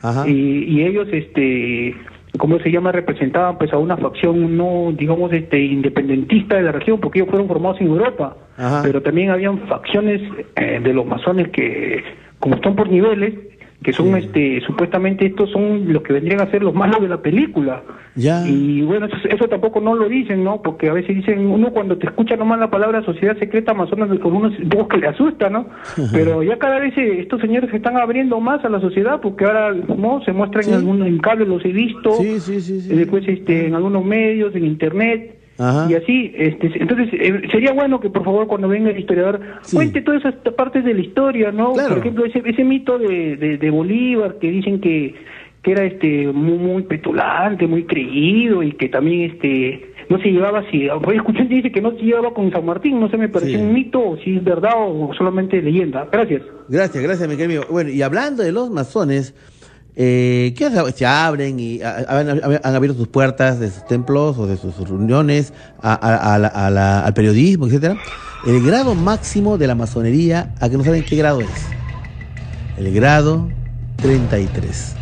Ajá. 0.00 0.28
Y, 0.28 0.64
y 0.68 0.84
ellos, 0.84 1.08
este, 1.10 1.96
¿cómo 2.38 2.60
se 2.60 2.70
llama? 2.70 2.92
Representaban 2.92 3.58
pues 3.58 3.72
a 3.72 3.78
una 3.78 3.96
facción 3.96 4.56
no, 4.56 4.92
digamos, 4.96 5.32
este, 5.32 5.58
independentista 5.58 6.58
de 6.58 6.62
la 6.62 6.70
región, 6.70 7.00
porque 7.00 7.18
ellos 7.18 7.30
fueron 7.30 7.48
formados 7.48 7.80
en 7.80 7.88
Europa. 7.88 8.36
Ajá. 8.56 8.82
Pero 8.84 9.02
también 9.02 9.30
habían 9.30 9.66
facciones 9.66 10.22
eh, 10.54 10.78
de 10.80 10.92
los 10.94 11.04
masones 11.04 11.48
que, 11.48 12.04
como 12.38 12.54
están 12.54 12.76
por 12.76 12.88
niveles, 12.88 13.34
que 13.82 13.92
son, 13.92 14.08
Sí. 14.12 14.18
este, 14.26 14.60
supuestamente 14.66 15.24
estos 15.26 15.50
son 15.50 15.92
los 15.92 16.02
que 16.02 16.12
vendrían 16.12 16.40
a 16.40 16.50
ser 16.50 16.62
los 16.64 16.74
malos 16.74 17.00
de 17.00 17.08
la 17.08 17.22
película. 17.22 17.82
Ya. 18.16 18.44
Y 18.48 18.82
bueno, 18.82 19.06
eso, 19.06 19.16
eso 19.28 19.46
tampoco 19.46 19.80
no 19.80 19.94
lo 19.94 20.08
dicen, 20.08 20.42
¿no? 20.42 20.60
Porque 20.62 20.88
a 20.88 20.92
veces 20.92 21.14
dicen, 21.14 21.46
uno 21.46 21.70
cuando 21.70 21.96
te 21.96 22.06
escucha 22.06 22.36
nomás 22.36 22.58
la 22.58 22.70
palabra 22.70 23.04
sociedad 23.04 23.38
secreta 23.38 23.70
amazona, 23.70 24.06
poco 24.18 24.88
que 24.88 24.98
le 24.98 25.06
asusta, 25.06 25.48
¿no? 25.48 25.68
Pero 26.12 26.42
ya 26.42 26.58
cada 26.58 26.80
vez 26.80 26.92
estos 26.96 27.40
señores 27.40 27.70
se 27.70 27.76
están 27.76 27.96
abriendo 27.96 28.40
más 28.40 28.64
a 28.64 28.68
la 28.68 28.80
sociedad, 28.80 29.20
porque 29.20 29.44
ahora, 29.44 29.72
¿no? 29.72 30.20
Se 30.24 30.32
muestran 30.32 30.64
Sí. 30.64 30.70
en 30.70 30.76
algún 30.76 31.02
en 31.06 31.18
cable, 31.18 31.46
los 31.46 31.64
he 31.64 31.68
visto, 31.72 32.14
Sí, 32.14 32.40
sí, 32.40 32.60
sí, 32.60 32.80
sí. 32.80 32.94
después 32.96 33.26
este, 33.28 33.68
en 33.68 33.74
algunos 33.76 34.04
medios, 34.04 34.54
en 34.56 34.64
internet. 34.66 35.37
Ajá. 35.58 35.86
Y 35.90 35.94
así, 35.94 36.32
este, 36.36 36.70
entonces 36.80 37.08
eh, 37.12 37.42
sería 37.50 37.72
bueno 37.72 37.98
que 38.00 38.10
por 38.10 38.24
favor 38.24 38.46
cuando 38.46 38.68
venga 38.68 38.90
el 38.90 38.98
historiador 38.98 39.40
Sí. 39.62 39.76
cuente 39.76 40.00
todas 40.02 40.20
esas 40.24 40.34
partes 40.54 40.84
de 40.84 40.94
la 40.94 41.00
historia, 41.00 41.50
¿no? 41.52 41.72
Claro. 41.72 41.88
Por 41.90 41.98
ejemplo, 41.98 42.24
ese, 42.24 42.42
ese 42.44 42.64
mito 42.64 42.98
de, 42.98 43.36
de, 43.36 43.58
de 43.58 43.70
Bolívar 43.70 44.36
que 44.40 44.50
dicen 44.50 44.80
que, 44.80 45.14
que 45.62 45.72
era 45.72 45.84
este 45.84 46.28
muy, 46.32 46.58
muy 46.58 46.82
petulante, 46.84 47.66
muy 47.66 47.84
creído 47.84 48.62
y 48.62 48.72
que 48.72 48.88
también 48.88 49.32
este 49.32 49.84
no 50.08 50.18
se 50.20 50.30
llevaba 50.30 50.60
ahí 51.12 51.18
escuché 51.18 51.40
gente 51.40 51.56
dice 51.56 51.70
que 51.72 51.82
no 51.82 51.90
se 51.90 51.98
llevaba 52.02 52.32
con 52.32 52.50
San 52.50 52.64
Martín, 52.64 52.98
no 52.98 53.10
sé, 53.10 53.18
me 53.18 53.28
pareció 53.28 53.58
Sí. 53.58 53.62
un 53.64 53.74
mito, 53.74 54.00
o 54.00 54.16
si 54.18 54.36
es 54.36 54.44
verdad 54.44 54.72
o 54.76 55.12
solamente 55.18 55.60
leyenda. 55.60 56.08
Gracias. 56.10 56.40
Gracias, 56.68 57.02
gracias, 57.04 57.28
mi 57.28 57.36
querido. 57.36 57.64
Bueno, 57.70 57.90
y 57.90 58.00
hablando 58.00 58.42
de 58.42 58.52
los 58.52 58.70
masones, 58.70 59.34
eh, 60.00 60.54
¿qué 60.56 60.66
hace? 60.66 60.92
se 60.96 61.04
abren 61.06 61.58
y 61.58 61.82
han, 61.82 62.28
han 62.62 62.74
abierto 62.74 62.96
sus 62.96 63.08
puertas 63.08 63.58
de 63.58 63.68
sus 63.70 63.84
templos 63.86 64.38
o 64.38 64.46
de 64.46 64.56
sus 64.56 64.76
reuniones 64.88 65.52
a- 65.82 65.92
a- 65.94 66.34
a 66.34 66.38
la- 66.38 66.46
a 66.48 66.70
la- 66.70 67.00
al 67.00 67.12
periodismo, 67.14 67.66
etcétera. 67.66 67.96
El 68.46 68.64
grado 68.64 68.94
máximo 68.94 69.58
de 69.58 69.66
la 69.66 69.74
masonería, 69.74 70.54
a 70.60 70.68
que 70.68 70.76
no 70.76 70.84
saben 70.84 71.04
qué 71.04 71.16
grado 71.16 71.40
es. 71.40 71.48
El 72.78 72.94
grado 72.94 73.48
33. 73.96 74.94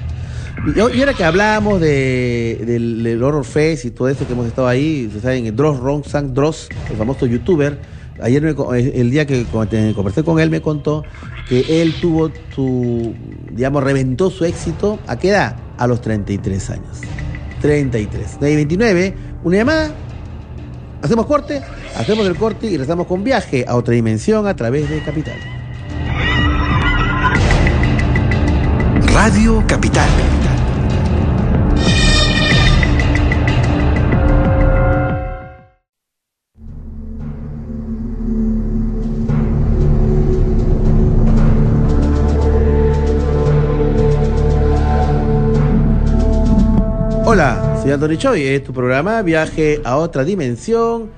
Y, 0.75 0.81
ahora 0.81 1.13
que 1.13 1.23
hablamos 1.23 1.79
de, 1.83 2.63
del, 2.67 3.03
del 3.03 3.23
Horror 3.23 3.45
Fest 3.45 3.85
y 3.85 3.91
todo 3.91 4.09
eso 4.09 4.27
que 4.27 4.33
hemos 4.33 4.47
estado 4.47 4.67
ahí, 4.67 5.05
ustedes 5.05 5.23
saben, 5.23 5.55
Dross 5.55 5.79
Rongsang 5.79 6.33
Dross, 6.33 6.69
el 6.91 6.97
famoso 6.97 7.27
youtuber, 7.27 7.79
ayer 8.21 8.45
eh, 8.45 8.93
el 8.95 9.11
día 9.11 9.27
que 9.27 9.45
conversé 9.45 10.25
con 10.25 10.41
él 10.41 10.51
me 10.51 10.61
contó 10.61 11.05
que 11.49 11.83
él 11.83 11.95
tuvo 12.01 12.31
su, 12.55 13.15
digamos, 13.51 13.83
reventó 13.83 14.31
su 14.31 14.45
éxito, 14.45 14.99
¿a 15.07 15.19
qué 15.19 15.31
edad? 15.31 15.57
A 15.79 15.87
los 15.87 16.01
33 16.01 16.71
años. 16.71 17.01
33. 17.61 18.41
De 18.41 18.47
ahí 18.49 18.57
29, 18.57 19.15
una 19.45 19.57
llamada, 19.57 19.95
hacemos 21.03 21.27
corte, 21.27 21.63
hacemos 21.97 22.27
el 22.27 22.37
corte 22.37 22.67
y 22.67 22.71
regresamos 22.71 23.07
con 23.07 23.25
viaje 23.25 23.65
a 23.67 23.77
otra 23.77 23.95
dimensión 23.95 24.47
a 24.47 24.55
través 24.57 24.89
de 24.89 25.01
Capital. 25.01 25.37
Radio 29.13 29.65
Capital. 29.67 30.36
Anthony 47.97 48.17
Choi, 48.19 48.43
es 48.43 48.63
tu 48.63 48.75
programa 48.75 49.23
Viaje 49.23 49.81
a 49.83 49.97
otra 49.97 50.23
dimensión 50.23 51.09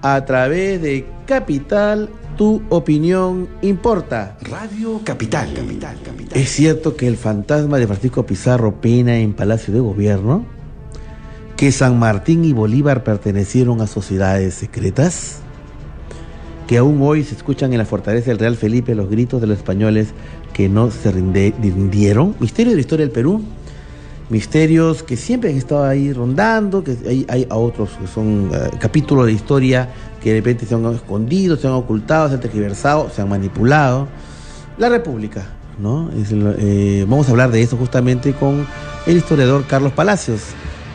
a 0.00 0.24
través 0.24 0.80
de 0.80 1.04
Capital, 1.26 2.08
tu 2.36 2.62
opinión 2.68 3.48
importa. 3.62 4.36
Radio 4.42 5.00
Capital. 5.02 5.52
Capital, 5.52 5.96
capital. 6.04 6.38
¿Es 6.40 6.50
cierto 6.50 6.94
que 6.96 7.08
el 7.08 7.16
fantasma 7.16 7.78
de 7.78 7.86
Francisco 7.88 8.24
Pizarro 8.24 8.80
peina 8.80 9.18
en 9.18 9.32
Palacio 9.32 9.74
de 9.74 9.80
Gobierno? 9.80 10.44
¿Que 11.56 11.72
San 11.72 11.98
Martín 11.98 12.44
y 12.44 12.52
Bolívar 12.52 13.02
pertenecieron 13.02 13.80
a 13.80 13.88
sociedades 13.88 14.54
secretas? 14.54 15.38
¿Que 16.68 16.78
aún 16.78 17.00
hoy 17.02 17.24
se 17.24 17.34
escuchan 17.34 17.72
en 17.72 17.78
la 17.78 17.86
fortaleza 17.86 18.30
del 18.30 18.38
Real 18.38 18.54
Felipe 18.56 18.94
los 18.94 19.10
gritos 19.10 19.40
de 19.40 19.48
los 19.48 19.58
españoles 19.58 20.08
que 20.52 20.68
no 20.68 20.92
se 20.92 21.12
rinde- 21.12 21.54
rindieron? 21.60 22.36
Misterio 22.38 22.70
de 22.70 22.76
la 22.76 22.80
historia 22.80 23.04
del 23.04 23.12
Perú. 23.12 23.42
Misterios 24.30 25.02
que 25.02 25.16
siempre 25.16 25.50
han 25.50 25.56
estado 25.56 25.84
ahí 25.84 26.12
rondando, 26.12 26.84
que 26.84 26.96
hay, 27.06 27.26
hay 27.28 27.46
otros 27.50 27.90
que 28.00 28.06
son 28.06 28.50
eh, 28.54 28.70
capítulos 28.78 29.26
de 29.26 29.32
historia 29.32 29.88
que 30.22 30.30
de 30.30 30.36
repente 30.36 30.66
se 30.66 30.74
han 30.74 30.84
escondido, 30.94 31.56
se 31.56 31.66
han 31.66 31.72
ocultado, 31.72 32.28
se 32.28 32.34
han 32.34 32.40
tergiversado, 32.40 33.10
se 33.10 33.22
han 33.22 33.28
manipulado. 33.28 34.06
La 34.78 34.88
República, 34.88 35.46
¿no? 35.78 36.10
Eh, 36.14 37.04
vamos 37.08 37.28
a 37.28 37.32
hablar 37.32 37.50
de 37.50 37.60
eso 37.60 37.76
justamente 37.76 38.32
con 38.32 38.66
el 39.06 39.16
historiador 39.16 39.66
Carlos 39.66 39.92
Palacios, 39.92 40.40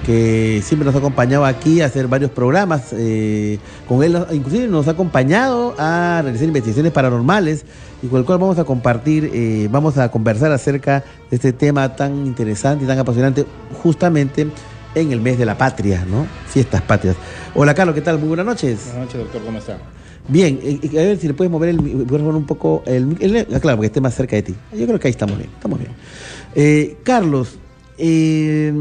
que 0.06 0.62
siempre 0.64 0.86
nos 0.86 0.94
ha 0.96 1.00
acompañado 1.00 1.46
aquí 1.46 1.82
a 1.82 1.86
hacer 1.88 2.08
varios 2.08 2.30
programas. 2.32 2.94
eh, 2.94 3.58
con 3.88 4.04
él, 4.04 4.18
inclusive 4.32 4.68
nos 4.68 4.88
ha 4.88 4.92
acompañado 4.92 5.74
a 5.80 6.20
realizar 6.24 6.48
investigaciones 6.48 6.92
paranormales 6.92 7.66
y 8.04 8.08
con 8.08 8.20
el 8.20 8.26
cual 8.26 8.38
vamos 8.38 8.60
a 8.60 8.64
compartir, 8.66 9.32
eh, 9.34 9.68
vamos 9.72 9.98
a 9.98 10.10
conversar 10.12 10.52
acerca 10.52 11.04
de 11.30 11.36
este 11.38 11.54
tema 11.54 11.96
tan 11.96 12.26
interesante 12.28 12.84
y 12.86 12.88
tan 12.88 13.00
apasionante, 13.00 13.46
justamente 13.82 14.48
en 14.94 15.12
el 15.12 15.22
mes 15.22 15.38
de 15.38 15.46
la 15.46 15.58
patria, 15.58 16.06
¿no? 16.10 16.26
Fiestas 16.48 16.82
patrias. 16.84 17.16
Hola 17.56 17.74
Carlos, 17.74 17.96
¿qué 17.96 18.02
tal? 18.02 18.20
Muy 18.20 18.28
buenas 18.30 18.46
noches. 18.46 18.80
Buenas 18.86 19.06
noches, 19.08 19.20
doctor, 19.22 19.42
¿cómo 19.44 19.58
está? 19.58 19.78
Bien, 20.28 20.60
eh, 20.62 20.80
a 20.92 21.04
ver 21.04 21.18
si 21.18 21.28
le 21.28 21.34
puedes 21.34 21.52
mover 21.52 21.70
el, 21.70 21.82
mi- 21.82 22.04
puedes 22.06 22.22
mover 22.24 22.36
un 22.38 22.46
poco 22.46 22.84
el, 22.86 23.16
el- 23.20 23.48
ah, 23.54 23.60
claro, 23.60 23.78
porque 23.78 23.88
esté 23.88 24.02
más 24.02 24.14
cerca 24.16 24.36
de 24.36 24.44
ti. 24.44 24.56
Yo 24.74 24.86
creo 24.88 25.00
que 25.00 25.08
ahí 25.08 25.12
estamos 25.12 25.38
bien, 25.38 25.50
estamos 25.54 25.80
bien. 25.80 25.92
Eh, 26.56 26.98
Carlos, 27.04 27.58
eh, 27.98 28.72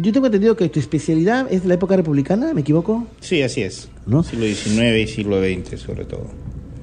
yo 0.00 0.12
tengo 0.12 0.26
entendido 0.26 0.56
que 0.56 0.68
tu 0.68 0.80
especialidad 0.80 1.46
es 1.52 1.64
la 1.64 1.74
época 1.74 1.96
republicana, 1.96 2.52
¿me 2.54 2.60
equivoco? 2.62 3.06
Sí, 3.20 3.42
así 3.42 3.62
es. 3.62 3.88
¿No? 4.06 4.22
Siglo 4.22 4.44
XIX 4.46 4.98
y 4.98 5.06
siglo 5.06 5.40
XX, 5.40 5.80
sobre 5.80 6.04
todo. 6.04 6.26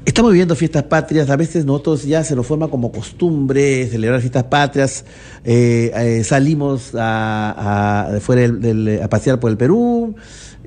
Estamos 0.04 0.32
viviendo 0.32 0.56
fiestas 0.56 0.84
patrias, 0.84 1.30
a 1.30 1.36
veces 1.36 1.64
nosotros 1.64 2.04
ya 2.06 2.24
se 2.24 2.36
nos 2.36 2.48
forma 2.48 2.68
como 2.70 2.92
costumbre 2.92 3.86
celebrar 3.88 4.20
fiestas 4.20 4.46
patrias, 4.46 5.06
eh, 5.44 5.92
eh, 5.96 6.24
salimos 6.24 6.96
a, 6.96 8.16
a- 8.16 8.20
fuera 8.20 8.42
del- 8.42 8.60
del- 8.62 9.02
a 9.04 9.08
pasear 9.08 9.40
por 9.40 9.52
el 9.52 9.58
Perú, 9.58 10.16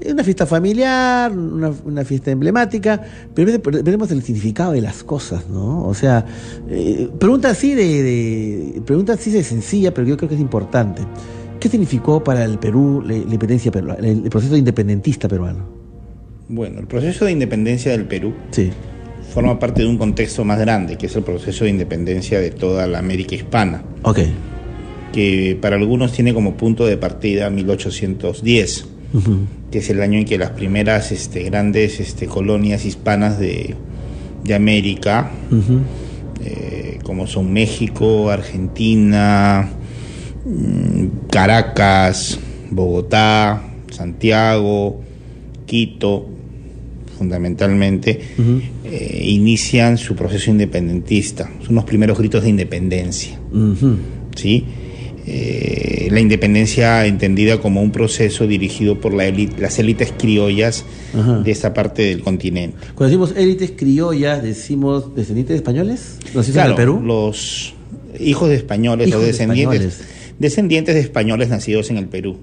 es 0.00 0.12
una 0.12 0.22
fiesta 0.22 0.46
familiar, 0.46 1.32
una, 1.32 1.72
una 1.84 2.04
fiesta 2.04 2.30
emblemática, 2.30 3.00
pero 3.34 3.48
a 3.50 3.56
veces 3.56 3.60
perdemos 3.82 4.10
el 4.12 4.22
significado 4.22 4.70
de 4.72 4.82
las 4.82 5.02
cosas, 5.02 5.48
¿no? 5.48 5.84
O 5.84 5.94
sea, 5.94 6.24
eh, 6.70 7.08
pregunta 7.18 7.50
así 7.50 7.74
de, 7.74 8.02
de- 8.04 8.82
pregunta 8.86 9.14
así 9.14 9.32
de 9.32 9.42
sencilla, 9.42 9.92
pero 9.92 10.06
yo 10.06 10.16
creo 10.16 10.28
que 10.28 10.36
es 10.36 10.40
importante. 10.40 11.02
¿Qué 11.64 11.70
significó 11.70 12.22
para 12.22 12.44
el 12.44 12.58
Perú 12.58 13.02
la, 13.06 13.14
independencia 13.14 13.72
peruana, 13.72 14.06
el, 14.06 14.28
proceso 14.28 14.54
independentista 14.54 15.28
peruano? 15.28 15.64
Bueno, 16.46 16.78
el 16.78 16.86
proceso 16.86 17.24
de 17.24 17.32
independencia 17.32 17.92
del 17.92 18.04
Perú 18.04 18.34
Sí. 18.50 18.68
forma 19.32 19.58
parte 19.58 19.80
de 19.80 19.88
un 19.88 19.96
contexto 19.96 20.44
más 20.44 20.58
grande, 20.58 20.98
que 20.98 21.06
es 21.06 21.16
el 21.16 21.22
proceso 21.22 21.64
de 21.64 21.70
independencia 21.70 22.38
de 22.38 22.50
toda 22.50 22.86
la 22.86 22.98
América 22.98 23.34
hispana, 23.34 23.82
Ok. 24.02 24.18
que 25.10 25.56
para 25.58 25.76
algunos 25.76 26.12
tiene 26.12 26.34
como 26.34 26.52
punto 26.54 26.84
de 26.84 26.98
partida 26.98 27.48
1810, 27.48 28.84
Ujú. 29.14 29.38
que 29.70 29.78
es 29.78 29.88
el 29.88 30.02
año 30.02 30.18
en 30.18 30.26
que 30.26 30.36
las 30.36 30.50
primeras 30.50 31.12
este, 31.12 31.44
grandes 31.44 31.98
este, 31.98 32.26
colonias 32.26 32.84
hispanas 32.84 33.38
de, 33.38 33.74
de 34.44 34.54
América, 34.54 35.30
eh, 36.44 36.98
como 37.04 37.26
son 37.26 37.54
México, 37.54 38.28
Argentina, 38.28 39.70
Caracas, 41.30 42.38
Bogotá, 42.70 43.62
Santiago, 43.90 45.00
Quito, 45.66 46.26
fundamentalmente, 47.16 48.20
eh, 48.84 49.22
inician 49.24 49.96
su 49.98 50.14
proceso 50.14 50.50
independentista. 50.50 51.50
Son 51.64 51.74
los 51.74 51.84
primeros 51.84 52.18
gritos 52.18 52.42
de 52.42 52.50
independencia. 52.50 53.38
¿sí? 54.36 54.64
Eh, 55.26 56.08
la 56.10 56.20
independencia 56.20 57.06
entendida 57.06 57.58
como 57.58 57.80
un 57.80 57.92
proceso 57.92 58.46
dirigido 58.46 59.00
por 59.00 59.14
la 59.14 59.26
élite- 59.26 59.58
las 59.58 59.78
élites 59.78 60.12
criollas 60.18 60.84
Ajá. 61.18 61.38
de 61.38 61.50
esta 61.50 61.72
parte 61.72 62.02
del 62.02 62.20
continente. 62.20 62.76
Cuando 62.94 63.06
decimos 63.18 63.34
élites 63.40 63.72
criollas, 63.74 64.42
decimos 64.42 65.14
descendientes 65.14 65.54
de 65.54 65.56
españoles, 65.56 66.18
en 66.34 66.42
Claro, 66.52 66.70
el 66.72 66.76
Perú. 66.76 67.00
los 67.02 67.72
hijos 68.20 68.50
de 68.50 68.56
españoles 68.56 69.08
Hijos 69.08 69.18
o 69.18 69.22
de 69.22 69.26
descendientes, 69.28 69.80
españoles. 69.82 70.14
Descendientes 70.38 70.94
de 70.94 71.00
españoles 71.00 71.48
nacidos 71.48 71.90
en 71.90 71.96
el 71.98 72.06
Perú, 72.08 72.36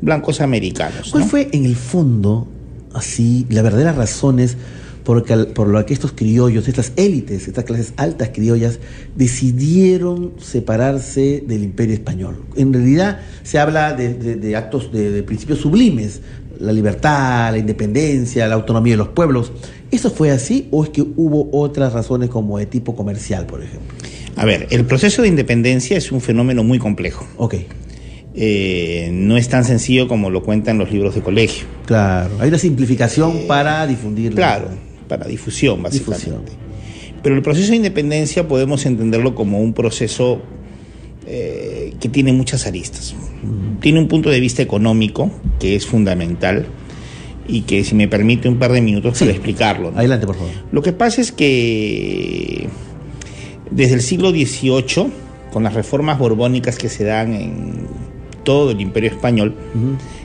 blancos 0.00 0.40
americanos. 0.40 1.10
¿Cuál 1.10 1.24
¿no? 1.24 1.28
fue 1.30 1.48
en 1.52 1.64
el 1.64 1.76
fondo, 1.76 2.48
así, 2.92 3.46
las 3.50 3.62
verdaderas 3.64 3.96
razones 3.96 4.56
por, 5.04 5.24
por 5.54 5.66
lo 5.68 5.84
que 5.84 5.94
estos 5.94 6.12
criollos, 6.12 6.68
estas 6.68 6.92
élites, 6.96 7.48
estas 7.48 7.64
clases 7.64 7.92
altas 7.96 8.30
criollas, 8.32 8.78
decidieron 9.16 10.32
separarse 10.38 11.42
del 11.46 11.62
imperio 11.64 11.94
español? 11.94 12.36
En 12.56 12.72
realidad 12.72 13.20
se 13.42 13.58
habla 13.58 13.94
de, 13.94 14.14
de- 14.14 14.36
de 14.36 14.56
actos, 14.56 14.92
de, 14.92 15.10
de 15.10 15.22
principios 15.22 15.58
sublimes, 15.60 16.20
la 16.60 16.72
libertad, 16.72 17.50
la 17.50 17.58
independencia, 17.58 18.46
la 18.46 18.54
autonomía 18.54 18.92
de 18.92 18.98
los 18.98 19.08
pueblos. 19.08 19.52
¿Eso 19.90 20.10
fue 20.10 20.30
así 20.30 20.68
o 20.70 20.84
es 20.84 20.90
que 20.90 21.02
hubo 21.02 21.48
otras 21.52 21.92
razones 21.92 22.28
como 22.30 22.58
de 22.58 22.66
tipo 22.66 22.94
comercial, 22.94 23.46
por 23.46 23.62
ejemplo? 23.62 23.96
A 24.36 24.44
ver, 24.44 24.66
el 24.70 24.84
proceso 24.84 25.22
de 25.22 25.28
independencia 25.28 25.96
es 25.96 26.10
un 26.12 26.20
fenómeno 26.20 26.64
muy 26.64 26.78
complejo. 26.78 27.26
Ok, 27.36 27.54
Eh, 28.34 29.10
no 29.12 29.36
es 29.36 29.48
tan 29.50 29.62
sencillo 29.64 30.08
como 30.08 30.30
lo 30.30 30.42
cuentan 30.42 30.78
los 30.78 30.90
libros 30.90 31.14
de 31.14 31.20
colegio. 31.20 31.66
claro. 31.84 32.30
Hay 32.40 32.48
una 32.48 32.56
simplificación 32.58 33.42
para 33.46 33.86
difundirlo. 33.86 34.36
Claro, 34.36 34.68
para 35.06 35.26
difusión, 35.26 35.82
básicamente. 35.82 36.30
Difusión. 36.30 36.42
Pero 37.22 37.34
el 37.36 37.42
proceso 37.42 37.70
de 37.72 37.76
independencia 37.76 38.48
podemos 38.48 38.86
entenderlo 38.86 39.34
como 39.34 39.60
un 39.60 39.74
proceso 39.74 40.40
eh, 41.26 41.92
que 42.00 42.08
tiene 42.08 42.32
muchas 42.32 42.66
aristas. 42.66 43.14
Tiene 43.80 43.98
un 44.00 44.08
punto 44.08 44.30
de 44.30 44.40
vista 44.40 44.62
económico 44.62 45.30
que 45.60 45.76
es 45.76 45.84
fundamental 45.86 46.66
y 47.46 47.60
que 47.62 47.84
si 47.84 47.94
me 47.94 48.08
permite 48.08 48.48
un 48.48 48.58
par 48.58 48.72
de 48.72 48.80
minutos 48.80 49.18
Sí. 49.18 49.24
para 49.24 49.32
explicarlo. 49.36 49.90
¿no? 49.90 49.98
Adelante, 49.98 50.26
por 50.26 50.36
favor. 50.36 50.50
Lo 50.72 50.80
que 50.82 50.92
pasa 50.92 51.20
es 51.20 51.30
que 51.32 52.66
desde 53.74 53.94
el 53.94 54.00
siglo 54.02 54.30
XVIII, 54.30 55.06
con 55.52 55.62
las 55.64 55.74
reformas 55.74 56.18
borbónicas 56.18 56.78
que 56.78 56.88
se 56.88 57.04
dan 57.04 57.34
en 57.34 57.86
todo 58.44 58.70
el 58.72 58.80
imperio 58.80 59.10
español, 59.10 59.54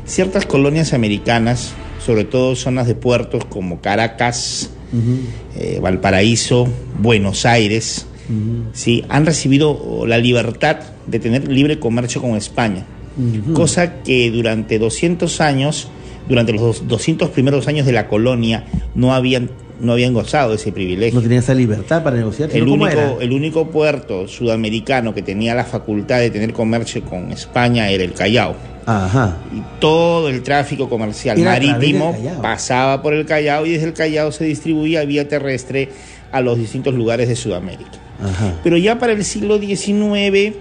ciertas 0.05 0.45
colonias 0.45 0.93
americanas, 0.93 1.73
sobre 2.05 2.23
todo 2.23 2.55
zonas 2.55 2.87
de 2.87 2.95
puertos 2.95 3.45
como 3.45 3.81
Caracas, 3.81 4.69
eh, 5.59 5.79
Valparaíso, 5.81 6.67
Buenos 6.99 7.45
Aires. 7.45 8.05
¿sí? 8.73 9.03
han 9.09 9.25
recibido 9.25 10.03
la 10.05 10.17
libertad 10.17 10.77
de 11.05 11.19
tener 11.19 11.47
libre 11.47 11.79
comercio 11.79 12.21
con 12.21 12.35
España, 12.35 12.85
cosa 13.53 14.03
que 14.03 14.29
durante 14.31 14.77
200 14.79 15.39
años, 15.41 15.87
durante 16.27 16.51
los 16.53 16.61
dos- 16.61 16.87
200 16.87 17.29
primeros 17.29 17.67
años 17.67 17.85
de 17.85 17.93
la 17.93 18.07
colonia, 18.09 18.65
no 18.95 19.13
habían, 19.13 19.49
no 19.79 19.93
habían 19.93 20.13
gozado 20.13 20.51
de 20.51 20.55
ese 20.55 20.71
privilegio. 20.71 21.15
No 21.19 21.23
tenía 21.23 21.39
esa 21.39 21.53
libertad 21.53 22.03
para 22.03 22.17
negociar. 22.17 22.49
El 22.53 22.67
único, 22.67 23.19
el 23.19 23.31
único 23.31 23.67
puerto 23.67 24.27
sudamericano 24.27 25.13
que 25.13 25.21
tenía 25.21 25.53
la 25.55 25.65
facultad 25.65 26.19
de 26.19 26.29
tener 26.29 26.53
comercio 26.53 27.03
con 27.03 27.31
España 27.31 27.89
era 27.89 28.03
el 28.03 28.13
Callao. 28.13 28.55
Ajá. 28.85 29.37
Y 29.53 29.61
todo 29.79 30.29
el 30.29 30.41
tráfico 30.43 30.87
comercial 30.87 31.37
Era 31.37 31.51
marítimo 31.51 32.15
pasaba 32.41 33.01
por 33.01 33.13
el 33.13 33.25
Callao 33.25 33.65
y 33.65 33.71
desde 33.71 33.87
el 33.87 33.93
Callao 33.93 34.31
se 34.31 34.45
distribuía 34.45 35.03
vía 35.03 35.27
terrestre 35.27 35.89
a 36.31 36.39
los 36.41 36.57
distintos 36.57 36.93
lugares 36.93 37.27
de 37.27 37.35
Sudamérica. 37.35 37.91
Ajá. 38.23 38.55
Pero 38.63 38.77
ya 38.77 38.97
para 38.97 39.11
el 39.11 39.23
siglo 39.25 39.59
XIX, 39.59 40.55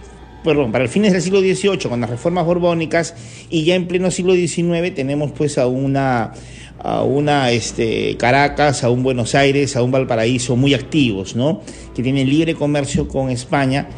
perdón, 0.46 0.72
para 0.72 0.84
el 0.84 0.90
fines 0.90 1.12
del 1.12 1.20
siglo 1.20 1.40
XVIII, 1.40 1.90
con 1.90 2.00
las 2.00 2.08
reformas 2.08 2.46
borbónicas, 2.46 3.14
y 3.50 3.64
ya 3.64 3.74
en 3.74 3.86
pleno 3.86 4.10
siglo 4.10 4.34
XIX 4.34 4.94
tenemos 4.94 5.32
pues 5.32 5.58
a 5.58 5.66
una 5.66 6.32
a 6.78 7.02
una 7.02 7.50
este, 7.50 8.16
Caracas, 8.16 8.84
a 8.84 8.90
un 8.90 9.02
Buenos 9.02 9.34
Aires, 9.34 9.76
a 9.76 9.82
un 9.82 9.90
Valparaíso 9.90 10.56
muy 10.56 10.74
activos, 10.74 11.34
¿no? 11.34 11.62
Que 11.94 12.02
tienen 12.02 12.28
libre 12.28 12.54
comercio 12.54 13.08
con 13.08 13.30
España. 13.30 13.88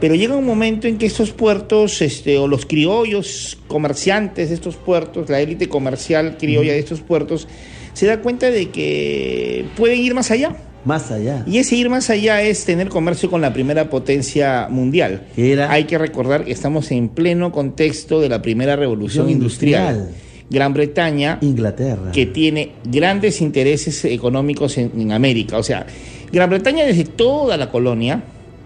Pero 0.00 0.14
llega 0.14 0.36
un 0.36 0.44
momento 0.44 0.86
en 0.86 0.98
que 0.98 1.06
estos 1.06 1.30
puertos, 1.30 2.02
este, 2.02 2.38
o 2.38 2.46
los 2.46 2.66
criollos 2.66 3.58
comerciantes 3.66 4.50
de 4.50 4.54
estos 4.54 4.76
puertos, 4.76 5.30
la 5.30 5.40
élite 5.40 5.68
comercial 5.68 6.36
criolla 6.38 6.72
de 6.72 6.78
estos 6.78 7.00
puertos, 7.00 7.48
se 7.94 8.06
da 8.06 8.20
cuenta 8.20 8.50
de 8.50 8.68
que 8.70 9.64
pueden 9.74 10.00
ir 10.00 10.14
más 10.14 10.30
allá. 10.30 10.54
Más 10.86 11.10
allá. 11.10 11.42
Y 11.46 11.58
ese 11.58 11.76
ir 11.76 11.90
más 11.90 12.08
allá 12.08 12.40
es 12.42 12.64
tener 12.64 12.88
comercio 12.88 13.28
con 13.30 13.40
la 13.42 13.52
primera 13.52 13.90
potencia 13.90 14.68
mundial. 14.70 15.26
Era- 15.36 15.70
Hay 15.70 15.84
que 15.84 15.98
recordar 15.98 16.44
que 16.44 16.52
estamos 16.52 16.90
en 16.92 17.08
pleno 17.10 17.52
contexto 17.52 18.20
de 18.20 18.28
la 18.30 18.40
primera 18.40 18.76
revolución 18.76 19.28
industrial. 19.28 19.96
Industrial. 19.96 20.22
Gran 20.48 20.72
Bretaña, 20.74 21.38
Inglaterra. 21.42 22.12
que 22.12 22.24
tiene 22.26 22.70
grandes 22.84 23.40
intereses 23.40 24.04
económicos 24.04 24.78
en, 24.78 24.92
en 24.96 25.10
América. 25.12 25.58
O 25.58 25.62
sea, 25.64 25.84
Gran 26.32 26.48
Bretaña 26.48 26.84
desde 26.84 27.02
toda 27.04 27.56
la 27.56 27.68
colonia 27.72 28.22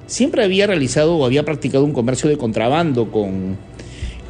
siempre 0.07 0.45
había 0.45 0.67
realizado 0.67 1.17
o 1.17 1.25
había 1.25 1.43
practicado 1.45 1.85
un 1.85 1.93
comercio 1.93 2.29
de 2.29 2.37
contrabando 2.37 3.11
con, 3.11 3.57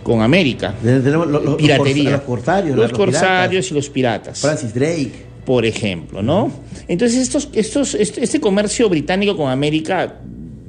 con 0.05 0.23
América. 0.23 0.75
Tenemos 0.81 1.27
lo- 1.27 1.41
lo- 1.41 1.41
los 1.41 1.57
Piratería. 1.57 2.11
Los 2.13 2.21
corsarios. 2.21 2.77
Los 2.77 2.91
los 2.91 2.97
corsarios 2.99 3.71
y 3.71 3.75
los 3.75 3.91
piratas. 3.91 4.41
Francis 4.41 4.73
Drake. 4.73 5.30
Por 5.51 5.67
ejemplo, 5.67 6.23
¿no? 6.23 6.53
Entonces 6.87 7.19
estos, 7.19 7.49
estos, 7.55 7.97
este, 7.97 8.23
este 8.23 8.39
comercio 8.41 8.89
británico 8.89 9.37
con 9.37 9.51
América 9.51 10.21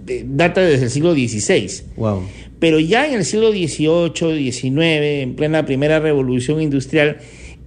eh, 0.08 0.26
data 0.28 0.60
desde 0.62 0.86
el 0.86 0.90
siglo 0.90 1.14
XVI, 1.14 1.84
Wow. 1.98 2.24
pero 2.58 2.80
ya 2.80 3.06
en 3.08 3.14
el 3.14 3.24
siglo 3.24 3.52
XVIII, 3.52 4.52
XIX, 4.52 4.80
en 5.22 5.36
plena 5.36 5.68
primera 5.68 6.00
revolución 6.00 6.64
industrial, 6.64 7.18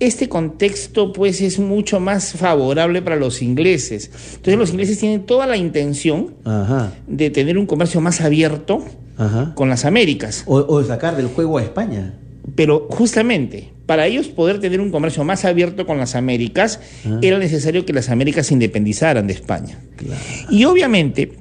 este 0.00 0.28
contexto 0.28 1.12
pues 1.12 1.40
es 1.40 1.60
mucho 1.60 2.00
más 2.00 2.32
favorable 2.32 3.00
para 3.00 3.14
los 3.14 3.42
ingleses. 3.42 4.10
Entonces 4.34 4.56
los 4.58 4.70
ingleses 4.70 4.98
tienen 4.98 5.24
toda 5.24 5.46
la 5.46 5.56
intención 5.56 6.34
Ajá. 6.44 6.94
de 7.06 7.30
tener 7.30 7.58
un 7.58 7.66
comercio 7.66 8.00
más 8.00 8.20
abierto 8.20 8.84
Ajá. 9.16 9.52
con 9.54 9.68
las 9.68 9.84
Américas. 9.84 10.42
O, 10.46 10.56
o 10.56 10.82
sacar 10.82 11.16
del 11.16 11.28
juego 11.28 11.58
a 11.58 11.62
España. 11.62 12.14
Pero 12.56 12.88
justamente, 12.90 13.70
para 13.86 14.06
ellos 14.06 14.28
poder 14.28 14.60
tener 14.60 14.80
un 14.80 14.90
comercio 14.90 15.24
más 15.24 15.44
abierto 15.44 15.86
con 15.86 15.98
las 15.98 16.14
Américas, 16.14 16.80
Ah. 17.06 17.18
era 17.22 17.38
necesario 17.38 17.84
que 17.84 17.92
las 17.92 18.08
Américas 18.08 18.46
se 18.46 18.54
independizaran 18.54 19.26
de 19.26 19.34
España. 19.34 19.78
Claro. 19.96 20.20
Y 20.50 20.64
obviamente, 20.64 21.32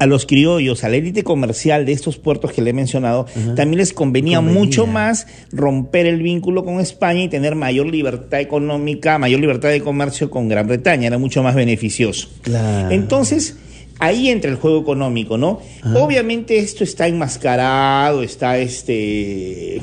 a 0.00 0.06
los 0.06 0.26
criollos, 0.26 0.82
a 0.82 0.88
la 0.88 0.96
élite 0.96 1.22
comercial 1.22 1.86
de 1.86 1.92
estos 1.92 2.16
puertos 2.16 2.52
que 2.52 2.62
le 2.62 2.70
he 2.70 2.72
mencionado, 2.72 3.26
también 3.54 3.76
les 3.78 3.92
convenía, 3.92 4.38
Convenía. 4.38 4.60
mucho 4.60 4.86
más 4.88 5.26
romper 5.52 6.06
el 6.06 6.20
vínculo 6.20 6.64
con 6.64 6.80
España 6.80 7.22
y 7.22 7.28
tener 7.28 7.54
mayor 7.54 7.86
libertad 7.86 8.40
económica, 8.40 9.18
mayor 9.18 9.38
libertad 9.40 9.68
de 9.68 9.80
comercio 9.82 10.30
con 10.30 10.48
Gran 10.48 10.66
Bretaña, 10.66 11.06
era 11.06 11.18
mucho 11.18 11.42
más 11.44 11.54
beneficioso. 11.54 12.28
Claro. 12.42 12.90
Entonces, 12.90 13.56
ahí 14.00 14.30
entra 14.30 14.50
el 14.50 14.56
juego 14.56 14.80
económico, 14.80 15.38
¿no? 15.38 15.60
Obviamente 15.94 16.58
esto 16.58 16.82
está 16.82 17.06
enmascarado, 17.06 18.22
está 18.24 18.58
este... 18.58 19.80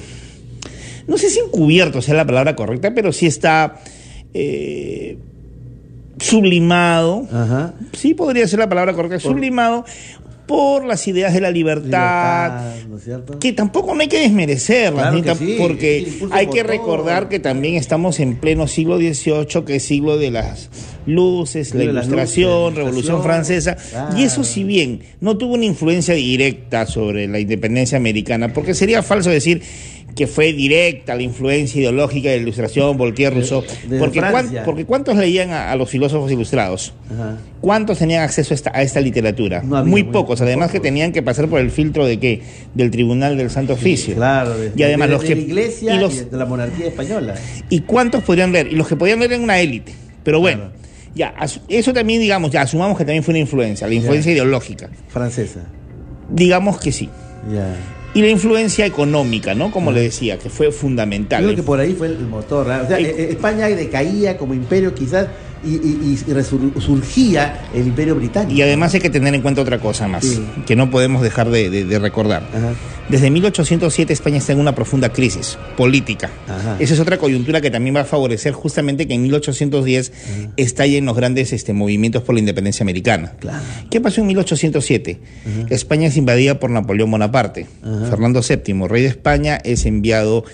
No 1.11 1.17
sé 1.17 1.29
si 1.29 1.39
encubierto 1.39 2.01
sea 2.01 2.15
la 2.15 2.25
palabra 2.25 2.55
correcta, 2.55 2.93
pero 2.95 3.11
sí 3.11 3.25
está 3.25 3.81
eh, 4.33 5.17
sublimado. 6.19 7.27
Ajá. 7.29 7.73
Sí 7.91 8.13
podría 8.13 8.47
ser 8.47 8.59
la 8.59 8.69
palabra 8.69 8.93
correcta, 8.93 9.19
sublimado 9.19 9.83
por 10.47 10.85
las 10.85 11.05
ideas 11.09 11.33
de 11.33 11.41
la 11.41 11.51
libertad, 11.51 12.61
Libertad, 12.61 12.89
¿no 12.89 12.97
es 12.97 13.03
cierto? 13.03 13.39
que 13.39 13.51
tampoco 13.51 13.93
no 13.93 14.01
hay 14.01 14.07
que 14.07 14.19
desmerecerlas, 14.21 15.11
Claro 15.11 15.21
que 15.21 15.35
sí, 15.35 15.55
porque 15.57 16.13
hay 16.31 16.47
que 16.47 16.63
recordar 16.63 17.27
que 17.29 17.39
también 17.39 17.75
estamos 17.75 18.19
en 18.19 18.35
pleno 18.35 18.67
siglo 18.67 18.97
XVIII, 18.97 19.65
que 19.65 19.75
es 19.77 19.83
siglo 19.83 20.17
de 20.17 20.31
las 20.31 20.69
luces, 21.05 21.73
la 21.73 21.85
ilustración, 21.85 22.75
revolución 22.75 23.23
francesa, 23.23 23.75
claro. 23.75 24.17
y 24.17 24.23
eso 24.23 24.43
si 24.43 24.63
bien 24.63 25.01
no 25.19 25.38
tuvo 25.38 25.53
una 25.55 25.65
influencia 25.65 26.15
directa 26.15 26.85
sobre 26.85 27.27
la 27.27 27.39
independencia 27.39 27.97
americana, 27.97 28.53
porque 28.53 28.73
sería 28.73 29.03
falso 29.03 29.29
decir 29.29 29.61
que 30.15 30.27
fue 30.27 30.51
directa 30.53 31.15
la 31.15 31.21
influencia 31.23 31.79
ideológica 31.79 32.29
de 32.29 32.35
la 32.38 32.41
ilustración, 32.43 32.97
Voltaire, 32.97 33.33
Rousseau, 33.35 33.63
de 33.88 33.97
porque, 33.97 34.19
Francia. 34.19 34.51
cuán- 34.51 34.65
porque 34.65 34.85
¿cuántos 34.85 35.15
leían 35.15 35.51
a, 35.51 35.71
a 35.71 35.75
los 35.75 35.89
filósofos 35.89 36.29
ilustrados? 36.31 36.93
Ajá. 37.13 37.38
¿Cuántos 37.61 37.97
tenían 37.99 38.23
acceso 38.23 38.53
a 38.53 38.55
esta, 38.55 38.71
a 38.73 38.81
esta 38.81 38.99
literatura? 38.99 39.61
No 39.63 39.77
había, 39.77 39.89
muy 39.89 40.03
muy- 40.03 40.11
pocos, 40.11 40.41
además 40.41 40.69
que 40.71 40.79
tenían 40.79 41.11
que 41.13 41.21
pasar 41.21 41.47
por 41.47 41.59
el 41.61 41.71
filtro 41.71 42.05
de 42.05 42.19
qué? 42.19 42.41
Del 42.73 42.91
Tribunal 42.91 43.38
del 43.38 43.49
Santo 43.49 43.73
Oficio. 43.73 44.15
Claro, 44.15 44.57
de, 44.57 44.71
Y 44.75 44.83
además 44.83 45.07
de- 45.07 45.13
los 45.13 45.21
de 45.21 45.27
que 45.29 45.35
la 45.35 45.41
iglesia 45.41 45.93
y 45.93 45.97
y, 45.97 45.99
los- 45.99 46.31
de 46.31 46.38
la 46.38 46.45
monarquía 46.45 46.88
española. 46.88 47.35
¿Y 47.69 47.79
cuántos 47.81 48.23
podrían 48.23 48.51
leer? 48.51 48.67
Y 48.67 48.75
los 48.75 48.88
que 48.88 48.95
podían 48.97 49.19
leer 49.19 49.33
en 49.33 49.41
una 49.43 49.59
élite. 49.59 49.93
Pero 50.23 50.39
bueno, 50.41 50.71
Claro. 51.15 51.43
ya, 51.47 51.61
eso 51.69 51.93
también, 51.93 52.19
digamos, 52.21 52.51
ya 52.51 52.61
asumamos 52.63 52.97
que 52.97 53.05
también 53.05 53.23
fue 53.23 53.31
una 53.31 53.39
influencia, 53.39 53.88
la 53.88 53.93
influencia 53.93 54.31
ideológica. 54.33 54.89
Francesa. 55.07 55.61
Digamos 56.29 56.79
que 56.79 56.91
sí. 56.91 57.09
Ya. 57.53 57.75
Y 58.13 58.21
la 58.21 58.27
influencia 58.27 58.85
económica, 58.85 59.55
¿no? 59.55 59.71
Como 59.71 59.91
le 59.91 60.01
decía, 60.01 60.38
que 60.38 60.49
fue 60.49 60.71
fundamental. 60.71 61.43
Creo 61.43 61.55
que 61.55 61.63
por 61.63 61.79
ahí 61.79 61.93
fue 61.93 62.07
el, 62.07 62.19
motor. 62.27 62.69
¿ah? 62.69 62.81
O 62.83 62.88
sea, 62.88 62.99
eh, 62.99 63.03
eh, 63.05 63.27
España 63.31 63.67
decaía 63.67 64.38
como 64.38 64.53
imperio 64.53 64.93
quizás 64.93 65.27
y, 65.63 65.69
y- 65.75 66.17
y 66.27 66.31
resur- 66.31 66.79
surgía 66.81 67.61
el 67.73 67.88
imperio 67.88 68.15
británico. 68.15 68.53
Y 68.57 68.61
además 68.61 68.93
hay 68.93 68.99
que 69.01 69.09
tener 69.09 69.33
en 69.35 69.41
cuenta 69.41 69.61
otra 69.61 69.79
cosa 69.79 70.07
más, 70.07 70.25
Sí. 70.25 70.41
que 70.65 70.75
no 70.75 70.89
podemos 70.89 71.21
dejar 71.21 71.49
de, 71.49 71.69
de- 71.69 71.85
de 71.85 71.99
recordar. 71.99 72.43
Ajá. 72.53 72.73
Desde 73.09 73.29
1807 73.29 74.13
España 74.13 74.38
está 74.38 74.53
en 74.53 74.59
una 74.59 74.73
profunda 74.73 75.09
crisis 75.11 75.57
política. 75.75 76.29
Ajá. 76.47 76.77
Esa 76.79 76.93
es 76.93 76.99
otra 76.99 77.17
coyuntura 77.17 77.59
que 77.61 77.69
también 77.69 77.95
va 77.95 78.01
a 78.01 78.05
favorecer 78.05 78.53
justamente 78.53 79.07
que 79.07 79.13
en 79.15 79.21
1810 79.23 80.13
estallen 80.57 81.05
los 81.05 81.15
grandes 81.15 81.51
este, 81.53 81.73
movimientos 81.73 82.23
por 82.23 82.35
la 82.35 82.39
independencia 82.39 82.83
americana. 82.83 83.33
Claro. 83.39 83.59
¿Qué 83.89 83.99
pasó 83.99 84.21
en 84.21 84.27
1807? 84.27 85.19
España 85.69 86.07
es 86.07 86.17
invadida 86.17 86.59
por 86.59 86.69
Napoleón 86.69 87.11
Bonaparte. 87.11 87.67
Ajá. 87.83 88.05
Fernando 88.09 88.41
VII, 88.41 88.88
rey 88.88 89.03
de 89.03 89.09
España, 89.09 89.59
es 89.63 89.85
enviado 89.85 90.45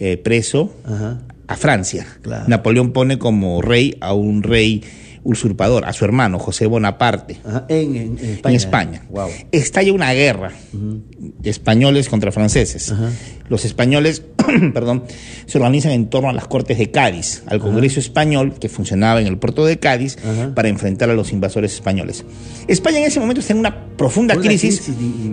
eh, 0.00 0.16
preso 0.16 0.74
Ajá. 0.84 1.20
A 1.50 1.56
Francia. 1.56 2.06
Claro. 2.22 2.44
Napoleón 2.48 2.92
pone 2.92 3.18
como 3.18 3.60
rey 3.60 3.96
a 4.00 4.14
un 4.14 4.42
rey 4.42 4.82
usurpador, 5.22 5.84
a 5.84 5.92
su 5.92 6.06
hermano, 6.06 6.38
José 6.38 6.64
Bonaparte 6.66 7.38
Ajá. 7.44 7.66
En, 7.68 7.94
en- 7.94 8.18
en 8.18 8.30
España. 8.30 8.48
en 8.48 8.54
España. 8.56 9.02
Wow. 9.10 9.28
Estalla 9.52 9.92
una 9.92 10.12
guerra 10.14 10.52
de 10.72 11.50
españoles 11.50 12.08
contra 12.08 12.32
franceses. 12.32 12.94
Los 13.50 13.64
españoles, 13.66 14.22
perdón, 14.74 15.04
se 15.46 15.58
organizan 15.58 15.92
en 15.92 16.08
torno 16.08 16.30
a 16.30 16.32
las 16.32 16.46
Cortes 16.46 16.78
de 16.78 16.90
Cádiz, 16.90 17.42
al 17.46 17.60
Congreso 17.60 18.00
español 18.00 18.54
que 18.58 18.68
funcionaba 18.68 19.20
en 19.20 19.26
el 19.26 19.38
puerto 19.38 19.64
de 19.64 19.78
Cádiz 19.78 20.16
para 20.54 20.68
enfrentar 20.68 21.10
a 21.10 21.14
los 21.14 21.32
invasores 21.32 21.74
españoles. 21.74 22.24
España 22.68 22.98
en 22.98 23.04
ese 23.04 23.20
momento 23.20 23.40
está 23.40 23.52
en 23.52 23.60
una 23.60 23.86
profunda 23.96 24.34
Una 24.34 24.44
crisis, 24.44 24.90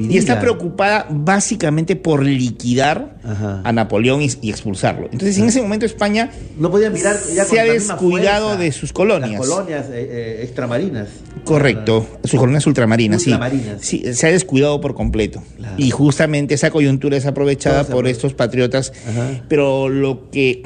y 0.09 0.17
está 0.17 0.39
preocupada 0.39 1.07
básicamente 1.09 1.95
por 1.95 2.23
liquidar 2.23 3.17
a 3.63 3.71
Napoleón 3.71 4.21
y, 4.21 4.29
y 4.41 4.49
expulsarlo. 4.49 5.05
Entonces, 5.11 5.37
en 5.37 5.45
ese 5.45 5.61
momento 5.61 5.85
España 5.85 6.31
No 6.57 6.71
podía 6.71 6.89
mirar 6.89 7.17
ya 7.33 7.45
Se 7.45 7.59
ha 7.59 7.63
descuidado 7.65 8.47
fuerza 8.47 8.63
de 8.63 8.71
sus 8.71 8.93
colonias. 8.93 9.39
Las 9.39 9.49
colonias 9.49 9.85
eh, 9.87 10.07
eh, 10.09 10.39
extramarinas. 10.43 11.09
Correcto, 11.43 12.05
sus 12.23 12.39
colonias 12.39 12.65
ultramarinas, 12.67 13.21
sí. 13.21 13.31
Ultramarinas. 13.31 13.81
Sí, 13.81 14.03
se 14.13 14.27
ha 14.27 14.31
descuidado 14.31 14.81
por 14.81 14.95
completo. 14.95 15.43
Claro. 15.57 15.75
Y 15.77 15.91
justamente 15.91 16.53
esa 16.53 16.71
coyuntura 16.71 17.17
es 17.17 17.25
aprovechada 17.25 17.83
por 17.85 18.07
estos 18.07 18.33
patriotas. 18.33 18.93
Ajá. 19.09 19.43
Pero 19.47 19.89
lo 19.89 20.29
que, 20.31 20.61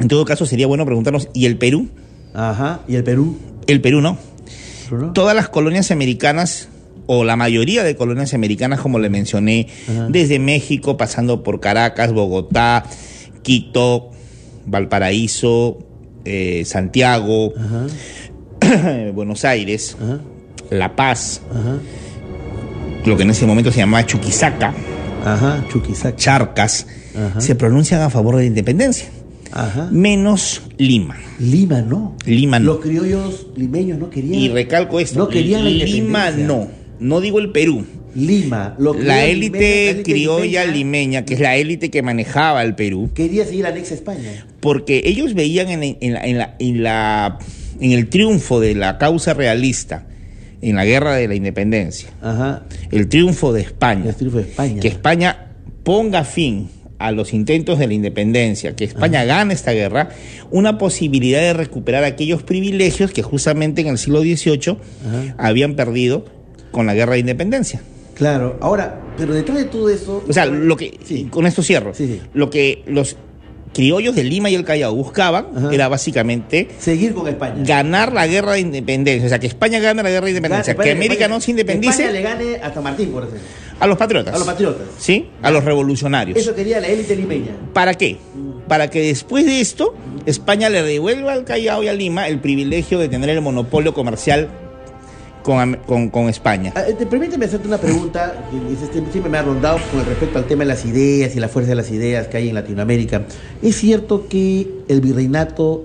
en 0.00 0.08
todo 0.08 0.24
caso, 0.24 0.46
sería 0.46 0.66
bueno 0.66 0.84
preguntarnos, 0.84 1.28
¿y 1.34 1.46
el 1.46 1.56
Perú? 1.58 1.88
Ajá. 2.34 2.80
Y 2.88 2.96
el 2.96 3.04
Perú. 3.04 3.36
El 3.66 3.80
Perú 3.80 4.00
no. 4.00 4.18
Perú, 4.88 5.06
¿no? 5.06 5.12
Todas 5.12 5.34
las 5.36 5.48
colonias 5.48 5.90
americanas, 5.90 6.68
o 7.06 7.24
la 7.24 7.36
mayoría 7.36 7.84
de 7.84 7.96
colonias 7.96 8.34
americanas, 8.34 8.80
como 8.80 8.98
le 8.98 9.08
mencioné, 9.10 9.68
Ajá. 9.88 10.08
desde 10.10 10.38
México, 10.38 10.96
pasando 10.96 11.42
por 11.42 11.60
Caracas, 11.60 12.12
Bogotá, 12.12 12.84
Quito, 13.42 14.10
Valparaíso, 14.66 15.78
eh, 16.24 16.62
Santiago. 16.66 17.52
Buenos 19.14 19.44
Aires, 19.44 19.96
Ajá. 20.00 20.20
La 20.70 20.94
Paz, 20.96 21.40
Ajá. 21.50 21.78
lo 23.06 23.16
que 23.16 23.22
en 23.22 23.30
ese 23.30 23.46
momento 23.46 23.72
se 23.72 23.78
llamaba 23.78 24.04
Chuquisaca, 24.04 24.74
Ajá. 25.34 25.64
Charcas, 26.16 26.86
Ajá. 27.16 27.40
se 27.40 27.54
pronuncian 27.54 28.00
a 28.02 28.10
favor 28.10 28.36
de 28.36 28.42
la 28.42 28.46
independencia, 28.48 29.08
Ajá. 29.52 29.88
menos 29.90 30.62
Lima. 30.78 31.16
Lima 31.38 31.80
no. 31.82 32.16
Lima 32.26 32.58
no. 32.58 32.66
Los 32.66 32.78
criollos 32.80 33.46
limeños 33.56 33.98
no 33.98 34.10
querían. 34.10 34.34
Y 34.34 34.48
recalco 34.48 35.00
esto, 35.00 35.18
No 35.18 35.28
querían 35.28 35.64
la 35.64 35.70
Lima 35.70 36.30
no, 36.30 36.68
no 37.00 37.20
digo 37.20 37.38
el 37.38 37.50
Perú. 37.52 37.84
Lima. 38.14 38.74
los 38.78 38.98
La 38.98 39.24
élite 39.26 39.58
limeños, 39.58 39.62
la 39.84 39.90
élite 39.90 40.02
criolla 40.12 40.64
limeña, 40.64 40.72
limeña, 40.76 41.24
que 41.24 41.34
es 41.34 41.40
la 41.40 41.56
élite 41.56 41.90
que 41.90 42.02
manejaba 42.02 42.62
el 42.64 42.74
Perú, 42.74 43.10
Quería 43.14 43.44
seguir 43.44 43.66
anexa 43.66 43.94
a 43.94 43.96
España. 43.98 44.46
porque 44.60 45.02
ellos 45.04 45.34
veían 45.34 45.68
en, 45.68 45.96
en 46.00 46.12
la- 46.14 46.24
en 46.24 46.38
la- 46.38 46.54
en 46.58 46.82
la- 46.82 47.38
en 47.80 47.92
el 47.92 48.08
triunfo 48.08 48.58
de 48.60 48.74
la 48.74 48.98
causa 48.98 49.34
realista 49.34 50.06
en 50.60 50.76
la 50.76 50.84
guerra 50.84 51.14
de 51.14 51.28
la 51.28 51.34
independencia, 51.34 52.08
Ajá. 52.20 52.64
el 52.90 53.08
triunfo 53.08 53.52
de 53.52 53.60
España, 53.62 54.06
El 54.10 54.14
triunfo 54.16 54.38
de 54.38 54.44
España. 54.44 54.80
que 54.80 54.88
España 54.88 55.46
ponga 55.84 56.24
fin 56.24 56.68
a 56.98 57.12
los 57.12 57.32
intentos 57.32 57.78
de 57.78 57.86
la 57.86 57.94
independencia, 57.94 58.74
que 58.74 58.84
España 58.84 59.24
gane 59.24 59.54
esta 59.54 59.70
guerra, 59.72 60.08
una 60.50 60.78
posibilidad 60.78 61.40
de 61.40 61.52
recuperar 61.52 62.02
aquellos 62.04 62.42
privilegios 62.42 63.12
que 63.12 63.22
justamente 63.22 63.82
en 63.82 63.86
el 63.88 63.98
siglo 63.98 64.20
XVIII 64.20 64.70
Ajá. 65.06 65.34
habían 65.38 65.76
perdido 65.76 66.24
con 66.72 66.86
la 66.86 66.94
guerra 66.94 67.12
de 67.14 67.20
independencia. 67.20 67.80
Claro. 68.14 68.58
Ahora, 68.60 69.00
pero 69.16 69.32
detrás 69.32 69.58
de 69.58 69.64
todo 69.66 69.88
eso. 69.88 70.24
O 70.28 70.32
sea, 70.32 70.46
lo 70.46 70.76
que, 70.76 70.98
Sí. 71.04 71.28
con 71.30 71.46
esto 71.46 71.62
cierro, 71.62 71.94
Sí, 71.94 72.06
sí. 72.08 72.20
lo 72.34 72.50
que 72.50 72.82
los 72.88 73.16
criollos 73.72 74.14
de 74.16 74.24
Lima 74.24 74.50
y 74.50 74.54
el 74.54 74.64
Callao 74.64 74.94
buscaban 74.94 75.46
Ajá. 75.56 75.68
era 75.72 75.88
básicamente 75.88 76.68
Seguir 76.78 77.14
con 77.14 77.28
España. 77.28 77.62
ganar 77.64 78.12
la 78.12 78.26
guerra 78.26 78.52
de 78.52 78.60
independencia, 78.60 79.26
o 79.26 79.28
sea, 79.28 79.38
que 79.38 79.46
España 79.46 79.78
gane 79.78 80.02
la 80.02 80.10
guerra 80.10 80.24
de 80.26 80.30
independencia, 80.32 80.70
España- 80.72 80.84
que 80.84 80.92
América 80.92 81.14
España- 81.24 81.28
no 81.34 81.40
se 81.40 81.50
independice 81.52 82.02
España 82.04 82.10
le 82.12 82.22
gane 82.22 82.56
hasta 82.62 82.80
Martín, 82.80 83.10
por 83.10 83.24
ejemplo. 83.24 83.42
a 83.80 83.86
los 83.86 83.96
patriotas. 83.96 84.34
A 84.34 84.38
los 84.38 84.46
patriotas. 84.46 84.86
¿Sí? 84.98 85.28
A 85.42 85.50
los 85.50 85.64
revolucionarios. 85.64 86.36
Eso 86.38 86.54
quería 86.54 86.80
la 86.80 86.88
élite 86.88 87.14
limeña. 87.14 87.52
¿Para 87.72 87.94
qué? 87.94 88.16
Para 88.66 88.90
que 88.90 89.00
después 89.02 89.46
de 89.46 89.60
esto 89.60 89.94
España 90.26 90.68
le 90.68 90.82
devuelva 90.82 91.32
al 91.32 91.44
Callao 91.44 91.82
y 91.84 91.88
a 91.88 91.92
Lima 91.92 92.28
el 92.28 92.40
privilegio 92.40 92.98
de 92.98 93.08
tener 93.08 93.30
el 93.30 93.40
monopolio 93.40 93.94
comercial 93.94 94.48
con, 95.48 95.60
Am- 95.60 95.76
con, 95.86 96.10
con 96.10 96.28
España. 96.28 96.74
Ah, 96.76 96.82
te- 96.98 97.06
Permíteme 97.06 97.46
hacerte 97.46 97.66
una 97.68 97.78
pregunta 97.78 98.34
que 98.50 98.74
es- 98.74 98.82
este, 98.82 99.02
siempre 99.10 99.30
me 99.30 99.38
ha 99.38 99.42
rondado 99.42 99.78
con 99.90 100.04
respecto 100.04 100.36
al 100.38 100.44
tema 100.44 100.60
de 100.64 100.68
las 100.68 100.84
ideas 100.84 101.34
y 101.34 101.40
la 101.40 101.48
fuerza 101.48 101.70
de 101.70 101.76
las 101.76 101.90
ideas 101.90 102.26
que 102.28 102.36
hay 102.36 102.50
en 102.50 102.54
Latinoamérica. 102.54 103.22
¿Es 103.62 103.76
cierto 103.76 104.28
que 104.28 104.68
el 104.88 105.00
virreinato 105.00 105.84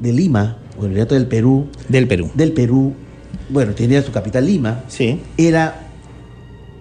de 0.00 0.12
Lima, 0.14 0.56
o 0.78 0.84
el 0.84 0.88
virreinato 0.88 1.14
del 1.14 1.26
Perú, 1.26 1.66
Del 1.90 2.08
Perú. 2.08 2.30
del 2.32 2.52
Perú, 2.52 2.94
bueno, 3.50 3.74
tenía 3.74 4.00
su 4.00 4.12
capital 4.12 4.46
Lima, 4.46 4.82
Sí. 4.88 5.20
era 5.36 5.81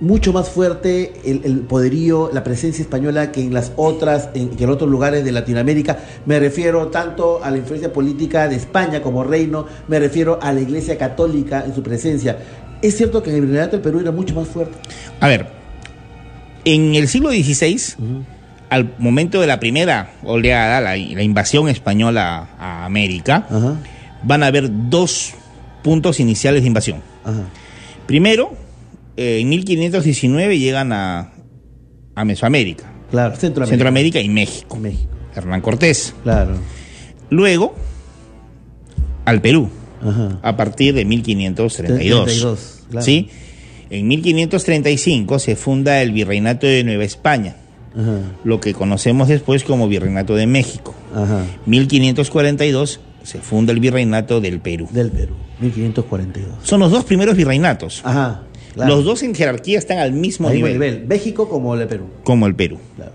mucho 0.01 0.33
más 0.33 0.49
fuerte 0.49 1.13
el, 1.23 1.41
el 1.45 1.59
poderío, 1.59 2.31
la 2.33 2.43
presencia 2.43 2.81
española 2.81 3.31
que 3.31 3.41
en 3.41 3.53
las 3.53 3.71
otras, 3.75 4.29
en, 4.33 4.49
que 4.49 4.63
en 4.63 4.69
otros 4.71 4.89
lugares 4.89 5.23
de 5.23 5.31
Latinoamérica. 5.31 5.99
Me 6.25 6.39
refiero 6.39 6.87
tanto 6.87 7.41
a 7.43 7.51
la 7.51 7.57
influencia 7.57 7.93
política 7.93 8.49
de 8.49 8.55
España 8.55 9.01
como 9.01 9.23
reino, 9.23 9.67
me 9.87 9.99
refiero 9.99 10.39
a 10.41 10.51
la 10.51 10.59
Iglesia 10.59 10.97
Católica 10.97 11.63
en 11.65 11.73
su 11.73 11.83
presencia. 11.83 12.37
Es 12.81 12.97
cierto 12.97 13.21
que 13.21 13.29
en 13.29 13.35
el 13.37 13.41
virreinato 13.43 13.73
del 13.73 13.81
Perú 13.81 13.99
era 13.99 14.11
mucho 14.11 14.33
más 14.33 14.47
fuerte. 14.47 14.75
A 15.19 15.27
ver, 15.27 15.47
en 16.65 16.95
el 16.95 17.07
siglo 17.07 17.29
XVI, 17.29 17.79
al 18.69 18.95
momento 18.97 19.39
de 19.39 19.45
la 19.45 19.59
primera 19.59 20.13
oleada, 20.23 20.81
la, 20.81 20.97
la 20.97 21.23
invasión 21.23 21.69
española 21.69 22.49
a 22.57 22.85
América, 22.85 23.45
van 24.23 24.41
a 24.41 24.47
haber 24.47 24.69
dos 24.89 25.33
puntos 25.83 26.19
iniciales 26.19 26.63
de 26.63 26.67
invasión. 26.67 27.01
Primero, 28.07 28.55
eh, 29.21 29.39
en 29.41 29.49
1519 29.49 30.57
llegan 30.59 30.91
a, 30.93 31.31
a 32.15 32.25
Mesoamérica. 32.25 32.91
Claro, 33.11 33.35
Centroamérica. 33.35 33.69
Centroamérica 33.75 34.19
y 34.21 34.29
México. 34.29 34.77
México. 34.77 35.09
Hernán 35.35 35.61
Cortés. 35.61 36.13
Claro. 36.23 36.55
Luego, 37.29 37.75
al 39.25 39.41
Perú, 39.41 39.69
Ajá. 40.01 40.39
a 40.41 40.57
partir 40.57 40.93
de 40.93 41.05
1532. 41.05 41.75
32, 41.75 42.83
claro. 42.89 43.05
¿Sí? 43.05 43.29
En 43.89 44.07
1535 44.07 45.39
se 45.39 45.55
funda 45.55 46.01
el 46.01 46.11
Virreinato 46.11 46.65
de 46.67 46.83
Nueva 46.83 47.03
España, 47.03 47.55
Ajá. 47.93 48.19
lo 48.43 48.59
que 48.59 48.73
conocemos 48.73 49.27
después 49.27 49.63
como 49.63 49.87
Virreinato 49.87 50.35
de 50.35 50.47
México. 50.47 50.95
Ajá. 51.13 51.45
1542 51.65 52.99
se 53.23 53.39
funda 53.39 53.71
el 53.73 53.79
Virreinato 53.79 54.41
del 54.41 54.59
Perú. 54.59 54.87
Del 54.91 55.11
Perú. 55.11 55.35
1542. 55.59 56.49
Son 56.63 56.79
los 56.79 56.91
dos 56.91 57.03
primeros 57.05 57.35
virreinatos. 57.37 58.01
Ajá. 58.03 58.43
Claro. 58.73 58.95
Los 58.95 59.05
dos 59.05 59.23
en 59.23 59.33
jerarquía 59.35 59.77
están 59.79 59.99
al 59.99 60.13
mismo 60.13 60.47
Al 60.47 60.55
nivel, 60.55 60.73
nivel. 60.73 61.05
México 61.07 61.47
como 61.49 61.75
el 61.75 61.87
Perú. 61.87 62.05
como 62.23 62.47
el 62.47 62.55
Perú. 62.55 62.77
Claro. 62.95 63.11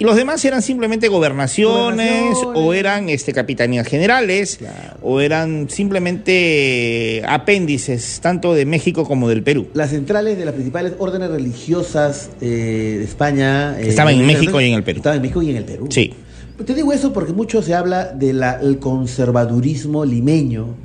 Y 0.00 0.04
los 0.04 0.14
demás 0.14 0.44
eran 0.44 0.62
simplemente 0.62 1.08
gobernaciones, 1.08 2.12
Gobernaciones. 2.34 2.62
o 2.62 2.72
eran 2.72 3.08
este, 3.08 3.32
capitanías 3.32 3.84
generales 3.88 4.60
o 5.02 5.20
eran 5.20 5.68
simplemente 5.68 7.22
apéndices 7.26 8.20
tanto 8.22 8.54
de 8.54 8.64
México 8.64 9.04
como 9.04 9.28
del 9.28 9.42
Perú. 9.42 9.66
Las 9.74 9.90
centrales 9.90 10.38
de 10.38 10.44
las 10.44 10.54
principales 10.54 10.92
órdenes 11.00 11.30
religiosas 11.30 12.30
eh, 12.40 12.96
de 12.98 13.04
España. 13.04 13.76
eh, 13.80 13.88
Estaban 13.88 14.14
en 14.14 14.24
México 14.26 14.60
y 14.60 14.68
en 14.68 14.74
el 14.74 14.84
Perú. 14.84 14.98
Estaban 14.98 15.16
en 15.16 15.22
México 15.22 15.42
y 15.42 15.50
en 15.50 15.56
el 15.56 15.64
Perú. 15.64 15.88
Sí. 15.90 16.14
Te 16.64 16.74
digo 16.74 16.92
eso 16.92 17.12
porque 17.12 17.32
mucho 17.32 17.60
se 17.62 17.74
habla 17.74 18.06
del 18.06 18.78
conservadurismo 18.78 20.04
limeño, 20.04 20.76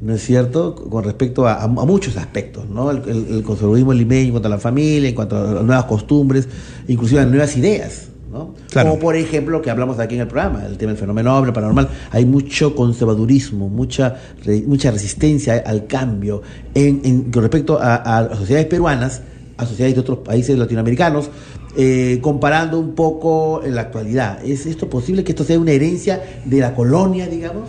¿no 0.00 0.14
es 0.14 0.22
cierto? 0.24 0.74
Con 0.74 1.04
respecto 1.04 1.46
a, 1.46 1.54
a- 1.54 1.64
a 1.64 1.68
muchos 1.68 2.16
aspectos, 2.16 2.68
¿no? 2.68 2.90
El, 2.90 3.02
el- 3.08 3.34
el 3.36 3.42
conservadurismo 3.42 3.92
limeño 3.92 4.26
en 4.26 4.30
cuanto 4.32 4.48
a 4.48 4.50
la 4.50 4.58
familia, 4.58 5.08
en 5.08 5.14
cuanto 5.14 5.36
a 5.36 5.52
las 5.54 5.64
nuevas 5.64 5.84
costumbres, 5.84 6.48
inclusive 6.88 7.20
a 7.20 7.26
nuevas 7.26 7.56
ideas, 7.56 8.08
¿no? 8.32 8.54
Claro. 8.70 8.90
Como 8.90 9.00
por 9.00 9.16
ejemplo 9.16 9.52
lo 9.58 9.62
que 9.62 9.70
hablamos 9.70 9.98
aquí 9.98 10.14
en 10.14 10.22
el 10.22 10.26
programa, 10.28 10.64
el 10.64 10.78
tema 10.78 10.92
del 10.92 10.98
fenómeno 11.00 11.36
ovni, 11.36 11.52
paranormal. 11.52 11.88
Hay 12.12 12.24
mucho 12.24 12.74
conservadurismo, 12.74 13.68
mucha, 13.68 14.16
re- 14.44 14.62
mucha 14.66 14.90
resistencia 14.90 15.62
al 15.66 15.86
cambio 15.86 16.40
en, 16.74 17.00
en- 17.04 17.30
con 17.30 17.42
respecto 17.42 17.78
a, 17.80 17.96
a 17.96 18.36
sociedades 18.36 18.68
peruanas, 18.68 19.22
a 19.58 19.66
sociedades 19.66 19.94
de 19.96 20.00
otros 20.00 20.18
países 20.20 20.56
latinoamericanos, 20.58 21.28
eh, 21.76 22.18
comparando 22.22 22.78
un 22.80 22.94
poco 22.94 23.62
en 23.64 23.74
la 23.74 23.82
actualidad. 23.82 24.42
¿Es 24.44 24.64
esto 24.66 24.88
posible 24.88 25.22
que 25.24 25.32
esto 25.32 25.44
sea 25.44 25.58
una 25.58 25.72
herencia 25.72 26.22
de 26.44 26.58
la 26.58 26.74
colonia, 26.74 27.26
digamos? 27.28 27.68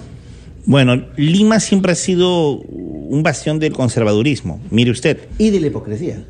Bueno, 0.65 1.05
Lima 1.17 1.59
siempre 1.59 1.91
ha 1.91 1.95
sido 1.95 2.51
un 2.59 3.23
bastión 3.23 3.59
del 3.59 3.73
conservadurismo. 3.73 4.59
Mire 4.69 4.91
usted, 4.91 5.17
Y 5.37 5.49
de 5.49 5.59
la 5.59 5.67
hipocresía. 5.67 6.23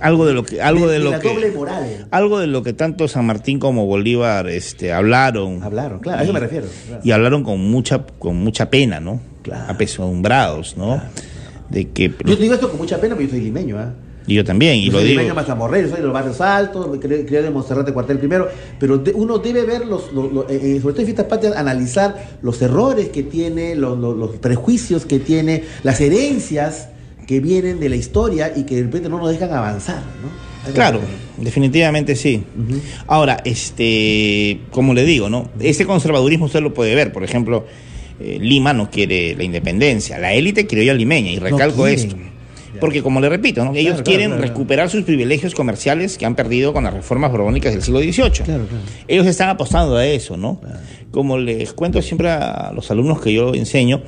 algo 0.00 0.26
de 0.26 0.34
lo 0.34 0.44
que 0.44 0.60
algo 0.60 0.86
de, 0.88 0.98
lo 0.98 1.10
la 1.12 1.20
que 1.20 1.28
doble 1.28 1.50
moral. 1.52 2.06
algo 2.10 2.38
de 2.40 2.46
lo 2.46 2.62
que 2.62 2.72
tanto 2.72 3.08
San 3.08 3.26
Martín 3.26 3.58
como 3.58 3.86
Bolívar 3.86 4.48
este 4.48 4.92
hablaron. 4.92 5.62
Hablaron, 5.62 6.00
claro, 6.00 6.20
a 6.20 6.22
eso 6.24 6.32
me 6.32 6.40
refiero. 6.40 6.66
claro. 6.86 7.02
Y 7.04 7.10
hablaron 7.12 7.42
con 7.44 7.60
mucha 7.70 8.04
con 8.18 8.36
mucha 8.36 8.70
pena, 8.70 9.00
¿no? 9.00 9.20
Claro. 9.42 9.64
Apesumbrados, 9.72 10.76
¿no? 10.76 11.00
De 11.70 11.88
que 11.90 12.08
Yo 12.24 12.36
te 12.36 12.42
digo 12.42 12.54
esto 12.54 12.68
con 12.70 12.78
mucha 12.78 13.00
pena 13.00 13.14
porque 13.14 13.26
yo 13.26 13.30
soy 13.32 13.40
limeño, 13.42 13.78
¿ah? 13.78 13.92
Y 14.28 14.34
yo 14.34 14.44
también 14.44 14.76
y 14.76 14.86
Yo 14.86 14.92
lo 14.92 14.98
digo. 15.00 15.18
limeño 15.20 15.34
mazamorrero, 15.34 15.88
soy 15.88 15.96
de 15.98 16.04
los 16.04 16.12
barrios 16.12 16.40
altos, 16.40 16.86
crié 17.00 17.46
en 17.46 17.52
Monserrate 17.52 17.92
Cuartel 17.92 18.18
primero, 18.18 18.48
pero 18.78 18.98
de- 18.98 19.12
uno 19.12 19.38
debe 19.38 19.64
ver, 19.64 19.86
los, 19.86 20.12
los- 20.12 20.30
los- 20.32 20.50
eh, 20.50 20.60
eh, 20.76 20.78
sobre 20.80 20.92
todo 20.92 21.00
en 21.00 21.06
fiestas 21.06 21.26
patrias, 21.26 21.56
analizar 21.56 22.38
los 22.42 22.60
errores 22.62 23.08
que 23.08 23.22
tiene, 23.24 23.74
los, 23.74 23.96
prejuicios 24.36 25.06
que 25.06 25.18
tiene, 25.18 25.64
las 25.82 26.00
herencias 26.00 26.90
que 27.26 27.40
vienen 27.40 27.80
de 27.80 27.88
la 27.88 27.96
historia 27.96 28.52
y 28.54 28.64
que 28.64 28.76
de 28.76 28.82
repente 28.84 29.08
no 29.08 29.18
nos 29.18 29.30
dejan 29.30 29.52
avanzar, 29.52 30.02
¿no? 30.22 30.48
Claro, 30.74 31.00
definitivamente 31.38 32.14
sí. 32.14 32.42
Ahora, 33.06 33.38
este, 33.44 34.60
como 34.70 34.92
le 34.92 35.04
digo, 35.04 35.30
¿no? 35.30 35.48
Ese 35.60 35.86
conservadurismo 35.86 36.46
usted 36.46 36.60
lo 36.60 36.74
puede 36.74 36.94
ver, 36.94 37.12
por 37.12 37.24
ejemplo, 37.24 37.64
eh, 38.20 38.38
Lima 38.40 38.72
no 38.74 38.90
quiere 38.90 39.34
la 39.36 39.44
independencia, 39.44 40.18
la 40.18 40.34
élite 40.34 40.66
criolla 40.66 40.92
limeña, 40.92 41.30
y 41.30 41.38
recalco 41.38 41.86
esto. 41.86 42.16
Porque 42.80 43.02
como 43.02 43.20
le 43.20 43.28
repito, 43.28 43.64
¿no? 43.64 43.74
ellos 43.74 43.94
claro, 43.94 44.04
quieren 44.04 44.26
claro. 44.32 44.42
recuperar 44.42 44.90
sus 44.90 45.04
privilegios 45.04 45.54
comerciales 45.54 46.18
que 46.18 46.26
han 46.26 46.34
perdido 46.34 46.72
con 46.72 46.84
las 46.84 46.94
reformas 46.94 47.30
borbónicas 47.32 47.72
del 47.72 47.82
siglo 47.82 48.00
XVIII. 48.00 48.44
Ellos 49.08 49.26
están 49.26 49.48
apostando 49.48 49.96
a 49.96 50.06
eso, 50.06 50.36
¿no? 50.36 50.60
Como 51.10 51.38
les 51.38 51.72
cuento 51.72 52.02
siempre 52.02 52.28
a 52.30 52.70
los 52.74 52.90
alumnos 52.90 53.20
que 53.20 53.32
yo 53.32 53.54
enseño, 53.54 54.02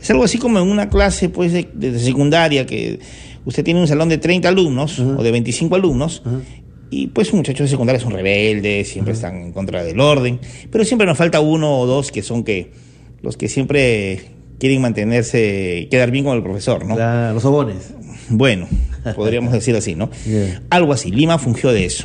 es 0.00 0.10
algo 0.10 0.24
así 0.24 0.38
como 0.38 0.58
en 0.60 0.68
una 0.68 0.88
clase 0.88 1.28
pues 1.28 1.52
de, 1.52 1.68
de 1.74 1.98
secundaria 1.98 2.64
que 2.66 3.00
usted 3.44 3.64
tiene 3.64 3.80
un 3.80 3.88
salón 3.88 4.08
de 4.08 4.18
30 4.18 4.48
alumnos 4.48 4.98
o 4.98 5.22
de 5.22 5.30
25 5.30 5.74
alumnos 5.74 6.22
y 6.90 7.08
pues 7.08 7.32
un 7.32 7.38
muchacho 7.38 7.64
de 7.64 7.68
secundaria 7.68 8.00
son 8.00 8.12
rebeldes, 8.12 8.88
siempre 8.88 9.14
están 9.14 9.36
en 9.36 9.52
contra 9.52 9.82
del 9.82 9.98
orden, 9.98 10.38
pero 10.70 10.84
siempre 10.84 11.06
nos 11.06 11.18
falta 11.18 11.40
uno 11.40 11.80
o 11.80 11.86
dos 11.86 12.12
que 12.12 12.22
son 12.22 12.44
que 12.44 12.70
los 13.22 13.36
que 13.36 13.48
siempre 13.48 14.30
quieren 14.60 14.80
mantenerse, 14.80 15.88
quedar 15.90 16.10
bien 16.10 16.24
con 16.24 16.36
el 16.36 16.42
profesor, 16.42 16.86
¿no? 16.86 16.96
La- 16.96 17.32
los 17.32 17.42
sobones. 17.42 17.92
Bueno, 18.28 18.68
podríamos 19.14 19.52
decir 19.58 19.74
así, 19.76 19.94
¿no? 19.94 20.10
Yeah. 20.26 20.62
Algo 20.70 20.92
así, 20.92 21.10
Lima 21.10 21.38
fungió 21.38 21.72
de 21.72 21.84
eso. 21.84 22.04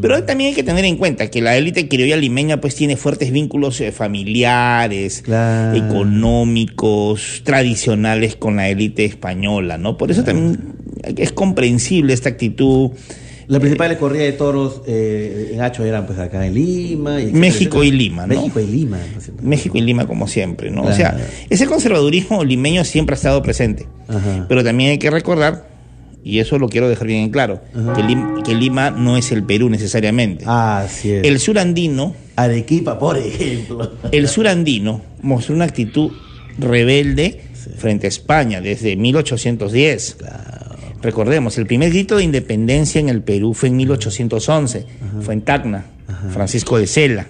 Pero 0.00 0.22
también 0.22 0.50
hay 0.50 0.54
que 0.54 0.62
tener 0.62 0.84
en 0.84 0.96
cuenta 0.96 1.30
que 1.30 1.42
la 1.42 1.56
élite 1.56 1.88
criolla 1.88 2.16
limeña 2.16 2.60
pues 2.60 2.76
tiene 2.76 2.96
fuertes 2.96 3.32
vínculos 3.32 3.80
eh, 3.80 3.90
familiares, 3.90 5.22
Claro. 5.22 5.76
económicos, 5.76 7.42
tradicionales 7.44 8.36
con 8.36 8.54
la 8.56 8.68
élite 8.68 9.04
española, 9.04 9.76
¿no? 9.76 9.98
Por 9.98 10.10
eso 10.12 10.22
también 10.22 10.74
es 11.16 11.32
comprensible 11.32 12.14
esta 12.14 12.28
actitud. 12.28 12.90
Las 13.46 13.60
principales 13.60 13.98
corridas 13.98 14.26
de 14.26 14.32
toros 14.32 14.80
eh, 14.86 15.50
en 15.52 15.60
Hacho 15.60 15.84
eran 15.84 16.06
pues 16.06 16.18
acá 16.18 16.46
en 16.46 16.54
Lima. 16.54 17.20
Y 17.20 17.32
México 17.32 17.84
y 17.84 17.90
Lima, 17.90 18.26
¿no? 18.26 18.34
México 18.34 18.60
y 18.60 18.66
Lima. 18.66 18.98
México 19.42 19.78
y 19.78 19.80
Lima 19.82 20.06
como 20.06 20.26
siempre, 20.26 20.70
¿no? 20.70 20.82
O 20.82 20.84
Claro. 20.86 20.96
sea, 20.96 21.28
ese 21.50 21.66
conservadurismo 21.66 22.42
limeño 22.44 22.84
siempre 22.84 23.14
ha 23.14 23.16
estado 23.16 23.42
presente. 23.42 23.86
Ajá. 24.08 24.46
Pero 24.48 24.64
también 24.64 24.90
hay 24.92 24.98
que 24.98 25.10
recordar, 25.10 25.68
y 26.24 26.38
eso 26.38 26.58
lo 26.58 26.68
quiero 26.70 26.88
dejar 26.88 27.06
bien 27.06 27.20
en 27.24 27.30
claro, 27.30 27.60
que, 27.72 28.02
Lim- 28.02 28.42
que 28.42 28.54
Lima 28.54 28.90
no 28.90 29.16
es 29.18 29.30
el 29.30 29.42
Perú 29.44 29.68
necesariamente. 29.68 30.44
Así 30.48 31.10
es. 31.12 31.24
El 31.24 31.38
sur 31.38 31.58
andino, 31.58 32.14
Arequipa, 32.36 32.98
por 32.98 33.18
ejemplo. 33.18 33.92
el 34.10 34.26
sur 34.28 34.48
andino 34.48 35.02
mostró 35.22 35.54
una 35.54 35.66
actitud 35.66 36.10
rebelde 36.58 37.40
frente 37.76 38.06
a 38.06 38.08
España 38.08 38.60
desde 38.60 38.96
1810. 38.96 40.16
Recordemos, 41.04 41.58
el 41.58 41.66
primer 41.66 41.90
grito 41.90 42.16
de 42.16 42.24
independencia 42.24 42.98
en 43.00 43.08
el 43.10 43.20
Perú 43.22 43.54
fue 43.54 43.68
en 43.68 43.76
1811, 43.76 44.86
fue 45.20 45.34
en 45.34 45.42
Tacna, 45.42 45.84
Francisco 46.32 46.78
de 46.78 46.86
Sela. 46.86 47.26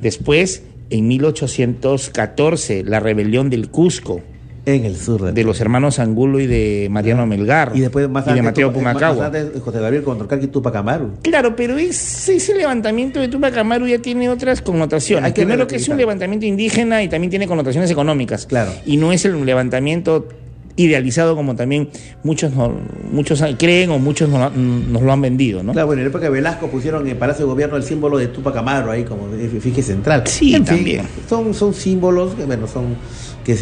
Después, 0.00 0.62
en 0.90 1.08
1814, 1.08 2.84
la 2.84 3.00
rebelión 3.00 3.48
del 3.50 3.68
Cusco, 3.70 4.20
En 4.66 4.84
el 4.84 4.96
sur. 4.96 5.32
de 5.32 5.42
los 5.44 5.60
hermanos 5.60 5.98
Angulo 5.98 6.38
y 6.38 6.46
de 6.46 6.88
Mariano 6.90 7.26
Melgar, 7.26 7.72
Y 7.74 7.80
después 7.80 8.08
más 8.08 8.26
y 8.28 8.34
de 8.34 8.42
Mateo 8.42 8.68
más- 8.68 8.76
Pumacagua. 8.76 9.26
antes, 9.26 9.48
José 9.60 9.80
Gabriel 9.80 10.02
contra 10.04 10.28
Carqui 10.28 10.46
Tupac 10.48 10.76
Amaru. 10.76 11.12
Claro, 11.22 11.56
pero 11.56 11.78
ese, 11.78 12.36
ese 12.36 12.54
levantamiento 12.54 13.18
de 13.20 13.28
Tupac 13.28 13.56
Amaru 13.56 13.86
ya 13.88 13.98
tiene 13.98 14.28
otras 14.28 14.60
connotaciones. 14.62 15.24
Hay 15.24 15.32
que 15.32 15.42
Primero 15.42 15.66
que 15.66 15.76
es 15.76 15.88
un 15.88 15.96
levantamiento 15.96 16.46
indígena 16.46 17.02
y 17.02 17.08
también 17.08 17.30
tiene 17.30 17.46
connotaciones 17.48 17.90
económicas. 17.90 18.46
Claro. 18.46 18.70
Y 18.86 18.98
no 18.98 19.12
es 19.12 19.24
el 19.24 19.44
levantamiento 19.44 20.28
idealizado 20.76 21.36
como 21.36 21.54
también 21.54 21.88
muchos 22.24 22.52
no- 22.54 22.74
muchos 23.10 23.42
creen 23.58 23.90
o 23.90 23.98
muchos 23.98 24.28
no- 24.28 24.50
nos 24.50 25.02
lo 25.02 25.12
han 25.12 25.20
vendido, 25.20 25.62
¿no? 25.62 25.72
Claro, 25.72 25.86
bueno, 25.88 26.00
en 26.00 26.06
la 26.06 26.10
época 26.10 26.24
de 26.24 26.30
Velasco 26.30 26.68
pusieron 26.68 27.02
en 27.02 27.08
el 27.12 27.16
Palacio 27.16 27.44
de 27.46 27.50
Gobierno 27.52 27.76
el 27.76 27.82
símbolo 27.82 28.18
de 28.18 28.28
Tupac 28.28 28.56
Amaru 28.56 28.90
ahí 28.90 29.04
como 29.04 29.28
efigie 29.34 29.82
central. 29.82 30.22
Sí, 30.26 30.54
En 30.54 30.66
fin, 30.66 30.76
también. 30.76 31.02
son, 31.28 31.52
son 31.54 31.74
símbolos 31.74 32.34
que, 32.34 32.44
bueno, 32.44 32.66
son 32.66 32.96
que, 33.44 33.54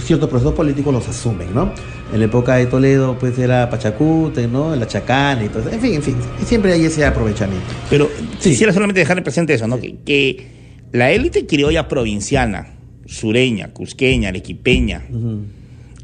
ciertos 0.00 0.28
procesos 0.30 0.54
políticos 0.54 0.92
los 0.94 1.06
asumen, 1.08 1.54
¿no? 1.54 1.72
En 2.12 2.20
la 2.20 2.24
época 2.26 2.56
de 2.56 2.66
Toledo, 2.66 3.16
pues 3.18 3.38
era 3.38 3.68
Pachacute, 3.68 4.48
¿no? 4.48 4.74
La 4.76 4.86
Chacana 4.86 5.44
y 5.44 5.48
todo 5.48 5.60
eso. 5.60 5.70
En 5.70 5.80
fin, 5.80 5.94
en 5.94 6.02
fin, 6.02 6.16
siempre 6.44 6.72
hay 6.72 6.84
ese 6.84 7.04
aprovechamiento. 7.04 7.66
Pero 7.90 8.08
quisiera 8.40 8.72
solamente 8.72 9.00
dejar 9.00 9.22
presente 9.22 9.54
eso, 9.54 9.66
¿no? 9.68 9.78
Que, 9.78 9.96
que 10.04 10.46
la 10.92 11.10
élite 11.10 11.46
criolla 11.46 11.86
provinciana, 11.88 12.74
sureña, 13.04 13.72
cusqueña, 13.72 14.30
arequipeña 14.30 15.02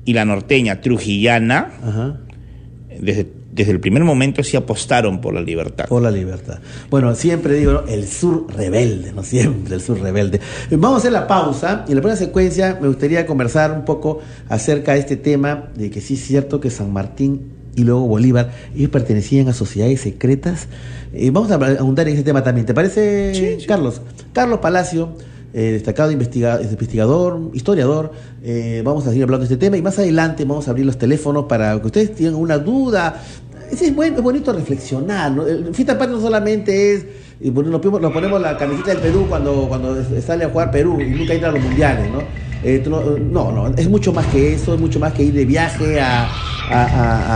y 0.04 0.12
la 0.12 0.24
norteña, 0.24 0.80
trujillana, 0.80 1.72
Ajá. 1.82 2.20
desde, 3.00 3.28
desde 3.52 3.72
el 3.72 3.80
primer 3.80 4.02
momento 4.04 4.42
sí 4.42 4.56
apostaron 4.56 5.20
por 5.20 5.34
la 5.34 5.40
libertad. 5.40 5.86
Por 5.86 6.02
la 6.02 6.10
libertad. 6.10 6.58
Bueno, 6.90 7.14
siempre 7.14 7.54
digo, 7.54 7.72
¿no? 7.72 7.80
el 7.86 8.08
sur 8.08 8.46
rebelde, 8.54 9.12
¿no? 9.12 9.22
Siempre 9.22 9.74
el 9.74 9.80
sur 9.80 10.00
rebelde. 10.00 10.40
Vamos 10.70 10.96
a 10.96 10.98
hacer 10.98 11.12
la 11.12 11.26
pausa 11.26 11.84
y 11.86 11.92
en 11.92 11.96
la 11.96 12.02
primera 12.02 12.16
secuencia 12.16 12.78
me 12.80 12.88
gustaría 12.88 13.26
conversar 13.26 13.72
un 13.72 13.84
poco 13.84 14.20
acerca 14.48 14.94
de 14.94 15.00
este 15.00 15.16
tema 15.16 15.68
de 15.76 15.90
que 15.90 16.00
sí 16.00 16.14
es 16.14 16.20
cierto 16.24 16.60
que 16.60 16.70
San 16.70 16.92
Martín 16.92 17.52
y 17.74 17.84
luego 17.84 18.06
Bolívar, 18.06 18.50
ellos 18.74 18.90
pertenecían 18.90 19.48
a 19.48 19.52
sociedades 19.54 20.00
secretas. 20.00 20.68
Eh, 21.14 21.30
vamos 21.30 21.50
a 21.50 21.54
ahondar 21.54 22.08
en 22.08 22.14
ese 22.14 22.22
tema 22.22 22.42
también. 22.42 22.66
¿Te 22.66 22.74
parece, 22.74 23.58
Carlos? 23.66 24.02
Carlos 24.32 24.58
Palacio, 24.60 25.16
eh, 25.54 25.72
destacado 25.72 26.10
investiga- 26.12 26.60
investigador, 26.62 27.50
historiador. 27.52 28.12
eh, 28.42 28.82
vamos 28.84 29.06
a 29.06 29.10
seguir 29.10 29.24
hablando 29.24 29.46
de 29.46 29.52
este 29.54 29.64
tema 29.64 29.76
y 29.76 29.82
más 29.82 29.98
adelante 29.98 30.44
vamos 30.44 30.66
a 30.68 30.70
abrir 30.70 30.86
los 30.86 30.98
teléfonos 30.98 31.44
para 31.44 31.78
que 31.80 31.86
ustedes 31.86 32.14
tengan 32.14 32.34
una 32.36 32.58
duda 32.58 33.20
es, 33.70 33.80
es 33.82 33.94
bonito 34.22 34.52
reflexionar. 34.52 35.32
¿no? 35.32 35.46
El 35.46 35.74
Fiesta 35.74 35.96
Patria 35.98 36.16
no 36.16 36.22
solamente 36.22 36.94
es. 36.94 37.06
y 37.40 37.50
bueno, 37.50 37.70
Nos 37.70 37.80
ponemos, 38.12 38.40
la 38.40 38.56
camiseta 38.56 38.90
del 38.90 38.98
Perú 38.98 39.26
cuando, 39.28 39.66
cuando 39.68 39.96
sale 40.20 40.44
a 40.44 40.48
jugar 40.50 40.70
Perú 40.70 41.00
y 41.00 41.10
nunca 41.10 41.32
entra 41.34 41.48
a 41.48 41.52
los 41.52 41.62
mundiales, 41.62 42.10
¿no? 42.12 42.20
Eh, 42.62 42.82
no, 42.86 43.51
no, 43.52 43.74
es 43.76 43.89
mucho 43.89 44.12
más 44.12 44.28
que 44.28 44.52
eso, 44.55 44.72
es 44.74 44.80
mucho 44.80 45.01
más 45.01 45.12
que 45.12 45.24
ir 45.24 45.34
de 45.34 45.44
viaje 45.44 46.01
a, 46.01 46.24
a, 46.24 46.32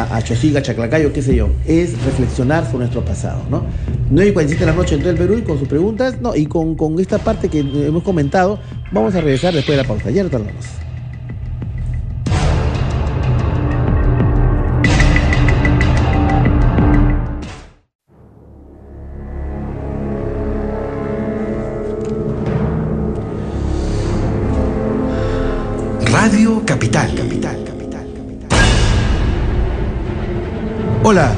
a, 0.09 0.17
a- 0.17 0.23
Chosiga, 0.23 0.63
Chaclacayo, 0.63 1.13
qué 1.13 1.21
sé 1.23 1.35
yo. 1.35 1.59
Es 1.65 2.01
reflexionar 2.05 2.65
sobre 2.67 2.79
nuestro 2.85 3.05
pasado, 3.05 3.49
¿no? 3.49 3.69
9 4.09 4.31
y 4.31 4.33
47 4.33 4.65
de 4.65 4.71
la 4.71 4.77
noche 4.77 4.95
en 4.95 5.05
el 5.05 5.17
Perú 5.17 5.39
y 5.39 5.43
con 5.45 5.59
sus 5.59 5.67
preguntas, 5.69 6.21
no, 6.21 6.37
y 6.37 6.47
con, 6.47 6.77
con 6.77 7.01
esta 7.01 7.25
parte 7.25 7.51
que 7.51 7.59
hemos 7.61 8.05
comentado, 8.05 8.61
vamos 8.89 9.15
a 9.17 9.21
regresar 9.21 9.53
después 9.55 9.75
de 9.77 9.83
la 9.83 9.87
pausa. 9.89 10.11
Ya 10.13 10.23
no 10.23 10.31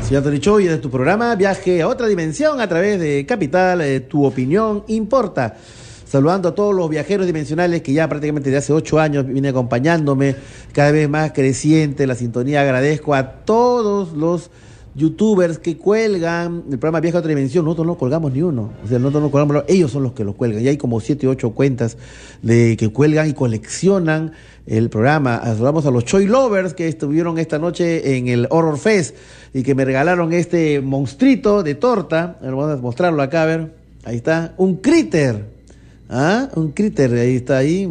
Hola, 0.09 0.23
soy 0.23 0.31
Anthony 0.31 0.41
Cho 0.41 0.61
y 0.61 0.63
este 0.65 0.77
es 0.77 0.81
tu 0.81 0.91
programa 0.91 1.35
Viaje 1.35 1.83
a 1.83 1.89
otra 1.89 2.07
dimensión 2.07 2.63
a 2.63 2.67
través 2.67 2.99
de 2.99 3.27
Capital, 3.27 3.83
eh, 3.83 4.01
tu 4.01 4.25
opinión 4.25 4.83
importa. 4.87 5.59
Saludando 6.07 6.49
a 6.49 6.55
todos 6.55 6.75
los 6.75 6.89
viajeros 6.89 7.27
dimensionales 7.27 7.83
que 7.83 7.93
ya 7.93 8.09
prácticamente 8.09 8.49
desde 8.49 8.59
hace 8.59 8.73
ocho 8.73 8.99
años 8.99 9.27
vienen 9.27 9.51
acompañándome, 9.51 10.35
cada 10.73 10.93
vez 10.93 11.11
más 11.11 11.33
creciente 11.33 12.07
la 12.07 12.15
sintonía. 12.15 12.63
Agradezco 12.63 13.15
a 13.15 13.33
todos 13.45 14.15
los 14.15 14.51
youtubers 14.99 15.59
que 15.59 15.79
cuelgan 15.79 16.65
el 16.71 16.79
programa 16.79 17.01
Viaje 17.01 17.17
a 17.17 17.21
otra 17.21 17.29
dimensión. 17.31 17.65
Nosotros 17.65 17.87
no 17.87 17.97
colgamos 17.97 18.33
ni 18.33 18.43
uno. 18.43 18.73
O 18.85 18.89
sea, 18.89 18.99
nosotros 18.99 19.23
no 19.23 19.31
colgamos, 19.31 19.65
ellos 19.69 19.91
son 19.91 20.03
los 20.03 20.13
que 20.13 20.25
lo 20.25 20.35
cuelgan. 20.35 20.63
Y 20.63 20.69
hay 20.69 20.77
como 20.77 21.01
siete 21.01 21.27
o 21.27 21.31
ocho 21.31 21.51
cuentas 21.51 21.97
de 22.43 22.77
que 22.77 22.91
cuelgan 22.91 23.31
y 23.31 23.33
coleccionan 23.33 24.33
el 24.67 24.91
programa. 24.91 25.41
Saludamos 25.45 25.87
a 25.87 25.91
los 25.91 26.05
Choi 26.05 26.27
Lovers 26.27 26.75
que 26.75 26.89
estuvieron 26.89 27.39
esta 27.39 27.59
noche 27.59 28.19
en 28.19 28.29
el 28.29 28.47
Horror 28.51 28.77
Fest 28.77 29.17
y 29.55 29.63
que 29.63 29.75
me 29.75 29.85
regalaron 29.85 30.33
este 30.33 30.81
monstruito 30.81 31.63
de 31.63 31.77
torta. 31.77 32.37
Vamos 32.43 32.71
a 32.71 32.77
mostrarlo 32.77 33.23
acá, 33.23 33.45
a 33.45 33.47
ver. 33.47 33.75
Ahí 34.05 34.17
está. 34.17 34.55
Un 34.59 34.77
critter. 34.77 35.57
¿Ah? 36.11 36.49
Un 36.55 36.73
critter, 36.73 37.13
ahí 37.13 37.37
está 37.37 37.59
ahí. 37.59 37.89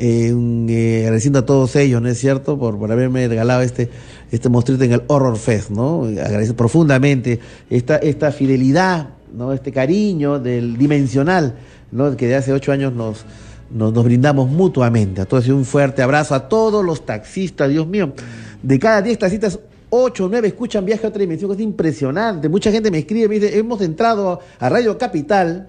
Eh, 0.00 0.32
eh, 0.68 1.02
agradeciendo 1.02 1.40
a 1.40 1.44
todos 1.44 1.74
ellos, 1.74 2.00
¿no 2.00 2.08
es 2.08 2.18
cierto? 2.18 2.56
Por, 2.56 2.90
haberme 2.90 3.26
regalado 3.26 3.62
este, 3.62 3.90
este 4.30 4.48
monstruito 4.48 4.84
en 4.84 4.92
el 4.92 5.02
Horror 5.08 5.36
Fest, 5.36 5.70
¿no? 5.70 6.04
Agradezco 6.04 6.54
profundamente 6.54 7.40
esta, 7.68 7.96
esta 7.96 8.30
fidelidad, 8.30 9.08
¿no? 9.34 9.52
Este 9.52 9.72
cariño 9.72 10.38
del 10.38 10.78
dimensional, 10.78 11.56
¿no? 11.90 12.16
Que 12.16 12.28
de 12.28 12.36
hace 12.36 12.52
ocho 12.52 12.70
años 12.70 12.92
nos, 12.92 13.24
nos, 13.70 13.92
brindamos 14.04 14.48
mutuamente. 14.48 15.26
Y 15.44 15.50
un 15.50 15.64
fuerte 15.64 16.00
abrazo 16.00 16.36
a 16.36 16.48
todos 16.48 16.84
los 16.84 17.04
taxistas, 17.04 17.68
Dios 17.68 17.88
mío. 17.88 18.12
De 18.62 18.78
cada 18.78 19.02
10 19.02 19.18
taxistas, 19.18 19.58
8 19.90 20.24
o 20.24 20.28
9 20.28 20.46
escuchan 20.46 20.84
Viaje 20.84 21.06
a 21.06 21.08
otra 21.08 21.20
dimensión, 21.20 21.50
que 21.50 21.56
es 21.56 21.62
impresionante. 21.62 22.48
Mucha 22.48 22.70
gente 22.70 22.92
me 22.92 22.98
escribe, 22.98 23.26
me 23.26 23.40
dice, 23.40 23.58
hemos 23.58 23.80
entrado 23.80 24.38
a 24.60 24.68
Radio 24.68 24.96
Capital 24.96 25.68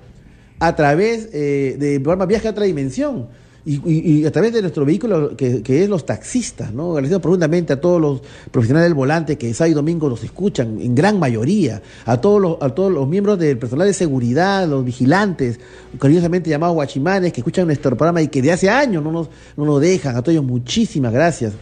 a 0.60 0.76
través 0.76 1.30
eh, 1.34 1.78
del 1.80 2.00
programa 2.02 2.28
Viaje 2.28 2.48
a 2.48 2.52
otra 2.52 2.66
dimensión. 2.66 3.28
Y, 3.66 4.22
y- 4.22 4.26
a 4.26 4.32
través 4.32 4.54
de 4.54 4.62
nuestro 4.62 4.86
vehículo, 4.86 5.36
que, 5.36 5.62
es 5.84 5.90
los 5.90 6.06
taxistas, 6.06 6.74
¿no? 6.74 6.92
Agradecemos 6.92 7.22
profundamente 7.22 7.74
a 7.74 7.82
todos 7.82 8.00
los 8.02 8.22
profesionales 8.52 8.88
del 8.88 8.94
volante 8.96 9.38
que 9.38 9.54
sábado 9.54 9.72
y 9.72 9.74
domingo 9.76 10.10
nos 10.10 10.24
escuchan, 10.24 10.80
en 10.82 10.96
gran 10.96 11.20
mayoría, 11.20 11.82
a 12.06 12.20
todos 12.22 12.42
los, 12.42 12.58
a 12.62 12.70
todos 12.70 12.92
los 12.92 13.08
miembros 13.08 13.38
del 13.38 13.58
personal 13.58 13.86
de 13.88 13.94
seguridad, 13.94 14.68
los 14.68 14.84
vigilantes, 14.86 15.60
cariñosamente 16.00 16.50
llamados 16.50 16.74
guachimanes, 16.76 17.34
que 17.34 17.42
escuchan 17.42 17.66
nuestro 17.68 17.96
programa 17.98 18.22
y 18.22 18.30
que 18.30 18.42
de 18.42 18.52
hace 18.54 18.70
años 18.70 19.04
no 19.04 19.12
nos, 19.12 19.30
no 19.58 19.66
nos 19.66 19.82
dejan. 19.82 20.16
A 20.16 20.22
todos 20.22 20.34
ellos, 20.34 20.46
muchísimas 20.46 21.12
gracias. 21.12 21.54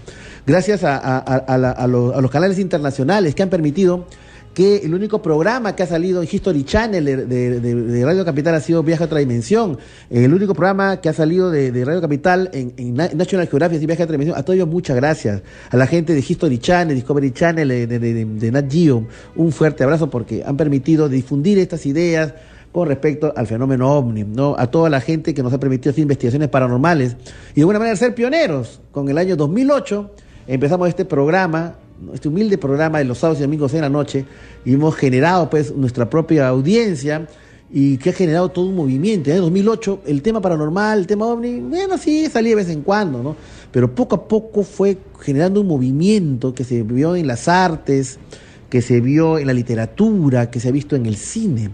Gracias 0.45 0.83
a, 0.83 0.97
a 1.17 1.87
los 1.87 2.31
canales 2.31 2.57
internacionales 2.59 3.35
que 3.35 3.43
han 3.43 3.49
permitido 3.49 4.05
que 4.57 4.77
el 4.77 4.95
único 4.95 5.21
programa 5.21 5.75
que 5.75 5.84
ha 5.84 5.85
salido 5.85 6.19
en 6.19 6.27
History 6.31 6.63
Channel 6.63 7.05
de, 7.05 8.01
Radio 8.03 8.25
Capital 8.25 8.55
ha 8.55 8.59
sido 8.59 8.81
Viaje 8.81 9.03
a 9.03 9.05
otra 9.05 9.19
dimensión. 9.19 9.77
El 10.09 10.34
único 10.34 10.55
programa 10.55 10.99
que 10.99 11.09
ha 11.09 11.13
salido 11.13 11.51
de, 11.51 11.85
Radio 11.85 12.01
Capital 12.01 12.49
en, 12.53 12.73
en 12.75 12.95
Na- 12.95 13.11
National 13.13 13.47
Geographic 13.47 13.79
y 13.84 13.85
Viaje 13.85 14.01
a 14.01 14.05
otra 14.05 14.13
dimensión. 14.15 14.35
A 14.35 14.41
todos 14.41 14.55
ellos 14.55 14.67
muchas 14.67 14.95
gracias. 14.95 15.43
A 15.69 15.77
la 15.77 15.85
gente 15.85 16.15
de 16.15 16.25
History 16.27 16.57
Channel, 16.57 16.95
Discovery 16.95 17.29
Channel, 17.34 17.69
eh, 17.69 17.85
de, 17.85 18.51
Nat 18.51 18.65
Geo, 18.67 19.05
un 19.35 19.51
fuerte 19.51 19.84
abrazo 19.84 20.09
porque 20.09 20.43
han 20.43 20.57
permitido 20.57 21.07
difundir 21.07 21.59
estas 21.59 21.85
ideas 21.85 22.34
con 22.71 22.88
respecto 22.88 23.31
al 23.35 23.45
fenómeno 23.45 23.91
ovni, 23.93 24.23
¿no? 24.23 24.55
A 24.57 24.71
toda 24.71 24.89
la 24.89 25.01
gente 25.01 25.35
que 25.35 25.43
nos 25.43 25.53
ha 25.53 25.59
permitido 25.59 25.91
hacer 25.91 26.01
investigaciones 26.01 26.49
paranormales 26.49 27.15
y 27.51 27.57
de 27.57 27.61
alguna 27.61 27.77
manera 27.77 27.95
ser 27.95 28.15
pioneros. 28.15 28.81
Con 28.91 29.07
el 29.07 29.19
año 29.19 29.35
2008 29.35 30.15
empezamos 30.47 30.89
este 30.89 31.05
programa. 31.05 31.75
Este 32.13 32.27
humilde 32.27 32.57
programa 32.57 32.99
de 32.99 33.05
los 33.05 33.17
sábados 33.17 33.39
y 33.39 33.43
domingos 33.43 33.73
en 33.73 33.81
la 33.81 33.89
noche 33.89 34.25
y 34.65 34.73
hemos 34.73 34.95
generado 34.95 35.49
pues 35.49 35.75
nuestra 35.75 36.09
propia 36.09 36.47
audiencia 36.47 37.27
y 37.69 37.97
que 37.97 38.11
ha 38.11 38.13
generado 38.13 38.49
todo 38.49 38.65
un 38.65 38.75
movimiento. 38.75 39.29
En 39.29 39.37
el 39.37 39.41
2008 39.43 40.01
el 40.05 40.21
tema 40.21 40.41
paranormal, 40.41 40.99
el 40.99 41.07
tema 41.07 41.25
ovni, 41.25 41.59
bueno, 41.59 41.97
sí, 41.97 42.27
salía 42.27 42.51
de 42.51 42.55
vez 42.55 42.69
en 42.69 42.81
cuando, 42.81 43.21
¿no? 43.21 43.35
Pero 43.71 43.93
poco 43.93 44.15
a 44.15 44.27
poco 44.27 44.63
fue 44.63 44.97
generando 45.19 45.61
un 45.61 45.67
movimiento 45.67 46.53
que 46.53 46.63
se 46.63 46.83
vio 46.83 47.15
en 47.15 47.27
las 47.27 47.47
artes, 47.47 48.19
que 48.69 48.81
se 48.81 49.01
vio 49.01 49.37
en 49.37 49.47
la 49.47 49.53
literatura, 49.53 50.49
que 50.49 50.59
se 50.59 50.69
ha 50.69 50.71
visto 50.71 50.95
en 50.95 51.05
el 51.05 51.15
cine 51.15 51.71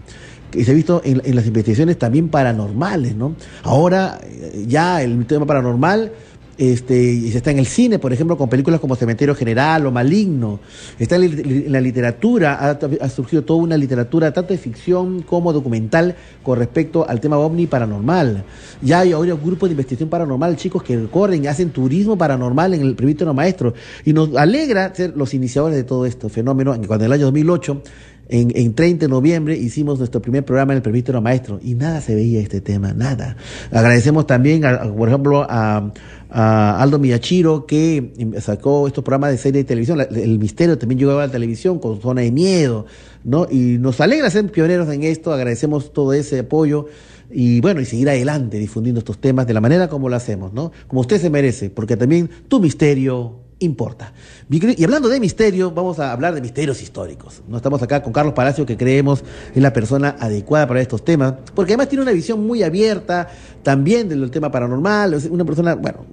que 0.54 0.64
se 0.64 0.70
ha 0.70 0.74
visto 0.74 1.02
en, 1.04 1.34
las 1.34 1.46
investigaciones 1.46 1.98
también 1.98 2.28
paranormales, 2.28 3.16
¿no? 3.16 3.34
Ahora 3.64 4.20
eh, 4.22 4.64
ya 4.68 5.02
el 5.02 5.26
tema 5.26 5.46
paranormal 5.46 6.12
este, 6.56 7.12
y 7.12 7.28
está 7.28 7.50
en 7.50 7.58
el 7.58 7.66
cine, 7.66 7.98
por 7.98 8.12
ejemplo, 8.12 8.36
con 8.36 8.48
películas 8.48 8.80
como 8.80 8.96
Cementerio 8.96 9.34
General 9.34 9.86
o 9.86 9.90
Maligno. 9.90 10.60
Está 10.98 11.16
en, 11.16 11.72
la- 11.72 11.80
literatura, 11.80 12.78
ha, 13.00 13.08
surgido 13.08 13.42
toda 13.42 13.60
una 13.60 13.76
literatura, 13.76 14.32
tanto 14.32 14.52
de 14.52 14.58
ficción 14.58 15.22
como 15.22 15.52
documental, 15.52 16.16
con 16.42 16.58
respecto 16.58 17.08
al 17.08 17.20
tema 17.20 17.38
ovni 17.38 17.66
paranormal. 17.66 18.44
Ya 18.82 19.00
hay 19.00 19.12
ahora 19.12 19.34
grupos 19.34 19.68
de 19.68 19.72
investigación 19.72 20.08
paranormal, 20.08 20.56
chicos 20.56 20.82
que 20.82 21.06
corren, 21.06 21.46
hacen 21.46 21.70
turismo 21.70 22.16
paranormal 22.16 22.74
en 22.74 22.82
el 22.82 22.94
presbítero 22.94 23.34
maestro. 23.34 23.74
Y 24.04 24.12
nos 24.12 24.34
alegra 24.36 24.94
ser 24.94 25.16
los 25.16 25.34
iniciadores 25.34 25.76
de 25.76 25.84
todo 25.84 26.06
esto 26.06 26.28
fenómeno, 26.28 26.74
cuando 26.86 27.04
en 27.04 27.10
el 27.10 27.12
año 27.12 27.24
2008 27.26 27.82
en, 28.28 28.52
en 28.54 28.74
30 28.74 29.06
de 29.06 29.08
noviembre 29.08 29.56
hicimos 29.56 29.98
nuestro 29.98 30.22
primer 30.22 30.44
programa 30.44 30.72
en 30.72 30.78
el 30.78 30.82
presbítero 30.82 31.20
maestro 31.20 31.60
y 31.62 31.74
nada 31.74 32.00
se 32.00 32.14
veía 32.14 32.40
este 32.40 32.60
tema, 32.60 32.92
nada. 32.92 33.36
Agradecemos 33.70 34.26
también, 34.26 34.62
por 34.96 35.08
ejemplo, 35.08 35.46
a, 35.48 35.92
a 36.30 36.82
Aldo 36.82 36.98
Miyachiro 36.98 37.66
que 37.66 38.12
sacó 38.40 38.86
estos 38.86 39.04
programas 39.04 39.30
de 39.30 39.38
serie 39.38 39.62
de 39.62 39.68
televisión. 39.68 40.00
El 40.00 40.38
misterio 40.38 40.78
también 40.78 40.98
llegó 40.98 41.12
a 41.12 41.26
la 41.26 41.32
televisión 41.32 41.78
con 41.78 42.00
Zona 42.00 42.22
de 42.22 42.32
Miedo, 42.32 42.86
¿no? 43.22 43.46
Y 43.50 43.78
nos 43.78 44.00
alegra 44.00 44.30
ser 44.30 44.50
pioneros 44.50 44.88
en 44.88 45.02
esto, 45.04 45.32
agradecemos 45.32 45.92
todo 45.92 46.12
ese 46.12 46.40
apoyo 46.40 46.86
y 47.30 47.60
bueno, 47.60 47.80
y 47.80 47.84
seguir 47.84 48.08
adelante 48.08 48.58
difundiendo 48.58 48.98
estos 48.98 49.18
temas 49.18 49.46
de 49.46 49.54
la 49.54 49.60
manera 49.60 49.88
como 49.88 50.08
lo 50.08 50.16
hacemos, 50.16 50.52
¿no? 50.52 50.72
Como 50.88 51.00
usted 51.02 51.20
se 51.20 51.30
merece, 51.30 51.70
porque 51.70 51.96
también 51.96 52.28
tu 52.48 52.60
misterio 52.60 53.43
importa. 53.64 54.12
Y 54.50 54.84
hablando 54.84 55.08
de 55.08 55.18
misterio, 55.20 55.70
vamos 55.72 55.98
a 55.98 56.12
hablar 56.12 56.34
de 56.34 56.40
misterios 56.40 56.80
históricos. 56.82 57.42
No 57.48 57.56
estamos 57.56 57.82
acá 57.82 58.02
con 58.02 58.12
Carlos 58.12 58.34
Palacio, 58.34 58.64
que 58.66 58.76
creemos 58.76 59.24
es 59.54 59.62
la 59.62 59.72
persona 59.72 60.16
adecuada 60.20 60.66
para 60.66 60.80
estos 60.80 61.04
temas, 61.04 61.34
porque 61.54 61.72
además 61.72 61.88
tiene 61.88 62.02
una 62.02 62.12
visión 62.12 62.46
muy 62.46 62.62
abierta 62.62 63.28
también 63.62 64.08
del 64.08 64.30
tema 64.30 64.50
paranormal. 64.50 65.18
Una 65.30 65.44
persona, 65.44 65.74
bueno, 65.74 66.04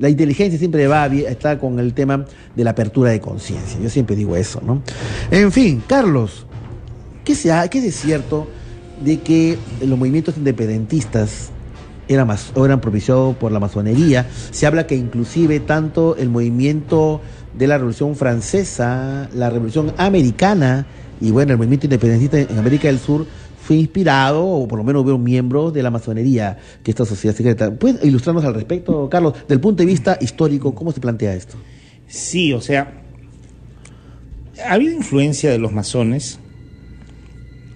la 0.00 0.08
inteligencia 0.08 0.58
siempre 0.58 0.86
va 0.88 1.06
está 1.06 1.58
con 1.58 1.78
el 1.78 1.94
tema 1.94 2.24
de 2.56 2.64
la 2.64 2.70
apertura 2.70 3.10
de 3.10 3.20
conciencia. 3.20 3.78
Yo 3.80 3.88
siempre 3.90 4.16
digo 4.16 4.34
eso, 4.36 4.60
¿no? 4.64 4.82
En 5.30 5.52
fin, 5.52 5.82
Carlos, 5.86 6.46
¿qué, 7.24 7.34
se 7.34 7.52
ha- 7.52 7.68
qué 7.68 7.86
es 7.86 7.94
cierto 7.94 8.48
de 9.04 9.20
que 9.20 9.58
los 9.84 9.98
movimientos 9.98 10.36
independentistas 10.36 11.50
eran, 12.08 12.26
mas- 12.26 12.52
eran 12.56 12.80
propiciados 12.80 13.36
por 13.36 13.52
la 13.52 13.60
masonería. 13.60 14.26
Se 14.50 14.66
habla 14.66 14.86
que 14.86 14.96
inclusive 14.96 15.60
tanto 15.60 16.16
el 16.16 16.28
movimiento 16.30 17.20
de 17.56 17.66
la 17.66 17.76
Revolución 17.76 18.16
Francesa, 18.16 19.28
la 19.34 19.50
Revolución 19.50 19.92
Americana 19.96 20.86
y 21.20 21.30
bueno, 21.30 21.52
el 21.52 21.58
movimiento 21.58 21.86
independentista 21.86 22.40
en 22.40 22.58
América 22.58 22.88
del 22.88 22.98
Sur 22.98 23.26
fue 23.62 23.76
inspirado, 23.76 24.44
o 24.44 24.68
por 24.68 24.78
lo 24.78 24.84
menos 24.84 25.04
hubo 25.04 25.16
miembros 25.16 25.72
de 25.72 25.82
la 25.82 25.90
masonería, 25.90 26.58
que 26.82 26.90
esta 26.90 27.06
sociedad 27.06 27.34
secreta. 27.34 27.70
¿Puedes 27.74 28.04
ilustrarnos 28.04 28.44
al 28.44 28.52
respecto, 28.54 29.08
Carlos? 29.08 29.32
Del 29.48 29.58
punto 29.58 29.82
de 29.82 29.86
vista 29.86 30.18
histórico, 30.20 30.74
¿cómo 30.74 30.92
se 30.92 31.00
plantea 31.00 31.34
esto? 31.34 31.56
Sí, 32.06 32.52
o 32.52 32.60
sea, 32.60 32.92
ha 34.66 34.72
habido 34.74 34.92
influencia 34.92 35.50
de 35.50 35.58
los 35.58 35.72
masones. 35.72 36.38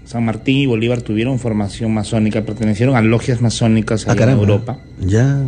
San 0.09 0.25
Martín 0.25 0.57
y 0.57 0.65
Bolívar 0.67 1.03
tuvieron 1.03 1.39
formación 1.39 1.93
masónica, 1.93 2.41
pertenecieron 2.41 2.97
a 2.97 3.03
logias 3.03 3.43
masónicas 3.43 4.09
allá 4.09 4.25
en. 4.25 4.31
Europa, 4.39 4.79
Ya. 4.99 5.43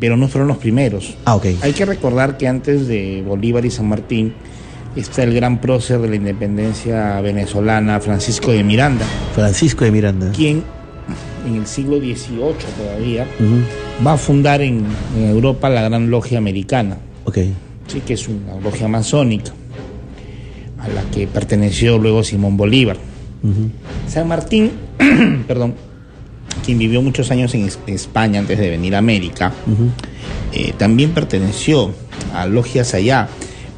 pero 0.00 0.16
no 0.16 0.26
fueron 0.26 0.48
los 0.48 0.56
primeros. 0.56 1.14
Ah, 1.24 1.36
ok. 1.36 1.46
Hay 1.62 1.72
que 1.72 1.84
recordar 1.84 2.36
que 2.38 2.48
antes 2.48 2.88
de 2.88 3.22
Bolívar 3.24 3.64
y 3.64 3.70
San 3.70 3.88
Martín 3.88 4.34
está 4.96 5.22
el 5.22 5.32
gran 5.32 5.60
prócer 5.60 6.00
de 6.00 6.08
la 6.08 6.16
independencia 6.16 7.20
venezolana, 7.20 8.00
Francisco 8.00 8.50
de 8.50 8.64
Miranda, 8.64 9.06
Francisco 9.32 9.84
de 9.84 9.92
Miranda. 9.92 10.32
quien 10.32 10.64
en 11.46 11.54
el 11.54 11.66
siglo 11.68 11.98
XVIII 11.98 12.54
todavía 12.76 13.26
va 14.04 14.14
a 14.14 14.16
fundar 14.16 14.60
en, 14.60 14.84
en 15.16 15.24
Europa 15.30 15.68
la 15.70 15.82
Gran 15.82 16.10
Logia 16.10 16.38
Americana, 16.38 16.96
Ok. 17.26 17.38
sí, 17.86 18.00
que 18.04 18.14
es 18.14 18.26
una 18.26 18.56
logia 18.60 18.88
masónica, 18.88 19.52
a 20.80 20.88
la 20.88 21.02
que 21.14 21.28
perteneció 21.28 21.96
luego 21.96 22.24
Simón 22.24 22.56
Bolívar. 22.56 22.96
San 24.08 24.28
Martín, 24.28 24.70
perdón, 25.48 25.74
quien 26.64 26.78
vivió 26.78 27.02
muchos 27.02 27.30
años 27.30 27.54
en 27.54 27.64
Es- 27.66 27.78
España 27.86 28.40
antes 28.40 28.58
de 28.58 28.70
venir 28.70 28.94
a 28.94 28.98
América, 28.98 29.52
eh, 30.52 30.72
también 30.78 31.10
perteneció 31.10 31.92
a 32.34 32.46
logias 32.46 32.94
allá. 32.94 33.28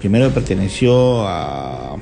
Primero 0.00 0.30
perteneció 0.30 1.26
a, 1.26 1.96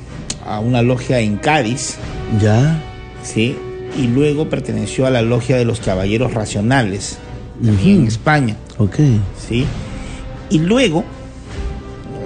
a 0.46 0.60
una 0.60 0.82
logia 0.82 1.20
en 1.20 1.36
Cádiz, 1.36 1.96
Ya. 2.40 2.80
¿sí? 3.22 3.56
Y 3.96 4.06
luego 4.08 4.48
perteneció 4.48 5.06
a 5.06 5.10
la 5.10 5.22
logia 5.22 5.56
de 5.56 5.64
los 5.64 5.78
Caballeros 5.80 6.32
Racionales, 6.34 7.18
también 7.64 8.00
en 8.00 8.06
España, 8.08 8.56
Ok. 8.78 8.96
¿sí? 9.48 9.66
Y 10.50 10.58
luego, 10.58 11.04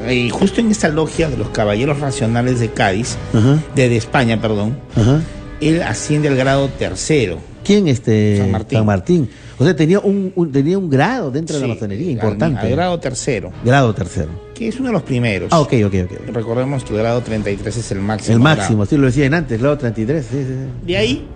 eh, 0.08 0.30
justo 0.30 0.60
en 0.60 0.70
esta 0.70 0.88
logia 0.88 1.28
de 1.28 1.36
los 1.36 1.48
Caballeros 1.50 2.00
Racionales 2.00 2.60
de 2.60 2.70
Cádiz, 2.70 3.16
Ajá. 3.34 3.58
de, 3.74 3.88
de 3.88 3.96
España, 3.96 4.40
perdón, 4.40 4.78
Ajá. 4.94 5.20
él 5.60 5.82
asciende 5.82 6.28
al 6.28 6.36
grado 6.36 6.68
tercero. 6.68 7.38
¿Quién 7.64 7.88
este? 7.88 8.38
San 8.38 8.50
Martín. 8.52 8.78
San 8.78 8.86
Martín. 8.86 9.30
O 9.58 9.64
sea, 9.64 9.74
tenía 9.74 9.98
un, 9.98 10.32
un- 10.36 10.52
tenía 10.52 10.78
un 10.78 10.88
grado 10.88 11.30
dentro 11.30 11.56
de 11.58 11.62
la 11.66 11.74
masonería 11.74 12.10
importante. 12.12 12.60
Al, 12.60 12.70
grado 12.70 13.00
tercero, 13.00 13.50
Grado 13.64 13.92
tercero. 13.94 14.28
que 14.54 14.68
es 14.68 14.78
uno 14.78 14.88
de 14.88 14.92
los 14.92 15.02
primeros. 15.02 15.48
Ah, 15.50 15.60
ok, 15.60 15.72
ok, 15.86 15.94
ok. 16.04 16.34
Recordemos 16.34 16.84
que 16.84 16.92
el 16.92 16.98
grado 17.00 17.22
33 17.22 17.76
es 17.76 17.90
el 17.90 17.98
máximo. 18.00 18.36
El 18.36 18.42
grado. 18.42 18.56
máximo, 18.58 18.86
sí 18.86 18.96
lo 18.96 19.06
decían 19.06 19.34
antes, 19.34 19.58
grado 19.58 19.76
33. 19.78 20.24
Sí, 20.24 20.36
sí, 20.38 20.44
sí. 20.44 20.86
De 20.86 20.96
ahí 20.96 21.26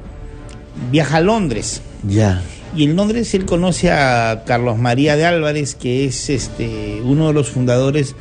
viaja 0.92 1.16
a 1.16 1.20
Londres. 1.20 1.80
Ya. 2.06 2.42
Y 2.76 2.84
en 2.84 2.94
Londres 2.94 3.34
él 3.34 3.44
conoce 3.46 3.90
a 3.90 4.44
Carlos 4.46 4.78
María 4.78 5.16
de 5.16 5.24
Álvarez, 5.24 5.74
que 5.74 6.04
es 6.04 6.30
este 6.30 7.00
uno 7.02 7.28
de 7.28 7.32
los 7.34 7.48
fundadores 7.48 8.14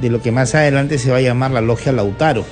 de 0.00 0.10
lo 0.10 0.20
que 0.22 0.32
más 0.32 0.54
adelante 0.54 0.98
se 0.98 1.10
va 1.10 1.18
a 1.18 1.20
llamar 1.20 1.50
la 1.50 1.60
Logia 1.60 1.92
Lautaro, 1.92 2.44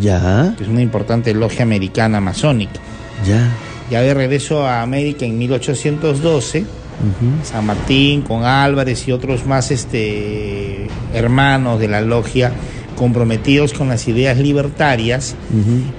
Ya. 0.00 0.54
que 0.56 0.64
es 0.64 0.68
una 0.70 0.82
importante 0.82 1.32
logia 1.34 1.62
americana 1.62 2.20
masónica. 2.20 2.80
Ya. 3.26 3.48
Ya 3.90 4.02
de 4.02 4.12
regreso 4.14 4.66
a 4.66 4.82
América 4.82 5.24
en 5.24 5.38
1812, 5.38 6.60
Ujú. 6.60 7.44
San 7.44 7.64
Martín 7.66 8.22
con 8.22 8.44
Álvarez 8.44 9.06
y 9.08 9.12
otros 9.12 9.46
más 9.46 9.70
este, 9.70 10.88
hermanos 11.14 11.78
de 11.80 11.88
la 11.88 12.00
logia 12.00 12.52
comprometidos 12.96 13.72
con 13.72 13.88
las 13.88 14.08
ideas 14.08 14.36
libertarias, 14.38 15.36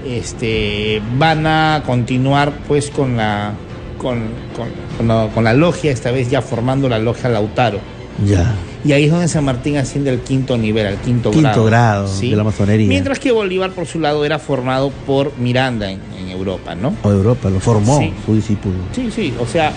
este, 0.06 1.00
van 1.18 1.46
a 1.46 1.82
continuar 1.86 2.52
pues 2.68 2.90
con 2.90 3.16
la, 3.16 3.52
con, 3.98 4.18
con- 4.54 4.68
con 4.98 5.08
la, 5.08 5.28
con 5.34 5.44
la 5.44 5.54
logia, 5.54 5.90
esta 5.92 6.10
vez 6.10 6.28
ya 6.30 6.42
formando 6.42 6.88
la 6.88 6.98
logia 6.98 7.28
Lautaro. 7.30 7.78
Ya. 8.26 8.54
Y 8.84 8.92
ahí 8.92 9.04
es 9.04 9.10
donde 9.10 9.28
San 9.28 9.44
Martín 9.44 9.76
asciende 9.76 10.10
al 10.10 10.20
quinto 10.20 10.56
nivel, 10.56 10.86
al 10.86 10.96
quinto, 11.00 11.30
Quinto 11.30 11.64
grado 11.64 12.08
¿sí? 12.08 12.30
de 12.30 12.36
la 12.36 12.44
masonería. 12.44 12.86
Mientras 12.88 13.18
que 13.18 13.30
Bolívar, 13.32 13.72
por 13.72 13.86
su 13.86 14.00
lado, 14.00 14.24
era 14.24 14.38
formado 14.38 14.90
por 15.06 15.36
Miranda 15.38 15.90
en, 15.90 16.00
en 16.18 16.28
Europa, 16.30 16.74
¿no? 16.74 16.94
O 17.02 17.10
Europa, 17.10 17.50
lo 17.50 17.60
formó 17.60 17.98
Sí. 17.98 18.12
su 18.24 18.34
discípulo. 18.34 18.74
Sí, 18.92 19.10
sí, 19.14 19.34
o 19.38 19.46
sea, 19.46 19.72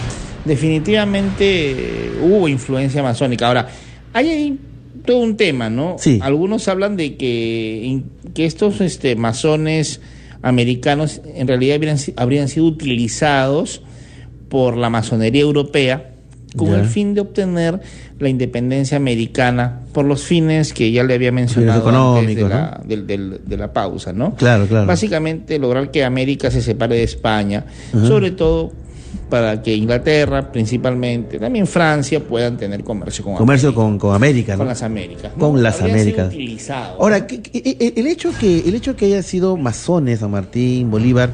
definitivamente 0.46 1.72
eh, 1.72 2.12
hubo 2.22 2.48
influencia 2.48 3.04
masónica. 3.04 3.48
Ahora, 3.48 3.68
hay 4.14 4.30
ahí 4.30 4.60
todo 5.06 5.18
un 5.20 5.36
tema, 5.38 5.70
¿no? 5.70 5.98
Sí. 6.00 6.20
Algunos 6.22 6.68
hablan 6.68 6.96
de 6.96 7.16
que, 7.18 8.02
que 8.34 8.46
estos 8.46 8.80
este, 8.82 9.16
masones 9.16 10.00
americanos 10.42 11.22
en 11.36 11.48
realidad 11.48 11.80
habrían 12.18 12.48
sido 12.48 12.66
utilizados 12.66 13.82
por 14.50 14.78
la 14.78 14.90
masonería 14.90 15.42
europea 15.42 16.13
con 16.56 16.70
Ya. 16.72 16.80
el 16.80 16.86
fin 16.86 17.14
de 17.14 17.22
obtener 17.22 17.80
la 18.20 18.30
independencia 18.30 18.98
americana 18.98 19.82
por 19.92 20.06
los 20.06 20.24
fines 20.24 20.74
que 20.74 20.92
ya 20.92 21.04
le 21.04 21.14
había 21.16 21.32
mencionado 21.32 21.80
antes 21.90 22.36
de 22.36 22.42
económicos, 22.42 22.50
la, 22.50 22.82
del- 22.86 23.08
del- 23.08 23.42
de 23.46 23.58
la 23.58 23.74
pausa, 23.74 24.14
¿no? 24.14 24.36
Claro, 24.36 24.66
claro. 24.68 24.86
Básicamente 24.88 25.58
lograr 25.60 25.92
que 25.92 26.04
América 26.04 26.50
se 26.52 26.62
separe 26.62 26.96
de 26.96 27.04
España, 27.04 27.66
Ajá. 27.94 28.08
sobre 28.08 28.32
todo 28.32 28.72
para 29.30 29.62
que 29.62 29.76
Inglaterra, 29.76 30.52
principalmente, 30.52 31.40
también 31.40 31.66
Francia, 31.66 32.20
puedan 32.20 32.58
tener 32.58 32.84
comercio 32.84 33.24
con 33.24 33.36
Comercio 33.36 33.70
América, 33.70 33.84
con, 33.84 33.98
con 34.00 34.16
América, 34.16 34.54
¿no? 34.54 34.58
con 34.60 34.68
las 34.68 34.84
Américas. 34.84 35.32
Con 35.38 35.64
las 35.64 35.82
Habrían 35.82 36.00
sido 36.06 36.22
Américas. 36.26 36.70
Ahora, 37.00 37.26
¿qué- 37.28 37.42
qué- 37.42 37.62
eh, 37.80 37.94
el 37.96 38.08
hecho 38.08 38.32
que 38.40 38.60
el 38.68 38.76
hecho 38.76 38.96
que 38.96 39.06
haya 39.06 39.22
sido 39.24 39.58
masones 39.58 40.20
San 40.20 40.32
Martín, 40.32 40.90
Bolívar, 40.92 41.32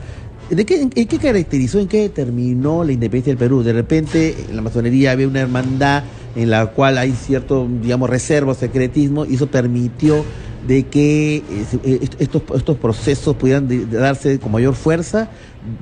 ¿de 0.50 0.66
qué, 0.66 0.82
en, 0.82 0.90
qué 0.90 1.18
caracterizó, 1.18 1.80
en 1.80 1.88
qué 1.88 2.02
determinó 2.02 2.84
la 2.84 2.92
independencia 2.92 3.32
del 3.32 3.38
Perú? 3.38 3.64
De 3.64 3.74
repente 3.74 4.36
en 4.50 4.56
la 4.56 4.62
masonería 4.62 5.12
había 5.12 5.28
una 5.28 5.42
hermandad 5.42 6.04
en 6.36 6.50
la 6.50 6.68
cual 6.68 6.98
hay 6.98 7.12
cierto, 7.12 7.68
digamos, 7.82 8.10
reserva, 8.10 8.54
secretismo, 8.54 9.26
y 9.26 9.36
eso 9.36 9.48
permitió 9.48 10.24
de 10.68 10.84
que 10.84 11.38
eh, 11.84 12.00
estos, 12.20 12.44
estos 12.56 12.78
procesos 12.78 13.36
pudieran 13.36 13.68
darse 13.90 14.40
con 14.40 14.52
mayor 14.52 14.76
fuerza, 14.76 15.30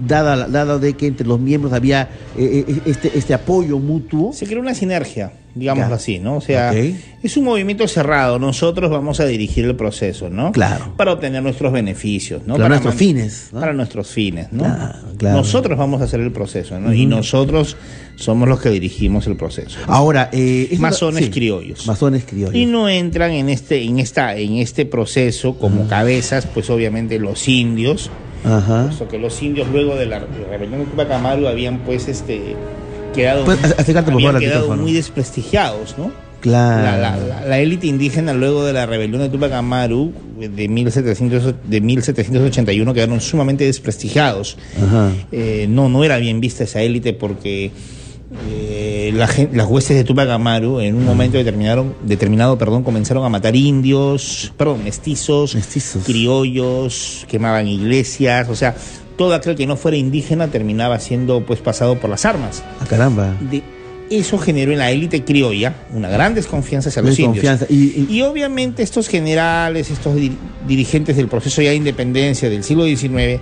dada, 0.05 0.47
dado 0.47 0.79
de 0.79 0.93
que 0.93 1.07
entre 1.07 1.27
los 1.27 1.39
miembros 1.39 1.73
había 1.73 2.09
eh, 2.37 2.65
eh, 2.67 2.81
este, 2.85 3.17
este 3.17 3.33
apoyo 3.33 3.79
mutuo. 3.79 4.33
Se 4.33 4.45
creó 4.45 4.61
una 4.61 4.73
sinergia, 4.73 5.33
digámoslo 5.57 5.95
así, 5.95 6.19
¿no? 6.19 6.37
O 6.37 6.41
sea, 6.41 6.73
es 6.73 7.37
un 7.37 7.43
movimiento 7.43 7.87
cerrado. 7.87 8.39
Nosotros 8.39 8.89
vamos 8.89 9.19
a 9.19 9.25
dirigir 9.25 9.65
el 9.65 9.75
proceso, 9.75 10.29
¿no? 10.29 10.51
Claro. 10.51 10.93
Para 10.95 11.13
obtener 11.13 11.43
nuestros 11.43 11.71
beneficios, 11.71 12.41
¿no? 12.45 12.55
Para 12.55 12.69
nuestros 12.69 12.95
fines, 12.95 13.49
¿no? 13.51 13.59
Para 13.59 13.73
nuestros 13.73 14.07
fines, 14.09 14.51
¿no? 14.51 14.63
Claro, 14.63 14.93
claro. 15.17 15.37
Nosotros 15.37 15.77
vamos 15.77 16.01
a 16.01 16.05
hacer 16.05 16.19
el 16.19 16.31
proceso, 16.31 16.79
¿no? 16.79 16.93
Y 16.93 17.05
nosotros 17.05 17.75
somos 18.17 18.47
los 18.47 18.59
que 18.59 18.69
dirigimos 18.69 19.27
el 19.27 19.37
proceso. 19.37 19.79
¿no? 19.87 19.93
Ahora, 19.93 20.29
eh, 20.33 20.75
Masones 20.79 21.25
sí, 21.25 21.31
criollos. 21.31 21.87
Masones 21.87 22.25
criollos. 22.25 22.55
Y 22.55 22.65
no 22.65 22.89
entran 22.89 23.31
en 23.31 23.49
este, 23.49 23.83
en 23.83 23.99
esta, 23.99 24.35
en 24.35 24.57
este 24.57 24.85
proceso 24.85 25.57
como 25.57 25.87
cabezas, 25.87 26.45
pues 26.45 26.69
obviamente 26.69 27.19
los 27.19 27.47
indios, 27.47 28.09
Ajá. 28.43 28.85
puesto 28.85 29.07
que 29.07 29.19
los 29.19 29.41
indios 29.41 29.67
luego 29.69 29.95
de 29.95 30.07
la 30.07 30.19
rebelión 30.19 30.79
de 30.79 30.85
Tupac 30.85 31.11
Amaru 31.11 31.47
habían 31.47 31.79
pues 31.79 32.07
este 32.07 32.55
quedado, 33.13 33.45
Pues, 33.45 33.59
acércate, 33.63 34.11
habían 34.11 34.33
favor, 34.33 34.39
quedado 34.39 34.75
muy 34.77 34.93
desprestigiados, 34.93 35.95
¿no? 35.97 36.11
Claro. 36.39 36.83
La, 36.83 36.97
la- 36.97 37.17
la- 37.17 37.45
la 37.47 37.59
élite 37.59 37.87
indígena 37.87 38.31
luego 38.33 38.63
de 38.63 38.71
la 38.71 38.85
rebelión 38.85 39.21
de 39.21 39.29
Tupac 39.29 39.51
Amaru 39.53 40.13
de, 40.39 40.67
1700, 40.67 41.55
de 41.67 41.81
1781 41.81 42.93
quedaron 42.93 43.19
sumamente 43.21 43.63
desprestigiados. 43.63 44.55
Ajá. 44.81 45.11
Eh, 45.31 45.65
no, 45.67 45.89
no 45.89 46.03
era 46.03 46.17
bien 46.17 46.39
vista 46.39 46.63
esa 46.63 46.81
élite 46.83 47.13
porque 47.13 47.71
eh, 48.51 49.11
la 49.15 49.27
las 49.53 49.67
huestes 49.67 49.97
de 49.97 50.03
Tupac 50.03 50.29
Amaru 50.29 50.79
en 50.79 50.95
un 50.95 51.05
momento 51.05 51.37
determinaron, 51.37 51.95
determinado 52.03 52.55
perdón, 52.57 52.83
comenzaron 52.83 53.25
a 53.25 53.29
matar 53.29 53.55
indios, 53.55 54.53
perdón, 54.57 54.83
mestizos, 54.83 55.55
criollos, 56.05 57.25
quemaban 57.27 57.67
iglesias, 57.67 58.47
o 58.49 58.55
sea, 58.55 58.75
todo 59.17 59.33
aquel 59.33 59.55
que 59.55 59.65
no 59.67 59.75
fuera 59.77 59.97
indígena 59.97 60.47
terminaba 60.47 60.99
siendo 60.99 61.45
pues 61.45 61.59
pasado 61.59 61.99
por 61.99 62.09
las 62.09 62.25
armas. 62.25 62.63
Ah, 62.79 62.85
caramba. 62.87 63.35
De, 63.41 63.61
eso 64.09 64.37
generó 64.37 64.71
en 64.71 64.77
la 64.77 64.89
élite 64.91 65.25
criolla 65.25 65.73
una 65.93 66.07
gran 66.09 66.33
desconfianza 66.33 66.89
hacia 66.89 67.01
los 67.01 67.17
Desconfianza. 67.17 67.65
indios. 67.69 68.09
Y, 68.09 68.21
obviamente 68.21 68.81
estos 68.83 69.09
generales, 69.09 69.91
estos 69.91 70.15
dir- 70.15 70.37
dirigentes 70.65 71.17
del 71.17 71.27
proceso 71.27 71.61
ya 71.61 71.71
de 71.71 71.75
independencia 71.75 72.49
del 72.49 72.63
siglo 72.63 72.85
XIX, 72.85 73.41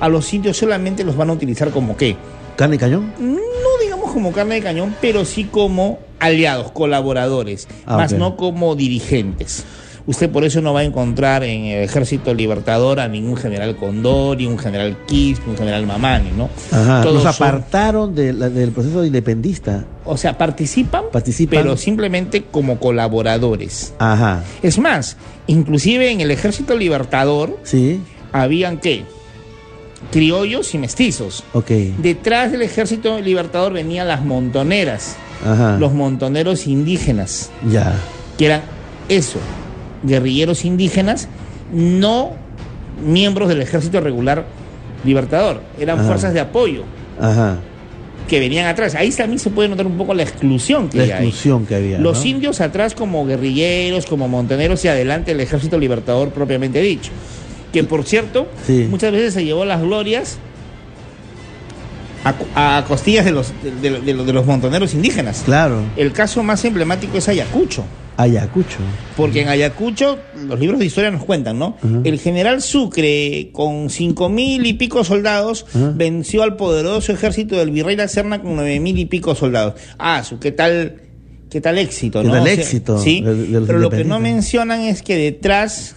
a 0.00 0.08
los 0.10 0.32
indios 0.34 0.56
solamente 0.58 1.02
los 1.04 1.16
van 1.16 1.30
a 1.30 1.32
utilizar 1.32 1.70
como 1.70 1.96
qué? 1.96 2.16
¿Carne 2.56 2.76
y 2.76 2.78
cañón? 2.78 3.12
No 3.18 3.38
digamos 3.82 4.10
como 4.12 4.32
carne 4.32 4.56
de 4.56 4.62
cañón, 4.62 4.94
pero 5.00 5.24
sí 5.24 5.44
como 5.44 5.98
aliados, 6.18 6.72
colaboradores, 6.72 7.66
Ah, 7.86 7.96
más 7.96 8.12
no 8.12 8.36
como 8.36 8.74
dirigentes. 8.76 9.64
Usted 10.04 10.30
por 10.30 10.44
eso 10.44 10.60
no 10.60 10.72
va 10.74 10.80
a 10.80 10.84
encontrar 10.84 11.44
en 11.44 11.64
el 11.66 11.84
ejército 11.84 12.34
libertador 12.34 12.98
a 12.98 13.06
ningún 13.06 13.36
general 13.36 13.76
Condori, 13.76 14.46
un 14.46 14.58
general 14.58 14.96
Quispe, 15.06 15.48
un 15.48 15.56
general 15.56 15.86
Mamani, 15.86 16.30
¿no? 16.36 16.50
Ajá. 16.72 17.02
Todos 17.02 17.22
Los 17.22 17.36
son- 17.36 17.46
apartaron 17.48 18.14
de 18.14 18.32
la- 18.32 18.48
del 18.50 18.72
proceso 18.72 19.00
de 19.02 19.06
independista. 19.06 19.84
o 20.04 20.16
sea, 20.16 20.36
participan, 20.36 21.04
Participan. 21.12 21.62
pero 21.62 21.76
simplemente 21.76 22.42
como 22.50 22.80
colaboradores. 22.80 23.94
Ajá. 24.00 24.42
Es 24.62 24.78
más, 24.80 25.16
inclusive 25.46 26.10
en 26.10 26.20
el 26.20 26.32
ejército 26.32 26.76
libertador 26.76 27.58
Sí. 27.62 28.00
habían 28.32 28.78
qué? 28.78 29.04
Criollos 30.10 30.74
y 30.74 30.78
mestizos. 30.78 31.44
Ok. 31.52 31.70
Detrás 31.98 32.50
del 32.50 32.62
ejército 32.62 33.20
libertador 33.20 33.72
venían 33.72 34.08
las 34.08 34.24
montoneras, 34.24 35.14
Ajá. 35.46 35.76
los 35.78 35.92
montoneros 35.92 36.66
indígenas, 36.66 37.50
Ya. 37.70 37.94
que 38.36 38.46
eran 38.46 38.62
eso, 39.08 39.38
guerrilleros 40.02 40.64
indígenas, 40.64 41.28
no 41.72 42.30
miembros 43.04 43.48
del 43.48 43.62
ejército 43.62 44.00
regular 44.00 44.44
libertador, 45.04 45.60
eran 45.78 45.98
Ajá. 45.98 46.06
fuerzas 46.08 46.34
de 46.34 46.40
apoyo. 46.40 46.84
Ajá. 47.20 47.58
que 48.28 48.38
venían 48.40 48.66
atrás. 48.66 48.94
Ahí 48.94 49.10
también 49.10 49.38
se 49.38 49.50
puede 49.50 49.68
notar 49.68 49.86
un 49.86 49.98
poco 49.98 50.14
la 50.14 50.22
exclusión 50.22 50.88
que 50.88 50.98
La 50.98 51.02
ahí. 51.04 51.10
exclusión 51.10 51.66
que 51.66 51.74
había. 51.74 51.98
Los 51.98 52.20
¿no? 52.20 52.24
indios 52.30 52.60
atrás 52.62 52.94
como 52.94 53.26
guerrilleros, 53.26 54.06
como 54.06 54.26
montoneros 54.28 54.82
y 54.84 54.88
adelante 54.88 55.32
el 55.32 55.40
ejército 55.40 55.76
libertador 55.78 56.30
propiamente 56.30 56.80
dicho. 56.80 57.10
Que 57.72 57.84
por 57.84 58.04
cierto, 58.04 58.46
Sí. 58.66 58.86
muchas 58.88 59.12
veces 59.12 59.34
se 59.34 59.44
llevó 59.44 59.64
las 59.66 59.82
glorias 59.82 60.38
a, 62.54 62.84
costillas 62.86 63.24
de 63.24 63.32
los, 63.32 63.52
de, 63.62 63.90
de- 63.90 64.00
de 64.00 64.14
los- 64.14 64.26
de 64.26 64.32
los 64.32 64.46
montoneros 64.46 64.94
indígenas. 64.94 65.42
Claro, 65.44 65.82
El 65.96 66.12
caso 66.12 66.42
más 66.42 66.64
emblemático 66.64 67.18
es 67.18 67.28
Ayacucho. 67.28 67.84
Ayacucho. 68.16 68.78
Porque 69.16 69.42
en 69.42 69.48
Ayacucho, 69.48 70.18
los 70.46 70.58
libros 70.60 70.78
de 70.78 70.86
historia 70.86 71.10
nos 71.10 71.24
cuentan, 71.24 71.58
¿no? 71.58 71.76
El 72.04 72.18
general 72.18 72.62
Sucre, 72.62 73.50
con 73.52 73.90
cinco 73.90 74.28
mil 74.28 74.66
y 74.66 74.74
pico 74.74 75.02
soldados, 75.04 75.66
venció 75.74 76.42
al 76.42 76.56
poderoso 76.56 77.12
ejército 77.12 77.56
del 77.56 77.70
virrey 77.70 77.96
La 77.96 78.08
Serna 78.08 78.40
con 78.42 78.54
nueve 78.56 78.78
mil 78.80 78.98
y 78.98 79.06
pico 79.06 79.34
soldados. 79.34 79.74
Ah, 79.98 80.22
su, 80.24 80.38
¿qué 80.38 80.52
tal, 80.52 80.96
qué 81.50 81.60
tal 81.60 81.78
éxito, 81.78 82.20
¿Qué 82.22 82.28
no? 82.28 82.34
tal 82.34 82.42
O 82.42 82.44
sea, 82.46 82.54
éxito 82.54 82.98
Sí, 82.98 83.22
de- 83.22 83.34
de 83.34 83.48
los 83.60 83.66
pero 83.66 83.78
lo 83.78 83.90
que 83.90 84.04
no 84.04 84.20
mencionan 84.20 84.80
es 84.82 85.02
que 85.02 85.16
detrás 85.16 85.96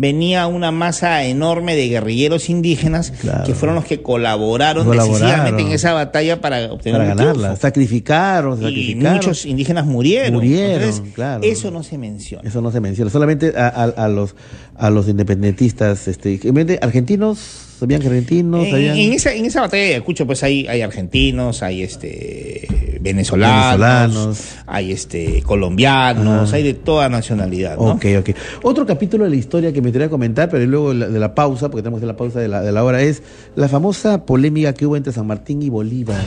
venía 0.00 0.46
una 0.46 0.70
masa 0.70 1.24
enorme 1.24 1.76
de 1.76 1.88
guerrilleros 1.88 2.48
indígenas 2.48 3.10
Claro. 3.20 3.44
que 3.44 3.54
fueron 3.54 3.74
los 3.74 3.84
que 3.84 4.00
colaboraron, 4.00 4.86
Colaboraron. 4.86 5.20
decisivamente 5.20 5.62
en 5.62 5.72
esa 5.72 5.92
batalla 5.92 6.40
para 6.40 6.72
obtener 6.72 7.00
Para 7.02 7.14
ganarla. 7.14 7.56
Sacrificaron, 7.56 8.58
Y 8.60 8.62
sacrificaron. 8.64 9.16
muchos 9.16 9.44
indígenas 9.44 9.84
murieron. 9.84 10.32
Murieron, 10.32 10.82
Entonces, 10.82 11.14
claro. 11.14 11.42
Eso 11.44 11.70
no 11.70 11.82
se 11.82 11.98
menciona. 11.98 12.48
Eso 12.48 12.62
no 12.62 12.70
se 12.72 12.80
menciona. 12.80 13.10
Solamente 13.10 13.52
a, 13.54 13.68
a- 13.68 14.04
a 14.04 14.08
los 14.08 14.34
a 14.74 14.88
los 14.88 15.06
independentistas, 15.08 16.08
este, 16.08 16.40
argentinos, 16.80 17.38
sabían 17.80 18.00
que 18.00 18.06
argentinos, 18.08 18.64
En, 18.66 18.70
sabían 18.70 18.96
en 18.96 19.12
esa, 19.12 19.34
en 19.34 19.44
esa 19.46 19.60
batalla 19.62 19.82
de 19.82 19.88
Ayacucho, 19.94 20.26
pues 20.26 20.42
hay, 20.42 20.66
hay 20.68 20.82
argentinos, 20.82 21.62
hay 21.62 21.82
este 21.82 22.68
venezolanos, 23.00 23.78
Venezolanos. 23.78 24.38
hay 24.66 24.92
este 24.92 25.42
colombianos, 25.42 26.52
Ah. 26.52 26.56
hay 26.56 26.62
de 26.62 26.74
toda 26.74 27.08
nacionalidad, 27.08 27.76
¿no? 27.76 27.92
Ok, 27.92 28.04
ok. 28.18 28.30
Otro 28.62 28.86
capítulo 28.86 29.24
de 29.24 29.30
la 29.30 29.36
historia 29.36 29.72
que 29.72 29.80
me 29.80 29.88
gustaría 29.88 30.10
comentar, 30.10 30.48
pero 30.50 30.64
luego 30.66 30.94
de 30.94 31.18
la 31.18 31.34
pausa, 31.34 31.70
porque 31.70 31.82
tenemos 31.82 32.00
que 32.00 32.04
hacer 32.06 32.14
la 32.14 32.16
pausa 32.18 32.40
de 32.40 32.48
la, 32.48 32.60
de 32.62 32.72
la 32.72 32.84
hora, 32.84 33.00
es 33.02 33.22
la 33.56 33.68
famosa 33.68 34.24
polémica 34.26 34.72
que 34.74 34.86
hubo 34.86 34.96
entre 34.96 35.12
San 35.12 35.26
Martín 35.26 35.62
y 35.62 35.70
Bolívar. 35.70 36.20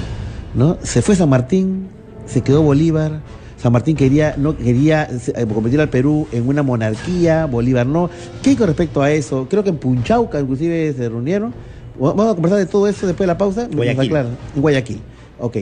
¿no? 0.55 0.77
Se 0.83 1.01
fue 1.01 1.15
San 1.15 1.29
Martín, 1.29 1.87
se 2.25 2.41
quedó 2.41 2.61
Bolívar. 2.63 3.21
San 3.63 3.71
Martín 3.71 3.95
quería, 3.95 4.35
no 4.37 4.57
quería 4.57 5.07
eh, 5.09 5.45
convertir 5.45 5.79
al 5.79 5.87
Perú 5.87 6.27
en 6.33 6.49
una 6.49 6.63
monarquía, 6.63 7.45
Bolívar 7.45 7.87
no. 7.87 8.09
¿Qué 8.41 8.49
hay 8.49 8.55
con 8.57 8.67
respecto 8.67 9.01
a 9.01 9.09
eso? 9.09 9.47
Creo 9.49 9.63
que 9.63 9.69
en 9.69 9.77
Punchauca 9.77 10.37
inclusive 10.41 10.91
se 10.91 11.07
reunieron. 11.07 11.53
Vamos 11.97 12.29
a 12.29 12.33
conversar 12.33 12.59
de 12.59 12.65
todo 12.65 12.89
eso 12.89 13.07
después 13.07 13.23
de 13.23 13.27
la 13.27 13.37
pausa. 13.37 13.69
Guayaquil. 13.73 14.15
En 14.17 14.61
Guayaquil. 14.61 14.99
Ok. 15.39 15.57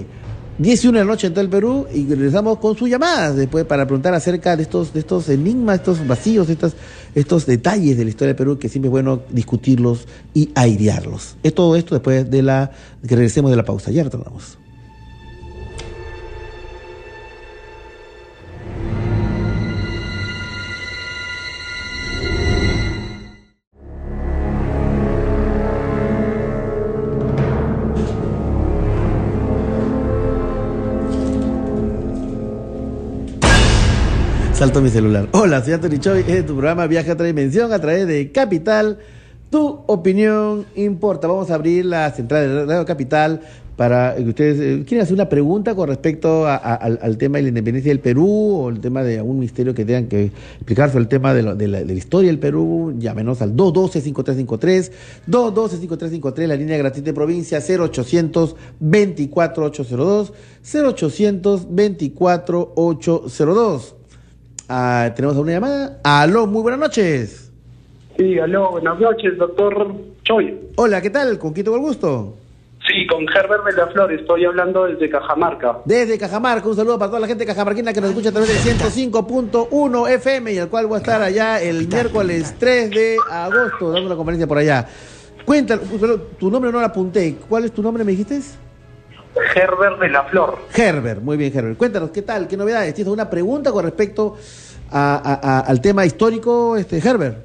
10 0.57 0.83
y 0.83 0.87
1 0.87 0.97
de 0.97 1.05
la 1.05 1.11
noche 1.11 1.27
en 1.27 1.33
todo 1.33 1.43
el 1.43 1.49
Perú 1.51 1.85
y 1.93 2.07
regresamos 2.07 2.57
con 2.57 2.75
sus 2.75 2.89
llamadas 2.89 3.35
después 3.35 3.65
para 3.65 3.85
preguntar 3.85 4.15
acerca 4.15 4.55
de 4.55 4.63
estos, 4.63 4.93
de 4.93 5.01
estos 5.01 5.29
enigmas, 5.29 5.77
estos 5.77 6.07
vacíos, 6.07 6.49
estos, 6.49 6.73
estos 7.13 7.45
detalles 7.45 7.97
de 7.99 8.03
la 8.03 8.09
historia 8.09 8.29
del 8.29 8.35
Perú 8.35 8.57
que 8.57 8.67
siempre 8.67 8.87
es 8.87 8.91
bueno 8.91 9.21
discutirlos 9.29 10.07
y 10.33 10.49
airearlos. 10.55 11.35
Es 11.43 11.53
todo 11.53 11.75
esto 11.75 11.93
después 11.93 12.31
de 12.31 12.41
la 12.41 12.71
que 13.07 13.15
regresemos 13.15 13.51
de 13.51 13.57
la 13.57 13.63
pausa. 13.63 13.91
Ya 13.91 14.03
retornamos. 14.03 14.57
Salto 34.61 34.77
mi 34.79 34.89
celular. 34.89 35.27
Hola, 35.31 35.63
soy 35.63 35.73
Anthony 35.73 35.97
Choi. 35.99 36.19
Este 36.19 36.37
es 36.37 36.45
tu 36.45 36.53
programa 36.53 36.85
Viaje 36.85 37.09
a 37.09 37.15
otra 37.15 37.25
dimensión 37.25 37.73
a 37.73 37.81
través 37.81 38.05
de 38.05 38.31
Capital. 38.31 38.99
Tu 39.49 39.59
opinión 39.87 40.67
importa. 40.75 41.27
Vamos 41.27 41.49
a 41.49 41.55
abrir 41.55 41.85
la 41.85 42.11
central 42.11 42.47
de 42.47 42.65
Radio 42.67 42.85
Capital 42.85 43.41
para 43.75 44.15
que 44.15 44.21
ustedes 44.21 44.59
eh, 44.59 44.83
quieren 44.85 45.01
hacer 45.01 45.15
una 45.15 45.29
pregunta 45.29 45.73
con 45.73 45.89
respecto 45.89 46.45
al, 46.45 47.17
tema 47.17 47.39
de 47.39 47.41
la 47.41 47.47
independencia 47.47 47.89
del 47.89 48.01
Perú 48.01 48.29
o 48.29 48.69
el 48.69 48.81
tema 48.81 49.01
de 49.01 49.17
algún 49.17 49.39
misterio 49.39 49.73
que 49.73 49.83
tengan 49.83 50.05
que 50.05 50.25
explicar 50.25 50.91
sobre 50.91 51.05
el 51.05 51.07
tema 51.07 51.33
de, 51.33 51.41
la, 51.41 51.81
historia 51.91 52.29
del 52.29 52.37
Perú. 52.37 52.93
Llámenos 52.99 53.41
al 53.41 53.55
212-5353, 53.55 54.91
212-5353, 55.27 56.45
la 56.45 56.55
línea 56.55 56.77
gratuita 56.77 57.07
de 57.07 57.13
provincia 57.15 57.63
0800 57.67 58.55
24802, 58.79 60.33
0800 60.71 61.67
24802. 61.67 63.95
Ah, 64.73 65.11
tenemos 65.13 65.35
una 65.35 65.51
llamada. 65.51 65.99
Aló, 66.01 66.47
muy 66.47 66.61
buenas 66.61 66.79
noches. 66.79 67.51
Sí, 68.17 68.39
aló, 68.39 68.71
buenas 68.71 68.97
noches, 69.01 69.37
doctor 69.37 69.93
Choi. 70.23 70.57
Hola, 70.77 71.01
¿qué 71.01 71.09
tal? 71.09 71.37
¿Con 71.37 71.51
quién 71.51 71.65
tengo 71.65 71.75
el 71.75 71.83
gusto? 71.83 72.37
Sí, 72.87 73.05
con 73.05 73.23
Herbert 73.23 73.65
de 73.65 73.73
la 73.73 73.87
Flor, 73.87 74.13
estoy 74.13 74.45
hablando 74.45 74.85
desde 74.85 75.09
Cajamarca. 75.09 75.79
Desde 75.83 76.17
Cajamarca, 76.17 76.69
un 76.69 76.77
saludo 76.77 76.97
para 76.97 77.09
toda 77.09 77.19
la 77.19 77.27
gente 77.27 77.45
cajamarquina 77.45 77.91
que 77.91 77.99
nos 77.99 78.11
escucha 78.11 78.29
a 78.29 78.31
través 78.31 78.63
del 78.63 78.77
105.1 78.77 80.09
FM 80.09 80.53
y 80.53 80.59
al 80.59 80.69
cual 80.69 80.87
voy 80.87 80.95
a 80.95 80.99
estar 80.99 81.21
allá 81.21 81.61
el 81.61 81.89
miércoles 81.89 82.55
3 82.57 82.91
de 82.91 83.17
agosto 83.29 83.91
dando 83.91 84.07
una 84.07 84.15
conferencia 84.15 84.47
por 84.47 84.57
allá. 84.57 84.87
Cuéntanos, 85.43 85.83
tu 86.39 86.49
nombre 86.49 86.71
no 86.71 86.79
lo 86.79 86.85
apunté. 86.85 87.35
¿Cuál 87.49 87.65
es 87.65 87.73
tu 87.73 87.83
nombre, 87.83 88.05
me 88.05 88.11
dijiste? 88.11 88.39
Herbert 89.55 89.99
de 89.99 90.09
la 90.09 90.23
Flor. 90.23 90.57
Herbert, 90.75 91.21
muy 91.21 91.37
bien, 91.37 91.51
Herbert. 91.55 91.77
Cuéntanos, 91.77 92.11
¿qué 92.11 92.21
tal? 92.21 92.47
¿Qué 92.47 92.57
novedades? 92.57 92.93
¿Tienes 92.93 93.07
alguna 93.07 93.29
pregunta 93.29 93.71
con 93.71 93.83
respecto 93.85 94.35
a- 94.91 95.15
a- 95.15 95.57
a- 95.57 95.59
al 95.61 95.79
tema 95.81 96.05
histórico, 96.05 96.75
este 96.75 96.97
Herbert? 96.97 97.37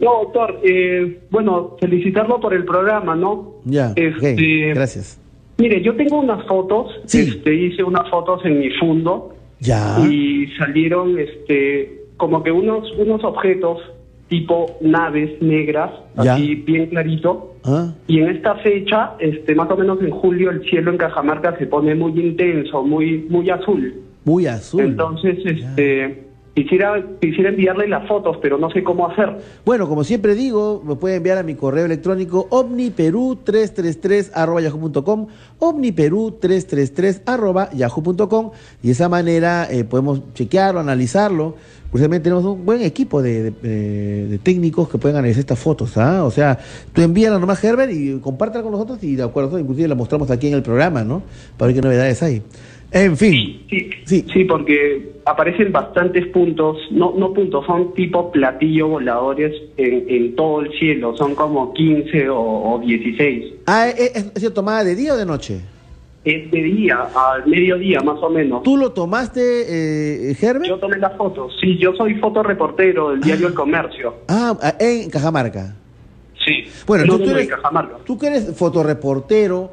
No, 0.00 0.24
doctor, 0.24 0.58
eh, 0.64 1.20
bueno, 1.30 1.76
felicitarlo 1.80 2.40
por 2.40 2.52
el 2.54 2.64
programa, 2.64 3.14
¿no? 3.14 3.54
Ya, 3.64 3.92
Este, 3.94 4.72
gracias. 4.74 5.18
Mire, 5.58 5.80
yo 5.82 5.94
tengo 5.94 6.18
unas 6.18 6.44
fotos, 6.48 6.90
este, 7.04 7.54
hice 7.54 7.84
unas 7.84 8.08
fotos 8.10 8.44
en 8.44 8.58
mi 8.58 8.70
fondo 8.80 9.36
Ya. 9.60 9.98
y 10.00 10.48
salieron 10.58 11.16
este 11.18 12.00
como 12.16 12.42
que 12.42 12.50
unos 12.50 12.90
unos 12.98 13.22
objetos 13.22 13.78
tipo 14.28 14.76
naves 14.80 15.40
negras, 15.40 15.92
Ya. 16.20 16.34
así 16.34 16.56
bien 16.56 16.86
clarito. 16.86 17.51
Ah, 17.64 17.92
Y 18.08 18.18
en 18.20 18.28
esta 18.30 18.56
fecha, 18.56 19.12
este, 19.18 19.54
más 19.54 19.70
o 19.70 19.76
menos 19.76 20.00
en 20.00 20.10
julio, 20.10 20.50
el 20.50 20.62
cielo 20.68 20.90
en 20.90 20.98
Cajamarca 20.98 21.56
se 21.58 21.66
pone 21.66 21.94
muy 21.94 22.12
intenso, 22.18 22.82
muy, 22.82 23.26
muy 23.28 23.48
azul. 23.50 23.94
muy 24.24 24.46
azul. 24.46 24.82
Entonces, 24.82 25.38
este, 25.44 26.24
quisiera, 26.54 27.04
quisiera 27.20 27.50
enviarle 27.50 27.86
las 27.88 28.08
fotos, 28.08 28.38
pero 28.40 28.56
no 28.58 28.70
sé 28.70 28.82
cómo 28.82 29.06
hacer. 29.08 29.36
Bueno, 29.64 29.88
como 29.88 30.02
siempre 30.04 30.34
digo, 30.34 30.82
me 30.84 30.96
puede 30.96 31.14
enviar 31.16 31.38
a 31.38 31.42
mi 31.42 31.54
correo 31.54 31.86
electrónico 31.86 32.46
omniperú333 32.50 34.32
omniperú333 35.58 37.74
yahoo.com 37.74 38.50
y 38.82 38.86
de 38.86 38.92
esa 38.92 39.08
manera 39.08 39.66
eh, 39.70 39.84
podemos 39.84 40.20
chequearlo, 40.34 40.80
analizarlo. 40.80 41.54
Curiosamente 41.90 42.24
tenemos 42.24 42.44
un 42.46 42.64
buen 42.64 42.80
equipo 42.80 43.22
eh, 43.22 43.52
de 43.62 44.40
técnicos 44.42 44.88
que 44.88 44.96
pueden 44.96 45.18
analizar 45.18 45.40
estas 45.40 45.58
fotos, 45.58 45.98
¿ah? 45.98 46.24
O 46.24 46.30
sea, 46.30 46.58
tú 46.94 47.02
envíala 47.02 47.38
nomás 47.38 47.62
Herbert 47.62 47.92
y 47.92 48.18
compártela 48.18 48.62
con 48.62 48.72
nosotros 48.72 48.98
y 49.02 49.14
de 49.14 49.22
acuerdo, 49.22 49.58
inclusive 49.58 49.88
la 49.88 49.94
mostramos 49.94 50.30
aquí 50.30 50.48
en 50.48 50.54
el 50.54 50.62
programa, 50.62 51.04
¿no? 51.04 51.22
Para 51.58 51.66
ver 51.66 51.76
qué 51.76 51.82
novedades 51.82 52.22
hay. 52.22 52.42
En 52.92 53.16
fin. 53.16 53.62
Sí, 54.04 54.24
sí. 54.32 54.44
porque 54.44 55.12
aparecen 55.24 55.72
bastantes 55.72 56.26
puntos, 56.26 56.76
no, 56.90 57.14
no 57.16 57.32
puntos, 57.32 57.64
son 57.64 57.94
tipo 57.94 58.30
platillo 58.30 58.88
voladores 58.88 59.52
en, 59.78 60.04
en 60.08 60.36
todo 60.36 60.60
el 60.60 60.72
cielo, 60.78 61.16
son 61.16 61.34
como 61.34 61.72
15 61.72 62.28
o, 62.28 62.74
o 62.74 62.78
16. 62.80 63.54
Ah, 63.66 63.88
¿es, 63.88 64.52
tomada 64.52 64.84
de 64.84 64.94
día 64.94 65.14
o 65.14 65.16
de 65.16 65.24
noche? 65.24 65.60
Es 66.24 66.50
de 66.50 66.62
día, 66.62 66.98
al 67.14 67.46
mediodía 67.46 68.00
más 68.00 68.18
o 68.22 68.28
menos. 68.28 68.62
¿Tú 68.62 68.76
lo 68.76 68.92
tomaste, 68.92 69.40
eh, 70.30 70.36
Herbert? 70.40 70.66
Yo 70.66 70.78
tomé 70.78 70.98
las 70.98 71.16
fotos, 71.16 71.52
sí, 71.60 71.78
yo 71.78 71.94
soy 71.94 72.14
fotoreportero 72.16 73.10
del 73.10 73.20
diario 73.20 73.48
El 73.48 73.54
Comercio. 73.54 74.16
Ah, 74.28 74.56
ah, 74.62 74.74
en 74.78 75.08
Cajamarca. 75.08 75.74
Sí. 76.44 76.64
Bueno, 76.86 77.04
No, 77.06 77.18
tú, 77.18 77.30
eres, 77.30 77.44
en 77.44 77.48
Cajamarca. 77.48 77.96
tú 78.04 78.18
que 78.18 78.26
eres 78.26 78.54
fotoreportero, 78.56 79.70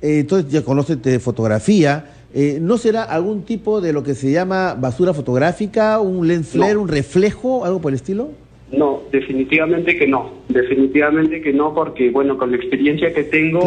eh, 0.00 0.20
entonces 0.20 0.50
ya 0.52 0.62
conoces 0.64 1.02
de 1.02 1.18
fotografía. 1.18 2.04
Eh, 2.34 2.58
¿No 2.60 2.78
será 2.78 3.02
algún 3.02 3.42
tipo 3.42 3.80
de 3.80 3.92
lo 3.92 4.02
que 4.02 4.14
se 4.14 4.30
llama 4.30 4.74
basura 4.74 5.12
fotográfica, 5.14 6.00
un 6.00 6.26
lens 6.26 6.48
flare, 6.48 6.76
un 6.76 6.88
reflejo, 6.88 7.64
algo 7.64 7.80
por 7.80 7.92
el 7.92 7.96
estilo? 7.96 8.30
No, 8.72 9.02
definitivamente 9.10 9.96
que 9.96 10.06
no, 10.06 10.30
definitivamente 10.48 11.40
que 11.40 11.52
no, 11.52 11.74
porque 11.74 12.10
bueno, 12.10 12.38
con 12.38 12.52
la 12.52 12.56
experiencia 12.56 13.12
que 13.12 13.24
tengo, 13.24 13.60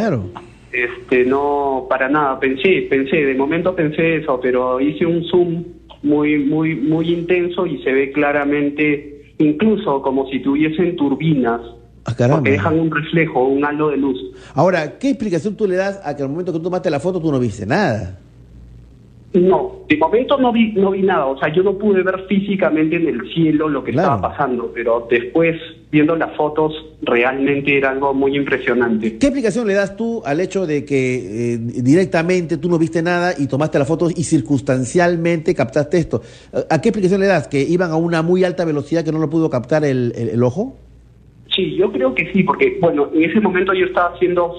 este, 0.71 1.25
no, 1.25 1.87
para 1.89 2.07
nada, 2.07 2.39
pensé, 2.39 2.87
pensé, 2.89 3.17
de 3.17 3.35
momento 3.35 3.75
pensé 3.75 4.17
eso, 4.17 4.39
pero 4.41 4.79
hice 4.79 5.05
un 5.05 5.25
zoom 5.25 5.63
muy, 6.01 6.39
muy, 6.39 6.75
muy 6.75 7.13
intenso 7.13 7.65
y 7.65 7.83
se 7.83 7.91
ve 7.91 8.11
claramente, 8.13 9.33
incluso 9.39 10.01
como 10.01 10.29
si 10.29 10.39
tuviesen 10.39 10.95
turbinas 10.95 11.61
Ah, 12.05 12.13
porque 12.29 12.51
dejan 12.51 12.79
un 12.79 12.91
reflejo, 12.91 13.47
un 13.47 13.63
halo 13.63 13.89
de 13.89 13.97
luz. 13.97 14.19
Ahora, 14.55 14.99
¿qué 14.99 15.09
explicación 15.09 15.55
tú 15.55 15.67
le 15.67 15.75
das 15.75 16.01
a 16.03 16.15
que 16.15 16.23
al 16.23 16.29
momento 16.29 16.51
que 16.51 16.59
tú 16.59 16.65
tomaste 16.65 16.89
la 16.89 16.99
foto 16.99 17.21
tú 17.21 17.31
no 17.31 17.39
viste 17.39 17.65
nada? 17.65 18.19
No, 19.33 19.77
de 19.89 19.97
momento 19.97 20.37
no 20.37 20.51
vi, 20.53 20.73
no 20.73 20.91
vi 20.91 21.01
nada, 21.01 21.25
o 21.25 21.37
sea, 21.39 21.51
yo 21.51 21.63
no 21.63 21.73
pude 21.77 22.03
ver 22.03 22.25
físicamente 22.29 22.97
en 22.97 23.07
el 23.07 23.33
cielo 23.33 23.67
lo 23.67 23.83
que 23.83 23.89
estaba 23.91 24.21
pasando, 24.21 24.71
pero 24.75 25.07
después, 25.09 25.55
viendo 25.91 26.15
las 26.15 26.35
fotos, 26.37 26.71
realmente 27.01 27.75
era 27.75 27.89
algo 27.89 28.13
muy 28.13 28.35
impresionante. 28.37 29.17
¿Qué 29.17 29.25
explicación 29.27 29.65
le 29.67 29.73
das 29.73 29.97
tú 29.97 30.21
al 30.23 30.39
hecho 30.39 30.67
de 30.67 30.85
que 30.85 31.53
eh, 31.55 31.57
directamente 31.57 32.57
tú 32.57 32.69
no 32.69 32.77
viste 32.77 33.01
nada 33.01 33.33
y 33.35 33.47
tomaste 33.47 33.79
las 33.79 33.87
fotos 33.87 34.13
y 34.15 34.23
circunstancialmente 34.23 35.55
captaste 35.55 35.97
esto? 35.97 36.21
¿A 36.69 36.79
qué 36.81 36.89
explicación 36.89 37.19
le 37.21 37.27
das? 37.27 37.47
¿Que 37.47 37.61
iban 37.61 37.91
a 37.91 37.95
una 37.95 38.21
muy 38.21 38.43
alta 38.43 38.65
velocidad 38.65 39.03
que 39.03 39.11
no 39.11 39.19
lo 39.19 39.29
pudo 39.29 39.49
captar 39.49 39.83
el, 39.83 40.13
el- 40.15 40.29
el 40.29 40.43
ojo? 40.43 40.77
Sí, 41.55 41.75
yo 41.75 41.91
creo 41.91 42.13
que 42.15 42.31
sí, 42.33 42.43
porque, 42.43 42.77
bueno, 42.81 43.09
en 43.13 43.23
ese 43.29 43.39
momento 43.39 43.73
yo 43.73 43.85
estaba 43.85 44.13
haciendo 44.15 44.53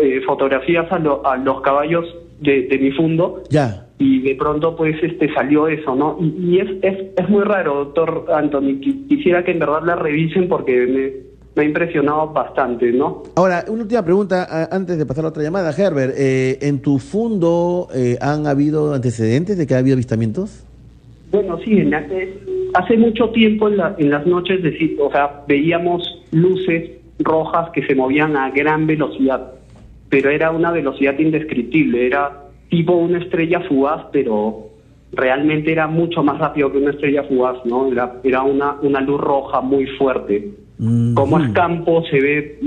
eh, 0.00 0.20
fotografías 0.26 0.90
a, 0.92 0.98
lo- 0.98 1.26
a 1.26 1.36
los 1.36 1.60
caballos 1.62 2.04
de, 2.40 2.62
de 2.68 2.78
mi 2.78 2.90
fundo 2.92 3.42
Ya. 3.50 3.86
Y 4.00 4.20
de 4.22 4.34
pronto 4.34 4.74
pues 4.74 4.96
este 5.02 5.32
salió 5.34 5.68
eso, 5.68 5.94
¿no? 5.94 6.16
Y, 6.20 6.54
y 6.54 6.58
es, 6.58 6.68
es, 6.82 6.98
es 7.18 7.28
muy 7.28 7.44
raro, 7.44 7.84
doctor 7.84 8.24
Anthony, 8.34 8.80
Qui- 8.80 9.06
quisiera 9.08 9.44
que 9.44 9.50
en 9.52 9.58
verdad 9.58 9.82
la 9.84 9.94
revisen 9.94 10.48
porque 10.48 10.72
me, 10.86 11.12
me 11.54 11.62
ha 11.62 11.66
impresionado 11.66 12.28
bastante, 12.32 12.90
¿no? 12.92 13.22
Ahora, 13.36 13.62
una 13.68 13.82
última 13.82 14.02
pregunta 14.02 14.68
antes 14.72 14.96
de 14.96 15.04
pasar 15.04 15.26
a 15.26 15.28
otra 15.28 15.42
llamada. 15.42 15.70
Herbert, 15.76 16.14
eh, 16.16 16.58
¿en 16.62 16.80
tu 16.80 16.98
fundo 16.98 17.88
eh, 17.94 18.16
han 18.22 18.46
habido 18.46 18.94
antecedentes 18.94 19.58
de 19.58 19.66
que 19.66 19.74
ha 19.74 19.78
habido 19.78 19.94
avistamientos? 19.96 20.64
Bueno, 21.30 21.58
sí, 21.62 21.72
en 21.78 21.90
la- 21.90 22.00
eh, 22.10 22.40
hace 22.72 22.96
mucho 22.96 23.28
tiempo 23.28 23.68
en, 23.68 23.76
la- 23.76 23.94
en 23.98 24.08
las 24.08 24.26
noches, 24.26 24.62
deci- 24.62 24.96
o 24.98 25.10
sea, 25.12 25.42
veíamos 25.46 26.02
luces 26.32 26.90
rojas 27.18 27.68
que 27.74 27.84
se 27.86 27.94
movían 27.94 28.34
a 28.34 28.50
gran 28.50 28.86
velocidad, 28.86 29.52
pero 30.08 30.30
era 30.30 30.50
una 30.52 30.70
velocidad 30.72 31.18
indescriptible, 31.18 32.06
era 32.06 32.44
tipo 32.70 32.94
una 32.94 33.18
estrella 33.18 33.60
fugaz, 33.68 34.06
pero 34.12 34.68
realmente 35.12 35.72
era 35.72 35.86
mucho 35.88 36.22
más 36.22 36.38
rápido 36.38 36.70
que 36.72 36.78
una 36.78 36.92
estrella 36.92 37.24
fugaz, 37.24 37.56
¿no? 37.64 37.90
Era, 37.90 38.20
era 38.24 38.42
una, 38.42 38.76
una 38.82 39.00
luz 39.00 39.20
roja 39.20 39.60
muy 39.60 39.86
fuerte. 39.98 40.50
Como 41.14 41.38
es 41.38 41.50
campo, 41.50 42.02
se 42.10 42.20
ve 42.20 42.60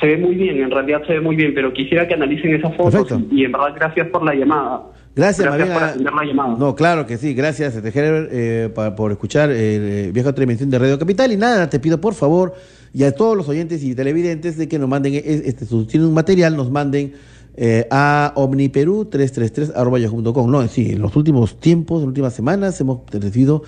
se 0.00 0.06
ve 0.08 0.18
muy 0.18 0.34
bien, 0.34 0.60
en 0.60 0.70
realidad 0.70 1.02
se 1.06 1.14
ve 1.14 1.20
muy 1.20 1.36
bien, 1.36 1.52
pero 1.54 1.72
quisiera 1.72 2.06
que 2.06 2.14
analicen 2.14 2.54
esas 2.54 2.76
fotos 2.76 3.06
y, 3.30 3.40
y 3.40 3.44
en 3.44 3.52
verdad 3.52 3.72
gracias 3.76 4.08
por 4.08 4.24
la 4.24 4.34
llamada. 4.34 4.82
Gracias, 5.16 5.56
bien 5.56 5.68
por 5.72 5.82
atender 5.82 6.12
la 6.12 6.24
llamada. 6.24 6.56
No, 6.58 6.74
claro 6.74 7.06
que 7.06 7.16
sí, 7.16 7.32
gracias 7.34 7.76
este, 7.76 7.92
eh, 7.94 8.68
pa- 8.74 8.94
por 8.96 9.12
escuchar 9.12 9.50
eh, 9.52 10.10
Viaje 10.12 10.28
a 10.28 10.32
otra 10.32 10.42
dimensión 10.42 10.68
de 10.70 10.78
Radio 10.80 10.98
Capital. 10.98 11.30
Y 11.32 11.36
nada, 11.36 11.70
te 11.70 11.78
pido 11.78 12.00
por 12.00 12.14
favor, 12.14 12.54
y 12.92 13.04
a 13.04 13.12
todos 13.12 13.36
los 13.36 13.48
oyentes 13.48 13.82
y 13.84 13.94
televidentes, 13.94 14.58
de 14.58 14.68
que 14.68 14.78
nos 14.78 14.88
manden, 14.88 15.14
eh, 15.14 15.22
este, 15.24 15.64
si 15.64 15.86
tienen 15.86 16.08
un 16.08 16.14
material, 16.14 16.56
nos 16.56 16.70
manden 16.70 17.12
eh, 17.56 17.86
a 17.90 18.32
omniperú333.com. 18.36 20.50
No, 20.50 20.66
sí, 20.68 20.92
en 20.92 21.02
los 21.02 21.14
últimos 21.16 21.58
tiempos, 21.60 21.96
en 21.98 22.02
las 22.02 22.08
últimas 22.08 22.34
semanas, 22.34 22.80
hemos 22.80 23.00
recibido 23.10 23.62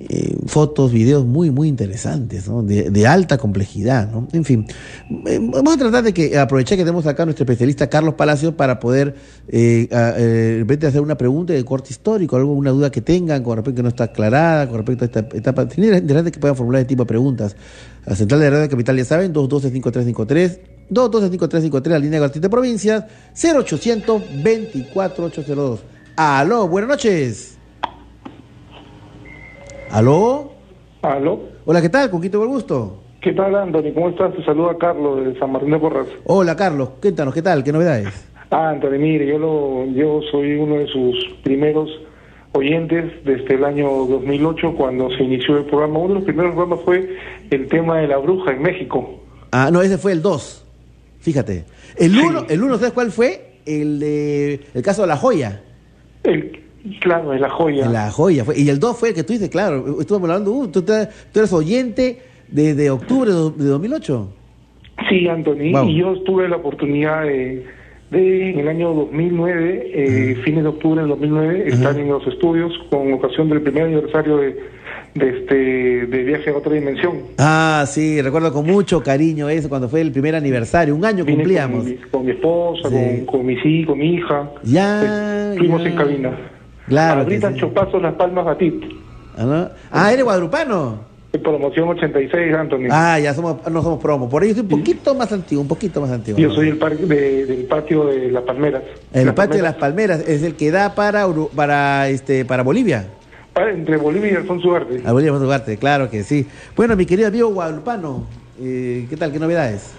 eh, 0.00 0.36
fotos, 0.46 0.92
videos 0.92 1.26
muy, 1.26 1.50
muy 1.50 1.66
interesantes, 1.66 2.48
¿no? 2.48 2.62
de, 2.62 3.06
alta 3.06 3.36
complejidad. 3.36 4.10
¿no? 4.12 4.28
En 4.32 4.44
fin, 4.44 4.64
eh, 5.26 5.40
vamos 5.40 5.74
a 5.74 5.78
tratar 5.78 6.04
de 6.04 6.14
que 6.14 6.38
aprovechar 6.38 6.78
que 6.78 6.84
tenemos 6.84 7.04
acá 7.06 7.24
a 7.24 7.26
nuestro 7.26 7.42
especialista 7.42 7.88
Carlos 7.88 8.14
Palacio 8.14 8.56
para 8.56 8.78
poder 8.78 9.16
eh, 9.48 9.88
a- 9.90 10.86
hacer 10.86 11.00
una 11.00 11.16
pregunta 11.16 11.52
de 11.52 11.64
corte 11.64 11.88
histórico, 11.90 12.36
alguna 12.36 12.70
duda 12.70 12.92
que 12.92 13.00
tengan 13.00 13.42
con 13.42 13.56
respecto 13.56 13.78
que 13.78 13.82
no 13.82 13.88
está 13.88 14.04
aclarada, 14.04 14.68
con 14.68 14.76
respecto 14.78 15.04
a 15.04 15.06
esta 15.06 15.36
etapa. 15.36 15.68
Sería 15.68 15.98
interesante 15.98 16.30
que 16.30 16.38
puedan 16.38 16.56
formular 16.56 16.82
este 16.82 16.90
tipo 16.90 17.02
de 17.02 17.08
preguntas. 17.08 17.56
La 18.06 18.14
central 18.14 18.40
de 18.40 18.50
Radio 18.50 18.68
Capital, 18.68 18.96
ya 18.96 19.04
saben, 19.04 19.34
212-5353. 19.34 20.77
212-5353, 20.90 21.88
la 21.88 21.98
línea 21.98 22.28
de 22.28 22.50
Provincias, 22.50 23.06
0800-24802. 23.34 25.78
Aló, 26.16 26.68
buenas 26.68 26.90
noches. 26.90 27.58
¿Aló? 29.90 30.52
¿Aló? 31.02 31.40
Hola, 31.64 31.80
¿qué 31.80 31.88
tal? 31.88 32.10
¿Con 32.10 32.20
quién 32.20 32.32
tengo 32.32 32.44
el 32.44 32.50
gusto? 32.50 33.02
¿Qué 33.20 33.32
tal, 33.32 33.54
Anthony? 33.54 33.92
¿Cómo 33.94 34.08
estás? 34.10 34.34
Te 34.34 34.44
saluda 34.44 34.76
Carlos 34.78 35.24
de 35.24 35.38
San 35.38 35.52
Martín 35.52 35.70
de 35.70 35.78
Porras. 35.78 36.08
Hola, 36.24 36.56
Carlos. 36.56 36.90
Cuéntanos, 37.00 37.32
¿qué 37.34 37.42
tal? 37.42 37.64
¿Qué 37.64 37.72
novedades? 37.72 38.26
Ah, 38.50 38.70
Anthony, 38.70 38.98
mire, 38.98 39.26
yo, 39.26 39.38
lo, 39.38 39.84
yo 39.92 40.22
soy 40.30 40.54
uno 40.54 40.76
de 40.76 40.86
sus 40.86 41.34
primeros 41.42 41.90
oyentes 42.52 43.22
desde 43.22 43.56
el 43.56 43.64
año 43.64 43.86
2008 44.06 44.74
cuando 44.74 45.10
se 45.10 45.22
inició 45.22 45.58
el 45.58 45.66
programa. 45.66 45.98
Uno 45.98 46.08
de 46.08 46.14
los 46.14 46.24
primeros 46.24 46.54
programas 46.54 46.82
fue 46.82 47.14
el 47.50 47.68
tema 47.68 47.98
de 47.98 48.08
la 48.08 48.16
bruja 48.16 48.52
en 48.52 48.62
México. 48.62 49.20
Ah, 49.52 49.68
no, 49.70 49.82
ese 49.82 49.98
fue 49.98 50.12
el 50.12 50.22
2. 50.22 50.64
Fíjate. 51.20 51.64
El 51.96 52.16
1, 52.16 52.46
el 52.48 52.62
uno, 52.62 52.76
¿sabes 52.78 52.92
cuál 52.92 53.10
fue? 53.10 53.58
El 53.66 53.98
de 54.00 54.60
el 54.74 54.82
caso 54.82 55.02
de 55.02 55.08
la 55.08 55.16
joya. 55.16 55.60
El, 56.24 56.60
claro, 57.00 57.30
de 57.30 57.38
la 57.40 57.50
joya. 57.50 57.86
De 57.86 57.92
la 57.92 58.10
joya. 58.10 58.44
Fue. 58.44 58.58
Y 58.58 58.68
el 58.68 58.78
2 58.78 58.96
fue 58.96 59.10
el 59.10 59.14
que 59.14 59.24
tú 59.24 59.32
dices, 59.32 59.48
claro. 59.50 60.00
Estuvimos 60.00 60.28
hablando, 60.30 60.52
uh, 60.52 60.68
tú, 60.68 60.82
tú 60.82 60.92
eres 60.92 61.52
oyente 61.52 62.20
desde 62.48 62.88
octubre 62.90 63.30
de 63.30 63.36
do- 63.36 63.50
de 63.50 63.64
2008. 63.64 64.28
Sí, 65.08 65.28
Anthony, 65.28 65.72
Wow. 65.72 65.88
y 65.88 65.96
yo 66.00 66.20
tuve 66.22 66.48
la 66.48 66.56
oportunidad 66.56 67.22
de, 67.24 67.64
de, 68.10 68.50
en 68.50 68.58
el 68.58 68.68
año 68.68 68.92
2009, 68.94 69.82
eh, 69.94 70.36
fines 70.44 70.62
de 70.64 70.68
octubre 70.70 71.00
del 71.00 71.10
2009, 71.10 71.68
estar 71.68 71.96
en 71.98 72.08
los 72.08 72.26
estudios 72.26 72.72
con 72.90 73.12
ocasión 73.12 73.48
del 73.48 73.60
primer 73.62 73.84
aniversario 73.84 74.38
de, 74.38 74.56
de 75.18 75.28
este 75.38 75.54
de 76.06 76.22
viaje 76.24 76.50
a 76.50 76.56
otra 76.56 76.72
dimensión. 76.72 77.18
Ah, 77.38 77.84
sí, 77.86 78.20
recuerdo 78.22 78.52
con 78.52 78.66
mucho 78.66 79.02
cariño 79.02 79.48
eso 79.48 79.68
cuando 79.68 79.88
fue 79.88 80.00
el 80.00 80.12
primer 80.12 80.34
aniversario. 80.34 80.94
Un 80.94 81.04
año 81.04 81.24
Vine 81.24 81.38
cumplíamos. 81.38 81.84
Con 81.84 81.90
mi, 81.90 81.96
con 82.10 82.24
mi 82.26 82.30
esposa, 82.32 82.88
Sí. 82.88 82.94
con, 82.94 83.26
con 83.26 83.46
mis 83.46 83.64
hijos, 83.64 83.86
con 83.90 83.98
mi 83.98 84.14
hija. 84.14 84.50
Ya. 84.64 85.52
Fuimos 85.58 85.84
en 85.84 85.96
cabina. 85.96 86.38
Claro. 86.86 87.22
Ahorita 87.22 87.52
sí. 87.52 87.58
Chopazos 87.60 88.00
Las 88.00 88.14
Palmas 88.14 88.44
Batit. 88.44 88.82
Ah, 89.36 89.44
¿no? 89.44 89.68
Ah, 89.90 90.12
¿eres 90.12 90.24
guadrupano? 90.24 91.06
Promoción 91.42 91.88
86, 91.90 92.54
Anthony. 92.54 92.86
Ah, 92.90 93.18
ya 93.20 93.34
somos, 93.34 93.58
no 93.70 93.82
somos 93.82 94.00
promo. 94.02 94.28
Por 94.30 94.42
ahí 94.42 94.52
soy 94.52 94.62
un 94.62 94.68
poquito 94.68 95.14
más 95.14 95.30
antiguo, 95.30 95.62
un 95.62 95.68
poquito 95.68 96.00
más 96.00 96.10
antiguo. 96.10 96.40
Yo 96.40 96.50
soy 96.50 96.70
el 96.70 96.78
parque 96.78 97.04
de- 97.04 97.44
del 97.46 97.64
patio 97.66 98.06
de 98.06 98.30
Las 98.32 98.42
Palmeras. 98.44 98.82
El 99.12 99.26
Las 99.26 99.34
patio 99.34 99.56
de 99.58 99.62
las 99.62 99.74
Palmeras 99.74 100.24
es 100.26 100.42
el 100.42 100.54
que 100.54 100.70
da 100.70 100.94
para 100.94 101.26
Uru- 101.28 101.50
para 101.54 102.08
este 102.08 102.44
para 102.46 102.62
Bolivia. 102.62 103.06
Entre 103.66 103.96
Bolivia 103.96 104.32
y 104.32 104.34
Alfonso 104.36 104.68
Ugarte. 104.68 105.00
A 105.04 105.12
Bolivia, 105.12 105.30
Alfonso 105.32 105.46
Ugarte, 105.46 105.76
claro 105.76 106.10
que 106.10 106.22
sí. 106.22 106.46
Bueno, 106.76 106.96
mi 106.96 107.06
querido 107.06 107.28
amigo 107.28 107.48
guadalupano, 107.48 108.24
eh, 108.60 109.06
¿qué 109.10 109.16
tal? 109.16 109.32
¿Qué 109.32 109.38
novedades? 109.38 109.92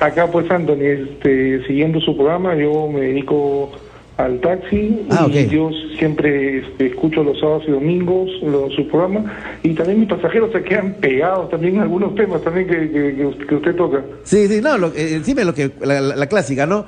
Acá 0.00 0.26
pues 0.30 0.50
Anthony, 0.50 0.82
este, 0.82 1.64
siguiendo 1.66 2.00
su 2.00 2.16
programa, 2.16 2.54
yo 2.56 2.88
me 2.88 3.00
dedico 3.00 3.70
al 4.16 4.40
taxi 4.40 5.06
Ah, 5.10 5.28
y 5.30 5.44
ok. 5.46 5.50
yo 5.50 5.70
siempre 5.96 6.58
este, 6.58 6.86
escucho 6.86 7.22
los 7.22 7.38
sábados 7.38 7.62
y 7.68 7.70
domingos 7.70 8.28
lo- 8.42 8.68
su 8.70 8.88
programa 8.88 9.32
y 9.62 9.74
también 9.74 10.00
mis 10.00 10.08
pasajeros 10.08 10.50
se 10.52 10.62
quedan 10.64 10.94
pegados 10.94 11.48
también 11.50 11.76
en 11.76 11.82
algunos 11.82 12.16
temas 12.16 12.42
también 12.42 12.66
que, 12.66 12.90
que- 12.90 13.46
que 13.46 13.54
usted- 13.54 13.76
toca. 13.76 14.02
Sí, 14.24 14.48
sí, 14.48 14.60
no, 14.60 14.76
lo, 14.76 14.88
eh, 14.88 15.14
encima 15.14 15.44
lo 15.44 15.54
que 15.54 15.70
la, 15.82 16.00
la- 16.00 16.16
la 16.16 16.26
clásica, 16.26 16.66
¿no? 16.66 16.84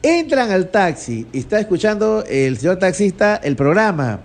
Entran 0.00 0.52
al 0.52 0.68
taxi 0.70 1.26
y 1.32 1.38
está 1.40 1.58
escuchando 1.58 2.22
el 2.30 2.56
señor 2.58 2.76
taxista 2.76 3.40
el 3.42 3.56
programa. 3.56 4.20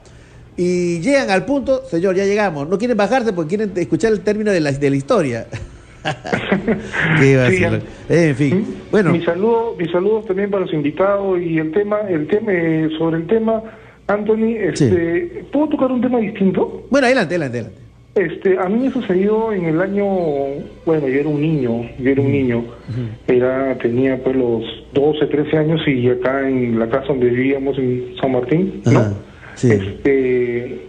Y 0.55 0.99
llegan 0.99 1.29
al 1.29 1.45
punto, 1.45 1.83
señor, 1.85 2.15
ya 2.15 2.25
llegamos. 2.25 2.69
No 2.69 2.77
quieren 2.77 2.97
bajarse 2.97 3.33
porque 3.33 3.55
quieren 3.55 3.71
escuchar 3.75 4.11
el 4.11 4.21
término 4.21 4.51
de 4.51 4.59
la, 4.59 4.71
de 4.71 4.89
la 4.89 4.95
historia. 4.95 5.47
Qué 7.19 7.37
vacilo. 7.37 7.79
En 8.09 8.35
fin, 8.35 8.75
bueno. 8.91 9.11
Mis 9.11 9.23
saludos, 9.23 9.77
mis 9.77 9.91
saludos 9.91 10.25
también 10.25 10.51
para 10.51 10.65
los 10.65 10.73
invitados 10.73 11.41
y 11.41 11.57
el 11.57 11.71
tema, 11.71 12.01
el 12.09 12.27
tema 12.27 12.51
eh, 12.51 12.89
sobre 12.97 13.17
el 13.17 13.27
tema, 13.27 13.63
Anthony, 14.07 14.55
este, 14.59 15.45
¿puedo 15.51 15.69
tocar 15.69 15.91
un 15.91 16.01
tema 16.01 16.19
distinto? 16.19 16.85
Bueno, 16.89 17.07
adelante, 17.07 17.35
adelante, 17.35 17.59
adelante. 17.59 17.83
Este, 18.15 18.59
a 18.59 18.69
mí 18.69 18.83
me 18.83 18.91
sucedió 18.91 19.51
en 19.53 19.65
el 19.65 19.81
año, 19.81 20.05
bueno, 20.85 21.07
yo 21.07 21.19
era 21.19 21.29
un 21.29 21.41
niño, 21.41 21.89
yo 21.97 22.11
era 22.11 22.21
un 22.21 22.31
niño, 22.31 22.63
era, 23.27 23.75
tenía 23.79 24.21
pues 24.23 24.35
los 24.35 24.63
12, 24.93 25.25
13 25.25 25.57
años 25.57 25.81
y 25.87 26.09
acá 26.09 26.47
en 26.47 26.77
la 26.77 26.87
casa 26.89 27.07
donde 27.07 27.29
vivíamos 27.29 27.75
en 27.79 28.13
San 28.21 28.33
Martín, 28.33 28.83
¿no? 28.85 29.32
Este, 29.61 30.81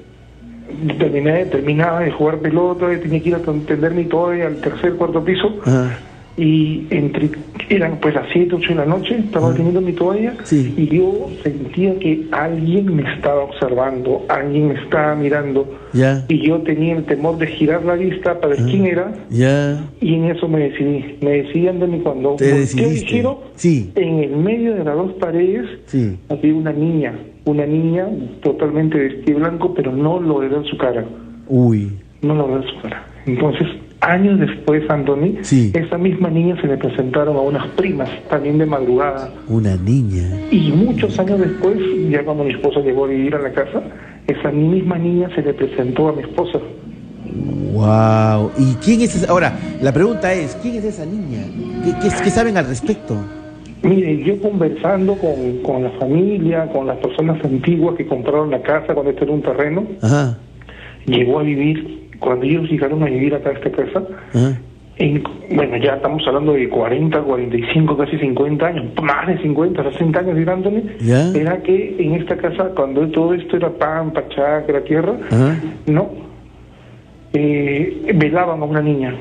terminé, 0.99 1.45
terminaba 1.47 2.01
de 2.01 2.11
jugar 2.11 2.39
pelota, 2.39 2.93
y 2.93 2.99
tenía 2.99 3.21
que 3.23 3.29
ir 3.31 3.35
a 3.35 3.39
tender 3.39 3.93
mi 3.93 4.05
toalla 4.05 4.47
al 4.47 4.57
tercer, 4.61 4.95
cuarto 4.95 5.25
piso, 5.25 5.61
y 6.37 6.89
entre, 6.91 7.31
eran 7.69 7.99
pues 8.01 8.13
las 8.13 8.27
7, 8.33 8.57
8 8.57 8.69
de 8.71 8.75
la 8.75 8.85
noche, 8.87 9.17
estaba 9.19 9.55
teniendo 9.55 9.81
mi 9.81 9.93
toalla, 9.93 10.35
y 10.51 10.89
yo 10.89 11.31
sentía 11.45 11.97
que 12.01 12.27
alguien 12.33 12.97
me 12.97 13.03
estaba 13.15 13.43
observando, 13.45 14.25
alguien 14.29 14.69
me 14.69 14.75
estaba 14.75 15.15
mirando, 15.15 15.79
Ya, 15.93 16.25
y 16.29 16.45
yo 16.45 16.59
tenía 16.63 16.97
el 16.97 17.05
temor 17.05 17.39
de 17.39 17.47
girar 17.47 17.85
la 17.85 17.95
vista 17.95 18.41
para 18.41 18.57
ver 18.57 18.65
quién 18.65 18.87
era, 18.87 19.13
ya. 19.31 19.81
y 20.01 20.15
en 20.15 20.25
eso 20.25 20.49
me 20.49 20.59
decidí. 20.71 21.19
Me 21.21 21.43
decidí, 21.43 21.69
Anthony, 21.69 22.01
cuando 22.03 22.35
Te 22.37 22.47
decidiste. 22.53 23.07
giro, 23.07 23.43
Sí, 23.55 23.93
en 23.95 24.19
el 24.25 24.37
medio 24.37 24.75
de 24.75 24.83
las 24.83 24.97
dos 24.97 25.13
paredes 25.15 25.67
sí. 25.87 26.17
había 26.29 26.53
una 26.55 26.73
niña, 26.73 27.15
una 27.45 27.67
niña 27.67 28.09
totalmente 28.43 28.99
vestida 28.99 29.35
de 29.35 29.41
blanco, 29.41 29.75
pero 29.75 29.93
no 29.93 30.21
logré 30.21 30.49
ver 30.49 30.65
su 30.67 30.77
cara, 30.77 31.05
Uy. 31.49 31.93
no 32.23 32.35
logré 32.35 32.57
ver 32.57 32.71
su 32.71 32.81
cara. 32.83 33.07
Entonces 33.27 33.69
Años 34.05 34.39
después, 34.39 34.83
Anthony, 34.91 35.39
esa 35.73 35.97
misma 35.97 36.29
niña 36.29 36.61
se 36.61 36.67
le 36.67 36.77
presentaron 36.77 37.37
a 37.37 37.41
unas 37.41 37.67
primas, 37.69 38.11
también 38.29 38.59
de 38.59 38.67
madrugada. 38.67 39.33
Una 39.49 39.77
niña. 39.77 40.29
Y 40.51 40.73
muchos 40.73 41.19
años 41.19 41.41
después, 41.41 41.79
ya 42.11 42.23
cuando 42.23 42.45
mi 42.45 42.53
esposa 42.53 42.81
llegó 42.81 43.07
a 43.07 43.09
vivir 43.09 43.35
a 43.35 43.39
la 43.39 43.51
casa, 43.53 43.83
esa 44.27 44.51
misma 44.51 44.99
niña 44.99 45.31
se 45.35 45.41
le 45.41 45.55
presentó 45.55 46.09
a 46.09 46.13
mi 46.13 46.21
esposa. 46.23 46.59
Wow. 47.73 48.51
¿Y 48.59 48.75
quién 48.85 49.01
es 49.01 49.17
esa? 49.17 49.31
Ahora, 49.31 49.59
la 49.81 49.93
pregunta 49.93 50.35
es, 50.35 50.55
¿quién 50.61 50.75
es 50.77 50.85
esa 50.85 51.07
niña? 51.07 51.43
¿Qué, 52.03 52.09
qué, 52.23 52.31
saben 52.31 52.59
al 52.59 52.67
respecto? 52.67 53.17
Mire, 53.85 54.25
yo 54.25 54.41
conversando 54.41 55.15
con, 55.17 55.59
con, 55.63 55.85
la 55.85 55.91
familia, 55.91 56.67
con 56.73 56.87
las 56.87 56.97
personas 56.99 57.45
antiguas 57.45 57.97
que 57.97 58.07
compraron 58.07 58.51
la 58.51 58.63
casa 58.63 58.95
cuando 58.95 59.11
este 59.11 59.25
era 59.25 59.33
un 59.35 59.43
terreno, 59.43 59.87
llegó 61.05 61.41
a 61.41 61.43
vivir, 61.43 62.09
cuando 62.19 62.47
ellos 62.47 62.71
llegaron 62.71 63.03
a 63.03 63.07
vivir 63.07 63.35
acá 63.35 63.51
a 63.51 63.53
esta 63.53 63.71
casa, 63.71 64.03
bueno, 65.51 65.77
ya 65.77 65.97
estamos 65.97 66.27
hablando 66.27 66.55
de 66.55 66.69
40, 66.69 67.21
45, 67.21 67.97
casi 67.97 68.17
50 68.17 68.67
años, 68.67 68.85
más 69.03 69.27
de 69.27 69.39
50, 69.43 69.91
60 69.93 70.19
años 70.19 70.37
dirándole, 70.37 70.83
era 71.35 71.59
que 71.63 71.97
en 71.99 72.15
esta 72.15 72.39
casa, 72.39 72.71
cuando 72.75 73.07
todo 73.09 73.35
esto 73.35 73.59
era 73.59 73.71
pampa, 73.71 74.27
chacra, 74.29 74.83
tierra, 74.85 75.15
no, 75.87 76.09
eh, 77.35 78.13
velaban 78.15 78.63
a 78.63 78.65
una 78.65 78.81
niña, 78.81 79.15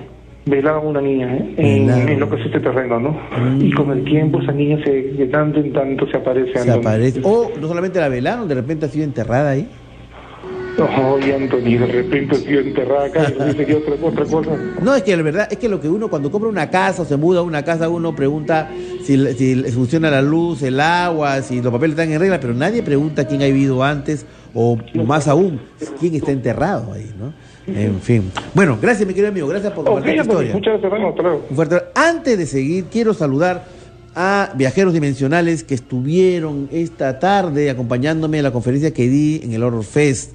velaban 0.46 0.86
a 0.86 0.88
una 0.88 1.02
niña 1.02 1.36
¿eh? 1.36 1.54
en, 1.58 2.20
lo 2.20 2.30
que 2.30 2.36
es 2.38 2.46
este 2.46 2.60
terreno, 2.60 3.00
¿no? 3.00 3.18
Y 3.60 3.72
con 3.72 3.92
el 3.92 4.04
tiempo 4.04 4.42
esa 4.42 4.52
niña 4.52 4.84
se, 4.84 4.92
de 4.92 5.28
tanto 5.28 5.60
en 5.60 5.72
tanto 5.72 6.06
se 6.08 6.18
aparece. 6.18 6.60
Se 6.60 6.72
aparece. 6.72 7.22
O 7.24 7.52
no 7.60 7.68
solamente 7.68 8.00
la 8.00 8.10
velaron, 8.10 8.48
de 8.48 8.56
repente 8.56 8.86
ha 8.86 8.90
sido 8.90 9.06
enterrada 9.06 9.52
ahí. 9.52 9.68
No, 10.78 11.20
y 11.20 11.32
Anthony 11.32 11.78
de 11.78 11.86
repente 11.86 12.36
ha 12.36 12.40
sido 12.40 12.62
enterrada 12.62 13.06
acá, 13.06 13.30
dice 13.46 13.66
que 13.66 13.76
otra, 13.76 13.94
otra 14.02 14.26
cosa. 14.26 14.52
No, 14.82 14.96
es 14.96 15.04
que 15.04 15.16
la 15.16 15.22
verdad, 15.22 15.48
es 15.52 15.58
que 15.60 15.70
lo 15.70 15.80
que 15.80 15.88
uno 15.88 16.10
cuando 16.10 16.32
compra 16.32 16.50
una 16.50 16.70
casa 16.72 17.04
o 17.04 17.06
se 17.06 17.16
muda 17.16 17.40
a 17.40 17.44
una 17.44 17.64
casa, 17.64 17.90
uno 17.90 18.16
pregunta 18.16 18.70
si, 19.04 19.18
si 19.36 19.56
funciona 19.72 20.10
la 20.10 20.24
luz, 20.24 20.64
el 20.64 20.80
agua, 20.80 21.42
si 21.44 21.62
los 21.62 21.72
papeles 21.72 21.92
están 21.92 22.12
en 22.12 22.20
regla, 22.20 22.40
pero 22.40 22.56
nadie 22.56 22.82
pregunta 22.82 23.28
quién 23.28 23.44
ha 23.44 23.46
vivido 23.46 23.84
antes 23.84 24.26
o 24.56 24.78
más 25.06 25.28
aún, 25.28 25.62
quién 26.00 26.16
está 26.16 26.32
enterrado 26.32 26.92
ahí, 26.92 27.12
¿no? 27.20 27.34
En 27.68 28.02
fin. 28.02 28.32
Bueno, 28.54 28.78
gracias, 28.82 29.08
mi 29.08 29.14
querido 29.14 29.30
amigo. 29.30 29.48
Gracias 29.48 29.72
por 29.74 29.86
compartir 29.86 30.16
tu 30.16 30.22
historia. 30.22 30.54
Muchas 30.54 30.82
gracias, 30.82 31.84
Antes 31.96 32.38
de 32.38 32.46
seguir, 32.46 32.86
quiero 32.86 33.14
saludar 33.14 33.66
a 34.16 34.52
viajeros 34.56 34.94
dimensionales 34.94 35.64
que 35.64 35.74
estuvieron 35.74 36.70
esta 36.72 37.20
tarde 37.20 37.70
acompañándome 37.70 38.38
en 38.38 38.44
la 38.44 38.52
conferencia 38.52 38.94
que 38.94 39.08
di 39.08 39.42
en 39.44 39.54
el 39.54 39.64
Horror 39.64 39.84
Fest. 39.84 40.32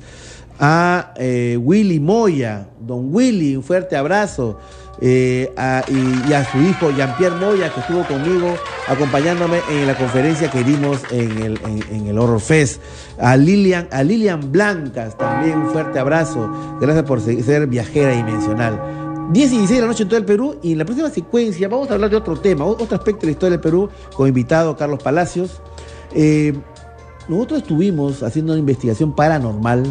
A 0.60 1.14
eh, 1.16 1.56
Willy 1.60 2.00
Moya, 2.00 2.66
don 2.80 3.14
Willy, 3.14 3.54
un 3.54 3.62
fuerte 3.62 3.96
abrazo. 3.96 4.58
Eh, 5.00 5.52
y, 5.88 6.32
a 6.32 6.44
su 6.50 6.58
hijo 6.58 6.90
Jean-Pierre 6.90 7.36
Moya, 7.36 7.72
que 7.72 7.80
estuvo 7.80 8.02
conmigo 8.04 8.56
acompañándome 8.88 9.60
en 9.70 9.86
la 9.86 9.96
conferencia 9.96 10.50
que 10.50 10.64
dimos 10.64 11.00
en 11.10 11.38
el, 11.42 11.60
en, 11.90 12.06
el 12.06 12.18
Horror 12.18 12.40
Fest. 12.40 12.82
A 13.18 13.36
Lilian, 13.36 13.88
a 13.90 14.02
Lilian 14.02 14.50
Blancas, 14.50 15.16
también 15.16 15.58
un 15.58 15.70
fuerte 15.70 15.98
abrazo. 15.98 16.50
Gracias 16.80 17.04
por 17.04 17.20
ser 17.20 17.66
viajera 17.66 18.12
dimensional. 18.12 18.80
10 19.30 19.52
y 19.52 19.56
16 19.58 19.76
de 19.76 19.82
la 19.82 19.88
noche 19.88 20.04
en 20.04 20.08
todo 20.08 20.18
el 20.18 20.24
Perú 20.24 20.56
y 20.62 20.72
en 20.72 20.78
la 20.78 20.86
próxima 20.86 21.10
secuencia 21.10 21.68
vamos 21.68 21.90
a 21.90 21.94
hablar 21.94 22.08
de 22.08 22.16
otro 22.16 22.38
tema, 22.38 22.64
otro 22.64 22.96
aspecto 22.96 23.22
de 23.22 23.26
la 23.26 23.32
historia 23.32 23.50
del 23.52 23.60
Perú 23.60 23.90
con 24.16 24.26
invitado 24.26 24.74
Carlos 24.74 25.02
Palacios. 25.02 25.60
Eh, 26.14 26.54
nosotros 27.28 27.60
estuvimos 27.60 28.22
haciendo 28.22 28.52
una 28.52 28.60
investigación 28.60 29.14
paranormal 29.14 29.84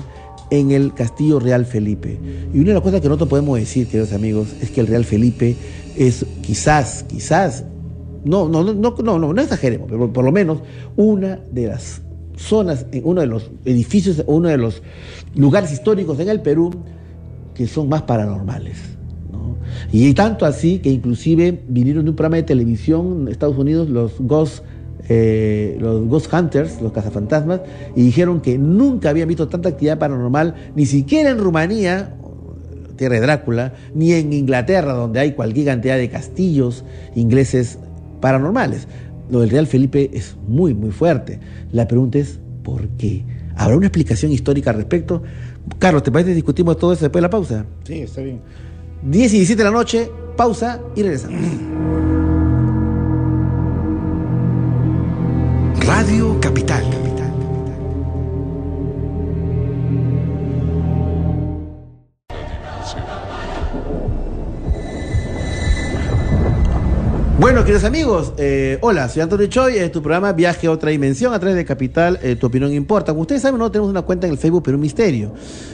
en 0.50 0.72
el 0.72 0.94
Castillo 0.94 1.40
Real 1.40 1.66
Felipe. 1.66 2.20
Y 2.54 2.60
una 2.60 2.70
de 2.70 2.74
las 2.76 2.84
cosas 2.84 3.02
que 3.02 3.08
nosotros 3.08 3.30
podemos 3.30 3.60
decir, 3.60 3.88
queridos 3.88 4.14
amigos, 4.14 4.50
es 4.62 4.72
que 4.72 4.82
el 4.82 4.88
Real 4.88 5.06
Felipe 5.06 5.56
es 5.96 6.26
quizás, 6.42 7.04
quizás, 7.04 7.66
no, 8.24 8.48
no, 8.48 8.64
no, 8.64 8.74
no, 8.74 9.20
no, 9.20 9.34
no 9.34 9.42
exageremos, 9.42 9.88
pero 9.90 10.12
por 10.12 10.24
lo 10.24 10.32
menos 10.32 10.60
una 10.96 11.40
de 11.52 11.68
las 11.68 12.02
zonas, 12.36 12.86
uno 13.04 13.22
de 13.22 13.28
los 13.28 13.52
edificios, 13.66 14.24
uno 14.28 14.50
de 14.50 14.58
los 14.58 14.82
lugares 15.36 15.72
históricos 15.72 16.20
en 16.20 16.30
el 16.30 16.42
Perú 16.42 16.72
que 17.54 17.68
son 17.68 17.90
más 17.90 18.04
paranormales. 18.04 18.78
Y 19.92 20.14
tanto 20.14 20.46
así 20.46 20.80
que 20.80 20.90
inclusive 20.90 21.64
vinieron 21.68 22.06
de 22.06 22.12
un 22.12 22.16
programa 22.16 22.38
de 22.38 22.44
televisión 22.44 23.22
en 23.22 23.28
Estados 23.30 23.58
Unidos 23.58 23.90
los 23.90 24.14
Ghost 24.20 24.64
eh, 25.10 25.78
los 25.80 26.06
Ghost 26.08 26.32
Hunters, 26.34 26.82
los 26.82 26.92
cazafantasmas, 26.92 27.62
y 27.96 28.04
dijeron 28.04 28.42
que 28.42 28.58
nunca 28.58 29.10
habían 29.10 29.28
visto 29.28 29.48
tanta 29.48 29.70
actividad 29.70 29.98
paranormal, 29.98 30.56
ni 30.76 30.86
siquiera 30.86 31.30
en 31.30 31.40
Rumanía, 31.40 32.16
tierra 32.98 33.16
de 33.16 33.22
Drácula, 33.22 33.74
ni 33.96 34.12
en 34.14 34.34
Inglaterra, 34.34 34.94
donde 34.94 35.20
hay 35.20 35.34
cualquier 35.34 35.68
cantidad 35.68 35.98
de 35.98 36.10
castillos 36.10 36.84
ingleses 37.16 37.80
paranormales. 38.20 38.88
Lo 39.30 39.42
del 39.42 39.50
Real 39.50 39.68
Felipe 39.68 40.10
es 40.14 40.36
muy, 40.48 40.74
muy 40.74 40.92
fuerte. 40.92 41.40
La 41.72 41.88
pregunta 41.88 42.18
es, 42.18 42.40
¿por 42.64 42.88
qué? 42.90 43.24
¿Habrá 43.56 43.78
una 43.78 43.88
explicación 43.88 44.32
histórica 44.32 44.72
al 44.72 44.78
respecto? 44.78 45.24
Carlos, 45.80 46.04
¿te 46.04 46.12
parece 46.12 46.32
que 46.32 46.36
discutimos 46.36 46.78
todo 46.78 46.94
eso 46.94 47.06
después 47.06 47.20
de 47.20 47.28
la 47.28 47.30
pausa? 47.30 47.66
Sí, 47.84 48.02
está 48.02 48.22
bien. 48.22 48.40
10 49.04 49.34
y 49.34 49.38
17 49.38 49.58
de 49.58 49.70
la 49.70 49.76
noche, 49.76 50.10
pausa 50.36 50.82
y 50.96 51.04
regresamos. 51.04 52.17
Radio 56.08 56.40
Capital. 56.40 56.86
Bueno, 67.38 67.64
queridos 67.66 67.84
amigos, 67.84 68.34
eh, 68.38 68.78
hola, 68.80 69.10
soy 69.10 69.22
Antonio 69.22 69.48
Choi, 69.48 69.78
es 69.78 69.92
tu 69.92 70.02
programa 70.02 70.32
Viaje 70.32 70.68
a 70.68 70.72
otra 70.72 70.92
dimensión 70.92 71.34
a 71.34 71.40
través 71.40 71.58
de 71.58 71.66
Capital, 71.66 72.18
eh, 72.24 72.38
tu 72.38 72.48
opinión 72.48 72.74
importa. 72.74 73.12
Como 73.12 73.24
ustedes 73.24 73.42
saben, 73.42 73.60
no 73.60 73.70
tenemos 73.70 73.90
una 73.90 74.04
cuenta 74.04 74.28
en 74.28 74.34
el 74.34 74.40
Facebook, 74.40 74.64
pero 74.64 74.78
un 74.78 74.82
misterio. 74.82 75.34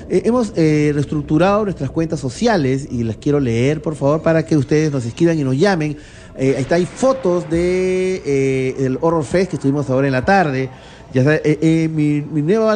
Eh, 0.09 0.23
hemos 0.25 0.51
reestructurado 0.55 1.63
nuestras 1.63 1.91
cuentas 1.91 2.19
sociales 2.19 2.87
y 2.89 3.03
las 3.03 3.17
quiero 3.17 3.39
leer, 3.39 3.83
por 3.83 3.95
favor, 3.95 4.23
para 4.23 4.43
que 4.47 4.57
ustedes 4.57 4.91
nos 4.91 5.05
escriban 5.05 5.37
y 5.37 5.43
nos 5.43 5.55
llamen 5.55 5.95
eh, 6.35 6.55
ahí 6.55 6.61
está, 6.63 6.75
hay 6.75 6.85
fotos 6.85 7.49
de 7.49 8.15
eh, 8.25 8.75
el 8.85 8.97
Horror 8.99 9.23
Fest 9.23 9.51
que 9.51 9.55
estuvimos 9.57 9.89
ahora 9.89 10.07
en 10.07 10.13
la 10.13 10.25
tarde. 10.25 10.69
Ya 11.13 11.23
eh, 11.43 11.89
mi, 11.93 12.21
nuevo, 12.41 12.71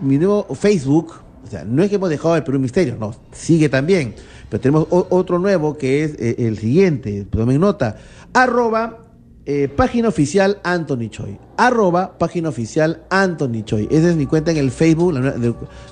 mi 0.00 0.18
nuevo 0.18 0.54
Facebook, 0.54 1.14
o 1.42 1.46
sea, 1.46 1.64
no 1.64 1.82
es 1.82 1.88
que 1.88 1.96
hemos 1.96 2.10
dejado 2.10 2.36
el 2.36 2.44
Perú 2.44 2.58
Misterio, 2.58 2.96
no, 2.98 3.14
sigue 3.32 3.68
también. 3.68 4.14
Pero 4.50 4.60
tenemos 4.60 4.86
otro 4.90 5.38
nuevo 5.38 5.76
que 5.76 6.04
es 6.04 6.16
el 6.18 6.58
siguiente, 6.58 7.26
tomen 7.30 7.60
nota, 7.60 7.96
arroba 8.32 9.04
página 9.76 10.08
oficial 10.08 10.58
Anthony 10.64 11.08
Choi. 11.10 11.38
Arroba 11.56 12.18
página 12.18 12.50
oficial 12.50 13.02
Anthony 13.10 13.62
Choi. 13.64 13.88
Esa 13.90 14.10
es 14.10 14.16
mi 14.16 14.26
cuenta 14.26 14.50
en 14.50 14.58
el 14.58 14.70
Facebook, 14.70 15.14
la 15.14 15.34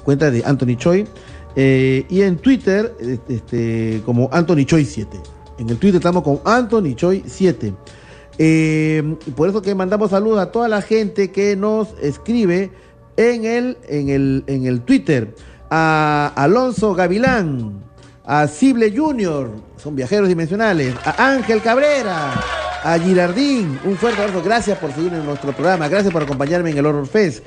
cuenta 0.05 0.30
de 0.30 0.43
Anthony 0.44 0.76
Choi. 0.76 1.06
y 1.55 2.20
en 2.20 2.36
Twitter, 2.38 2.94
este, 3.28 4.02
como 4.06 4.28
Anthony 4.32 4.64
Choi 4.64 4.84
7. 4.84 5.35
En 5.58 5.70
el 5.70 5.78
Twitter 5.78 5.96
estamos 5.96 6.22
con 6.22 6.40
Anthony 6.44 6.94
Choi 6.94 7.24
7. 7.26 7.74
Eh, 8.38 9.16
por 9.34 9.48
eso 9.48 9.62
que 9.62 9.74
mandamos 9.74 10.10
saludos 10.10 10.40
a 10.40 10.52
toda 10.52 10.68
la 10.68 10.82
gente 10.82 11.30
que 11.30 11.56
nos 11.56 11.88
escribe 12.02 12.70
en 13.16 13.44
el, 13.44 13.78
en 13.88 14.10
el, 14.10 14.44
en 14.46 14.66
el 14.66 14.82
Twitter. 14.82 15.34
A 15.70 16.32
Alonso 16.36 16.94
Gavilán, 16.94 17.82
a 18.24 18.46
Cible 18.46 18.94
Junior, 18.94 19.50
son 19.76 19.96
viajeros 19.96 20.28
dimensionales, 20.28 20.94
a 21.04 21.32
Ángel 21.32 21.60
Cabrera, 21.60 22.34
a 22.84 22.98
Girardín, 22.98 23.78
un 23.84 23.96
fuerte 23.96 24.22
abrazo, 24.22 24.42
gracias 24.44 24.78
por 24.78 24.92
seguir 24.92 25.12
en 25.12 25.24
nuestro 25.24 25.52
programa, 25.52 25.88
gracias 25.88 26.12
por 26.12 26.22
acompañarme 26.22 26.70
en 26.70 26.78
el 26.78 26.86
Horror 26.86 27.06
Fest. 27.06 27.42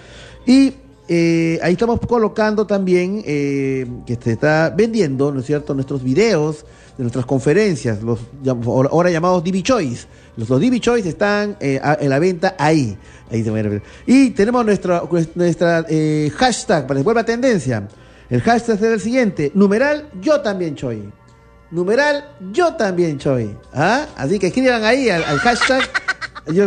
Y 0.45 0.73
eh, 1.07 1.60
ahí 1.61 1.73
estamos 1.73 1.99
colocando 2.02 2.68
también 2.68 3.23
eh, 3.26 3.88
que 4.06 4.15
se 4.15 4.34
está 4.34 4.73
vendiendo, 4.76 5.31
¿no 5.31 5.40
es 5.40 5.45
cierto?, 5.45 5.73
nuestros 5.73 6.03
videos 6.03 6.65
de 7.00 7.04
nuestras 7.04 7.26
conferencias, 7.26 8.04
los 8.04 8.20
ahora 8.68 9.10
llamados 9.10 9.42
DB 9.42 9.64
Choice. 9.64 10.06
Los, 10.36 10.50
los 10.50 10.60
DB 10.60 10.82
Choice 10.82 11.08
están 11.08 11.56
eh, 11.62 11.80
en 11.98 12.10
la 12.10 12.20
venta 12.20 12.58
ahí. 12.60 12.98
ahí 13.32 13.42
se 13.42 13.82
y 14.06 14.32
tenemos 14.32 14.66
nuestra, 14.66 15.04
nuestra 15.34 15.86
eh, 15.88 16.30
hashtag 16.36 16.86
para 16.86 17.00
que 17.00 17.04
vuelva 17.06 17.24
tendencia. 17.24 17.88
El 18.30 18.42
hashtag 18.42 18.76
es 18.76 18.82
el 18.82 19.00
siguiente: 19.00 19.50
numeral 19.56 20.10
yo 20.20 20.42
también 20.42 20.76
Choi. 20.76 21.10
Numeral 21.72 22.36
yo 22.52 22.74
también 22.74 23.18
Choi. 23.18 23.56
¿Ah? 23.74 24.06
Así 24.18 24.38
que 24.38 24.48
escriban 24.48 24.84
ahí 24.84 25.10
al, 25.10 25.24
hashtag 25.24 25.84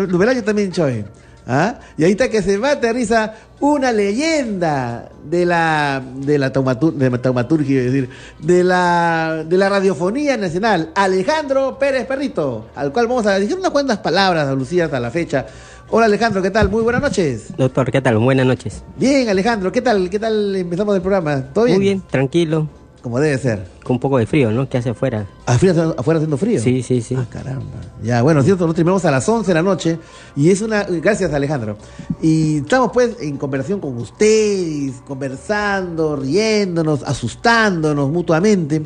numeral 0.09 0.35
yo 0.37 0.45
también 0.45 0.73
Choi. 0.73 1.05
¿Ah? 1.47 1.81
Y 1.97 2.05
ahí 2.05 2.13
está 2.13 2.29
que 2.29 2.41
se 2.41 2.57
va 2.57 2.75
risa 2.75 3.35
una 3.61 3.93
leyenda 3.93 5.11
de 5.25 5.45
la 5.45 6.03
de 6.17 6.39
la, 6.39 6.53
taumaturgia, 6.53 7.81
es 7.81 7.93
decir, 7.93 8.09
de 8.39 8.65
la 8.65 9.45
de 9.47 9.57
la 9.57 9.69
radiofonía 9.69 10.37
nacional, 10.37 10.91
Alejandro 10.95 11.79
Pérez 11.79 12.07
Perrito, 12.07 12.69
al 12.75 12.93
cual 12.93 13.09
vamos 13.09 13.27
a 13.27 13.39
decir 13.39 13.57
unas 13.57 13.71
cuantas 13.71 13.99
palabras 13.99 14.49
a 14.49 14.55
Lucía 14.55 14.85
hasta 14.85 15.01
la 15.01 15.11
fecha. 15.11 15.47
Hola 15.91 16.07
Alejandro, 16.07 16.41
¿qué 16.41 16.51
tal? 16.51 16.71
Muy 16.71 16.83
buenas 16.83 17.03
noches. 17.03 17.49
Doctor, 17.57 17.91
¿qué 17.91 18.01
tal? 18.01 18.19
Buenas 18.19 18.47
noches. 18.47 18.83
Bien, 18.97 19.29
Alejandro, 19.29 19.71
¿qué 19.71 19.83
tal? 19.83 20.09
¿Qué 20.09 20.19
tal 20.19 20.57
empezamos 20.57 20.95
el 20.95 21.03
programa? 21.03 21.43
¿Todo 21.53 21.67
bien? 21.67 21.77
Muy 21.77 21.85
bien, 21.85 22.03
tranquilo. 22.11 22.69
Como 23.03 23.19
debe 23.19 23.37
ser. 23.37 23.67
Con 23.83 23.95
un 23.95 24.01
poco 24.01 24.19
de 24.19 24.27
frío, 24.27 24.53
¿no? 24.53 24.69
¿Qué 24.69 24.79
hace 24.79 24.91
afuera? 24.91 25.27
¿Afuera, 25.45 25.95
afuera 25.99 26.19
haciendo 26.19 26.37
frío? 26.37 26.61
Sí, 26.61 26.83
sí, 26.83 27.03
sí. 27.03 27.17
Ah, 27.19 27.27
caramba. 27.29 27.81
Ya, 28.03 28.23
bueno, 28.23 28.43
cierto, 28.43 28.61
nosotros 28.61 28.77
terminamos 28.77 29.05
a 29.05 29.11
las 29.11 29.29
11 29.29 29.49
de 29.49 29.55
la 29.55 29.63
noche 29.63 29.99
y 30.37 30.51
es 30.51 30.63
una... 30.63 30.85
Gracias, 30.85 31.33
Alejandro. 31.35 31.77
Y 32.23 32.59
estamos 32.59 32.93
pues 32.93 33.17
en 33.21 33.37
conversación 33.37 33.81
con 33.81 33.97
ustedes, 33.99 35.03
conversando, 35.05 36.15
riéndonos, 36.15 37.03
asustándonos 37.03 38.09
mutuamente, 38.11 38.83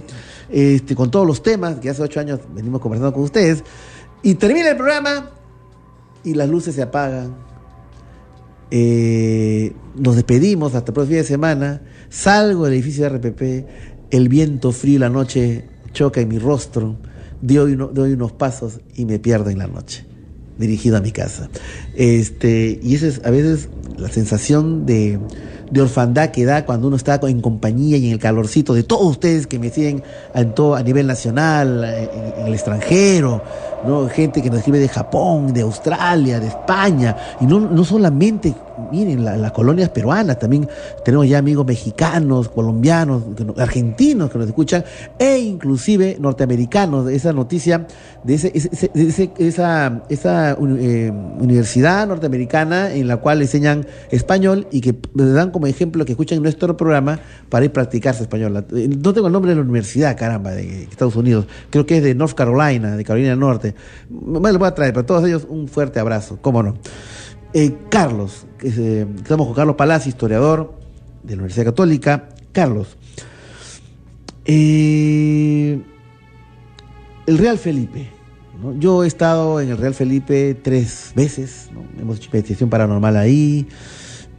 este, 0.48 0.96
con 0.96 1.10
todos 1.10 1.26
los 1.26 1.42
temas 1.42 1.76
que 1.76 1.90
hace 1.90 2.02
ocho 2.02 2.18
años 2.18 2.40
venimos 2.54 2.80
conversando 2.80 3.12
con 3.12 3.22
ustedes. 3.22 3.62
Y 4.22 4.36
termina 4.36 4.70
el 4.70 4.76
programa 4.76 5.30
y 6.24 6.32
las 6.32 6.48
luces 6.48 6.74
se 6.74 6.82
apagan. 6.82 7.34
Eh, 8.70 9.72
nos 9.94 10.16
despedimos 10.16 10.74
hasta 10.74 10.90
el 10.90 10.94
próximo 10.94 11.12
fin 11.12 11.18
de 11.18 11.24
semana. 11.24 11.82
Salgo 12.08 12.64
del 12.64 12.74
edificio 12.74 13.04
de 13.04 13.18
RPP. 13.18 13.95
El 14.10 14.28
viento 14.28 14.72
frío 14.72 14.96
y 14.96 14.98
la 14.98 15.08
noche 15.08 15.64
choca 15.92 16.20
en 16.20 16.28
mi 16.28 16.38
rostro. 16.38 16.96
Doy, 17.40 17.74
doy 17.74 18.12
unos 18.12 18.32
pasos 18.32 18.80
y 18.94 19.04
me 19.04 19.18
pierdo 19.18 19.50
en 19.50 19.58
la 19.58 19.66
noche. 19.66 20.04
Dirigido 20.58 20.96
a 20.96 21.00
mi 21.00 21.12
casa. 21.12 21.50
Este, 21.96 22.78
y 22.82 22.94
esa 22.94 23.06
es 23.06 23.20
a 23.24 23.30
veces 23.30 23.68
la 23.98 24.08
sensación 24.08 24.84
de, 24.84 25.18
de 25.70 25.80
orfandad 25.80 26.28
que 26.30 26.44
da 26.44 26.66
cuando 26.66 26.88
uno 26.88 26.96
está 26.96 27.18
en 27.22 27.40
compañía 27.40 27.96
y 27.96 28.06
en 28.08 28.12
el 28.12 28.18
calorcito 28.18 28.74
de 28.74 28.82
todos 28.82 29.06
ustedes 29.06 29.46
que 29.46 29.58
me 29.58 29.70
siguen 29.70 30.02
en 30.34 30.54
todo, 30.54 30.74
a 30.74 30.82
nivel 30.82 31.06
nacional, 31.06 31.82
en, 31.84 32.46
el 32.46 32.52
extranjero, 32.52 33.42
¿no? 33.86 34.06
gente 34.08 34.42
que 34.42 34.50
nos 34.50 34.58
escribe 34.58 34.78
de 34.78 34.88
Japón, 34.88 35.52
de 35.54 35.62
Australia, 35.62 36.38
de 36.40 36.48
España, 36.48 37.16
y 37.40 37.46
no, 37.46 37.58
no 37.60 37.84
solamente, 37.84 38.54
miren, 38.92 39.24
la- 39.24 39.36
las 39.38 39.52
colonias 39.52 39.88
peruanas, 39.88 40.38
también 40.38 40.68
tenemos 41.04 41.26
ya 41.28 41.38
amigos 41.38 41.64
mexicanos, 41.66 42.50
colombianos, 42.50 43.22
argentinos 43.56 44.30
que 44.30 44.38
nos 44.38 44.48
escuchan, 44.48 44.84
e 45.18 45.38
inclusive 45.38 46.18
norteamericanos, 46.20 47.08
esa 47.10 47.32
noticia 47.32 47.86
de, 48.24 48.34
ese, 48.34 48.52
ese- 48.54 48.90
ese- 48.94 49.30
esa, 49.38 50.02
esa 50.10 50.52
eh, 50.52 51.12
universidad 51.40 51.85
norteamericana 52.06 52.92
en 52.92 53.06
la 53.06 53.18
cual 53.18 53.40
enseñan 53.40 53.86
español 54.10 54.66
y 54.70 54.80
que 54.80 54.96
le 55.14 55.26
dan 55.30 55.50
como 55.50 55.66
ejemplo 55.66 56.04
que 56.04 56.12
escuchan 56.12 56.42
nuestro 56.42 56.76
programa 56.76 57.20
para 57.48 57.64
ir 57.64 57.70
a 57.70 57.74
practicar 57.74 58.14
su 58.14 58.22
español. 58.24 58.66
Eh, 58.74 58.88
No 58.88 59.12
tengo 59.12 59.28
el 59.28 59.32
nombre 59.32 59.50
de 59.50 59.56
la 59.56 59.62
universidad, 59.62 60.16
caramba, 60.16 60.50
de 60.50 60.82
Estados 60.84 61.16
Unidos. 61.16 61.46
Creo 61.70 61.86
que 61.86 61.98
es 61.98 62.02
de 62.02 62.14
North 62.14 62.34
Carolina, 62.34 62.96
de 62.96 63.04
Carolina 63.04 63.30
del 63.30 63.38
Norte. 63.38 63.74
Me 64.10 64.52
lo 64.52 64.58
voy 64.58 64.68
a 64.68 64.74
traer, 64.74 64.92
para 64.92 65.06
todos 65.06 65.24
ellos 65.24 65.46
un 65.48 65.68
fuerte 65.68 66.00
abrazo, 66.00 66.38
cómo 66.40 66.62
no. 66.62 66.74
Eh, 67.52 67.74
Carlos, 67.88 68.46
eh, 68.62 69.06
estamos 69.16 69.46
con 69.46 69.54
Carlos 69.54 69.76
Palacio, 69.76 70.10
historiador 70.10 70.74
de 71.22 71.36
la 71.36 71.42
Universidad 71.42 71.66
Católica. 71.66 72.28
Carlos, 72.52 72.96
el 74.44 75.82
Real 77.26 77.58
Felipe. 77.58 78.15
¿No? 78.62 78.78
Yo 78.78 79.04
he 79.04 79.06
estado 79.06 79.60
en 79.60 79.70
el 79.70 79.78
Real 79.78 79.94
Felipe 79.94 80.54
tres 80.62 81.12
veces, 81.14 81.68
¿no? 81.72 81.84
hemos 82.00 82.16
hecho 82.18 82.26
investigación 82.26 82.70
paranormal 82.70 83.16
ahí. 83.16 83.66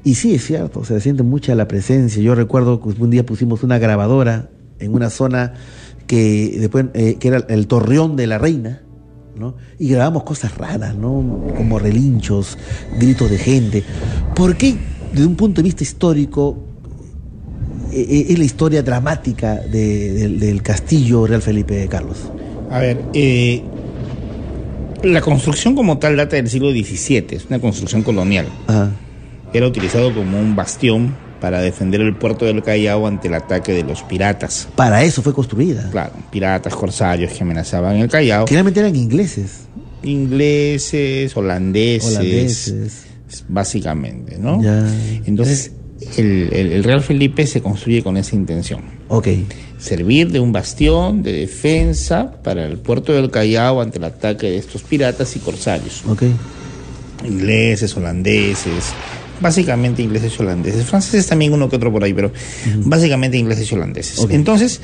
Y 0.03 0.15
sí, 0.15 0.35
es 0.35 0.45
cierto, 0.45 0.85
se 0.85 0.99
siente 1.01 1.23
mucha 1.23 1.53
la 1.55 1.67
presencia. 1.67 2.21
Yo 2.21 2.33
recuerdo 2.35 2.79
que 2.79 2.89
un 3.01 3.09
día 3.09 3.25
pusimos 3.25 3.63
una 3.63 3.77
grabadora 3.77 4.49
en 4.79 4.93
una 4.93 5.09
zona 5.09 5.53
que 6.05 6.55
después 6.59 6.85
eh, 6.93 7.15
que 7.19 7.27
era 7.27 7.45
el 7.49 7.67
Torreón 7.67 8.15
de 8.15 8.27
la 8.27 8.37
Reina, 8.37 8.83
¿no? 9.35 9.55
Y 9.77 9.89
grabamos 9.89 10.23
cosas 10.23 10.57
raras, 10.57 10.95
¿no? 10.95 11.43
Como 11.57 11.77
relinchos, 11.79 12.57
gritos 12.97 13.29
de 13.29 13.37
gente. 13.37 13.83
¿Por 14.35 14.55
qué, 14.55 14.77
desde 15.11 15.25
un 15.25 15.35
punto 15.35 15.61
de 15.61 15.63
vista 15.65 15.83
histórico, 15.83 16.57
eh, 17.91 18.05
eh, 18.09 18.25
es 18.29 18.39
la 18.39 18.45
historia 18.45 18.83
dramática 18.83 19.55
de- 19.55 20.13
del, 20.13 20.39
del 20.39 20.61
castillo 20.61 21.27
Real 21.27 21.41
Felipe 21.41 21.85
Carlos? 21.89 22.31
A 22.69 22.79
ver, 22.79 23.01
eh, 23.13 23.63
la 25.03 25.21
construcción 25.21 25.75
como 25.75 25.97
tal 25.97 26.17
data 26.17 26.35
del 26.35 26.49
siglo 26.49 26.71
XVII, 26.71 27.27
es 27.31 27.45
una 27.49 27.59
construcción 27.59 28.03
colonial. 28.03 28.47
Era 29.53 29.67
utilizado 29.67 30.13
como 30.13 30.39
un 30.39 30.55
bastión 30.55 31.15
para 31.39 31.61
defender 31.61 32.01
el 32.01 32.15
puerto 32.15 32.45
del 32.45 32.63
Callao 32.63 33.07
ante 33.07 33.27
el 33.27 33.35
ataque 33.35 33.71
de 33.73 33.83
los 33.83 34.01
piratas. 34.03 34.67
Para 34.75 35.03
eso 35.03 35.21
fue 35.21 35.33
construida. 35.33 35.89
Claro, 35.91 36.13
piratas, 36.31 36.75
corsarios 36.75 37.31
que 37.31 37.43
amenazaban 37.43 37.97
el 37.97 38.09
Callao. 38.09 38.47
Generalmente 38.47 38.79
eran 38.79 38.95
ingleses. 38.95 39.61
Ingleses, 40.03 41.35
holandeses, 41.35 42.17
Holandeses. 42.17 43.05
básicamente, 43.47 44.37
¿no? 44.37 44.61
Ya. 44.61 44.87
Entonces, 45.25 45.71
el, 46.17 46.49
el- 46.53 46.71
el 46.71 46.83
Real 46.83 47.01
Felipe 47.01 47.45
se 47.47 47.61
construye 47.61 48.01
con 48.03 48.17
esa 48.17 48.35
intención. 48.35 48.81
Ok. 49.09 49.27
Servir 49.79 50.31
de 50.31 50.39
un 50.39 50.51
bastión 50.51 51.21
de 51.23 51.33
defensa 51.33 52.31
para 52.43 52.65
el 52.65 52.77
puerto 52.77 53.13
del 53.13 53.29
Callao 53.29 53.81
ante 53.81 53.97
el 53.99 54.03
ataque 54.05 54.49
de 54.49 54.57
estos 54.57 54.81
piratas 54.83 55.35
y 55.35 55.39
corsarios. 55.39 56.03
Ok. 56.07 56.23
Ingleses, 57.25 57.95
holandeses, 57.97 58.93
básicamente 59.41 60.01
ingleses 60.01 60.33
y 60.37 60.41
holandeses. 60.41 60.85
Franceses 60.85 61.27
también 61.27 61.53
uno 61.53 61.69
que 61.69 61.75
otro 61.75 61.91
por 61.91 62.03
ahí, 62.03 62.13
pero 62.13 62.31
básicamente 62.77 63.37
ingleses 63.37 63.71
y 63.71 63.75
holandeses. 63.75 64.25
Entonces, 64.29 64.81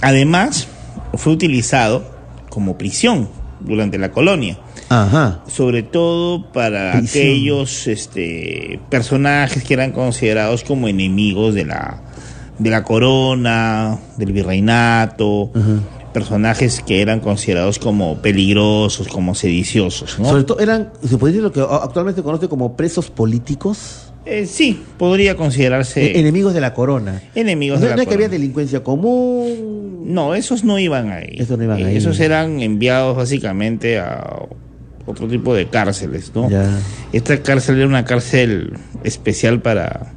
además, 0.00 0.68
fue 1.14 1.32
utilizado 1.32 2.04
como 2.48 2.76
prisión 2.78 3.28
durante 3.60 3.98
la 3.98 4.10
colonia. 4.10 4.58
Ajá. 4.88 5.40
Sobre 5.46 5.82
todo 5.82 6.52
para 6.52 6.96
aquellos 6.98 7.86
este, 7.86 8.78
personajes 8.90 9.64
que 9.64 9.74
eran 9.74 9.92
considerados 9.92 10.62
como 10.64 10.88
enemigos 10.88 11.54
de 11.54 11.64
la, 11.64 12.00
de 12.58 12.70
la 12.70 12.82
corona, 12.84 13.98
del 14.18 14.32
virreinato, 14.32 15.50
personajes 16.12 16.80
que 16.80 17.00
eran 17.02 17.20
considerados 17.20 17.78
como 17.78 18.18
peligrosos, 18.18 19.08
como 19.08 19.34
sediciosos. 19.34 20.18
¿no? 20.18 20.26
Sobre 20.28 20.44
todo 20.44 20.60
eran, 20.60 20.90
se 21.02 21.18
podría 21.18 21.40
decir 21.40 21.42
lo 21.42 21.52
que 21.52 21.60
actualmente 21.60 22.20
se 22.20 22.24
conoce 22.24 22.48
como 22.48 22.76
presos 22.76 23.10
políticos. 23.10 24.10
Eh, 24.26 24.46
sí, 24.46 24.80
podría 24.96 25.36
considerarse 25.36 26.02
Eh, 26.06 26.20
enemigos 26.20 26.54
de 26.54 26.60
la 26.62 26.72
corona. 26.72 27.20
enemigos 27.34 27.80
no, 27.80 27.84
de 27.84 27.90
la 27.90 27.96
no 27.96 28.02
es 28.02 28.08
que 28.08 28.14
había 28.14 28.26
corona. 28.28 28.38
delincuencia 28.40 28.82
común. 28.82 30.02
No, 30.06 30.34
esos 30.34 30.64
no 30.64 30.78
iban 30.78 31.10
ahí. 31.10 31.34
Esos 31.38 31.58
no 31.58 31.64
iban 31.64 31.80
Eh, 31.80 31.84
ahí. 31.86 31.96
Esos 31.96 32.20
eran 32.20 32.60
enviados 32.62 33.16
básicamente 33.16 33.98
a 33.98 34.46
otro 35.06 35.28
tipo 35.28 35.54
de 35.54 35.66
cárceles, 35.68 36.32
¿no? 36.34 36.48
Ya. 36.50 36.78
Esta 37.12 37.42
cárcel 37.42 37.76
era 37.78 37.86
una 37.86 38.04
cárcel 38.04 38.72
especial 39.04 39.60
para, 39.60 40.12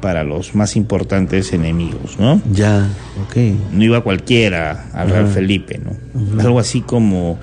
para 0.00 0.24
los 0.24 0.54
más 0.54 0.76
importantes 0.76 1.52
enemigos, 1.52 2.18
¿no? 2.18 2.40
Ya, 2.52 2.88
ok. 3.26 3.36
No 3.72 3.84
iba 3.84 4.02
cualquiera 4.02 4.86
al 4.92 5.10
Real. 5.10 5.28
Felipe, 5.28 5.78
¿no? 5.78 6.40
Algo 6.42 6.58
así 6.58 6.80
como 6.80 7.38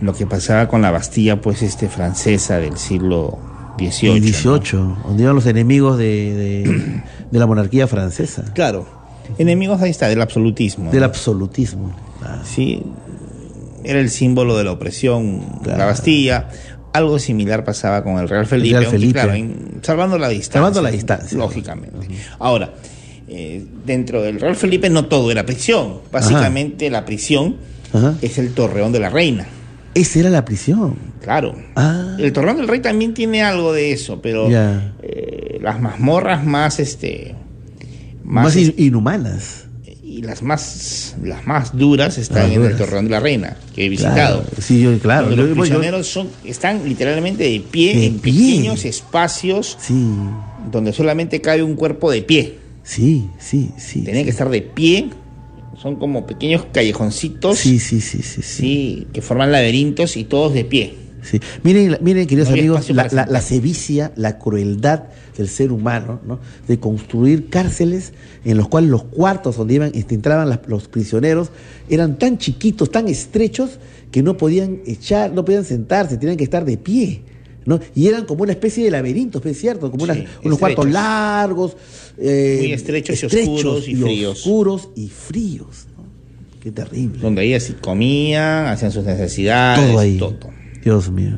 lo 0.00 0.14
que 0.14 0.26
pasaba 0.26 0.66
con 0.68 0.82
la 0.82 0.90
Bastilla, 0.90 1.40
pues, 1.40 1.62
este 1.62 1.88
francesa 1.88 2.58
del 2.58 2.76
siglo 2.78 3.38
XVIII. 3.78 4.10
Y 4.16 4.20
¿no? 4.20 4.20
18, 4.26 4.98
donde 5.08 5.22
iban 5.24 5.34
los 5.34 5.46
enemigos 5.46 5.98
de, 5.98 6.04
de- 6.34 7.02
de 7.30 7.38
la 7.38 7.46
monarquía 7.46 7.86
francesa. 7.86 8.44
Claro. 8.54 8.86
Enemigos 9.38 9.80
ahí 9.82 9.90
está, 9.90 10.08
del 10.08 10.20
absolutismo. 10.22 10.90
Del 10.90 11.00
¿no? 11.00 11.06
absolutismo. 11.06 11.94
Sí, 12.44 12.82
era 13.84 14.00
el 14.00 14.10
símbolo 14.10 14.56
de 14.56 14.64
la 14.64 14.72
opresión, 14.72 15.60
la 15.64 15.84
Bastilla. 15.86 16.48
Algo 16.92 17.18
similar 17.20 17.64
pasaba 17.64 18.02
con 18.02 18.18
el 18.18 18.28
Real 18.28 18.46
Felipe, 18.46 18.80
Real 18.80 18.92
aunque, 18.92 19.12
claro, 19.12 19.32
salvando 19.82 20.18
la 20.18 20.28
distancia. 20.28 20.54
Salvando 20.54 20.82
la 20.82 20.90
distancia. 20.90 21.38
Lógicamente. 21.38 22.08
Ahora, 22.40 22.74
eh, 23.28 23.64
dentro 23.86 24.22
del 24.22 24.40
Real 24.40 24.56
Felipe 24.56 24.90
no 24.90 25.04
todo 25.06 25.30
era 25.30 25.46
prisión. 25.46 25.98
Básicamente 26.10 26.90
la 26.90 27.04
prisión 27.04 27.56
Ajá. 27.92 28.14
es 28.22 28.38
el 28.38 28.52
Torreón 28.54 28.90
de 28.90 28.98
la 28.98 29.08
Reina. 29.08 29.46
Esa 29.94 30.18
era 30.20 30.30
la 30.30 30.44
prisión. 30.44 30.96
Claro. 31.22 31.54
Ah. 31.76 32.16
El 32.18 32.32
Torreón 32.32 32.56
del 32.56 32.66
Rey 32.66 32.80
también 32.80 33.14
tiene 33.14 33.42
algo 33.42 33.72
de 33.72 33.92
eso, 33.92 34.20
pero 34.20 34.48
eh, 34.50 35.58
las 35.62 35.80
mazmorras 35.80 36.44
más 36.44 36.80
este 36.80 37.36
Más, 38.24 38.44
más, 38.46 38.56
in- 38.56 38.74
inhumanas. 38.78 39.66
Y 40.20 40.22
las 40.22 40.42
más 40.42 41.14
las 41.24 41.46
más 41.46 41.74
duras 41.76 42.18
están 42.18 42.48
Las 42.48 42.52
en 42.56 42.64
el. 42.64 42.76
Torreón 42.76 43.04
de 43.06 43.10
la 43.10 43.20
Reina, 43.20 43.56
que 43.74 43.86
he 43.86 43.88
visitado. 43.88 44.42
Claro. 44.42 44.44
Sí, 44.60 44.80
yo, 44.82 44.98
claro. 44.98 45.30
Yo- 45.30 45.36
los 45.36 45.48
yo- 45.48 45.54
prisioneros 45.62 46.06
son, 46.06 46.28
están 46.44 46.86
literalmente 46.86 47.44
de 47.44 47.60
pie 47.60 47.94
De 47.96 48.06
en 48.06 48.18
pie. 48.18 48.32
pequeños 48.32 48.84
espacios 48.84 49.78
Sí, 49.80 49.94
donde 50.70 50.92
solamente 50.92 51.40
cabe 51.40 51.62
un 51.62 51.74
cuerpo 51.74 52.10
de 52.10 52.20
pie. 52.22 52.58
sí, 52.82 53.28
sí, 53.38 53.70
sí. 53.78 54.02
Tienen 54.02 54.24
que 54.24 54.30
estar 54.30 54.50
de 54.50 54.60
pie. 54.62 55.08
Son 55.80 55.96
como 55.96 56.26
pequeños 56.26 56.66
callejoncitos 56.72 57.56
Sí, 57.58 57.78
sí, 57.78 58.02
sí, 58.02 58.18
sí, 58.22 58.42
sí. 58.42 58.42
sí, 58.42 59.06
que 59.14 59.22
forman 59.22 59.50
laberintos 59.50 60.18
y 60.18 60.24
todos 60.24 60.52
de 60.52 60.64
pie. 60.66 60.94
Sí. 61.22 61.40
Miren, 61.62 61.98
miren, 62.00 62.26
queridos 62.26 62.48
No 62.50 62.54
amigos, 62.56 62.90
la, 62.90 63.26
la- 63.28 63.40
sevicia, 63.40 64.12
la 64.16 64.38
crueldad 64.38 65.04
del 65.36 65.48
ser 65.48 65.72
humano, 65.72 66.20
¿no? 66.26 66.38
De 66.68 66.78
construir 66.78 67.48
cárceles 67.48 68.12
en 68.44 68.56
los 68.56 68.68
cuales 68.68 68.90
los 68.90 69.04
cuartos 69.04 69.56
donde 69.56 69.74
iban, 69.74 69.90
este, 69.94 70.14
entraban 70.14 70.48
las- 70.48 70.60
los 70.66 70.88
prisioneros 70.88 71.50
eran 71.88 72.18
tan 72.18 72.38
chiquitos, 72.38 72.90
tan 72.90 73.08
estrechos, 73.08 73.78
que 74.10 74.22
no 74.22 74.36
podían 74.36 74.80
echar, 74.86 75.32
no 75.32 75.44
podían 75.44 75.64
sentarse, 75.64 76.16
tenían 76.16 76.36
que 76.36 76.44
estar 76.44 76.64
de 76.64 76.76
pie. 76.76 77.22
¿no? 77.66 77.78
Y 77.94 78.06
eran 78.08 78.24
como 78.24 78.42
una 78.42 78.52
especie 78.52 78.82
de 78.82 78.90
laberintos, 78.90 79.44
¿es 79.44 79.60
cierto? 79.60 79.90
Como 79.90 80.04
unas- 80.04 80.16
Sí, 80.16 80.24
unos 80.44 80.58
cuartos 80.58 80.90
largos, 80.90 81.76
eh, 82.18 82.56
Muy 82.60 82.72
estrechos 82.72 83.22
y 83.22 83.26
oscuros 83.26 83.86
y 83.88 83.94
fríos. 83.96 84.38
oscuros 84.38 84.88
y 84.96 85.08
fríos. 85.08 85.86
¿no? 85.96 86.04
Qué 86.60 86.72
terrible. 86.72 87.20
Donde 87.20 87.42
ahí 87.42 87.52
así 87.54 87.74
comían, 87.74 88.66
hacían 88.66 88.90
sus 88.90 89.04
necesidades, 89.04 89.88
Todo 89.90 89.98
ahí. 90.00 90.16
todo. 90.18 90.38
Dios 90.82 91.10
mío. 91.10 91.36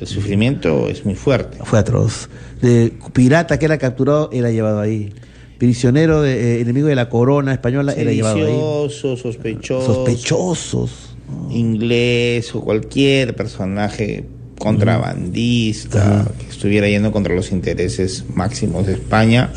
El 0.00 0.06
sufrimiento 0.06 0.88
es 0.88 1.04
muy 1.04 1.14
fuerte. 1.14 1.58
Fue 1.64 1.78
atroz. 1.78 2.28
De 2.62 2.92
pirata 3.12 3.58
que 3.58 3.66
era 3.66 3.76
capturado, 3.78 4.30
era 4.32 4.50
llevado 4.50 4.80
ahí. 4.80 5.12
Prisionero, 5.58 6.22
de, 6.22 6.56
eh, 6.56 6.60
enemigo 6.62 6.86
de 6.88 6.94
la 6.94 7.10
corona 7.10 7.52
española, 7.52 7.92
era 7.92 8.10
llevado 8.10 8.36
ahí. 8.36 8.44
Sedicioso, 8.44 9.16
sospechoso, 9.16 9.94
Sospechosos. 9.94 11.16
inglés 11.50 12.54
o 12.54 12.62
cualquier 12.62 13.36
personaje 13.36 14.24
contrabandista 14.58 16.26
que 16.38 16.46
estuviera 16.50 16.88
yendo 16.88 17.12
contra 17.12 17.34
los 17.34 17.52
intereses 17.52 18.24
máximos 18.34 18.86
de 18.86 18.94
España, 18.94 19.50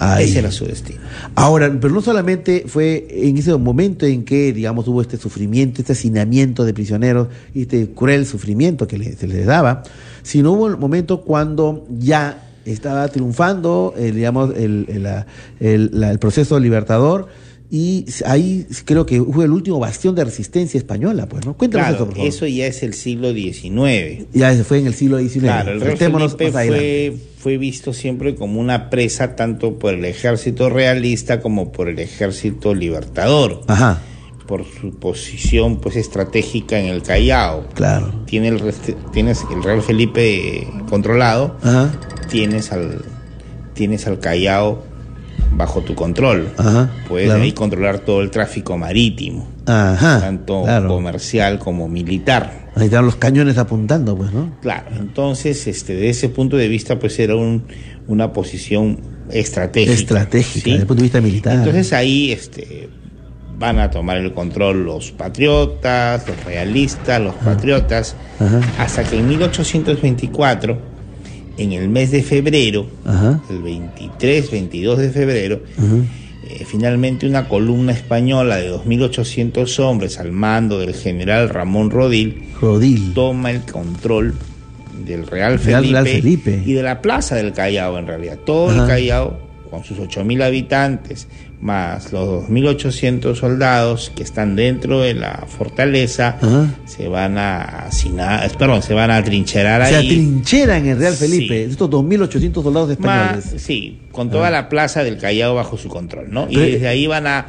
ahí. 0.00 0.24
ese 0.24 0.38
era 0.40 0.50
su 0.50 0.64
destino. 0.64 1.00
Ahora, 1.34 1.70
pero 1.80 1.92
no 1.94 2.00
solamente 2.00 2.64
fue 2.66 3.06
en 3.10 3.36
ese 3.36 3.54
momento 3.56 4.06
en 4.06 4.24
que, 4.24 4.52
digamos, 4.52 4.88
hubo 4.88 5.00
este 5.02 5.16
sufrimiento, 5.16 5.80
este 5.82 5.92
hacinamiento 5.92 6.64
de 6.64 6.74
prisioneros 6.74 7.28
y 7.54 7.62
este 7.62 7.90
cruel 7.90 8.26
sufrimiento 8.26 8.86
que 8.88 8.98
le- 8.98 9.12
se 9.16 9.26
les 9.26 9.46
daba, 9.46 9.82
sino 10.22 10.52
hubo 10.52 10.68
el 10.68 10.76
momento 10.76 11.20
cuando 11.22 11.86
ya 11.98 12.46
estaba 12.64 13.06
triunfando, 13.08 13.94
eh, 13.96 14.12
digamos, 14.12 14.54
el, 14.56 14.86
el- 15.60 16.02
el 16.04 16.18
proceso 16.18 16.58
libertador 16.60 17.28
y 17.72 18.04
ahí 18.26 18.66
creo 18.84 19.06
que 19.06 19.22
fue 19.22 19.44
el 19.44 19.52
último 19.52 19.78
bastión 19.78 20.14
de 20.16 20.24
resistencia 20.24 20.76
española, 20.76 21.26
pues, 21.26 21.46
¿no? 21.46 21.54
Cuéntanos 21.54 21.86
Claro, 21.86 21.96
eso, 21.98 22.06
por 22.06 22.14
favor. 22.16 22.28
eso 22.28 22.46
ya 22.48 22.66
es 22.66 22.82
el 22.82 22.94
siglo 22.94 23.32
XIX. 23.32 24.26
Ya 24.32 24.54
se 24.56 24.64
fue 24.64 24.78
en 24.80 24.88
el 24.88 24.94
siglo 24.94 25.18
XIX. 25.18 25.38
Claro, 25.42 25.72
el 25.72 25.80
rey 25.80 25.96
Felipe 25.96 26.50
fue, 26.50 27.16
fue 27.38 27.58
visto 27.58 27.92
siempre 27.92 28.34
como 28.34 28.60
una 28.60 28.90
presa 28.90 29.36
tanto 29.36 29.78
por 29.78 29.94
el 29.94 30.04
ejército 30.04 30.68
realista 30.68 31.40
como 31.40 31.70
por 31.70 31.88
el 31.88 32.00
ejército 32.00 32.74
libertador. 32.74 33.60
Ajá. 33.68 34.02
Por 34.48 34.64
su 34.64 34.90
posición 34.96 35.80
pues 35.80 35.94
estratégica 35.94 36.76
en 36.80 36.86
el 36.86 37.02
Callao. 37.02 37.68
Claro. 37.74 38.12
Tiene 38.26 38.48
el 38.48 38.60
tienes 39.12 39.44
el 39.52 39.62
Real 39.62 39.80
Felipe 39.80 40.66
controlado, 40.88 41.56
Ajá. 41.62 41.92
tienes 42.28 42.72
al 42.72 43.04
tienes 43.74 44.08
al 44.08 44.18
Callao 44.18 44.89
bajo 45.56 45.80
tu 45.82 45.94
control. 45.94 46.48
Ajá. 46.56 46.90
Puedes 47.08 47.28
claro. 47.28 47.42
ahí 47.42 47.52
controlar 47.52 47.98
todo 48.00 48.20
el 48.22 48.30
tráfico 48.30 48.76
marítimo, 48.78 49.48
Ajá. 49.66 50.20
tanto 50.20 50.62
claro. 50.62 50.88
comercial 50.88 51.58
como 51.58 51.88
militar. 51.88 52.68
Ahí 52.76 52.86
están 52.86 53.04
los 53.04 53.16
cañones 53.16 53.58
apuntando, 53.58 54.16
pues, 54.16 54.32
¿no? 54.32 54.52
Claro, 54.62 54.90
entonces, 54.98 55.66
este, 55.66 55.94
de 55.94 56.10
ese 56.10 56.28
punto 56.28 56.56
de 56.56 56.68
vista, 56.68 56.98
pues 56.98 57.18
era 57.18 57.34
un, 57.34 57.64
una 58.06 58.32
posición 58.32 59.00
estratégica. 59.30 59.92
Estratégica, 59.92 60.64
¿sí? 60.64 60.70
desde 60.70 60.82
el 60.82 60.86
punto 60.86 61.00
de 61.00 61.04
vista 61.04 61.20
militar. 61.20 61.54
Entonces 61.54 61.92
ahí, 61.92 62.32
este, 62.32 62.88
van 63.60 63.78
a 63.78 63.90
tomar 63.90 64.16
el 64.16 64.32
control 64.32 64.84
los 64.84 65.12
patriotas, 65.12 66.26
los 66.26 66.44
realistas, 66.44 67.20
los 67.20 67.34
patriotas, 67.34 68.16
hasta 68.78 69.04
que 69.04 69.18
en 69.18 69.28
1824, 69.28 70.78
en 71.58 71.72
el 71.72 71.88
mes 71.88 72.10
de 72.10 72.22
febrero, 72.22 72.86
Ajá. 73.04 73.40
el 73.50 73.62
23, 73.62 74.50
22 74.50 74.98
de 74.98 75.10
febrero, 75.10 75.60
eh, 76.48 76.64
finalmente 76.66 77.26
una 77.26 77.48
columna 77.48 77.92
española 77.92 78.56
de 78.56 78.70
2.800 78.72 79.78
hombres 79.80 80.18
al 80.18 80.32
mando 80.32 80.78
del 80.78 80.94
general 80.94 81.48
Ramón 81.48 81.90
Rodil 81.90 82.50
Rodil. 82.60 83.12
toma 83.14 83.50
el 83.50 83.62
control 83.62 84.34
del 85.06 85.26
Real 85.26 85.58
Felipe, 85.58 85.92
Real 85.92 86.06
Felipe. 86.06 86.62
y 86.64 86.72
de 86.72 86.82
la 86.82 87.00
plaza 87.02 87.34
del 87.36 87.52
Callao 87.52 87.98
en 87.98 88.06
realidad. 88.06 88.38
Todo 88.44 88.70
el. 88.82 88.86
Callao 88.88 89.38
con 89.70 89.84
sus 89.84 89.98
8.000 89.98 90.42
habitantes 90.42 91.28
más 91.60 92.10
los 92.12 92.48
2.800 92.48 93.34
soldados 93.36 94.10
que 94.16 94.22
están 94.22 94.56
dentro 94.56 95.00
de 95.02 95.12
la 95.14 95.44
fortaleza 95.46 96.38
Ajá. 96.40 96.68
se 96.86 97.06
van 97.08 97.36
a 97.36 97.62
hacinar, 97.86 98.50
perdón, 98.56 98.82
se 98.82 98.94
van 98.94 99.10
a 99.10 99.22
trincherar 99.22 99.86
Se 99.86 99.96
ahí. 99.96 100.06
atrincheran 100.06 100.86
en 100.86 100.98
Real 100.98 101.12
Sí. 101.14 101.26
Felipe, 101.26 101.64
estos 101.64 101.90
2.800 101.90 102.62
soldados 102.62 102.88
Más, 103.00 103.36
españoles. 103.36 103.62
sí, 103.62 103.98
con 104.10 104.30
toda 104.30 104.48
Ah. 104.48 104.50
la 104.52 104.68
plaza 104.70 105.04
del 105.04 105.18
Callao 105.18 105.54
bajo 105.54 105.76
su 105.76 105.88
control, 105.88 106.28
¿no? 106.30 106.46
Y 106.48 106.54
Pero- 106.54 106.66
desde 106.72 106.88
ahí 106.88 107.06
van 107.06 107.26
a, 107.26 107.46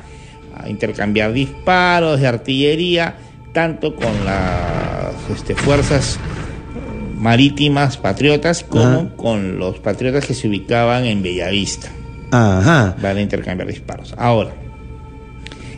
a 0.57 0.69
intercambiar 0.69 1.31
disparos 1.31 2.19
de 2.19 2.27
artillería, 2.27 3.15
tanto 3.53 3.95
con 3.95 4.11
las 4.25 5.13
este, 5.33 5.55
fuerzas 5.55 6.15
eh, 6.17 7.15
marítimas 7.17 7.95
patriotas 7.95 8.63
como 8.65 8.83
Ajá. 8.83 9.07
con 9.15 9.57
los 9.57 9.79
patriotas 9.79 10.25
que 10.25 10.33
se 10.33 10.49
ubicaban 10.49 11.05
en 11.05 11.23
Bellavista. 11.23 11.88
Ajá. 12.31 12.95
Van 13.01 13.17
a 13.17 13.21
intercambiar 13.21 13.67
disparos. 13.67 14.13
Ahora, 14.17 14.51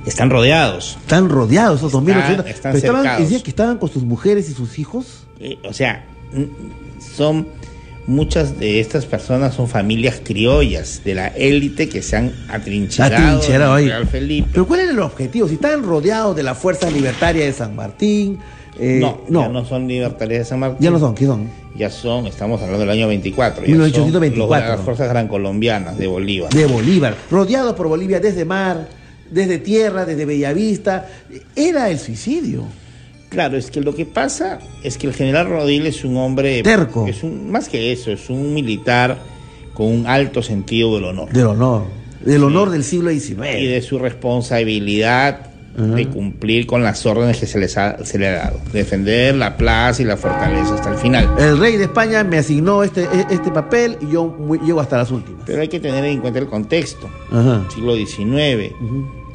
están 0.05 0.29
rodeados. 0.29 0.97
Están 1.01 1.29
rodeados 1.29 1.79
esos 1.79 1.93
2.800. 1.93 2.45
están 2.45 2.75
estaban, 2.75 2.81
cercados. 3.03 3.19
decía 3.19 3.43
que 3.43 3.49
estaban 3.49 3.77
con 3.77 3.89
sus 3.91 4.03
mujeres 4.03 4.49
y 4.49 4.53
sus 4.53 4.79
hijos. 4.79 5.25
Eh, 5.39 5.57
o 5.63 5.73
sea, 5.73 6.05
son 7.15 7.47
muchas 8.05 8.59
de 8.59 8.79
estas 8.79 9.05
personas 9.05 9.53
son 9.53 9.69
familias 9.69 10.21
criollas 10.23 11.01
de 11.05 11.15
la 11.15 11.27
élite 11.27 11.87
que 11.87 12.01
se 12.01 12.17
han 12.17 12.33
atrincherado, 12.49 13.37
Atrincherado 13.37 13.73
ahí. 13.73 14.45
Pero 14.51 14.67
¿cuál 14.67 14.81
era 14.81 14.91
el 14.91 14.99
objetivo? 14.99 15.47
Si 15.47 15.55
estaban 15.55 15.83
rodeados 15.83 16.35
de 16.35 16.43
la 16.43 16.55
Fuerza 16.55 16.89
Libertaria 16.89 17.45
de 17.45 17.53
San 17.53 17.75
Martín. 17.75 18.39
Eh, 18.79 18.97
no, 18.99 19.21
no, 19.29 19.41
ya 19.41 19.49
no 19.49 19.65
son 19.65 19.87
libertarios 19.87 20.39
de 20.39 20.45
San 20.45 20.59
Martín. 20.59 20.79
ya 20.79 20.91
no 20.91 20.99
son, 20.99 21.13
¿qué 21.13 21.25
son? 21.25 21.47
Ya 21.75 21.89
son, 21.89 22.27
estamos 22.27 22.61
hablando 22.61 22.79
del 22.81 22.89
año 22.89 23.07
24. 23.07 23.65
Ya 23.65 23.71
1824. 23.71 24.37
Son 24.37 24.49
los 24.49 24.61
de 24.61 24.67
las 24.67 24.81
fuerzas 24.81 25.09
gran 25.09 25.27
colombianas 25.27 25.97
de 25.97 26.07
Bolívar. 26.07 26.51
De 26.51 26.65
Bolívar. 26.65 27.15
Rodeados 27.29 27.73
por 27.73 27.87
Bolivia 27.87 28.19
desde 28.19 28.45
mar, 28.45 28.87
desde 29.29 29.59
tierra, 29.59 30.05
desde 30.05 30.25
Bellavista. 30.25 31.07
Era 31.55 31.89
el 31.89 31.99
suicidio. 31.99 32.65
Claro, 33.29 33.57
es 33.57 33.71
que 33.71 33.81
lo 33.81 33.95
que 33.95 34.05
pasa 34.05 34.59
es 34.83 34.97
que 34.97 35.07
el 35.07 35.13
general 35.13 35.49
Rodil 35.49 35.87
es 35.87 36.03
un 36.03 36.17
hombre 36.17 36.61
Terco. 36.61 37.07
Es 37.07 37.23
un, 37.23 37.49
más 37.49 37.67
que 37.67 37.91
eso, 37.91 38.11
es 38.11 38.29
un 38.29 38.53
militar 38.53 39.17
con 39.73 39.87
un 39.87 40.05
alto 40.05 40.43
sentido 40.43 40.93
del 40.95 41.05
honor. 41.05 41.33
Del 41.33 41.47
honor. 41.47 41.85
Del 42.23 42.43
honor 42.43 42.69
del 42.69 42.83
siglo 42.83 43.09
y 43.11 43.19
XIX. 43.19 43.41
de 43.41 43.81
su 43.81 43.97
responsabilidad 43.97 45.52
de 45.75 46.07
cumplir 46.07 46.67
con 46.67 46.83
las 46.83 47.03
órdenes 47.05 47.39
que 47.39 47.47
se 47.47 47.57
les 47.57 47.77
ha, 47.77 48.03
se 48.05 48.19
le 48.19 48.27
ha 48.27 48.31
dado, 48.33 48.59
defender 48.71 49.35
la 49.35 49.57
plaza 49.57 50.03
y 50.03 50.05
la 50.05 50.17
fortaleza 50.17 50.75
hasta 50.75 50.91
el 50.91 50.97
final. 50.97 51.29
El 51.39 51.57
rey 51.57 51.77
de 51.77 51.85
España 51.85 52.23
me 52.23 52.37
asignó 52.37 52.83
este, 52.83 53.07
este 53.31 53.49
papel 53.49 53.97
y 54.01 54.11
yo 54.11 54.37
llego 54.63 54.79
hasta 54.81 54.97
las 54.97 55.09
últimas. 55.09 55.41
Pero 55.45 55.61
hay 55.61 55.67
que 55.67 55.79
tener 55.79 56.05
en 56.05 56.19
cuenta 56.21 56.37
el 56.39 56.47
contexto. 56.47 57.09
Ajá. 57.31 57.63
Siglo 57.73 57.95
XIX, 57.95 58.71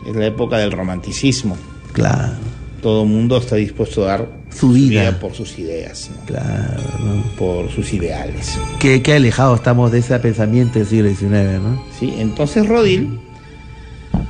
es 0.07 0.15
la 0.15 0.27
época 0.27 0.59
del 0.59 0.71
romanticismo. 0.71 1.57
Claro. 1.93 2.35
Todo 2.83 3.03
el 3.03 3.09
mundo 3.09 3.37
está 3.39 3.57
dispuesto 3.57 4.05
a 4.05 4.07
dar 4.07 4.29
Su 4.51 4.71
vida. 4.71 5.19
por 5.19 5.35
sus 5.35 5.59
ideas, 5.59 6.11
¿no? 6.17 6.25
Claro, 6.27 6.81
¿no? 7.05 7.23
por 7.37 7.69
sus 7.73 7.93
ideales. 7.93 8.57
Qué, 8.79 9.03
qué 9.03 9.15
alejados 9.15 9.59
estamos 9.59 9.91
de 9.91 9.99
ese 9.99 10.17
pensamiento 10.21 10.79
del 10.79 10.87
siglo 10.87 11.09
XIX, 11.09 11.61
¿no? 11.61 11.85
¿sí? 11.99 12.15
Entonces 12.19 12.69
Rodil 12.69 13.19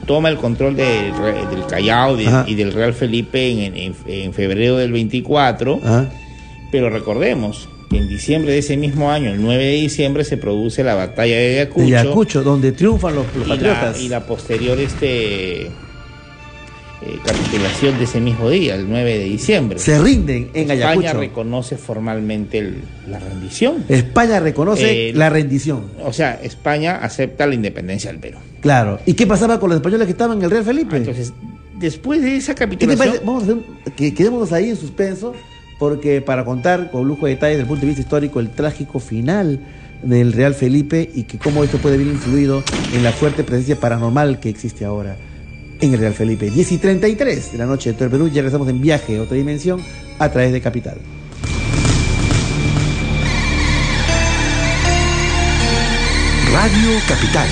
toma 0.08 0.28
el 0.30 0.36
control 0.38 0.74
del, 0.74 1.12
del 1.50 1.66
Callao 1.68 2.16
de- 2.16 2.24
y 2.48 2.54
del 2.56 2.72
Real 2.72 2.94
Felipe 2.94 3.48
en, 3.66 3.76
en- 3.76 3.94
en 4.06 4.32
febrero 4.32 4.76
del 4.76 4.90
24, 4.90 5.78
Ajá. 5.84 6.10
pero 6.72 6.90
recordemos 6.90 7.68
que 7.90 7.98
en 7.98 8.08
diciembre 8.08 8.52
de 8.52 8.58
ese 8.58 8.76
mismo 8.76 9.10
año, 9.10 9.30
el 9.30 9.40
9 9.40 9.64
de 9.64 9.72
diciembre, 9.74 10.24
se 10.24 10.36
produce 10.36 10.82
la 10.82 10.94
batalla 10.94 11.36
de 11.36 11.54
Ayacucho, 11.60 11.86
De 11.86 11.96
Ayacucho, 11.98 12.42
donde 12.42 12.72
triunfan 12.72 13.14
los, 13.14 13.24
los 13.36 13.46
y, 13.46 13.48
la, 13.48 13.54
patriotas. 13.54 14.00
y 14.00 14.08
la 14.08 14.26
posterior 14.26 14.78
este, 14.80 15.70
eh, 17.02 17.16
capitulación 17.24 17.96
de 17.98 18.04
ese 18.04 18.20
mismo 18.20 18.50
día, 18.50 18.74
el 18.74 18.88
9 18.88 19.18
de 19.18 19.24
diciembre. 19.24 19.78
Se 19.78 19.98
rinden 20.00 20.50
en 20.54 20.70
España 20.70 20.90
Ayacucho. 20.90 21.18
reconoce 21.20 21.76
formalmente 21.76 22.58
el- 22.58 22.82
la 23.08 23.18
rendición. 23.20 23.84
España 23.88 24.40
reconoce 24.40 25.10
Eh, 25.10 25.12
la 25.14 25.30
rendición. 25.30 25.84
O 26.04 26.12
sea, 26.12 26.34
España 26.42 26.96
acepta 26.96 27.46
la 27.46 27.54
independencia 27.54 28.10
del 28.10 28.20
Perú. 28.20 28.38
Claro. 28.60 28.98
¿Y 29.06 29.14
qué 29.14 29.26
pasaba 29.26 29.60
con 29.60 29.70
los 29.70 29.76
españoles 29.76 30.06
que 30.06 30.12
estaban 30.12 30.38
en 30.38 30.44
el 30.44 30.50
Real 30.50 30.64
Felipe? 30.64 30.96
Entonces, 30.96 31.32
después 31.78 32.20
de 32.22 32.36
esa 32.36 32.54
¿Qué 32.54 32.66
te 32.66 32.76
capitulación? 32.86 33.16
Vamos 33.24 33.42
a 33.42 33.44
hacer 33.44 33.54
un- 33.56 33.92
que 33.96 34.12
quedémonos 34.12 34.52
ahí 34.52 34.70
en 34.70 34.76
suspenso, 34.76 35.34
porque 35.78 36.20
para 36.20 36.44
contar 36.44 36.90
con 36.90 37.06
lujo 37.06 37.26
de 37.26 37.34
detalles 37.34 37.58
desde 37.58 37.62
el 37.62 37.68
punto 37.68 37.82
de 37.82 37.86
vista 37.88 38.02
histórico 38.02 38.40
el 38.40 38.50
trágico 38.50 38.98
final 38.98 39.60
del 40.02 40.32
Real 40.32 40.54
Felipe 40.54 41.08
y 41.14 41.22
que 41.24 41.38
cómo 41.38 41.62
esto 41.62 41.78
puede 41.78 41.94
haber 41.94 42.08
influido 42.08 42.64
en 42.92 43.04
la 43.04 43.12
fuerte 43.12 43.44
presencia 43.44 43.76
paranormal 43.76 44.40
que 44.40 44.48
existe 44.48 44.84
ahora 44.84 45.16
en 45.80 45.94
el 45.94 46.00
Real 46.00 46.14
Felipe. 46.14 46.50
10 46.50 46.72
y 46.72 46.78
33 46.78 47.52
de 47.52 47.58
la 47.58 47.66
noche 47.66 47.90
de 47.90 47.94
todo 47.94 48.04
el 48.06 48.10
Perú, 48.10 48.28
ya 48.28 48.42
regresamos 48.42 48.68
en 48.68 48.80
viaje 48.80 49.18
a 49.18 49.22
otra 49.22 49.36
dimensión 49.36 49.80
a 50.18 50.30
través 50.30 50.52
de 50.52 50.60
Capital. 50.60 50.98
Radio 56.52 56.90
Capital. 57.06 57.48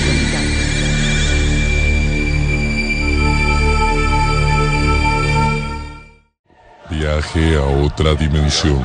Viaje 6.89 7.55
a 7.55 7.63
otra 7.63 8.15
dimensión. 8.15 8.81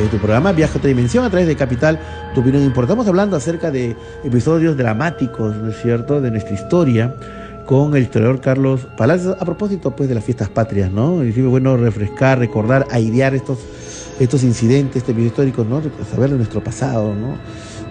Es 0.00 0.10
tu 0.10 0.16
programa 0.16 0.52
Viaje 0.52 0.74
a 0.74 0.78
otra 0.78 0.88
dimensión 0.88 1.24
a 1.24 1.30
través 1.30 1.46
de 1.46 1.54
Capital. 1.54 2.00
Tu 2.34 2.40
opinión 2.40 2.62
importa. 2.62 2.92
Estamos 2.92 3.06
hablando 3.06 3.36
acerca 3.36 3.70
de 3.70 3.94
episodios 4.24 4.76
dramáticos, 4.76 5.56
¿no 5.56 5.70
es 5.70 5.80
cierto?, 5.82 6.20
de 6.20 6.30
nuestra 6.30 6.54
historia 6.54 7.14
con 7.66 7.94
el 7.94 8.04
historiador 8.04 8.40
Carlos 8.40 8.86
Palacios. 8.96 9.36
A 9.38 9.44
propósito, 9.44 9.94
pues, 9.94 10.08
de 10.08 10.14
las 10.14 10.24
fiestas 10.24 10.48
patrias, 10.48 10.90
¿no? 10.90 11.22
Y 11.22 11.32
siempre 11.32 11.50
bueno 11.50 11.76
refrescar, 11.76 12.38
recordar, 12.38 12.86
airear 12.90 13.34
estos, 13.34 13.58
estos 14.18 14.42
incidentes, 14.42 14.96
este 14.96 15.12
episodio 15.12 15.28
histórico, 15.28 15.64
¿no? 15.64 15.82
Saber 16.10 16.30
de 16.30 16.36
nuestro 16.36 16.64
pasado, 16.64 17.14
¿no? 17.14 17.34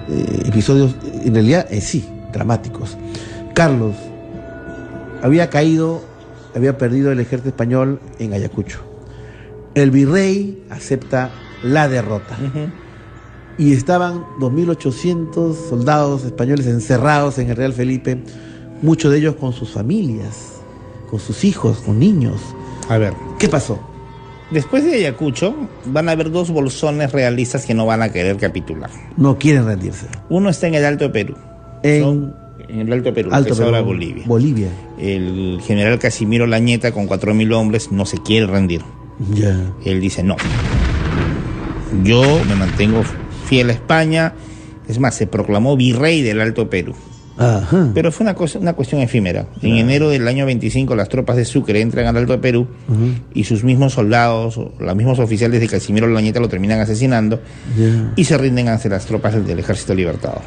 Eh, 0.10 0.43
episodios, 0.47 0.95
en 1.23 1.34
realidad, 1.34 1.68
eh, 1.69 1.81
sí, 1.81 2.10
dramáticos. 2.34 2.97
Carlos 3.53 3.93
había 5.22 5.49
caído, 5.51 6.01
había 6.56 6.77
perdido 6.77 7.11
el 7.11 7.19
ejército 7.19 7.49
español 7.49 7.99
en 8.18 8.34
Ayacucho. 8.34 8.89
El 9.81 9.91
virrey 9.91 10.61
acepta 10.69 11.31
la 11.64 11.88
derrota. 11.88 12.38
Y 13.57 13.73
estaban 13.73 14.23
2.800 14.39 15.53
soldados 15.69 16.23
españoles 16.23 16.65
encerrados 16.68 17.38
en 17.39 17.49
el 17.49 17.56
Real 17.56 17.73
Felipe, 17.73 18.22
muchos 18.81 19.11
de 19.11 19.18
ellos 19.19 19.35
con 19.35 19.51
sus 19.53 19.72
familias, 19.72 20.53
con 21.10 21.19
sus 21.19 21.43
hijos, 21.43 21.80
con 21.80 21.99
niños. 21.99 22.39
A 22.88 22.97
ver. 22.97 23.14
¿Qué 23.38 23.47
pasó? 23.49 23.80
Después 24.51 24.84
de 24.84 24.95
Ayacucho, 24.95 25.53
van 25.85 26.10
a 26.10 26.14
haber 26.14 26.31
dos 26.31 26.49
bolsones 26.49 27.11
realistas 27.11 27.65
que 27.65 27.73
no 27.73 27.85
van 27.85 28.01
a 28.01 28.10
querer 28.11 28.38
capitular. 28.38 28.89
No 29.18 29.38
quieren 29.38 29.65
rendirse. 29.65 30.07
Uno 30.30 30.49
está 30.49 30.68
en 30.68 30.76
el 30.76 30.85
Alto 30.85 31.11
Perú. 31.11 31.35
En, 31.84 32.03
Son- 32.03 32.35
en 32.68 32.80
el 32.81 32.93
Alto 32.93 33.14
Perú, 33.14 33.30
Alto 33.31 33.47
que 33.49 33.53
es 33.53 33.60
ahora 33.60 33.81
Bolivia. 33.81 34.23
Bolivia. 34.26 34.69
El 34.97 35.60
general 35.64 35.99
Casimiro 35.99 36.47
Lañeta, 36.47 36.91
con 36.91 37.07
4.000 37.07 37.53
hombres, 37.53 37.91
no 37.91 38.06
se 38.06 38.18
quiere 38.18 38.47
rendir. 38.47 38.81
Ya. 39.34 39.74
Él 39.86 40.00
dice, 40.02 40.24
no. 40.24 40.36
Yo 42.04 42.22
me 42.48 42.56
mantengo 42.56 43.04
fiel 43.46 43.70
a 43.70 43.74
España. 43.74 44.34
Es 44.88 45.00
más, 45.00 45.16
se 45.16 45.28
proclamó 45.28 45.76
virrey 45.76 46.22
del 46.22 46.41
Alto 46.41 46.70
Perú. 46.70 46.94
Ajá. 47.38 47.90
Pero 47.94 48.12
fue 48.12 48.26
una, 48.26 48.34
cosa, 48.34 48.60
una 48.60 48.74
cuestión 48.74 49.00
efímera. 49.02 49.48
En 49.62 49.78
enero 49.78 50.10
del 50.10 50.28
año 50.28 50.46
25 50.46 50.94
las 50.94 51.08
tropas 51.08 51.38
de 51.38 51.46
Sucre 51.46 51.80
entran 51.80 52.06
al 52.08 52.18
Alto 52.18 52.41
Perú 52.41 52.68
y 53.34 53.46
sus 53.46 53.64
mismos 53.64 53.94
soldados, 53.94 54.60
los 54.78 54.96
mismos 54.96 55.20
oficiales 55.20 55.62
de 55.62 55.68
Casimiro 55.70 56.08
Lañeta 56.08 56.41
lo 56.41 56.50
terminan 56.50 56.82
asesinando 56.82 57.40
y 58.18 58.26
se 58.26 58.38
rinden 58.38 58.68
ante 58.68 58.90
las 58.90 59.06
tropas 59.06 59.34
del, 59.36 59.46
del 59.46 59.60
Ejército 59.60 59.96
Libertador. 59.96 60.41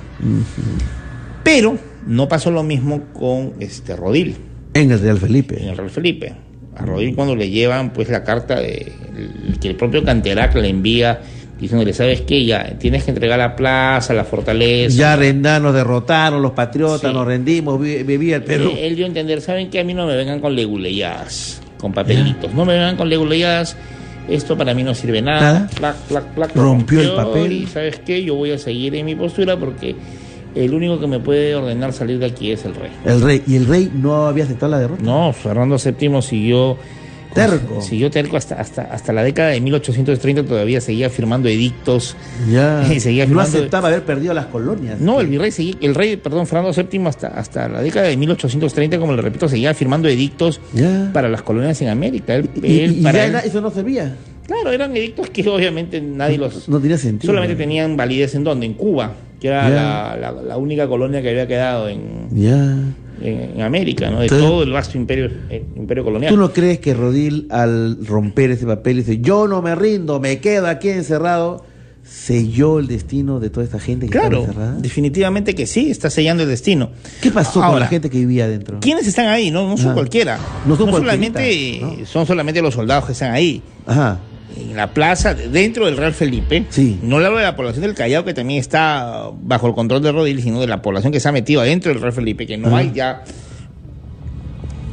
Pero 1.43 1.79
no 2.07 2.29
pasó 2.29 2.51
lo 2.51 2.63
mismo 2.63 3.05
con 3.15 3.55
este 3.59 3.97
Rodil, 3.97 4.37
En 4.75 4.91
el 4.91 5.01
Real 5.01 5.19
Felipe. 5.19 5.63
en 5.63 5.69
el 5.71 5.77
Real 5.79 5.91
Felipe. 5.91 6.35
A 6.77 6.85
Rodil 6.87 7.15
cuando 7.15 7.37
le 7.37 7.51
llevan 7.51 7.93
pues 7.93 8.09
la 8.09 8.25
carta 8.25 8.59
de, 8.61 8.93
el- 9.17 9.59
que 9.61 9.69
el 9.69 9.77
propio 9.77 10.03
Canterac 10.05 10.55
le 10.57 10.69
envía 10.69 11.21
diciéndole, 11.61 11.93
¿sabes 11.93 12.23
qué? 12.23 12.45
Ya 12.45 12.77
tienes 12.79 13.05
que 13.05 13.11
entregar 13.13 13.39
la 13.39 13.55
plaza, 13.55 14.15
la 14.15 14.25
fortaleza. 14.25 14.97
Ya 14.97 15.15
renda- 15.17 15.61
nos 15.61 15.75
derrotaron 15.75 16.43
los 16.43 16.53
patriotas, 16.53 17.11
Sí. 17.11 17.15
nos 17.17 17.27
rendimos, 17.27 17.81
vi- 17.81 18.03
vivía 18.03 18.37
el 18.37 18.43
Perú. 18.45 18.71
Él, 18.73 18.79
él 18.79 18.97
dio 18.97 19.05
a 19.05 19.09
entender, 19.09 19.41
¿saben 19.41 19.71
que 19.71 19.79
A 19.79 19.85
mí 19.85 19.95
no 19.95 20.07
me 20.07 20.17
vengan 20.17 20.41
con 20.41 20.57
leguleyadas, 20.57 21.61
con 21.79 21.93
papelitos. 21.93 22.53
No 22.55 22.65
me 22.65 22.73
vengan 22.75 22.97
con 22.97 23.09
leguleyadas. 23.09 23.77
Esto 24.29 24.57
para 24.57 24.73
mí 24.73 24.83
no 24.85 24.95
sirve 24.95 25.21
nada. 25.21 25.41
Nada. 25.53 25.69
Plac, 25.79 25.97
plac, 26.09 26.25
plac, 26.35 26.57
Rompió 26.57 27.01
el 27.01 27.11
papel. 27.13 27.53
Y 27.53 27.67
¿sabes 27.67 28.01
qué? 28.05 28.23
Yo 28.25 28.35
voy 28.37 28.53
a 28.53 28.59
seguir 28.59 28.95
en 28.95 29.05
mi 29.07 29.15
postura 29.17 29.57
porque 29.57 29.95
el 30.55 30.75
único 30.75 30.99
que 31.01 31.07
me 31.07 31.19
puede 31.21 31.55
ordenar 31.55 31.93
salir 31.93 32.19
de 32.19 32.27
aquí 32.27 32.53
es 32.53 32.65
el 32.65 32.75
rey. 32.75 32.91
El 33.05 33.21
rey. 33.23 33.43
Y 33.47 33.57
el 33.57 33.67
rey 33.67 33.91
no 33.95 34.27
había 34.27 34.45
aceptado 34.45 34.71
la 34.73 34.79
derrota. 34.79 35.03
No, 35.03 35.33
Fernando 35.33 35.77
VII 35.79 36.23
siguió 36.23 36.77
Terco. 37.35 37.81
Siguió 37.81 38.11
terco 38.11 38.37
hasta, 38.37 38.57
hasta, 38.57 38.83
hasta 38.83 39.11
la 39.11 39.23
década 39.25 39.49
de 39.49 39.61
1830, 39.63 40.45
todavía 40.45 40.83
seguía 40.83 41.09
firmando 41.09 41.49
edictos. 41.49 42.15
Ya. 42.51 42.87
Y 42.93 43.01
seguía 43.01 43.25
no 43.25 43.31
firmando- 43.31 43.57
aceptaba 43.59 43.89
haber 43.89 44.05
perdido 44.05 44.35
las 44.35 44.47
colonias. 44.47 45.01
No, 45.01 45.19
el 45.19 45.29
virrey 45.29 45.51
seguía, 45.51 45.75
el 45.81 45.95
rey, 45.95 46.17
perdón, 46.19 46.47
Fernando 46.47 46.73
VII 46.77 47.07
hasta, 47.07 47.29
hasta 47.29 47.69
la 47.71 47.81
década 47.81 48.09
de 48.09 48.19
1830, 48.19 48.99
como 48.99 49.15
le 49.15 49.23
repito, 49.23 49.49
seguía 49.49 49.73
firmando 49.73 50.09
edictos 50.09 50.61
Ya. 50.75 51.09
para 51.15 51.31
las 51.31 51.41
colonias 51.41 51.81
en 51.81 51.89
América. 51.89 52.35
Él- 52.35 52.51
Y, 52.63 52.81
él- 52.81 52.99
y 52.99 53.03
para 53.03 53.27
ya 53.27 53.39
él- 53.41 53.47
eso 53.49 53.63
no 53.63 53.71
servía. 53.71 54.15
Claro, 54.47 54.71
eran 54.73 54.97
edictos 54.97 55.31
que 55.31 55.49
obviamente 55.49 56.01
nadie 56.01 56.39
los... 56.39 56.69
No 56.69 56.81
tenía 56.81 56.99
sentido. 56.99 57.33
solamente 57.33 57.57
tenían 57.57 57.97
validez 57.97 58.35
en 58.35 58.45
dónde, 58.45 58.67
en 58.67 58.75
Cuba, 58.75 59.13
que 59.41 59.49
era 59.49 59.69
la, 59.69 60.17
la- 60.21 60.33
la 60.43 60.57
única 60.57 60.87
colonia 60.89 61.21
que 61.23 61.31
había 61.31 61.47
quedado 61.47 61.89
en, 61.89 62.29
en, 62.33 62.95
en 63.23 63.61
América, 63.63 64.11
¿no? 64.11 64.19
De 64.19 64.25
Entonces- 64.27 64.47
todo 64.49 64.63
el 64.63 64.73
vasto 64.73 64.99
imperio, 64.99 65.31
eh, 65.51 65.65
imperio 65.77 66.05
colonial. 66.05 66.33
¿Tú 66.33 66.39
no 66.39 66.53
crees 66.53 66.79
que 66.81 66.95
Rodil, 66.95 67.47
al 67.51 68.05
romper 68.07 68.51
ese 68.51 68.67
papel, 68.67 68.97
dice: 68.99 69.19
Yo 69.21 69.47
no 69.49 69.63
me 69.63 69.75
rindo, 69.75 70.19
me 70.21 70.39
quedo 70.41 70.67
aquí 70.69 70.89
encerrado? 70.91 71.65
Selló 72.05 72.81
el 72.81 72.89
destino 72.89 73.39
de 73.39 73.49
toda 73.49 73.65
esta 73.65 73.79
gente 73.79 74.07
que 74.07 74.13
Claro, 74.13 74.41
estaba 74.41 74.47
encerrada. 74.49 74.81
definitivamente 74.81 75.55
que 75.55 75.67
sí, 75.67 75.89
está 75.89 76.11
sellando 76.11 76.43
el 76.43 76.49
destino. 76.49 76.91
¿Qué 77.21 77.31
pasó 77.31 77.61
con 77.63 77.79
la 77.79 77.87
gente 77.87 78.11
que 78.11 78.19
vivía 78.19 78.47
adentro? 78.47 78.81
¿Quiénes 78.81 79.07
están 79.07 79.29
ahí? 79.29 79.53
No, 79.53 79.69
no 79.69 79.77
son 79.77 79.93
Ah. 79.93 79.95
cualquiera. 79.95 80.39
No 80.67 80.77
son 80.77 80.91
solamente 80.91 81.39
cualquierita, 81.79 82.07
son 82.07 82.27
solamente 82.27 82.61
los 82.61 82.75
soldados 82.75 83.05
que 83.07 83.13
están 83.13 83.33
ahí. 83.33 83.63
Ajá. 83.87 84.19
En 84.57 84.77
la 84.77 84.93
plaza, 84.95 85.35
dentro 85.35 85.87
del 85.87 85.97
Real 85.97 86.13
Felipe. 86.15 86.65
Sí. 86.71 86.99
No 87.03 87.21
le 87.21 87.27
hablo 87.27 87.39
de 87.39 87.45
la 87.45 87.57
población 87.57 87.83
del 87.83 87.95
Callao, 87.95 88.25
que 88.25 88.35
también 88.35 88.59
está 88.61 89.31
bajo 89.43 89.67
el 89.67 89.75
control 89.75 90.03
de 90.03 90.13
Rodil, 90.13 90.43
sino 90.43 90.61
de 90.61 90.67
la 90.67 90.83
población 90.83 91.13
que 91.13 91.21
se 91.21 91.29
ha 91.29 91.33
metido 91.33 91.61
adentro 91.61 91.93
del 91.93 92.01
Real 92.01 92.13
Felipe, 92.13 92.47
que 92.47 92.59
no 92.59 92.69
Ajá. 92.69 92.79
hay 92.79 92.93
ya. 92.95 93.23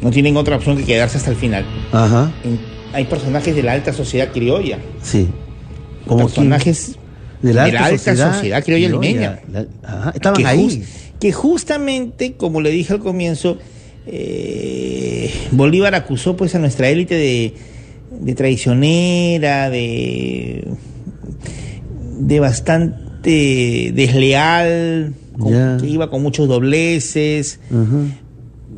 No 0.02 0.12
tienen 0.12 0.38
otra 0.38 0.56
opción 0.56 0.78
que 0.78 0.86
quedarse 0.86 1.18
hasta 1.18 1.32
el 1.32 1.36
final. 1.36 1.66
Ajá. 1.92 2.32
En- 2.44 2.60
hay 2.94 3.06
personajes 3.06 3.56
de 3.56 3.62
la 3.64 3.74
alta 3.74 3.94
sociedad 3.94 4.30
criolla. 4.32 4.80
Sí. 5.02 5.28
Como 6.08 6.26
personajes 6.26 6.96
de 7.42 7.54
la 7.54 7.66
alta, 7.66 7.90
sociedad, 7.90 8.34
sociedad 8.34 8.64
criolla 8.64 8.90
limeña. 8.90 9.40
Ajá, 9.84 10.12
Estaban 10.16 10.42
que 10.42 10.48
ahí. 10.48 10.84
que 11.20 11.32
justamente, 11.32 12.34
como 12.34 12.62
le 12.62 12.72
dije 12.72 12.94
al 12.94 13.00
comienzo, 13.00 13.58
eh, 14.08 15.32
Bolívar 15.52 15.94
acusó 15.96 16.36
pues 16.36 16.56
a 16.56 16.60
nuestra 16.60 16.90
élite 16.90 17.14
de, 17.16 17.54
de 18.20 18.36
traicionera, 18.36 19.70
de, 19.70 20.68
de 22.20 22.40
bastante 22.40 23.92
desleal, 23.94 25.14
con- 25.38 25.78
que 25.80 25.88
iba 25.88 26.10
con 26.10 26.22
muchos 26.22 26.48
dobleces, 26.48 27.60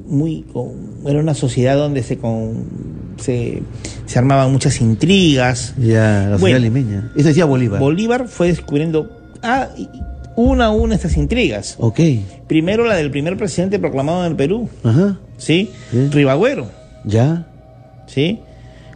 muy 0.07 0.43
con- 0.53 0.91
era 1.07 1.19
una 1.19 1.33
sociedad 1.33 1.75
donde 1.77 2.03
se, 2.03 2.17
con, 2.17 2.65
se, 3.17 3.63
se 4.05 4.19
armaban 4.19 4.51
muchas 4.51 4.79
intrigas. 4.81 5.73
Ya, 5.77 6.27
la 6.29 6.37
sociedad 6.37 6.39
Bueno. 6.39 6.59
limeña. 6.59 7.11
Eso 7.15 7.29
decía 7.29 7.45
Bolívar. 7.45 7.79
Bolívar 7.79 8.27
fue 8.27 8.47
descubriendo 8.47 9.09
ah, 9.41 9.69
una 10.35 10.65
a 10.67 10.71
una 10.71 10.95
estas 10.95 11.17
intrigas. 11.17 11.75
ok. 11.79 11.99
Primero 12.47 12.85
la 12.85 12.95
del 12.95 13.09
primer 13.11 13.37
presidente 13.37 13.79
proclamado 13.79 14.25
en 14.25 14.31
el 14.31 14.37
Perú, 14.37 14.69
Ajá. 14.83 15.17
¿sí? 15.37 15.69
Sí. 15.91 16.07
Ribagüero, 16.11 16.69
Ya. 17.05 17.47
¿sí? 18.07 18.39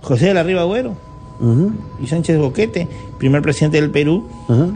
José 0.05 0.27
de 0.27 0.33
la 0.35 0.43
Ribagüero 0.43 0.93
Ajá. 1.41 1.73
y 2.01 2.05
Sánchez 2.05 2.37
Boquete, 2.37 2.87
primer 3.17 3.41
presidente 3.41 3.81
del 3.81 3.89
Perú. 3.89 4.27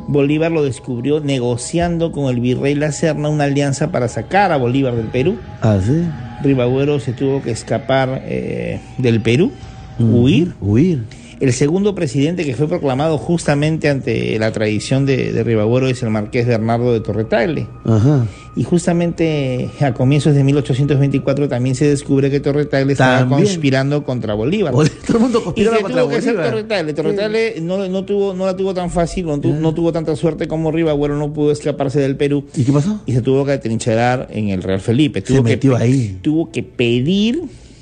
Bolívar 0.08 0.52
lo 0.52 0.64
descubrió 0.64 1.20
negociando 1.20 2.12
con 2.12 2.34
el 2.34 2.40
virrey 2.40 2.74
La 2.74 2.92
Serna 2.92 3.30
una 3.30 3.44
alianza 3.44 3.92
para 3.92 4.08
sacar 4.08 4.52
a 4.52 4.58
Bolívar 4.58 4.96
del 4.96 5.06
Perú. 5.08 5.38
Ah, 5.62 5.78
sí. 5.82 6.04
Ribagüero 6.42 7.00
se 7.00 7.14
tuvo 7.14 7.44
que 7.44 7.52
escapar 7.52 8.24
eh, 8.26 8.82
del 8.98 9.22
Perú, 9.22 9.52
huir. 10.00 10.54
Huir. 10.62 11.04
El 11.40 11.54
segundo 11.54 11.96
presidente 11.96 12.44
que 12.44 12.54
fue 12.54 12.68
proclamado 12.68 13.18
justamente 13.18 13.88
ante 13.90 14.38
la 14.40 14.52
tradición 14.52 15.06
de, 15.06 15.32
de 15.32 15.44
Ribagüero 15.44 15.88
es 15.88 16.04
el 16.04 16.10
marqués 16.10 16.46
Bernardo 16.46 16.92
de 16.92 17.00
Torretagle. 17.00 17.66
Ajá. 17.86 18.26
Y 18.58 18.64
justamente 18.64 19.70
a 19.80 19.94
comienzos 19.94 20.36
de 20.36 20.44
1824 20.44 21.48
también 21.48 21.76
se 21.76 21.88
descubre 21.88 22.30
que 22.30 22.42
Torretagle 22.42 22.92
estaba 22.92 23.26
conspirando 23.30 24.04
contra 24.04 24.34
Bolívar. 24.34 24.74
Todo 25.08 25.18
el 25.18 25.20
mundo 25.20 25.40
Y 25.40 25.44
conspiraba 25.44 25.78
se 25.78 25.82
contra 25.84 26.02
tuvo 26.02 26.10
que 26.12 26.18
hacer 26.18 26.34
Bolívar. 26.34 26.52
Torretagle. 26.52 26.94
Torretagle 26.94 27.62
no, 27.62 27.88
no, 27.88 28.04
tuvo, 28.04 28.34
no 28.34 28.46
la 28.46 28.58
tuvo 28.58 28.74
tan 28.74 28.90
fácil, 28.92 29.26
no, 29.26 29.40
tu- 29.40 29.54
no 29.54 29.74
tuvo 29.74 29.94
tanta 29.94 30.16
suerte 30.18 30.48
como 30.50 30.72
Ribagüero, 30.72 31.16
no 31.18 31.32
pudo 31.32 31.52
escaparse 31.54 32.02
del 32.02 32.18
Perú. 32.18 32.44
¿Y 32.56 32.64
qué 32.66 32.72
pasó? 32.74 33.02
Y 33.06 33.14
se 33.14 33.22
tuvo 33.22 33.46
que 33.46 33.54
atrincherar 33.54 34.28
en 34.32 34.50
el 34.50 34.62
Real 34.62 34.82
Felipe. 34.82 35.22
Se 35.22 35.28
Tuvo 35.28 35.44
que 35.46 35.52
metió 35.52 35.78
pe- 35.78 35.84
ahí. 35.84 36.18
Tuvo 36.22 36.52
que 36.52 36.64
pedir, 36.64 37.42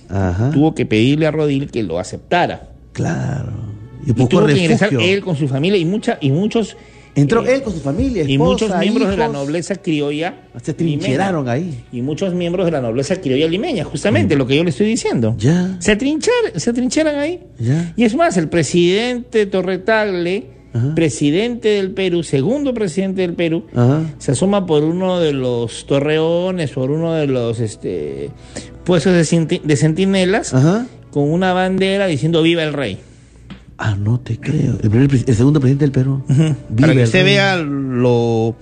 Ajá. 0.10 0.52
tuvo 0.52 0.76
que 0.76 0.86
pedirle 0.86 1.26
a 1.26 1.32
Rodil 1.32 1.72
que 1.72 1.82
lo 1.82 1.98
aceptara. 1.98 2.70
Claro. 2.98 3.52
Y 4.06 4.10
Y 4.10 4.14
buscó 4.14 4.28
tuvo 4.40 4.46
que 4.48 4.58
ingresar 4.58 4.90
refugio. 4.90 5.14
él 5.14 5.22
con 5.24 5.36
su 5.36 5.48
familia 5.48 5.78
y 5.80 5.86
mucha, 5.86 6.18
y 6.20 6.32
muchos 6.32 6.76
Entró 7.16 7.44
eh, 7.48 7.56
él 7.56 7.64
con 7.64 7.74
su 7.74 7.80
familia, 7.80 8.24
y 8.28 8.38
muchos 8.38 8.70
miembros 8.78 9.10
de 9.10 9.18
la 9.18 9.28
nobleza 9.28 9.76
criolla 9.76 10.36
Se 10.62 10.74
trincheraron 10.76 11.50
ahí. 11.50 11.84
y 11.92 12.02
muchos 12.04 12.34
miembros 12.36 12.66
de 12.66 12.72
la 12.72 12.80
nobleza 12.82 13.16
criolla 13.20 13.48
limeña, 13.48 13.84
justamente 13.86 14.36
lo 14.36 14.46
que 14.46 14.56
yo 14.56 14.64
le 14.64 14.70
estoy 14.70 14.86
diciendo. 14.88 15.32
Mm. 15.32 15.38
Ya. 15.38 15.76
Se 15.80 15.94
atrincheran, 15.94 16.60
se 16.60 16.70
atrincheran 16.70 17.16
ahí. 17.18 17.40
Ya. 17.60 17.92
Y 17.96 18.04
es 18.04 18.14
más, 18.16 18.38
el 18.38 18.50
presidente 18.50 19.46
Torretagle 19.48 20.58
presidente 20.94 21.70
del 21.70 21.90
Perú, 21.92 22.22
segundo 22.22 22.72
presidente 22.74 23.22
del 23.22 23.34
Perú, 23.34 23.66
Ajá. 23.74 24.02
se 24.20 24.34
asoma 24.34 24.68
por 24.68 24.84
uno 24.84 25.20
de 25.20 25.34
los 25.34 25.88
torreones, 25.88 26.70
por 26.72 26.92
uno 26.92 27.14
de 27.14 27.26
los 27.26 27.60
este, 27.60 28.30
puestos 28.84 29.14
de, 29.14 29.60
de 29.64 29.76
centinelas, 29.76 30.54
con 31.18 31.32
una 31.32 31.52
bandera 31.54 32.06
diciendo 32.08 32.42
viva 32.42 32.64
el 32.64 32.74
rey. 32.74 33.00
Ah, 33.80 33.96
no 34.00 34.20
te 34.20 34.40
creo. 34.40 34.74
El, 34.82 34.90
primer 34.90 35.08
pre- 35.08 35.24
el 35.28 35.36
segundo 35.36 35.60
presidente 35.60 35.86
del 35.86 35.92
Perú. 35.92 36.24
Para 36.80 36.94
que 36.94 37.04
usted 37.04 37.24
rey. 37.24 37.34
vea 37.36 37.58
lo... 37.58 38.56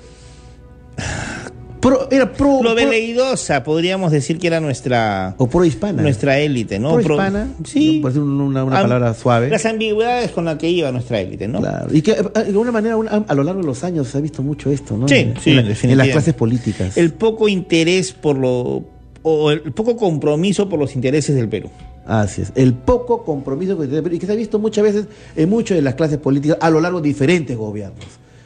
era 2.10 2.34
pro, 2.34 2.64
lo 2.64 2.74
veleidosa, 2.74 3.64
podríamos 3.64 4.12
decir 4.12 4.40
que 4.40 4.48
era 4.48 4.60
nuestra... 4.60 5.36
O 5.38 5.48
pro 5.48 5.64
hispana. 5.64 6.02
Nuestra 6.02 6.40
élite, 6.40 6.80
¿no? 6.80 6.94
Pro 6.96 7.04
Pro- 7.04 7.14
hispana. 7.16 7.48
Sí. 7.64 8.00
Parece 8.02 8.20
una, 8.20 8.64
una 8.64 8.82
palabra 8.82 9.14
suave. 9.14 9.50
Las 9.50 9.66
ambigüedades 9.66 10.32
con 10.32 10.46
las 10.46 10.58
que 10.58 10.70
iba 10.70 10.92
nuestra 10.92 11.22
élite, 11.22 11.48
¿no? 11.48 11.60
Claro. 11.60 11.88
Y 11.96 12.02
que 12.02 12.12
eh, 12.12 12.24
de 12.34 12.40
alguna 12.48 12.72
manera 12.72 12.96
a, 13.10 13.24
a 13.28 13.36
lo 13.36 13.44
largo 13.44 13.62
de 13.62 13.68
los 13.68 13.84
años 13.84 14.08
se 14.08 14.18
ha 14.18 14.22
visto 14.22 14.42
mucho 14.42 14.72
esto, 14.72 14.98
¿no? 14.98 15.08
Sí, 15.08 15.16
en, 15.16 15.40
sí, 15.40 15.52
en 15.52 15.56
la- 15.58 15.62
en 15.62 15.68
definitivamente. 15.68 15.96
las 15.96 16.10
clases 16.10 16.34
políticas. 16.34 16.98
El 16.98 17.14
poco 17.14 17.48
interés 17.48 18.12
por 18.14 18.36
lo... 18.38 18.84
o 19.22 19.52
el 19.52 19.72
poco 19.72 19.96
compromiso 19.96 20.68
por 20.68 20.80
los 20.80 20.96
intereses 20.96 21.36
del 21.36 21.48
Perú. 21.48 21.70
Así 22.06 22.42
es. 22.42 22.52
El 22.56 22.74
poco 22.74 23.24
compromiso 23.24 23.78
que 23.78 23.86
y 24.16 24.20
que 24.20 24.26
se 24.26 24.32
ha 24.32 24.36
visto 24.36 24.60
muchas 24.60 24.84
veces 24.84 25.06
en 25.36 25.50
muchas 25.50 25.76
de 25.78 25.82
las 25.82 25.96
clases 25.96 26.20
políticas 26.20 26.58
a 26.62 26.70
lo 26.70 26.80
largo 26.80 27.02
de 27.02 27.08
diferentes 27.08 27.58
gobiernos. 27.58 28.06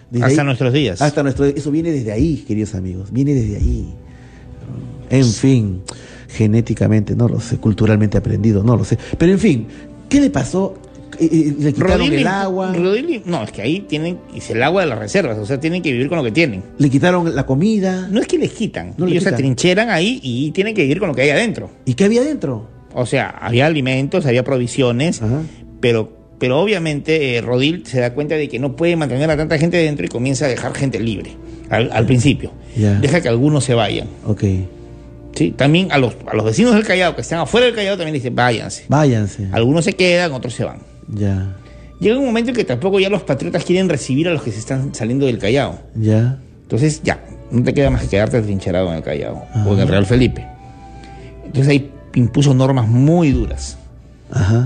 Desde 0.10 0.26
Hasta 0.26 0.44
nuestros 0.44 0.74
días. 0.74 1.02
Hasta 1.02 1.22
nuestro 1.24 1.46
Eso 1.46 1.70
viene 1.70 1.92
desde 1.92 2.12
ahí, 2.12 2.44
queridos 2.48 2.74
amigos. 2.74 3.12
Viene 3.12 3.34
desde 3.34 3.58
ahí. 3.58 3.94
En 5.10 5.26
fin, 5.26 5.82
genéticamente, 6.30 7.16
no 7.16 7.28
lo 7.28 7.40
sé, 7.40 7.58
culturalmente 7.58 8.18
aprendido, 8.18 8.64
no 8.64 8.78
lo 8.78 8.84
sé. 8.86 8.98
Pero 9.18 9.32
en 9.32 9.40
fin, 9.40 9.68
¿qué 10.08 10.22
le 10.22 10.30
pasó? 10.30 10.76
Eh, 11.20 11.28
eh, 11.32 11.56
Le 11.60 11.74
quitaron 11.74 12.14
el 12.14 12.28
agua, 12.28 12.74
no, 13.26 13.44
es 13.44 13.52
que 13.52 13.62
ahí 13.62 13.82
tienen, 13.82 14.20
es 14.34 14.50
el 14.52 14.64
agua 14.64 14.82
de 14.84 14.88
las 14.88 15.00
reservas, 15.00 15.38
o 15.38 15.46
sea, 15.46 15.60
tienen 15.60 15.82
que 15.82 15.92
vivir 15.92 16.08
con 16.08 16.18
lo 16.18 16.24
que 16.24 16.32
tienen. 16.32 16.64
le 16.78 16.90
quitaron 16.90 17.36
la 17.36 17.46
comida. 17.46 18.08
No 18.10 18.22
es 18.22 18.28
que 18.28 18.38
les 18.38 18.52
quitan, 18.52 18.94
No 18.98 19.06
ellos 19.06 19.24
se 19.24 19.30
quitan. 19.30 19.34
atrincheran 19.34 19.90
ahí 19.90 20.20
y 20.24 20.52
tienen 20.52 20.74
que 20.74 20.84
vivir 20.84 21.00
con 21.00 21.10
lo 21.10 21.16
que 21.16 21.24
hay 21.24 21.32
adentro. 21.32 21.72
¿Y 21.86 21.96
qué 21.96 22.06
había 22.06 22.22
adentro? 22.22 22.79
O 22.94 23.06
sea, 23.06 23.30
había 23.30 23.66
alimentos, 23.66 24.26
había 24.26 24.44
provisiones, 24.44 25.22
pero, 25.80 26.12
pero 26.40 26.60
obviamente 26.60 27.38
eh, 27.38 27.42
Rodil 27.42 27.86
se 27.86 28.00
da 28.00 28.14
cuenta 28.14 28.36
de 28.36 28.50
que 28.50 28.60
no 28.60 28.76
puede 28.76 28.96
mantener 28.96 29.30
a 29.30 29.38
tanta 29.38 29.58
gente 29.58 29.78
dentro 29.78 30.06
y 30.06 30.10
comienza 30.10 30.46
a 30.46 30.48
dejar 30.48 30.74
gente 30.76 31.00
libre 31.00 31.36
al, 31.70 31.92
al 31.92 32.06
principio. 32.06 32.52
Deja 32.76 33.22
que 33.22 33.30
algunos 33.30 33.64
se 33.64 33.74
vayan. 33.74 34.08
Ok. 34.26 34.44
Sí, 35.36 35.52
también 35.56 35.92
a 35.92 35.98
los, 36.00 36.16
a 36.26 36.36
los 36.36 36.44
vecinos 36.44 36.74
del 36.74 36.84
Callao 36.84 37.16
que 37.16 37.22
están 37.22 37.40
afuera 37.40 37.68
del 37.68 37.76
Callao 37.76 37.96
también 37.96 38.14
dicen 38.16 38.36
váyanse. 38.36 38.86
Váyanse. 38.90 39.48
Algunos 39.52 39.86
se 39.86 39.94
quedan, 39.94 40.32
otros 40.34 40.54
se 40.54 40.64
van. 40.64 40.80
Ya, 41.08 41.56
Llega 42.00 42.18
un 42.18 42.26
momento 42.26 42.50
en 42.52 42.56
que 42.56 42.64
tampoco 42.64 43.00
ya 43.00 43.10
los 43.10 43.24
patriotas 43.24 43.64
quieren 43.66 43.90
recibir 43.90 44.28
a 44.30 44.32
los 44.34 44.42
que 44.42 44.52
se 44.52 44.60
están 44.60 44.94
saliendo 44.96 45.26
del 45.26 45.38
Callao. 45.38 45.80
ya. 45.96 46.40
Entonces 46.64 47.02
ya, 47.04 47.20
no 47.52 47.64
te 47.64 47.74
queda 47.74 47.90
más 47.90 48.04
que 48.04 48.10
quedarte 48.10 48.38
atrincherado 48.38 48.90
en 48.92 48.98
el 48.98 49.04
Callao 49.04 49.44
o 49.66 49.74
en 49.74 49.80
el. 49.80 49.88
Real 49.88 50.06
Felipe. 50.06 50.46
Entonces 51.46 51.68
ahí 51.68 51.92
impuso 52.16 52.54
normas 52.54 52.88
muy 52.88 53.32
duras. 53.32 53.78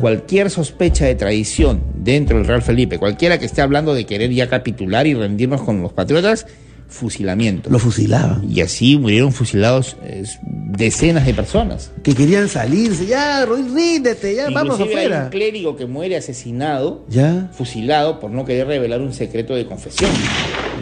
Cualquier 0.02 0.50
sospecha 0.50 1.06
de 1.06 1.16
traición 1.16 1.82
dentro 1.96 2.38
del 2.38 2.46
Real 2.46 2.62
Felipe, 2.62 2.98
cualquiera 3.00 3.38
que 3.38 3.46
esté 3.46 3.62
hablando 3.62 3.94
de 3.94 4.06
querer 4.06 4.30
ya 4.32 4.50
capitular 4.50 5.08
y 5.08 5.14
rendirnos 5.14 5.62
con 5.62 5.82
los 5.82 5.94
patriotas, 5.94 6.46
fusilamiento. 6.90 7.70
Lo 7.70 7.80
fusilaban. 7.80 8.44
Y 8.52 8.60
así 8.60 8.98
murieron 8.98 9.32
fusilados 9.32 9.96
eh, 10.04 10.24
decenas 10.44 11.26
de 11.26 11.34
personas. 11.34 11.92
Que 12.04 12.14
querían 12.14 12.50
salirse. 12.50 13.06
Ya, 13.06 13.46
ríndete, 13.46 14.36
ya, 14.36 14.50
vamos 14.50 14.74
Inclusive 14.80 15.00
hay 15.00 15.06
afuera. 15.06 15.24
un 15.24 15.30
clérigo 15.30 15.76
que 15.78 15.86
muere 15.86 16.18
asesinado, 16.18 17.06
Ya, 17.10 17.50
fusilado 17.54 18.20
por 18.20 18.32
no 18.32 18.44
querer 18.44 18.68
revelar 18.68 19.00
un 19.02 19.14
secreto 19.14 19.56
de 19.56 19.66
confesión. 19.66 20.12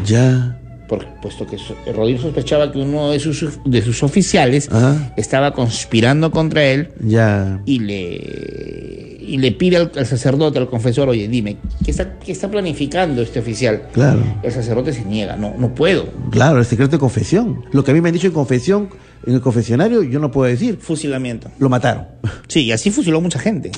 ya. 0.06 0.58
Por- 0.92 1.08
puesto 1.22 1.48
que 1.48 1.58
Rodil 1.94 2.20
sospechaba 2.20 2.70
que 2.70 2.78
uno 2.80 3.12
de 3.12 3.20
sus, 3.22 3.46
de 3.64 3.82
sus 3.82 4.04
oficiales 4.04 4.70
estaba 5.16 5.54
conspirando 5.54 6.32
contra 6.32 6.66
él 6.66 6.90
Ya. 7.02 7.62
y 7.66 7.80
le, 7.80 9.18
y 9.22 9.38
le 9.38 9.54
pide 9.54 9.78
al, 9.78 9.90
al 9.96 10.06
sacerdote, 10.06 10.60
al 10.60 10.70
confesor, 10.70 11.08
oye, 11.08 11.30
dime, 11.30 11.56
¿qué 11.86 11.92
está, 11.92 12.20
qué 12.20 12.34
está 12.34 12.52
planificando 12.52 13.22
este 13.22 13.40
oficial? 13.40 13.84
Claro. 13.94 14.22
El 14.44 14.52
sacerdote 14.52 14.92
se 14.92 15.06
niega, 15.06 15.38
no, 15.38 15.54
no 15.58 15.74
puedo. 15.74 16.10
Claro, 16.30 16.60
el 16.60 16.66
secreto 16.66 16.92
de 16.92 17.00
confesión. 17.00 17.64
Lo 17.72 17.86
que 17.86 17.92
a 17.92 17.94
mí 17.94 18.02
me 18.02 18.10
han 18.10 18.14
dicho 18.14 18.28
en 18.28 18.34
confesión, 18.34 18.90
en 19.26 19.36
el 19.36 19.40
confesionario, 19.42 20.04
yo 20.04 20.20
no 20.20 20.30
puedo 20.30 20.50
decir. 20.52 20.78
Fusilamiento. 20.82 21.50
Lo 21.60 21.70
mataron. 21.70 22.08
Sí, 22.50 22.66
y 22.66 22.72
así 22.74 22.92
fusiló 22.92 23.22
mucha 23.22 23.40
gente. 23.40 23.72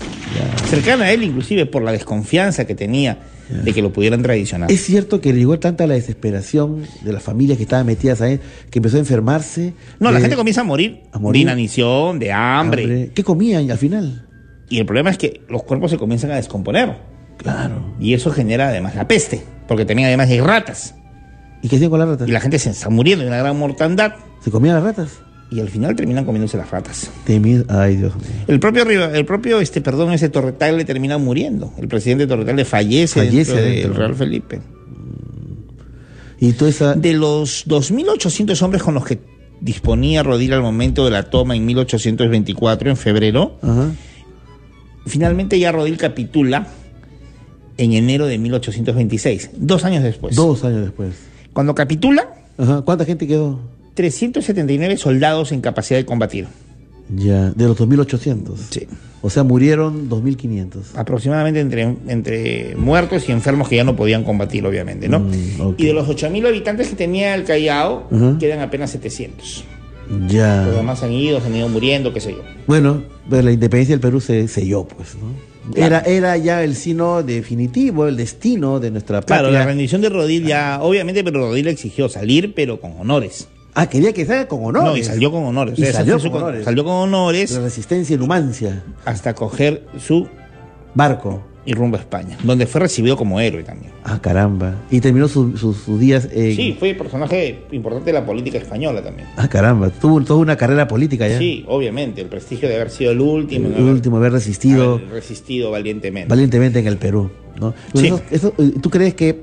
Cercana 0.67 1.05
a 1.05 1.11
él, 1.11 1.21
inclusive 1.23 1.67
por 1.67 1.83
la 1.83 1.91
desconfianza 1.91 2.65
que 2.65 2.73
tenía 2.73 3.19
de 3.49 3.73
que 3.73 3.81
lo 3.81 3.91
pudieran 3.91 4.21
traicionar. 4.21 4.71
Es 4.71 4.83
cierto 4.83 5.21
que 5.21 5.33
llegó 5.33 5.59
tanta 5.59 5.85
la 5.87 5.95
desesperación 5.95 6.83
de 7.01 7.13
las 7.13 7.23
familias 7.23 7.57
que 7.57 7.63
estaban 7.63 7.85
metidas 7.85 8.21
ahí, 8.21 8.39
que 8.69 8.79
empezó 8.79 8.97
a 8.97 8.99
enfermarse. 8.99 9.73
No, 9.99 10.11
la 10.11 10.19
gente 10.19 10.35
comienza 10.35 10.61
a 10.61 10.63
morir, 10.63 11.03
a 11.11 11.19
morir. 11.19 11.39
de 11.39 11.43
inanición, 11.43 12.19
de 12.19 12.31
hambre. 12.31 12.83
Hambre. 12.83 13.11
¿Qué 13.13 13.23
comían 13.23 13.69
al 13.69 13.77
final? 13.77 14.27
Y 14.69 14.79
el 14.79 14.85
problema 14.85 15.09
es 15.09 15.17
que 15.17 15.41
los 15.49 15.63
cuerpos 15.63 15.91
se 15.91 15.97
comienzan 15.97 16.31
a 16.31 16.35
descomponer. 16.35 16.95
Claro. 17.37 17.95
Y 17.99 18.13
eso 18.13 18.31
genera 18.31 18.69
además 18.69 18.95
la 18.95 19.07
peste, 19.07 19.43
porque 19.67 19.85
también 19.85 20.07
además 20.07 20.29
hay 20.29 20.39
ratas. 20.39 20.95
¿Y 21.61 21.69
qué 21.69 21.75
hacían 21.75 21.89
con 21.89 21.99
las 21.99 22.09
ratas? 22.09 22.27
Y 22.27 22.31
la 22.31 22.39
gente 22.39 22.59
se 22.59 22.69
está 22.69 22.89
muriendo 22.89 23.23
de 23.23 23.29
una 23.29 23.39
gran 23.39 23.57
mortandad. 23.57 24.13
¿Se 24.41 24.51
comían 24.51 24.75
las 24.75 24.83
ratas? 24.83 25.21
Y 25.53 25.59
al 25.59 25.69
final 25.69 25.95
terminan 25.95 26.25
comiéndose 26.25 26.57
las 26.57 26.71
ratas. 26.71 27.11
Ay, 27.27 27.95
Dios 27.97 28.15
mío. 28.15 28.23
El 28.47 28.59
propio, 28.59 28.83
el 28.89 29.25
propio 29.25 29.59
este, 29.59 29.81
perdón, 29.81 30.11
ese 30.13 30.29
Torretagle 30.29 30.83
termina 30.83 31.17
muriendo. 31.19 31.71
El 31.77 31.87
presidente 31.87 32.25
Torretagle 32.25 32.65
fallece, 32.65 33.19
Fallece 33.19 33.51
dentro 33.53 33.55
dentro. 33.61 33.89
del 33.89 33.97
Real 33.97 34.15
Felipe. 34.15 34.61
Y 36.39 36.53
toda 36.53 36.71
esa... 36.71 36.95
De 36.95 37.13
los 37.13 37.67
2.800 37.67 38.59
hombres 38.63 38.81
con 38.81 38.95
los 38.95 39.05
que 39.05 39.19
disponía 39.61 40.23
Rodil 40.23 40.53
al 40.53 40.61
momento 40.61 41.05
de 41.05 41.11
la 41.11 41.29
toma 41.29 41.55
en 41.55 41.65
1824, 41.65 42.89
en 42.89 42.97
febrero, 42.97 43.57
Ajá. 43.61 43.91
finalmente 45.05 45.57
ya 45.59 45.71
Rodil 45.71 45.97
capitula 45.97 46.67
en 47.77 47.93
enero 47.93 48.25
de 48.25 48.37
1826, 48.39 49.51
dos 49.55 49.85
años 49.85 50.03
después. 50.03 50.35
Dos 50.35 50.63
años 50.63 50.81
después. 50.81 51.13
Cuando 51.53 51.75
capitula, 51.75 52.27
Ajá. 52.57 52.81
¿Cuánta 52.81 53.05
gente 53.05 53.25
quedó? 53.27 53.59
379 53.93 54.97
soldados 54.97 55.51
en 55.51 55.61
capacidad 55.61 55.99
de 55.99 56.05
combatir. 56.05 56.47
Ya, 57.15 57.51
de 57.51 57.65
los 57.65 57.77
2.800. 57.77 58.55
Sí. 58.69 58.87
O 59.21 59.29
sea, 59.29 59.43
murieron 59.43 60.09
2.500. 60.09 60.95
Aproximadamente 60.95 61.59
entre, 61.59 61.95
entre 62.07 62.75
muertos 62.75 63.29
y 63.29 63.31
enfermos 63.31 63.69
que 63.69 63.77
ya 63.77 63.83
no 63.83 63.95
podían 63.95 64.23
combatir, 64.23 64.65
obviamente, 64.65 65.07
¿no? 65.07 65.21
Mm. 65.21 65.75
Y 65.77 65.85
de 65.85 65.93
los 65.93 66.07
8.000 66.07 66.47
habitantes 66.47 66.89
que 66.89 66.95
tenía 66.95 67.35
el 67.35 67.43
Callao, 67.43 68.09
quedan 68.39 68.59
apenas 68.59 68.91
700. 68.91 69.63
Ya. 70.27 70.65
Los 70.65 70.75
demás 70.75 71.03
han 71.03 71.13
ido, 71.13 71.39
se 71.39 71.47
han 71.47 71.55
ido 71.55 71.69
muriendo, 71.69 72.13
qué 72.13 72.19
sé 72.19 72.31
yo. 72.31 72.41
Bueno, 72.67 73.03
pues 73.29 73.43
la 73.45 73.51
independencia 73.51 73.93
del 73.93 74.01
Perú 74.01 74.19
se 74.19 74.47
selló, 74.47 74.85
pues, 74.85 75.15
¿no? 75.15 75.53
Era, 75.75 75.99
era 76.01 76.35
ya 76.35 76.61
el 76.61 76.75
sino 76.75 77.23
definitivo, 77.23 78.07
el 78.07 78.17
destino 78.17 78.81
de 78.81 78.91
nuestra 78.91 79.21
patria. 79.21 79.39
Claro, 79.39 79.53
la 79.53 79.65
rendición 79.65 80.01
de 80.01 80.09
Rodil 80.09 80.45
ya, 80.45 80.79
obviamente, 80.81 81.23
pero 81.23 81.39
Rodil 81.39 81.67
exigió 81.67 82.09
salir, 82.09 82.53
pero 82.53 82.81
con 82.81 82.99
honores. 82.99 83.47
Ah, 83.75 83.87
quería 83.87 84.13
que 84.13 84.25
salga 84.25 84.47
con 84.47 84.63
honores. 84.65 84.89
No, 84.91 84.97
y 84.97 85.03
salió 85.03 85.31
con 85.31 85.43
honores. 85.45 85.77
Y 85.77 85.81
O 85.81 85.85
sea, 85.85 85.89
esa 85.89 85.99
salió 85.99 86.19
su 86.19 86.29
con 86.31 86.43
honores. 86.43 86.63
Salió 86.65 86.83
con 86.83 86.93
honores 86.93 87.51
La 87.51 87.61
resistencia 87.61 88.13
y 88.15 88.17
Numancia. 88.19 88.83
hasta 89.05 89.33
coger 89.33 89.85
su 89.99 90.27
Barco. 90.93 91.41
y 91.65 91.73
rumbo 91.75 91.95
a 91.95 91.99
España, 92.01 92.37
donde 92.43 92.67
fue 92.67 92.81
recibido 92.81 93.15
como 93.15 93.39
héroe 93.39 93.63
también. 93.63 93.93
Ah, 94.03 94.19
caramba. 94.21 94.75
Y 94.91 94.99
terminó 94.99 95.29
su- 95.29 95.55
su- 95.55 95.73
sus 95.73 95.97
días 95.97 96.27
en... 96.33 96.53
Sí, 96.57 96.75
fue 96.77 96.93
personaje 96.93 97.61
importante 97.71 98.07
de 98.11 98.19
la 98.19 98.25
política 98.25 98.57
española 98.57 99.01
también. 99.01 99.29
Ah, 99.37 99.47
caramba. 99.47 99.89
Tuvo 99.89 100.19
toda 100.25 100.41
una 100.41 100.57
carrera 100.57 100.89
política 100.89 101.25
ya. 101.25 101.39
Sí, 101.39 101.63
obviamente, 101.69 102.19
el 102.19 102.27
prestigio 102.27 102.67
de 102.67 102.75
haber 102.75 102.89
sido 102.89 103.11
el 103.13 103.21
último, 103.21 103.69
El 103.69 103.75
haber- 103.75 103.93
último, 103.93 104.17
haber 104.17 104.33
resistido 104.33 104.95
haber 104.95 105.09
resistido 105.09 105.71
valientemente. 105.71 106.27
valientemente 106.27 106.79
en 106.79 106.87
el 106.87 106.97
Perú. 106.97 107.31
¿no? 107.57 107.73
Sí. 107.95 108.07
Eso- 108.07 108.21
eso, 108.29 108.53
¿tú, 108.81 108.89
crees 108.89 109.13
que, 109.13 109.41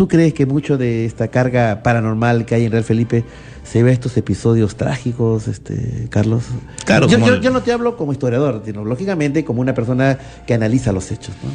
¿Tú 0.00 0.08
crees 0.08 0.32
que 0.32 0.46
mucho 0.46 0.78
de 0.78 1.04
esta 1.04 1.28
carga 1.28 1.82
paranormal 1.82 2.46
que 2.46 2.54
hay 2.54 2.64
en 2.64 2.72
Real 2.72 2.84
Felipe 2.84 3.22
se 3.64 3.82
ve 3.82 3.90
a 3.90 3.92
estos 3.92 4.16
episodios 4.16 4.74
trágicos, 4.74 5.46
este, 5.46 6.06
Carlos? 6.08 6.44
Claro, 6.86 7.06
yo, 7.06 7.18
yo- 7.18 7.34
el- 7.34 7.42
yo 7.42 7.50
no 7.50 7.60
te 7.62 7.70
hablo 7.70 7.98
como 7.98 8.12
historiador, 8.12 8.62
sino 8.64 8.82
lógicamente 8.82 9.44
como 9.44 9.60
una 9.60 9.74
persona 9.74 10.18
que 10.46 10.54
analiza 10.54 10.90
los 10.92 11.10
hechos. 11.12 11.34
¿no? 11.42 11.50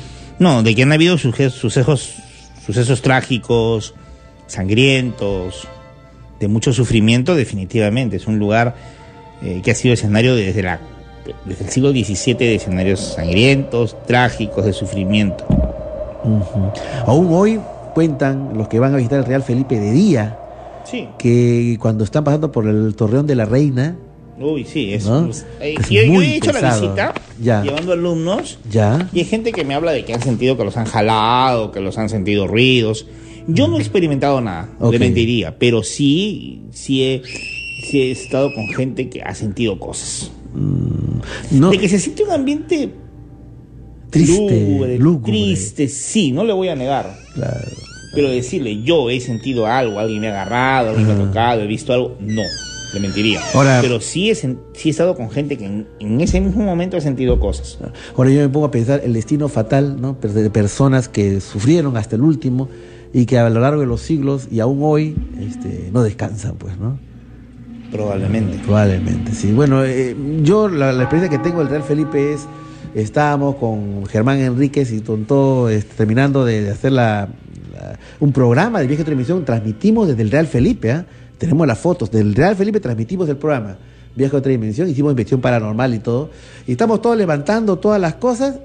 No, 0.58 0.62
de 0.62 0.76
que 0.76 0.84
han 0.84 0.92
habido 0.92 1.18
suce- 1.18 1.50
sucesos, 1.50 2.18
sucesos 2.64 3.02
trágicos, 3.02 3.96
sangrientos, 4.46 5.68
de 6.40 6.48
mucho 6.48 6.72
sufrimiento, 6.72 7.34
definitivamente. 7.34 8.18
Es 8.18 8.28
un 8.28 8.38
lugar 8.38 8.76
eh, 9.42 9.62
que 9.64 9.72
ha 9.72 9.76
sido 9.76 9.96
escenario 9.96 10.36
desde, 10.36 10.62
la, 10.62 10.80
desde 11.46 11.64
el 11.64 11.70
siglo 11.72 11.90
XVII 11.90 12.36
de 12.36 12.54
escenarios 12.58 13.00
sangrientos, 13.16 13.98
trágicos, 14.06 14.66
de 14.66 14.74
sufrimiento. 14.74 15.46
Aún 17.08 17.28
hoy 17.32 17.60
cuentan 17.96 18.52
los 18.56 18.68
que 18.68 18.78
van 18.80 18.94
a 18.94 18.98
visitar 18.98 19.18
el 19.20 19.26
Real 19.26 19.42
Felipe 19.42 19.80
de 19.80 19.92
día 19.92 20.38
Sí. 20.86 21.08
que 21.18 21.78
cuando 21.82 22.04
están 22.04 22.24
pasando 22.24 22.52
por 22.52 22.68
el 22.68 22.94
Torreón 22.96 23.26
de 23.26 23.34
la 23.36 23.46
Reina 23.46 23.98
Uy, 24.38 24.66
sí, 24.66 24.94
es, 24.94 25.06
¿No? 25.06 25.28
es- 25.30 25.46
eh, 25.62 25.76
Es 25.80 25.90
yo, 25.90 26.02
he 26.22 26.36
hecho 26.36 26.52
la 26.52 26.76
visita 26.76 27.14
Ya. 27.42 27.64
llevando 27.64 27.94
alumnos 27.94 28.60
Ya. 28.70 29.10
y 29.14 29.20
hay 29.20 29.26
gente 29.26 29.52
que 29.54 29.64
me 29.64 29.74
habla 29.74 29.94
de 29.94 30.04
que 30.06 30.14
han 30.14 30.22
sentido 30.22 30.58
que 30.58 30.66
los 30.66 30.76
han 30.78 30.86
jalado, 30.86 31.72
que 31.72 31.80
los 31.80 31.98
han 31.98 32.10
sentido 32.10 32.46
ruidos. 32.46 33.08
Yo 33.48 33.68
no 33.70 33.78
he 33.78 33.80
experimentado 33.80 34.42
nada, 34.42 34.68
Ok. 34.80 34.92
le 34.92 35.00
mentiría, 35.00 35.58
pero 35.58 35.84
sí, 35.84 36.64
sí 36.72 37.04
he, 37.04 37.22
sí 37.88 38.02
he 38.02 38.12
estado 38.12 38.54
con 38.54 38.68
gente 38.68 39.08
que 39.10 39.22
ha 39.22 39.34
sentido 39.34 39.80
cosas. 39.80 40.32
No. 41.52 41.70
De 41.72 41.78
que 41.78 41.88
se 41.88 41.98
siente 42.00 42.24
un 42.24 42.32
ambiente 42.32 42.90
Triste, 44.10 44.34
lúgubre, 44.68 44.98
lúgubre. 44.98 45.32
triste, 45.32 45.88
sí, 45.88 46.32
no 46.32 46.44
le 46.44 46.54
voy 46.54 46.68
a 46.70 46.76
negar. 46.76 47.18
Claro. 47.34 47.68
Pero 48.16 48.30
decirle, 48.30 48.82
yo 48.82 49.10
he 49.10 49.20
sentido 49.20 49.68
algo, 49.68 50.00
alguien 50.00 50.22
me 50.22 50.28
ha 50.30 50.42
agarrado, 50.42 50.90
alguien 50.90 51.08
me 51.08 51.14
ha 51.14 51.18
tocado, 51.28 51.62
he 51.62 51.68
visto 51.68 51.94
algo, 51.94 52.16
no, 52.22 52.42
le 52.94 53.00
mentiría. 53.00 53.42
Ahora- 53.54 53.80
Pero 53.82 54.00
sí 54.00 54.30
he, 54.30 54.36
sí 54.36 54.48
he 54.86 54.90
estado 54.90 55.16
con 55.16 55.30
gente 55.30 55.58
que 55.58 55.66
en, 55.66 55.88
en 56.00 56.22
ese 56.22 56.40
mismo 56.42 56.64
momento 56.64 56.96
ha 56.98 57.02
sentido 57.02 57.40
cosas. 57.40 57.78
Ahora 58.16 58.32
yo 58.32 58.40
me 58.40 58.50
pongo 58.50 58.68
a 58.68 58.72
pensar 58.72 59.02
el 59.04 59.14
destino 59.14 59.50
fatal, 59.50 60.00
¿no? 60.02 60.18
De 60.22 60.50
personas 60.50 61.10
que 61.10 61.42
sufrieron 61.42 61.98
hasta 61.98 62.16
el 62.16 62.22
último 62.22 62.70
y 63.14 63.26
que 63.26 63.38
a 63.38 63.50
lo 63.50 63.60
largo 63.60 63.82
de 63.82 63.88
los 63.88 64.02
siglos 64.02 64.48
y 64.52 64.60
aún 64.62 64.80
hoy 64.82 65.16
este, 65.40 65.90
no 65.94 66.02
descansan, 66.04 66.56
pues, 66.56 66.78
¿no? 66.78 66.98
Probablemente. 67.92 68.58
Probablemente, 68.66 69.32
sí. 69.34 69.52
Bueno, 69.54 69.84
eh, 69.86 70.16
yo 70.42 70.68
la, 70.68 70.92
la 70.92 71.04
experiencia 71.04 71.38
que 71.38 71.44
tengo 71.44 71.60
del 71.60 71.70
Real 71.70 71.84
Felipe 71.84 72.34
es, 72.34 72.46
estábamos 72.94 73.56
con 73.56 74.06
Germán 74.08 74.40
Enríquez 74.40 74.92
y 74.92 75.00
con 75.02 75.26
todo, 75.26 75.70
este, 75.70 75.94
terminando 75.96 76.44
de, 76.46 76.70
hacer 76.70 76.92
la- 76.92 77.30
un 78.20 78.32
programa 78.32 78.80
de 78.80 78.88
viaje 78.88 79.04
de 79.04 79.06
transmisión, 79.06 79.46
transmitimos 79.46 80.08
desde 80.08 80.22
el 80.22 80.32
Real 80.32 80.48
Felipe, 80.48 80.92
¿ah? 80.92 81.06
tenemos 81.38 81.68
las 81.68 81.78
fotos, 81.78 82.12
del 82.12 82.34
Real 82.36 82.56
Felipe 82.56 82.80
transmitimos 82.80 83.28
el 83.30 83.38
programa, 83.38 83.78
viaje 84.16 84.36
a 84.36 84.40
otra 84.40 84.52
dimensión, 84.52 84.90
hicimos 84.90 85.12
investigación 85.12 85.42
paranormal 85.42 85.94
y 85.94 86.00
todo, 86.00 86.30
y 86.68 86.72
estamos 86.72 87.02
todos 87.02 87.18
levantando 87.18 87.78
todas 87.78 88.00
las 88.00 88.16
cosas 88.16 88.56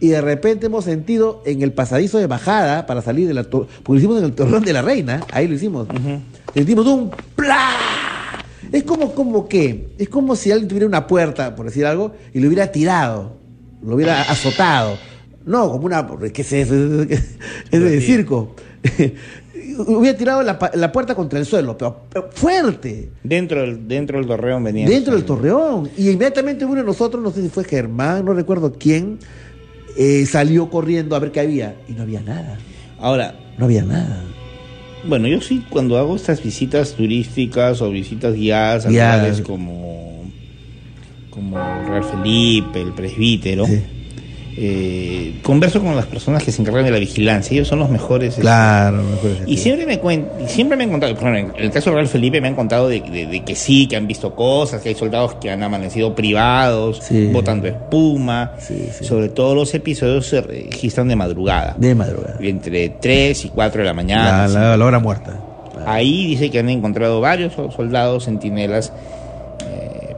y 0.00 0.08
de 0.08 0.20
repente 0.22 0.66
hemos 0.66 0.86
sentido 0.86 1.42
en 1.44 1.62
el 1.62 1.72
pasadizo 1.72 2.18
de 2.18 2.26
bajada 2.26 2.86
para 2.86 3.02
salir 3.02 3.28
de 3.28 3.34
la... 3.34 3.44
Porque 3.44 3.68
lo 3.86 3.96
hicimos 3.96 4.18
en 4.18 4.24
el 4.24 4.32
torreón 4.32 4.64
de 4.64 4.72
la 4.72 4.80
reina, 4.80 5.20
ahí 5.30 5.46
lo 5.46 5.54
hicimos. 5.54 5.88
Sentimos 6.54 6.86
un 6.86 7.10
¡plá! 7.36 7.76
Es 8.72 8.84
como, 8.84 9.14
como 9.14 9.46
que, 9.46 9.90
es 9.98 10.08
como 10.08 10.36
si 10.36 10.50
alguien 10.50 10.68
tuviera 10.68 10.86
una 10.86 11.06
puerta, 11.06 11.54
por 11.54 11.66
decir 11.66 11.84
algo, 11.84 12.12
y 12.32 12.40
lo 12.40 12.46
hubiera 12.46 12.72
tirado, 12.72 13.36
lo 13.84 13.94
hubiera 13.94 14.22
azotado. 14.22 14.96
No, 15.46 15.70
como 15.70 15.86
una, 15.86 16.06
que 16.32 16.42
es 16.42 16.52
eso? 16.52 16.74
Es 17.70 17.80
de 17.80 18.00
circo. 18.00 18.54
hubiera 19.86 20.16
tirado 20.16 20.42
la, 20.42 20.58
la 20.74 20.92
puerta 20.92 21.14
contra 21.14 21.38
el 21.38 21.46
suelo, 21.46 21.76
pero, 21.78 22.02
pero 22.12 22.30
fuerte, 22.32 23.10
Dentro 23.22 23.60
del, 23.60 23.86
dentro 23.88 24.18
del 24.18 24.26
torreón 24.26 24.64
venía. 24.64 24.88
dentro 24.88 25.14
del 25.14 25.24
torreón. 25.24 25.88
Y 25.96 26.10
inmediatamente 26.10 26.64
uno 26.64 26.76
de 26.76 26.84
nosotros, 26.84 27.22
no 27.22 27.30
sé 27.30 27.42
si 27.42 27.48
fue 27.48 27.64
Germán, 27.64 28.24
no 28.24 28.32
recuerdo 28.34 28.72
quién, 28.78 29.18
eh, 29.96 30.26
salió 30.26 30.68
corriendo 30.70 31.16
a 31.16 31.18
ver 31.18 31.30
qué 31.32 31.40
había. 31.40 31.76
Y 31.88 31.92
no 31.92 32.02
había 32.02 32.20
nada, 32.20 32.58
Ahora, 32.98 33.34
no 33.58 33.64
había 33.64 33.82
nada. 33.82 34.22
bueno, 35.08 35.26
yo 35.28 35.40
sí 35.40 35.64
cuando 35.70 35.96
hago 35.98 36.16
estas 36.16 36.42
visitas 36.42 36.92
turísticas 36.94 37.80
o 37.80 37.90
visitas 37.90 38.34
guiadas 38.34 38.84
a 38.86 38.90
lugares 38.90 39.40
como, 39.40 40.24
como 41.30 41.56
Real 41.56 42.04
Felipe, 42.04 42.82
el 42.82 42.92
presbítero, 42.92 43.64
eh, 44.62 45.34
converso 45.42 45.80
con 45.80 45.96
las 45.96 46.04
personas 46.04 46.42
que 46.44 46.52
se 46.52 46.60
encargan 46.60 46.84
de 46.84 46.90
la 46.90 46.98
vigilancia. 46.98 47.54
Ellos 47.54 47.68
son 47.68 47.78
los 47.78 47.88
mejores. 47.88 48.28
este, 48.30 48.42
Claro, 48.42 48.98
mejor 49.02 49.30
es 49.30 49.38
Y 49.48 49.56
siempre 49.56 49.86
me 49.86 50.00
cuen- 50.02 50.26
y 50.44 50.48
siempre 50.48 50.76
me 50.76 50.84
han 50.84 50.90
contado, 50.90 51.14
por 51.16 51.28
ejemplo, 51.34 51.56
en 51.58 51.64
el 51.64 51.70
caso 51.70 51.88
de 51.90 51.96
Real 51.96 52.08
Felipe 52.08 52.40
me 52.42 52.48
han 52.48 52.54
contado 52.54 52.88
de, 52.88 53.00
de- 53.00 53.26
de 53.26 53.40
que 53.42 53.54
sí, 53.54 53.86
que 53.86 53.96
han 53.96 54.06
visto 54.06 54.34
cosas, 54.34 54.82
que 54.82 54.90
hay 54.90 54.94
soldados 54.94 55.34
que 55.36 55.50
han 55.50 55.62
amanecido 55.62 56.14
privados, 56.14 57.00
botando 57.32 57.68
espuma. 57.68 58.52
Sobre 59.00 59.30
todo 59.30 59.54
los 59.54 59.72
episodios 59.74 60.26
se 60.26 60.42
registran 60.42 61.08
de 61.08 61.16
madrugada. 61.16 61.74
De 61.78 61.94
madrugada. 61.94 62.36
Entre 62.40 62.90
3 62.90 63.44
y 63.46 63.48
4 63.48 63.80
de 63.80 63.86
la 63.86 63.94
mañana. 63.94 64.46
la- 64.48 64.76
la 64.76 64.84
hora 64.84 64.98
muerta. 64.98 65.40
Ahí 65.86 66.26
dice 66.26 66.50
que 66.50 66.58
han 66.58 66.68
encontrado 66.68 67.22
varios 67.22 67.54
so- 67.54 67.70
soldados 67.70 68.26
centinelas 68.26 68.92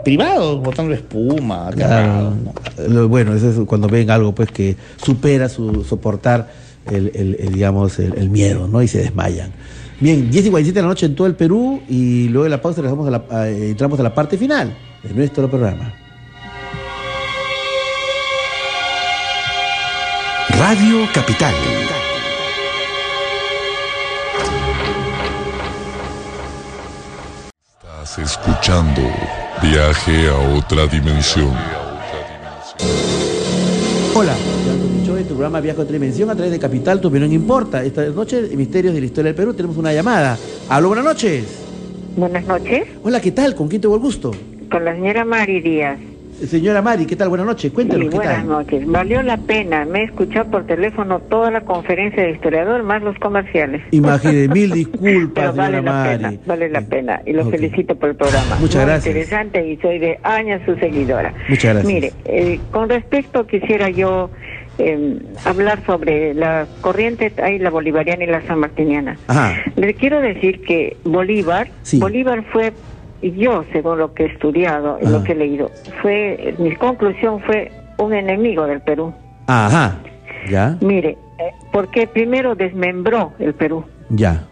privados, 0.03 0.61
botando 0.63 0.93
espuma, 0.95 1.69
aterrados. 1.69 2.35
Claro. 2.75 2.91
Lo- 2.93 3.09
bueno, 3.09 3.35
eso 3.35 3.51
es 3.51 3.59
cuando 3.67 3.89
ven 3.89 4.11
algo 4.11 4.35
pues 4.35 4.51
que 4.51 4.77
supera 5.03 5.49
su 5.49 5.85
soportar 5.85 6.51
el, 6.91 7.13
el- 7.15 7.37
el, 7.41 7.53
digamos 7.53 7.99
el, 7.99 8.15
el 8.19 8.29
miedo, 8.31 8.67
¿no? 8.69 8.83
Y 8.83 8.89
se 8.89 8.99
desmayan. 8.99 9.51
Bien, 10.01 10.31
10 10.31 10.47
y 10.47 10.51
47 10.51 10.75
de 10.79 10.83
la 10.83 10.89
noche 10.89 11.07
en 11.07 11.15
todo 11.15 11.27
el 11.29 11.35
Perú 11.37 11.81
y 11.89 12.29
luego 12.29 12.45
de 12.45 12.51
la 12.51 12.61
pausa 12.61 12.81
a 12.81 13.11
la- 13.11 13.25
a- 13.31 13.49
eh, 13.49 13.71
entramos 13.71 14.01
a 14.01 14.03
la 14.03 14.15
parte 14.15 14.37
final 14.37 14.75
de 15.03 15.15
nuestro 15.15 15.49
programa. 15.49 15.95
Radio 20.59 21.07
Capital. 21.15 21.55
Estás 27.81 28.19
escuchando 28.19 29.03
Viaje 29.63 30.29
a 30.29 30.57
otra 30.57 30.87
dimensión. 30.87 31.51
Hola, 34.15 34.35
Antonio 34.69 35.07
Choy, 35.07 35.23
tu 35.23 35.29
programa 35.35 35.61
Viaje 35.61 35.81
a 35.81 35.83
otra 35.85 35.93
dimensión 35.95 36.31
a 36.31 36.35
través 36.35 36.51
de 36.53 36.59
Capital, 36.59 37.01
tu 37.01 37.09
opinión 37.09 37.33
importa. 37.33 37.83
Esta 37.85 38.05
noche, 38.07 38.39
en 38.51 38.57
Misterios 38.59 38.93
de 38.95 39.01
la 39.01 39.07
Historia 39.07 39.29
del 39.29 39.37
Perú, 39.37 39.55
tenemos 39.55 39.77
una 39.77 39.93
llamada. 39.93 40.37
Aló, 40.69 40.89
buenas 40.89 41.05
noches. 41.05 41.45
Buenas 42.17 42.45
noches, 42.47 42.89
Hola, 43.03 43.21
¿qué 43.21 43.31
tal? 43.33 43.55
¿Con 43.55 43.69
quién 43.69 43.81
tengo 43.81 43.95
el 43.95 44.01
gusto? 44.01 44.33
con 44.71 44.85
la 44.87 44.95
señora 44.95 45.23
Mari 45.25 45.61
Díaz. 45.61 45.99
Señora 46.47 46.83
Mari, 46.83 47.07
¿qué 47.07 47.17
tal? 47.17 47.29
Buenas 47.29 47.47
noches. 47.47 47.73
Cuéntanos, 47.73 48.05
Sí, 48.05 48.11
¿qué 48.11 48.17
buenas 48.17 48.37
tal? 48.39 48.49
noches. 48.49 48.87
Valió 48.87 49.23
la 49.23 49.37
pena. 49.37 49.85
Me 49.85 50.01
he 50.01 50.05
escuchado 50.05 50.51
por 50.51 50.67
teléfono 50.67 51.21
toda 51.21 51.51
la 51.51 51.61
conferencia 51.63 52.23
de 52.23 52.33
historiador 52.33 52.83
más 52.83 53.03
los 53.03 53.17
comerciales. 53.19 53.81
Imagínate, 53.93 54.49
mil 54.49 54.71
disculpas, 54.73 55.31
Pero 55.35 55.53
vale 55.55 55.77
señora 55.79 55.83
la 55.83 55.93
Mari. 55.93 56.17
pena, 56.19 56.33
vale 56.47 56.69
la 56.69 56.81
pena. 56.83 57.21
Y 57.27 57.33
lo 57.33 57.45
Ok. 57.47 57.51
felicito 57.53 57.95
por 57.95 58.11
el 58.11 58.17
programa. 58.17 58.57
Muchas 58.61 58.77
Muy 58.83 58.85
gracias. 58.87 59.07
interesante 59.15 59.67
y 59.69 59.77
soy 59.79 59.99
de 59.99 60.19
años 60.23 60.61
su 60.67 60.75
seguidora. 60.77 61.33
Muchas 61.49 61.75
gracias. 61.75 61.85
Mire, 61.93 62.13
eh, 62.25 62.59
con 62.71 62.89
respecto 62.89 63.47
quisiera 63.47 63.89
yo 63.91 64.31
eh, 64.79 65.19
hablar 65.45 65.85
sobre 65.87 66.35
la 66.35 66.67
corriente, 66.81 67.31
hay 67.43 67.59
la 67.59 67.71
bolivariana 67.71 68.25
y 68.25 68.27
la 68.27 68.41
sanmartiniana. 68.47 69.17
Ajá. 69.29 69.55
Le 69.77 69.95
quiero 69.95 70.21
decir 70.21 70.63
que 70.63 70.97
Bolívar, 71.05 71.69
Sí. 71.83 71.99
Bolívar 72.01 72.43
fue, 72.53 72.73
yo 73.31 73.65
según 73.73 73.99
lo 73.99 74.13
que 74.15 74.25
he 74.25 74.27
estudiado 74.27 74.99
y 75.01 75.07
lo 75.07 75.23
que 75.23 75.33
he 75.33 75.37
leído, 75.37 75.71
fue, 76.03 76.55
mi 76.59 76.75
conclusión 76.75 77.41
fue 77.43 77.71
un 77.99 78.13
enemigo 78.13 78.67
del 78.67 78.81
Perú. 78.81 79.13
Ajá. 79.47 79.99
¿Ya? 80.51 80.77
Mire, 80.81 81.11
eh, 81.39 81.53
porque 81.73 82.09
primero 82.09 82.57
desmembró 82.57 83.33
el 83.39 83.55
Perú. 83.55 83.85
Ya. 84.11 84.45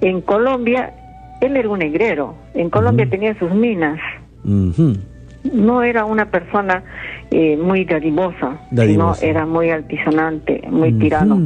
En 0.00 0.20
Colombia, 0.20 0.92
él 1.40 1.56
era 1.56 1.68
un 1.68 1.80
negrero. 1.80 2.34
En 2.54 2.70
Colombia 2.70 3.08
tenía 3.10 3.36
sus 3.38 3.52
minas. 3.52 3.98
Ujú. 4.44 4.94
No 5.52 5.82
era 5.82 6.04
una 6.04 6.30
persona 6.30 6.82
eh, 7.30 7.56
muy 7.56 7.84
dadivosa, 7.84 8.60
Dadivosa. 8.70 9.20
sino 9.20 9.30
era 9.30 9.44
muy 9.46 9.70
altisonante, 9.70 10.62
muy 10.70 10.92
tirano. 10.92 11.38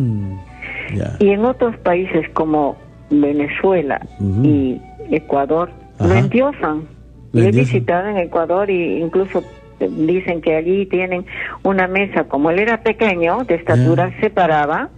Y 1.19 1.29
en 1.31 1.45
otros 1.45 1.77
países 1.79 2.29
como 2.35 2.77
Venezuela 3.11 4.01
y 4.43 4.81
Ecuador 5.11 5.71
lo 6.01 6.07
Ajá. 6.07 6.19
endiosan. 6.19 6.83
Lo 7.33 7.43
he 7.43 7.51
visitado 7.51 8.09
en 8.09 8.17
Ecuador 8.19 8.71
y 8.71 8.97
incluso 9.03 9.43
eh, 9.81 9.89
dicen 9.91 10.41
que 10.41 10.57
allí 10.57 10.87
tienen 10.87 11.25
una 11.63 11.87
mesa, 11.87 12.25
como 12.25 12.51
él 12.51 12.59
era 12.59 12.81
pequeño, 12.83 13.45
de 13.45 13.57
estatura, 13.57 14.11
se 14.21 14.31
paraba 14.31 14.89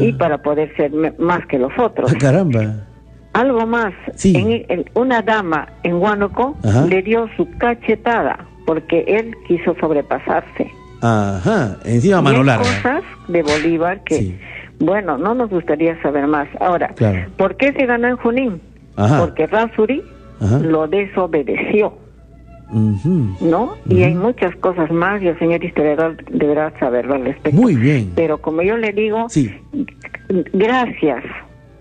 y 0.00 0.12
para 0.14 0.38
poder 0.38 0.74
ser 0.76 0.92
más 1.18 1.46
que 1.46 1.58
los 1.58 1.72
otros. 1.78 2.12
Ah, 2.12 2.18
caramba. 2.18 2.84
Algo 3.32 3.64
más, 3.66 3.92
Sí. 4.16 4.34
en, 4.36 4.64
en- 4.68 4.84
una 4.94 5.22
dama 5.22 5.68
en 5.84 5.94
Huánuco 5.96 6.56
Ajá. 6.64 6.84
le 6.86 7.02
dio 7.02 7.28
su 7.36 7.48
cachetada 7.58 8.44
porque 8.66 9.04
él 9.06 9.34
quiso 9.46 9.76
sobrepasarse. 9.80 10.70
Ajá. 11.00 11.76
Encima 11.84 12.20
mano 12.20 12.38
hay 12.38 12.44
larga. 12.44 12.64
cosas 12.64 13.02
de 13.28 13.42
Bolívar 13.42 14.02
que, 14.02 14.36
bueno, 14.80 15.16
no 15.16 15.34
nos 15.34 15.48
gustaría 15.50 16.00
saber 16.02 16.26
más. 16.26 16.48
Ahora, 16.60 16.88
Claro. 16.88 17.30
¿por 17.36 17.56
qué 17.56 17.72
se 17.72 17.86
ganó 17.86 18.08
en 18.08 18.16
Junín? 18.16 18.60
Ajá. 18.96 19.20
Porque 19.20 19.46
Rasuri 19.46 20.02
Ajá. 20.40 20.58
lo 20.60 20.86
desobedeció. 20.88 21.92
¿no? 22.70 23.76
Y 23.88 24.02
hay 24.02 24.14
muchas 24.14 24.54
cosas 24.56 24.90
más 24.90 25.22
y 25.22 25.28
el 25.28 25.38
señor 25.38 25.64
historiador 25.64 26.16
deberá 26.30 26.70
saberlo 26.78 27.14
al 27.14 27.24
respecto. 27.24 27.58
Muy 27.58 27.74
bien. 27.76 28.12
Pero 28.14 28.38
como 28.42 28.60
yo 28.62 28.76
le 28.76 28.92
digo, 28.92 29.26
Sí. 29.30 29.50
gracias 30.52 31.24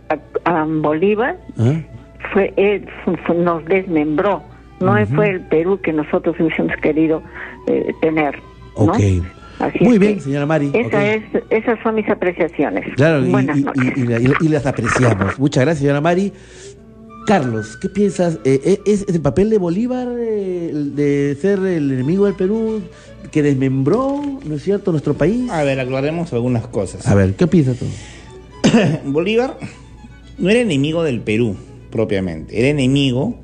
a, 0.09 0.59
a 0.61 0.65
Bolívar, 0.65 1.37
fue 2.31 2.53
él 2.55 2.87
nos 3.35 3.65
desmembró. 3.65 4.41
No 4.79 4.95
fue 5.07 5.29
el 5.31 5.41
Perú 5.41 5.79
que 5.81 5.91
nosotros 5.91 6.35
hubiésemos 6.39 6.73
querido 6.81 7.21
eh, 7.67 7.91
tener. 8.01 8.35
¿no? 8.77 8.83
Ok. 8.85 8.99
Así 9.59 9.83
Muy 9.83 9.97
bien, 9.97 10.21
señora 10.21 10.45
Mari. 10.45 10.69
Esa 10.71 11.03
es, 11.15 11.23
esas 11.49 11.79
son 11.81 11.95
mis 11.95 12.07
apreciaciones. 12.07 12.85
Claro, 12.95 13.25
y, 13.25 13.31
Buenas 13.31 13.57
y- 13.57 13.63
noches. 13.63 13.83
y- 13.97 14.01
y 14.01 14.05
la- 14.05 14.19
y 14.39 14.47
las 14.49 14.65
apreciamos. 14.67 15.39
Muchas 15.39 15.65
gracias, 15.65 15.79
señora 15.81 15.99
Mari. 15.99 16.31
Carlos, 17.27 17.75
¿qué 17.75 17.89
piensas? 17.89 18.39
Eh, 18.45 18.61
eh, 18.63 18.81
¿Es 18.85 19.05
el 19.09 19.19
papel 19.19 19.49
de 19.49 19.57
Bolívar 19.57 20.07
eh, 20.17 20.71
de 20.73 21.37
ser 21.41 21.59
el 21.59 21.91
enemigo 21.91 22.23
del 22.23 22.35
Perú 22.35 22.81
que 23.31 23.43
desmembró, 23.43 24.21
¿no 24.45 24.55
es 24.55 24.63
cierto?, 24.63 24.91
nuestro 24.91 25.13
país. 25.13 25.51
A 25.51 25.65
ver, 25.65 25.77
aclaremos 25.77 26.31
algunas 26.31 26.65
cosas. 26.67 27.05
A 27.05 27.15
ver, 27.15 27.35
¿qué 27.35 27.45
piensas 27.45 27.75
tú? 27.79 27.85
Bolívar 29.11 29.57
no 30.37 30.49
era 30.49 30.61
enemigo 30.61 31.03
del 31.03 31.19
Perú, 31.19 31.57
propiamente. 31.91 32.57
Era 32.57 32.69
enemigo 32.69 33.35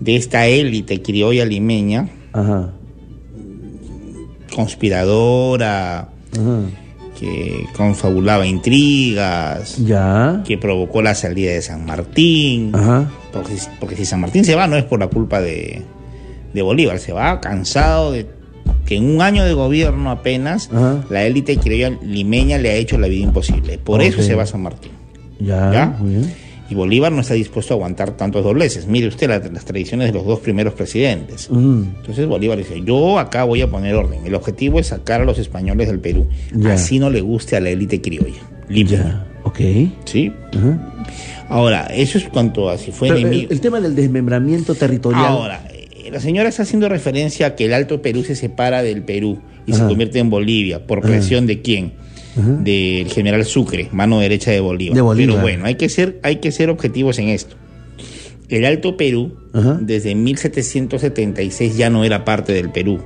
de 0.00 0.16
esta 0.16 0.46
élite 0.46 1.02
criolla 1.02 1.44
limeña, 1.44 2.08
Ajá. 2.32 2.72
conspiradora, 4.56 6.08
que 7.18 7.66
confabulaba 7.76 8.46
intrigas, 8.46 9.76
Ya. 9.84 10.42
que 10.46 10.56
provocó 10.58 11.02
la 11.02 11.14
salida 11.14 11.52
de 11.52 11.62
San 11.62 11.84
Martín. 11.84 12.70
Ajá. 12.74 13.10
Porque, 13.32 13.54
porque 13.80 13.96
si 13.96 14.04
San 14.04 14.20
Martín 14.20 14.44
se 14.44 14.54
va, 14.54 14.66
no 14.66 14.76
es 14.76 14.84
por 14.84 15.00
la 15.00 15.08
culpa 15.08 15.40
de, 15.40 15.82
de 16.54 16.62
Bolívar, 16.62 16.98
se 16.98 17.12
va 17.12 17.40
cansado 17.40 18.12
de 18.12 18.26
que 18.86 18.96
en 18.96 19.04
un 19.14 19.20
año 19.22 19.44
de 19.44 19.52
gobierno 19.54 20.10
apenas 20.10 20.70
Ajá. 20.72 21.04
la 21.10 21.24
élite 21.24 21.56
criolla 21.58 21.96
limeña 22.02 22.58
le 22.58 22.70
ha 22.70 22.74
hecho 22.74 22.98
la 22.98 23.08
vida 23.08 23.24
imposible. 23.24 23.78
Por 23.78 24.00
eso 24.02 24.22
se 24.22 24.34
va 24.34 24.46
San 24.46 24.62
Martín. 24.62 24.92
Ya. 25.40 25.72
¿Ya? 25.72 25.96
Muy 25.98 26.10
bien. 26.16 26.34
Y 26.70 26.74
Bolívar 26.74 27.10
no 27.12 27.22
está 27.22 27.34
dispuesto 27.34 27.72
a 27.72 27.76
aguantar 27.76 28.10
tantos 28.16 28.44
dobleces. 28.44 28.86
Mire 28.86 29.08
usted 29.08 29.28
la- 29.28 29.38
las 29.38 29.64
tradiciones 29.64 30.08
de 30.08 30.12
los 30.18 30.26
dos 30.26 30.40
primeros 30.40 30.74
presidentes. 30.74 31.48
Mm, 31.50 31.82
Entonces 32.00 32.26
Bolívar 32.26 32.58
dice, 32.58 32.82
yo 32.84 33.18
acá 33.18 33.44
voy 33.44 33.62
a 33.62 33.70
poner 33.70 33.94
orden. 33.94 34.20
El 34.26 34.34
objetivo 34.34 34.78
es 34.78 34.88
sacar 34.88 35.22
a 35.22 35.24
los 35.24 35.38
españoles 35.38 35.88
del 35.88 35.98
Perú. 35.98 36.26
Así 36.66 36.98
no 36.98 37.08
le 37.10 37.20
guste 37.22 37.56
a 37.56 37.60
la 37.60 37.70
élite 37.70 38.00
criolla. 38.02 38.40
Limpia. 38.68 39.24
Ok. 39.44 39.60
¿Sí? 40.04 40.30
Ahora, 41.48 41.86
eso 41.86 42.18
es 42.18 42.24
cuanto 42.28 42.68
a 42.68 42.76
si 42.76 42.92
fue 42.92 43.08
Pero 43.08 43.18
el, 43.20 43.26
enemigo. 43.26 43.50
el 43.50 43.60
tema 43.60 43.80
del 43.80 43.94
desmembramiento 43.94 44.74
territorial. 44.74 45.24
Ahora, 45.24 45.62
eh, 45.72 46.10
la 46.12 46.20
señora 46.20 46.48
está 46.50 46.62
haciendo 46.64 46.88
referencia 46.88 47.46
a 47.46 47.54
que 47.54 47.64
el 47.64 47.72
Alto 47.72 48.02
Perú 48.02 48.22
se 48.24 48.36
separa 48.36 48.82
del 48.82 49.02
Perú 49.02 49.38
y 49.66 49.72
se 49.72 49.80
convierte 49.84 50.18
en 50.18 50.28
Bolivia. 50.30 50.86
¿Por 50.86 50.98
Ajá. 50.98 51.08
presión 51.08 51.46
de 51.46 51.62
quién? 51.62 51.92
Del 52.38 53.10
general 53.10 53.44
Sucre, 53.44 53.88
mano 53.92 54.20
derecha 54.20 54.50
de 54.50 54.60
Bolívar. 54.60 54.94
De 54.94 55.00
Bolívar. 55.00 55.34
Pero 55.36 55.42
bueno, 55.42 55.66
hay 55.66 55.74
que 55.74 55.88
ser, 55.88 56.20
hay 56.22 56.36
que 56.36 56.52
ser 56.52 56.70
objetivos 56.70 57.18
en 57.18 57.28
esto. 57.28 57.56
El 58.48 58.64
Alto 58.64 58.96
Perú, 58.96 59.36
Ajá. 59.52 59.78
desde 59.80 60.14
1776 60.14 61.76
ya 61.76 61.90
no 61.90 62.04
era 62.04 62.24
parte 62.24 62.52
del 62.52 62.70
Perú. 62.70 63.02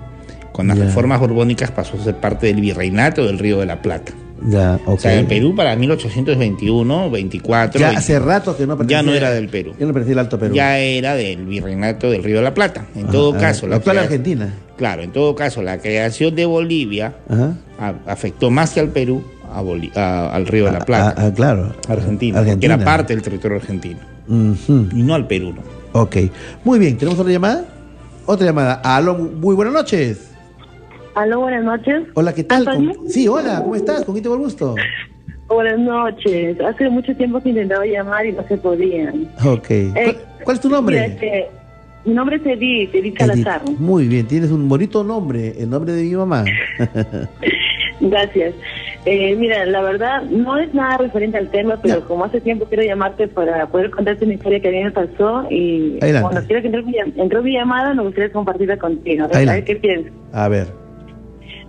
Con 0.52 0.68
las 0.68 0.78
reformas 0.78 1.18
borbónicas 1.18 1.70
pasó 1.70 1.96
a 1.98 2.04
ser 2.04 2.16
parte 2.16 2.46
del 2.46 2.60
virreinato 2.60 3.26
del 3.26 3.38
Río 3.38 3.58
de 3.58 3.66
la 3.66 3.80
Plata. 3.80 4.12
Ya. 4.46 4.80
O 4.86 4.98
sea, 4.98 5.14
el 5.18 5.26
Perú 5.26 5.54
para 5.54 5.76
1821, 5.76 7.10
24, 7.10 7.78
Ya 7.80 7.86
20 7.88 7.98
hace 7.98 8.18
rato 8.18 8.56
que 8.56 8.66
no 8.66 8.76
pertenecía. 8.76 8.98
ya 8.98 9.02
no 9.10 9.14
era 9.16 9.30
del 9.30 9.48
Perú. 9.48 9.72
Ya 9.78 9.86
no 9.86 9.92
pertenecía 9.92 10.14
al 10.20 10.26
Alto 10.26 10.38
Perú. 10.38 10.54
Ya 10.54 10.78
era 10.78 11.14
del 11.14 11.46
virreinato 11.46 12.10
del 12.10 12.22
Río 12.24 12.36
de 12.36 12.42
la 12.42 12.54
Plata. 12.54 12.86
En 12.94 13.04
Ajá, 13.04 13.12
todo 13.12 13.32
caso, 13.36 13.66
la 13.66 13.76
actual 13.76 13.98
Argentina. 13.98 14.52
Claro, 14.76 15.02
en 15.02 15.12
todo 15.12 15.34
caso, 15.34 15.62
la 15.62 15.78
creación 15.78 16.34
de 16.34 16.44
Bolivia 16.46 17.14
a- 17.78 17.94
afectó 18.06 18.50
más 18.50 18.70
que 18.72 18.80
al 18.80 18.88
Perú 18.88 19.22
a 19.52 19.60
a- 20.00 20.34
al 20.34 20.46
Río 20.46 20.64
de 20.66 20.72
la 20.72 20.80
Plata. 20.80 21.32
Claro. 21.34 21.74
Argentina, 21.88 22.38
Argentina. 22.40 22.76
que 22.76 22.82
era 22.82 22.84
parte 22.84 23.12
del 23.14 23.22
territorio 23.22 23.58
argentino. 23.58 23.98
Y 24.28 25.02
no 25.02 25.14
al 25.14 25.26
Perú, 25.26 25.52
¿no? 25.54 26.00
Ok. 26.00 26.16
Muy 26.64 26.78
bien, 26.78 26.96
¿tenemos 26.96 27.18
otra 27.20 27.32
llamada? 27.32 27.64
Otra 28.24 28.46
llamada. 28.46 28.74
Aló, 28.84 29.14
muy 29.14 29.54
buenas 29.54 29.74
noches. 29.74 30.31
Aló, 31.14 31.40
buenas 31.40 31.64
noches. 31.64 32.04
Hola, 32.14 32.34
¿qué 32.34 32.44
tal? 32.44 32.66
¿Antonio? 32.66 32.94
¿Cómo- 32.96 33.08
Sí, 33.08 33.28
hola, 33.28 33.60
¿cómo 33.62 33.74
estás? 33.76 34.04
¿Con 34.04 34.14
quién 34.14 34.22
tengo 34.22 34.36
el 34.36 34.42
gusto? 34.42 34.74
Buenas 35.48 35.78
noches. 35.78 36.58
Hace 36.60 36.88
mucho 36.88 37.14
tiempo 37.14 37.40
que 37.42 37.50
intentaba 37.50 37.84
llamar 37.84 38.24
y 38.26 38.32
no 38.32 38.42
se 38.48 38.56
podían. 38.56 39.28
Ok. 39.44 39.68
¿Cuál, 39.92 40.16
cuál 40.44 40.56
es 40.56 40.60
tu 40.62 40.70
nombre? 40.70 41.04
Este, 41.04 41.48
mi 42.06 42.14
nombre 42.14 42.36
es 42.36 42.46
Edith, 42.46 42.94
Edith 42.94 43.18
Salazar. 43.18 43.60
Muy 43.78 44.08
bien, 44.08 44.26
tienes 44.26 44.50
un 44.50 44.66
bonito 44.68 45.04
nombre, 45.04 45.52
el 45.58 45.68
nombre 45.68 45.92
de 45.92 46.02
mi 46.04 46.14
mamá. 46.14 46.44
Gracias. 48.00 48.54
Eh, 49.04 49.34
mira, 49.36 49.66
la 49.66 49.82
verdad 49.82 50.22
no 50.22 50.56
es 50.58 50.72
nada 50.72 50.96
referente 50.96 51.36
al 51.36 51.50
tema, 51.50 51.76
pero 51.82 52.06
como 52.06 52.24
hace 52.24 52.40
tiempo 52.40 52.64
quiero 52.66 52.84
llamarte 52.84 53.28
para 53.28 53.66
poder 53.66 53.90
contarte 53.90 54.24
una 54.24 54.34
historia 54.34 54.60
que 54.60 54.68
a 54.68 54.70
mí 54.70 54.84
me 54.84 54.90
pasó 54.92 55.44
y 55.50 55.98
Adelante. 56.00 56.22
cuando 56.30 56.46
quiero 56.46 56.62
que 56.62 56.68
entre 56.68 56.82
mi, 56.82 56.94
entró 57.16 57.42
mi 57.42 57.52
llamada 57.52 57.92
me 57.94 58.02
gustaría 58.04 58.32
compartirla 58.32 58.78
contigo. 58.78 59.24
A 59.24 59.28
ver, 59.38 59.48
a 59.48 59.52
ver 59.54 59.64
qué 59.64 59.76
piensas. 59.76 60.12
A 60.32 60.48
ver. 60.48 60.81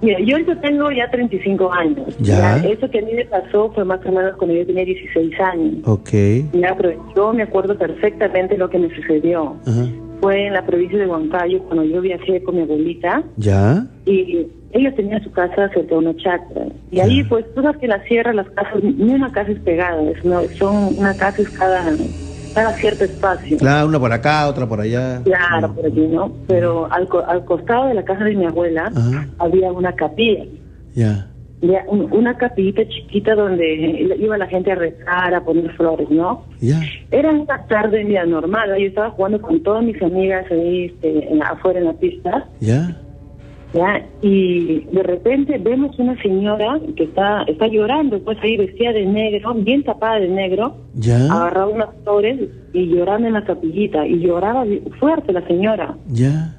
Mira, 0.03 0.19
yo 0.19 0.35
ahorita 0.35 0.59
tengo 0.61 0.91
ya 0.91 1.09
35 1.09 1.71
años. 1.73 2.17
Ya. 2.19 2.57
Eso 2.57 2.89
que 2.89 2.99
a 2.99 3.01
mí 3.01 3.13
me 3.13 3.25
pasó 3.25 3.71
fue 3.73 3.85
más 3.85 4.05
o 4.05 4.11
menos 4.11 4.35
cuando 4.37 4.53
yo 4.55 4.65
tenía 4.65 4.83
16 4.85 5.39
años. 5.39 5.75
Ok. 5.85 6.09
Ya, 6.53 6.75
pero 6.77 6.91
yo 7.15 7.31
me 7.33 7.43
acuerdo 7.43 7.77
perfectamente 7.77 8.57
lo 8.57 8.69
que 8.69 8.79
me 8.79 8.93
sucedió. 8.95 9.55
Ajá. 9.65 9.85
Fue 10.19 10.47
en 10.47 10.53
la 10.53 10.65
provincia 10.65 10.97
de 10.99 11.05
Huancayo 11.07 11.59
cuando 11.63 11.83
yo 11.83 11.99
viajé 12.01 12.41
con 12.43 12.55
mi 12.55 12.61
abuelita 12.61 13.23
¿Ya? 13.35 13.85
y 14.05 14.47
ella 14.71 14.95
tenía 14.95 15.21
su 15.21 15.29
casa 15.31 15.69
cerca 15.73 15.81
de 15.81 15.95
una 15.95 16.15
chacra. 16.15 16.65
Y 16.91 16.99
ahí, 17.01 17.23
pues, 17.25 17.45
tú 17.53 17.61
sabes 17.61 17.77
que 17.81 17.87
la 17.87 18.01
sierra, 18.03 18.33
las 18.33 18.49
casas, 18.51 18.81
ni 18.83 19.13
una 19.13 19.31
casa 19.33 19.51
es 19.51 19.59
pegada, 19.59 20.01
es 20.11 20.23
una- 20.23 20.41
son 20.57 20.97
una 20.97 21.13
casa 21.17 21.41
es 21.41 21.49
cada, 21.51 21.91
cada 22.53 22.73
cierto 22.77 23.03
espacio. 23.05 23.57
Claro, 23.57 23.87
una 23.87 23.99
por 23.99 24.11
acá, 24.11 24.47
otra 24.47 24.67
por 24.67 24.79
allá. 24.81 25.21
Claro, 25.23 25.73
por 25.73 25.85
aquí, 25.85 26.07
¿no? 26.07 26.31
Pero 26.47 26.87
al, 26.91 27.07
al 27.27 27.45
costado 27.45 27.87
de 27.87 27.93
la 27.95 28.03
casa 28.03 28.23
de 28.23 28.35
mi 28.35 28.45
abuela 28.45 28.91
Ajá. 28.95 29.27
había 29.39 29.71
una 29.71 29.93
capilla. 29.93 30.45
Ya. 30.95 31.27
Ya, 31.61 31.81
un- 31.87 32.11
una 32.11 32.35
capillita 32.37 32.81
chiquita 32.89 33.35
donde 33.35 34.17
iba 34.19 34.37
la 34.37 34.47
gente 34.47 34.71
a 34.73 34.75
rezar, 34.75 35.33
a 35.33 35.41
poner 35.45 35.71
flores, 35.77 36.09
¿no? 36.09 36.43
Ya. 36.59 36.81
Era 37.09 37.31
una 37.31 37.65
tarde 37.67 38.03
día 38.03 38.25
normal, 38.25 38.69
¿no? 38.71 38.77
yo 38.77 38.87
estaba 38.87 39.11
jugando 39.11 39.41
con 39.41 39.63
todas 39.63 39.81
mis 39.81 40.01
amigas 40.01 40.45
ahí 40.51 40.85
este, 40.93 41.31
en- 41.31 41.41
afuera 41.41 41.79
en 41.79 41.85
la 41.85 41.93
pista, 41.93 42.45
Ya. 42.59 42.97
¿Ya? 43.73 44.05
Y 44.21 44.81
de 44.91 45.03
repente 45.03 45.57
vemos 45.57 45.97
una 45.99 46.19
señora 46.21 46.79
que 46.95 47.03
está 47.05 47.43
está 47.43 47.67
llorando, 47.67 48.19
pues 48.23 48.37
ahí 48.41 48.57
vestida 48.57 48.91
de 48.93 49.05
negro, 49.05 49.53
bien 49.55 49.83
tapada 49.83 50.19
de 50.19 50.29
negro, 50.29 50.75
Ya. 50.95 51.17
agarraba 51.33 51.67
unas 51.71 51.89
flores 52.03 52.39
y 52.73 52.87
llorando 52.87 53.27
en 53.27 53.33
la 53.33 53.43
capillita, 53.43 54.05
y 54.07 54.19
lloraba 54.19 54.65
fuerte 54.99 55.33
la 55.33 55.45
señora. 55.47 55.95
Ya. 56.07 56.55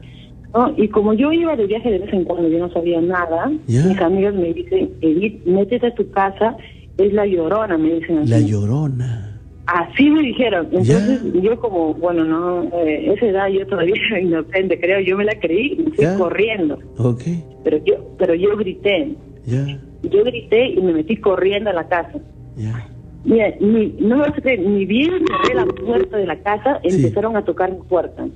¿no? 0.54 0.72
Y 0.76 0.86
como 0.88 1.14
yo 1.14 1.32
iba 1.32 1.56
de 1.56 1.66
viaje 1.66 1.90
de 1.90 1.98
vez 1.98 2.12
en 2.12 2.24
cuando, 2.24 2.48
yo 2.48 2.58
no 2.60 2.70
sabía 2.72 3.00
nada, 3.00 3.50
Ya. 3.66 3.84
mis 3.86 4.00
amigas 4.00 4.34
me 4.34 4.52
dicen, 4.52 4.90
Edith, 5.00 5.44
métete 5.46 5.88
a 5.88 5.94
tu 5.94 6.08
casa, 6.10 6.56
es 6.96 7.12
la 7.12 7.26
llorona, 7.26 7.76
me 7.76 7.94
dicen 7.94 8.18
así. 8.18 8.30
La 8.30 8.40
llorona. 8.40 9.33
Así 9.66 10.10
me 10.10 10.20
dijeron. 10.22 10.66
Entonces 10.72 11.20
yo 11.42 11.58
como, 11.58 11.94
bueno, 11.94 12.24
no, 12.24 12.64
eh, 12.84 13.12
esa 13.14 13.26
edad 13.26 13.48
yo 13.48 13.66
todavía 13.66 13.94
era 14.10 14.20
inocente, 14.20 14.78
creo, 14.78 15.00
yo 15.00 15.16
me 15.16 15.24
la 15.24 15.38
creí 15.40 15.72
y 15.78 15.82
me 15.82 15.90
fui 15.92 16.06
corriendo. 16.18 16.78
Ok. 16.98 17.22
Pero 17.64 17.78
yo, 17.84 17.94
pero 18.18 18.34
yo 18.34 18.56
grité, 18.56 19.14
Ya. 19.46 19.66
yo 20.02 20.24
grité 20.24 20.68
y 20.68 20.80
me 20.82 20.92
metí 20.92 21.16
corriendo 21.16 21.70
a 21.70 21.72
la 21.72 21.88
casa. 21.88 22.18
Ya. 22.56 22.88
Mira, 23.24 23.54
ni, 23.58 23.94
no 24.00 24.16
me 24.16 24.22
vas 24.22 24.36
a 24.36 24.42
creer, 24.42 24.60
ni 24.60 24.84
bien 24.84 25.10
cerré 25.26 25.54
la 25.54 25.64
puerta 25.64 26.18
de 26.18 26.26
la 26.26 26.36
casa, 26.42 26.78
empezaron 26.82 27.36
a 27.36 27.44
tocar 27.44 27.72
mi 27.72 27.78
puerta. 27.88 28.26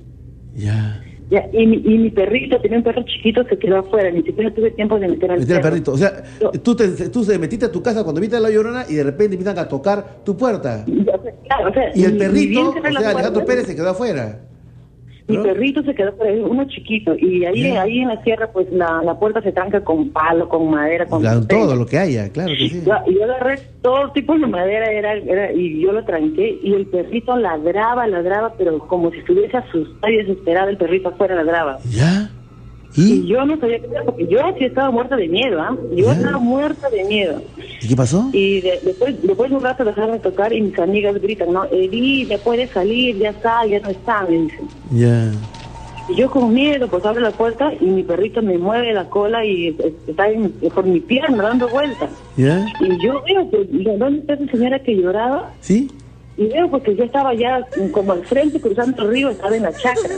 Ya. 0.55 1.03
Ya, 1.29 1.47
y, 1.53 1.67
mi, 1.67 1.77
y 1.77 1.97
mi 1.97 2.09
perrito, 2.09 2.59
tenía 2.59 2.79
un 2.79 2.83
perro 2.83 3.03
chiquito, 3.03 3.43
se 3.47 3.57
quedó 3.59 3.77
afuera, 3.77 4.09
ni 4.09 4.23
siquiera 4.23 4.51
tuve 4.53 4.71
tiempo 4.71 4.97
de 4.99 5.09
meter 5.09 5.31
al 5.31 5.45
perro. 5.45 5.61
perrito. 5.61 5.91
O 5.93 5.97
sea, 5.97 6.23
tú 6.63 6.75
te, 6.75 6.87
tú 7.09 7.23
se 7.23 7.37
metiste 7.37 7.65
a 7.67 7.71
tu 7.71 7.83
casa 7.83 8.03
cuando 8.03 8.19
viste 8.19 8.35
a 8.35 8.39
la 8.39 8.49
llorona 8.49 8.85
y 8.89 8.95
de 8.95 9.03
repente 9.03 9.35
empiezan 9.35 9.59
a 9.59 9.67
tocar 9.67 10.23
tu 10.23 10.35
puerta. 10.35 10.85
Claro, 10.85 11.69
o 11.69 11.73
sea, 11.73 11.91
Y 11.93 12.03
el 12.03 12.17
perrito, 12.17 12.69
o 12.69 12.73
sea, 12.99 13.09
Alejandro 13.11 13.45
Pérez 13.45 13.67
se 13.67 13.75
quedó 13.75 13.89
afuera. 13.89 14.39
Mi 15.29 15.37
perrito 15.37 15.83
se 15.83 15.93
quedó 15.93 16.15
por 16.15 16.27
ahí, 16.27 16.39
uno 16.39 16.65
chiquito, 16.67 17.15
y 17.17 17.45
ahí, 17.45 17.65
ahí 17.77 17.99
en 17.99 18.09
la 18.09 18.23
sierra, 18.23 18.51
pues 18.51 18.67
la, 18.71 19.01
la 19.03 19.17
puerta 19.17 19.41
se 19.41 19.51
tranca 19.51 19.81
con 19.83 20.09
palo, 20.09 20.49
con 20.49 20.69
madera, 20.69 21.05
con 21.05 21.21
Claro, 21.21 21.45
todo 21.45 21.75
lo 21.75 21.85
que 21.85 21.97
haya, 21.97 22.29
claro 22.29 22.49
que 22.57 22.69
sí. 22.69 22.81
Yo, 22.85 22.93
y 23.07 23.15
yo 23.15 23.23
agarré 23.25 23.59
todo 23.81 24.11
tipo 24.11 24.37
de 24.37 24.47
madera 24.47 24.91
era, 24.91 25.13
era, 25.13 25.53
y 25.53 25.79
yo 25.81 25.91
lo 25.91 26.03
tranqué 26.03 26.59
y 26.63 26.73
el 26.73 26.87
perrito 26.87 27.37
ladraba, 27.37 28.07
ladraba, 28.07 28.53
pero 28.57 28.79
como 28.79 29.11
si 29.11 29.19
estuviese 29.19 29.57
asustado 29.57 30.11
y 30.11 30.17
desesperado, 30.17 30.69
el 30.69 30.77
perrito 30.77 31.09
afuera 31.09 31.35
ladraba. 31.35 31.79
¿Ya? 31.89 32.29
¿Y? 32.95 33.27
yo 33.27 33.45
no 33.45 33.57
sabía 33.59 33.79
qué 33.79 33.85
hacer 33.87 34.03
porque 34.05 34.27
yo 34.27 34.39
sí 34.57 34.65
estaba 34.65 34.89
muerta 34.91 35.15
de 35.15 35.27
miedo, 35.27 35.61
¿ah? 35.61 35.77
Yo 35.95 36.11
estaba 36.11 36.37
muerta 36.39 36.89
de 36.89 37.03
miedo. 37.05 37.41
¿Y 37.81 37.87
qué 37.87 37.95
pasó? 37.95 38.29
Y 38.33 38.61
de- 38.61 38.79
después, 38.83 39.15
después 39.21 39.49
de 39.51 39.55
un 39.57 39.63
rato 39.63 39.85
dejaron 39.85 40.13
de 40.13 40.19
tocar 40.19 40.51
y 40.51 40.61
mis 40.61 40.77
amigas 40.79 41.13
gritan, 41.21 41.53
no, 41.53 41.65
Edith, 41.71 42.29
ya 42.29 42.37
puede 42.39 42.67
salir, 42.73 43.17
ya 43.17 43.29
está, 43.29 43.65
ya 43.67 43.79
no 43.79 43.89
está, 43.89 44.23
me 44.23 44.37
dicen. 44.41 44.67
Ya. 44.91 45.31
Y 46.09 46.15
yo 46.15 46.29
con 46.31 46.51
miedo, 46.51 46.87
pues 46.87 47.05
abro 47.05 47.21
la 47.21 47.31
puerta 47.31 47.71
y 47.79 47.85
mi 47.85 48.01
perrito 48.03 48.41
me 48.41 48.57
mueve 48.57 48.91
la 48.93 49.05
cola 49.05 49.45
y 49.45 49.67
eh, 49.67 49.93
está 50.07 50.27
en- 50.29 50.51
por 50.73 50.83
mi 50.85 50.99
pierna 50.99 51.43
dando 51.43 51.69
vueltas. 51.69 52.09
¿Ya? 52.35 52.65
Y 52.81 52.97
yo 53.05 53.21
veo, 53.27 53.47
pues, 53.51 53.71
digo, 53.71 53.95
¿dónde 53.97 54.19
está 54.21 54.33
esa 54.33 54.51
señora 54.51 54.79
que 54.79 54.95
lloraba? 54.95 55.53
¿Sí? 55.61 55.91
Y 56.37 56.47
veo 56.47 56.69
porque 56.71 56.95
yo 56.95 57.03
estaba 57.03 57.33
ya 57.35 57.67
como 57.91 58.13
al 58.13 58.23
frente 58.25 58.59
cruzando 58.59 59.03
el 59.03 59.09
río, 59.09 59.29
estaba 59.29 59.55
en 59.55 59.63
la 59.63 59.73
chacra. 59.73 60.15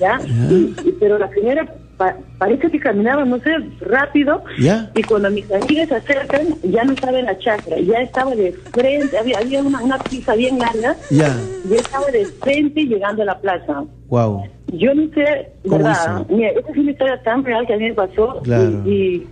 ¿Ya? 0.00 0.18
Y- 0.50 0.92
pero 1.00 1.18
la 1.18 1.28
señora 1.30 1.66
pa- 1.96 2.16
parece 2.38 2.70
que 2.70 2.78
caminaba, 2.80 3.24
no 3.24 3.38
sé, 3.38 3.50
rápido. 3.80 4.42
¿Ya? 4.58 4.90
Y 4.94 5.02
cuando 5.04 5.30
mis 5.30 5.50
amigas 5.52 5.88
se 5.88 5.94
acercan, 5.96 6.42
ya 6.64 6.84
no 6.84 6.92
estaba 6.92 7.18
en 7.18 7.26
la 7.26 7.38
chacra, 7.38 7.78
ya 7.80 7.98
estaba 8.00 8.34
de 8.34 8.52
frente, 8.72 9.16
había, 9.18 9.38
había 9.38 9.62
una, 9.62 9.82
una 9.82 9.98
pista 9.98 10.34
bien 10.34 10.58
larga, 10.58 10.96
Ya. 11.10 11.34
ya 11.68 11.76
estaba 11.76 12.06
de 12.08 12.26
frente 12.26 12.84
llegando 12.84 13.22
a 13.22 13.26
la 13.26 13.38
plaza. 13.38 13.84
Wow. 14.08 14.44
Yo 14.72 14.94
no 14.94 15.08
sé, 15.14 15.48
¿Cómo 15.62 15.76
¿verdad? 15.78 16.22
hizo? 16.26 16.34
Mira, 16.36 16.50
esa 16.50 16.70
es 16.70 16.76
una 16.76 16.90
historia 16.90 17.22
tan 17.22 17.44
real 17.44 17.66
que 17.66 17.74
a 17.74 17.76
mí 17.78 17.84
me 17.84 17.94
pasó. 17.94 18.40
Claro. 18.42 18.82
Y, 18.84 18.90
y 18.90 19.26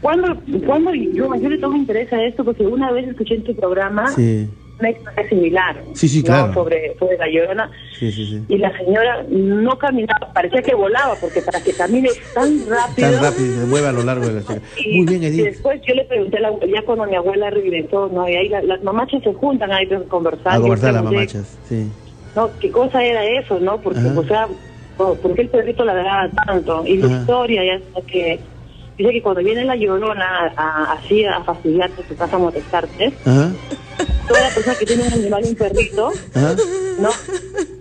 cuando, 0.00 0.36
cuando 0.66 0.94
yo, 0.94 1.34
yo 1.34 1.48
le 1.48 1.58
tomo 1.58 1.76
interés 1.76 2.12
a 2.12 2.22
esto, 2.22 2.44
porque 2.44 2.64
una 2.64 2.92
vez 2.92 3.08
escuché 3.08 3.34
en 3.34 3.44
tu 3.44 3.54
programa 3.56 4.06
Sí. 4.12 4.48
Una 4.80 4.90
historia 4.90 5.28
similar. 5.28 5.82
Sí, 5.94 6.08
sí, 6.08 6.18
¿no? 6.20 6.24
claro. 6.24 6.54
Sobre, 6.54 6.96
sobre 6.98 7.16
la 7.18 7.26
llorona. 7.28 7.70
Sí, 7.98 8.12
sí, 8.12 8.26
sí. 8.26 8.44
Y 8.48 8.58
la 8.58 8.76
señora 8.78 9.24
no 9.28 9.76
caminaba, 9.78 10.32
parecía 10.32 10.62
que 10.62 10.74
volaba, 10.74 11.14
porque 11.20 11.42
para 11.42 11.60
que 11.60 11.72
camine 11.72 12.08
tan 12.34 12.60
rápido. 12.68 13.10
Tan 13.10 13.22
rápido 13.22 13.46
y 13.46 13.56
se 13.58 13.66
mueve 13.66 13.88
a 13.88 13.92
lo 13.92 14.02
largo 14.04 14.26
de 14.26 14.34
la 14.34 14.40
ciudad. 14.42 14.62
Y, 14.84 14.98
Muy 14.98 15.06
bien, 15.06 15.22
y 15.22 15.26
Edith. 15.26 15.44
después 15.46 15.80
yo 15.86 15.94
le 15.94 16.04
pregunté, 16.04 16.36
a 16.38 16.40
la, 16.40 16.50
ya 16.66 16.82
cuando 16.84 17.04
mi 17.06 17.16
abuela 17.16 17.50
regresó, 17.50 18.08
¿no? 18.12 18.28
Y 18.28 18.36
ahí 18.36 18.48
la- 18.48 18.62
las 18.62 18.82
mamachas 18.82 19.22
se 19.22 19.32
juntan 19.34 19.72
ahí 19.72 19.86
para 19.86 20.02
conversar. 20.02 20.52
A 20.54 20.60
conversar 20.60 20.94
las 20.94 21.02
mamachas. 21.04 21.58
Sí. 21.68 21.88
no, 22.36 22.50
¿qué 22.60 22.70
cosa 22.70 23.02
era 23.04 23.24
eso, 23.24 23.58
no? 23.58 23.80
Porque, 23.80 23.98
Ajá. 24.00 24.18
o 24.20 24.24
sea, 24.24 24.48
no, 24.98 25.14
¿por 25.14 25.34
qué 25.34 25.42
el 25.42 25.48
perrito 25.48 25.84
ladraba 25.84 26.28
tanto? 26.46 26.84
Y 26.86 26.98
la 26.98 27.06
Ajá. 27.06 27.20
historia 27.20 27.62
ya 27.64 28.00
que 28.02 28.38
dice 28.98 29.12
que 29.12 29.22
cuando 29.22 29.42
viene 29.42 29.64
la 29.64 29.76
llorona 29.76 30.24
a, 30.24 30.52
a- 30.56 30.92
así 30.94 31.24
a 31.24 31.42
fastidiarte 31.44 32.02
tu 32.02 32.14
casa 32.16 32.36
a 32.36 32.38
molestarte, 32.38 33.12
Ajá. 33.24 33.50
toda 34.28 34.40
la 34.40 34.48
persona 34.54 34.76
que 34.78 34.86
tiene 34.86 35.02
un 35.06 35.12
animal, 35.12 35.44
un 35.48 35.54
perrito, 35.54 36.10
Ajá. 36.34 36.54
¿no? 37.00 37.08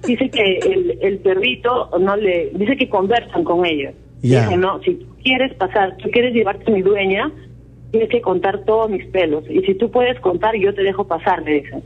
Dice 0.08 0.30
que 0.30 0.58
el, 0.60 0.98
el 1.02 1.18
perrito 1.20 1.90
no 2.00 2.16
le, 2.16 2.52
dice 2.54 2.78
que 2.78 2.88
conversan 2.90 3.44
con 3.44 3.66
ellos. 3.66 3.94
Ya. 4.22 4.44
Dice, 4.46 4.58
no, 4.58 4.80
si 4.84 4.96
tú 4.96 5.06
quieres 5.24 5.54
pasar, 5.56 5.98
tú 5.98 6.10
quieres 6.12 6.34
llevarte 6.34 6.72
a 6.72 6.74
mi 6.76 6.82
dueña, 6.82 7.32
tienes 7.92 8.10
que 8.10 8.22
contar 8.22 8.64
todos 8.66 8.90
mis 8.90 9.06
pelos. 9.08 9.44
Y 9.50 9.60
si 9.62 9.76
tú 9.76 9.92
puedes 9.92 10.20
contar, 10.22 10.56
yo 10.56 10.74
te 10.74 10.82
dejo 10.84 11.06
pasar, 11.08 11.42
le 11.44 11.62
dicen. 11.62 11.84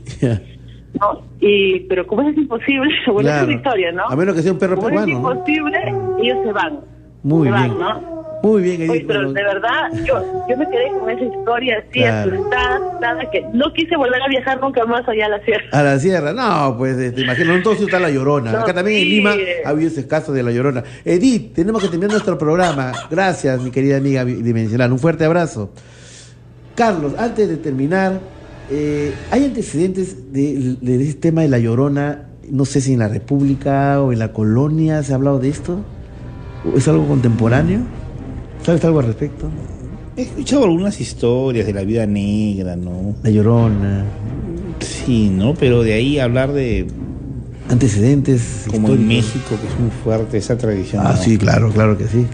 ¿no? 1.00 1.22
Y, 1.40 1.80
pero 1.88 2.06
como 2.06 2.22
es 2.28 2.36
imposible, 2.36 2.90
bueno, 3.12 3.28
es 3.28 3.34
Claro. 3.34 3.46
una 3.46 3.56
historia, 3.56 3.92
¿no? 3.92 4.04
A 4.08 4.14
menos 4.16 4.34
que 4.34 4.42
sea 4.42 4.52
un 4.52 4.58
perro 4.58 4.76
Como 4.76 4.88
es 4.88 4.94
peruano. 5.04 5.20
¿no? 5.20 5.32
imposible, 5.34 5.78
ellos 6.22 6.38
se 6.44 6.52
van. 6.52 6.80
Muy 7.22 7.48
se 7.48 7.54
bien. 7.54 7.78
van, 7.78 7.78
¿no? 7.78 8.21
Muy 8.42 8.62
bien, 8.62 8.80
Edith. 8.82 8.90
Oye, 8.90 9.04
pero 9.06 9.20
bueno. 9.20 9.32
de 9.34 9.42
verdad, 9.44 9.92
yo, 10.04 10.46
yo 10.48 10.56
me 10.56 10.68
quedé 10.68 10.90
con 10.98 11.08
esa 11.10 11.24
historia 11.24 11.78
así, 11.78 12.00
Claro. 12.00 12.32
asustada, 12.32 12.76
asustada, 12.76 13.30
que 13.30 13.44
no 13.52 13.72
quise 13.72 13.96
volver 13.96 14.20
a 14.20 14.28
viajar 14.28 14.60
nunca 14.60 14.84
más 14.84 15.08
allá 15.08 15.26
a 15.26 15.28
la 15.28 15.44
sierra. 15.44 15.64
A 15.70 15.82
la 15.82 15.98
sierra, 16.00 16.32
no, 16.32 16.76
pues 16.76 16.96
este, 16.98 17.20
imagino, 17.22 17.54
en 17.54 17.62
todo 17.62 17.74
sitio 17.74 17.86
está 17.86 18.00
la 18.00 18.10
llorona. 18.10 18.50
No, 18.52 18.58
Acá 18.58 18.74
también 18.74 19.00
en. 19.02 19.08
Lima 19.08 19.34
ha 19.64 19.68
habido 19.68 19.88
ese 19.88 20.08
caso 20.08 20.32
de 20.32 20.42
la 20.42 20.50
llorona. 20.50 20.82
Edith, 21.04 21.54
tenemos 21.54 21.82
que 21.82 21.88
terminar 21.88 22.10
nuestro 22.12 22.36
programa. 22.36 22.92
Gracias, 23.10 23.60
mi 23.62 23.70
querida 23.70 23.96
amiga 23.98 24.24
dimensional. 24.24 24.90
Un 24.92 24.98
fuerte 24.98 25.24
abrazo. 25.24 25.70
Carlos, 26.74 27.14
antes 27.18 27.48
de 27.48 27.56
terminar, 27.58 28.18
eh, 28.70 29.12
¿hay 29.30 29.44
antecedentes 29.44 30.32
de, 30.32 30.76
de 30.80 31.02
ese 31.02 31.14
tema 31.14 31.42
de 31.42 31.48
la 31.48 31.58
llorona? 31.58 32.28
No 32.50 32.64
sé 32.64 32.80
si 32.80 32.94
en 32.94 32.98
la 32.98 33.08
República 33.08 34.00
o 34.00 34.12
en 34.12 34.18
la 34.18 34.32
colonia 34.32 35.02
se 35.02 35.12
ha 35.12 35.16
hablado 35.16 35.38
de 35.38 35.48
esto. 35.48 35.78
¿O 36.64 36.76
¿Es 36.76 36.88
algo 36.88 37.06
contemporáneo? 37.06 37.80
¿Sabes 38.64 38.84
algo 38.84 39.00
al 39.00 39.06
respecto? 39.06 39.48
He 40.16 40.22
escuchado 40.22 40.64
algunas 40.64 41.00
historias 41.00 41.66
de 41.66 41.72
la 41.72 41.82
vida 41.82 42.06
negra, 42.06 42.76
¿no? 42.76 43.14
La 43.22 43.30
llorona. 43.30 44.04
Sí, 44.80 45.30
¿no? 45.30 45.54
Pero 45.54 45.82
de 45.82 45.94
ahí 45.94 46.18
hablar 46.18 46.52
de... 46.52 46.86
Antecedentes. 47.68 48.66
Como 48.70 48.88
en. 48.88 49.08
México, 49.08 49.56
que 49.60 49.66
es 49.66 49.80
muy 49.80 49.90
fuerte 50.04 50.36
esa 50.36 50.58
tradición. 50.58 51.02
Ah, 51.06 51.14
¿no? 51.16 51.22
sí, 51.22 51.38
claro, 51.38 51.70
claro 51.70 51.96
que 51.96 52.06
sí. 52.06 52.26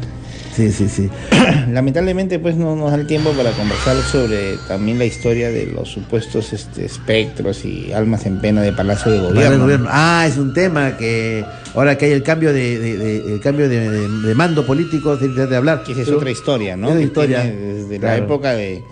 Sí, 0.58 0.72
sí, 0.72 0.88
sí. 0.88 1.08
Lamentablemente, 1.72 2.40
pues 2.40 2.56
no 2.56 2.74
nos 2.74 2.90
da 2.90 2.96
el 2.96 3.06
tiempo 3.06 3.30
para 3.30 3.52
conversar 3.52 3.96
sobre 4.02 4.56
también 4.66 4.98
la 4.98 5.04
historia 5.04 5.50
de 5.50 5.66
los 5.66 5.88
supuestos 5.88 6.52
este, 6.52 6.84
espectros 6.84 7.64
y 7.64 7.92
almas 7.92 8.26
en 8.26 8.40
pena 8.40 8.60
de 8.62 8.72
Palacio 8.72 9.12
de 9.12 9.20
Gobierno. 9.20 9.86
Ah, 9.88 10.26
es 10.28 10.36
un 10.36 10.52
tema 10.52 10.96
que 10.96 11.44
ahora 11.76 11.96
que 11.96 12.06
hay 12.06 12.12
el 12.12 12.24
cambio 12.24 12.52
de, 12.52 12.76
de- 12.78 12.96
de- 12.98 13.34
el 13.34 13.40
cambio 13.40 13.68
de, 13.68 14.34
mando 14.34 14.66
político 14.66 15.16
de 15.16 15.56
hablar. 15.56 15.84
Que 15.84 15.92
esa 15.92 16.02
es 16.02 16.08
otra 16.08 16.30
historia, 16.32 16.76
¿no? 16.76 16.90
Es 16.90 17.04
historia. 17.04 17.44
Desde 17.44 17.98
Claro. 18.00 18.18
la 18.18 18.24
época 18.24 18.52
de, 18.54 18.82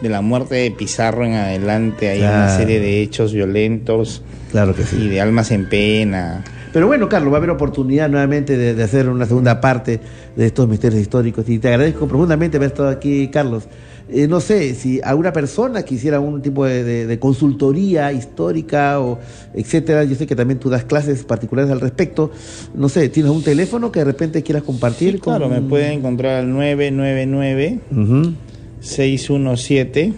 de 0.00 0.08
la 0.08 0.22
muerte 0.22 0.54
de 0.54 0.70
Pizarro 0.70 1.26
en 1.26 1.34
adelante 1.34 2.08
hay 2.08 2.20
una 2.20 2.56
serie 2.56 2.80
de 2.80 3.02
hechos 3.02 3.34
violentos 3.34 4.22
Claro 4.50 4.74
que 4.74 4.82
sí. 4.84 4.96
y 4.96 5.08
de 5.08 5.20
almas 5.20 5.50
en 5.50 5.68
pena. 5.68 6.42
Pero 6.72 6.86
bueno, 6.86 7.08
Carlos, 7.08 7.30
va 7.32 7.36
a 7.36 7.38
haber 7.38 7.50
oportunidad 7.50 8.08
nuevamente 8.08 8.56
de, 8.56 8.74
de 8.74 8.82
hacer 8.82 9.08
una 9.08 9.26
segunda 9.26 9.60
parte 9.60 10.00
de 10.36 10.46
estos 10.46 10.66
misterios 10.68 11.00
históricos. 11.02 11.48
Y 11.48 11.58
te 11.58 11.68
agradezco 11.68 12.06
profundamente 12.08 12.56
haber 12.56 12.68
estado 12.70 12.88
aquí, 12.88 13.28
Carlos. 13.28 13.64
Eh, 14.10 14.26
no 14.26 14.40
sé 14.40 14.74
si 14.74 15.00
alguna 15.02 15.32
persona 15.32 15.84
quisiera 15.84 16.18
un 16.20 16.42
tipo 16.42 16.64
de, 16.66 16.82
de- 16.84 17.06
de 17.06 17.18
consultoría 17.18 18.12
histórica 18.12 19.00
o 19.00 19.18
etcétera. 19.54 20.04
Yo 20.04 20.16
sé 20.16 20.26
que 20.26 20.34
también 20.36 20.58
tú 20.58 20.68
das 20.70 20.84
clases 20.84 21.24
particulares 21.24 21.70
al 21.70 21.80
respecto. 21.80 22.30
No 22.74 22.88
sé, 22.88 23.08
¿tienes 23.10 23.30
un 23.32 23.42
teléfono 23.42 23.92
que 23.92 24.00
de 24.00 24.04
repente 24.04 24.42
quieras 24.42 24.64
compartir? 24.64 25.20
con- 25.20 25.36
Claro, 25.36 25.48
me 25.48 25.60
pueden 25.62 25.92
encontrar 25.98 26.40
al 26.40 26.50
999 26.50 27.78
Ujú. 27.90 28.32
617 28.80 30.12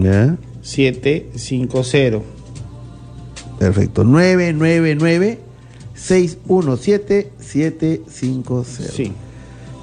Ya. 0.00 0.36
750. 0.62 2.20
Perfecto. 3.58 4.04
999-617-750. 6.08 8.64
Sí. 8.64 9.12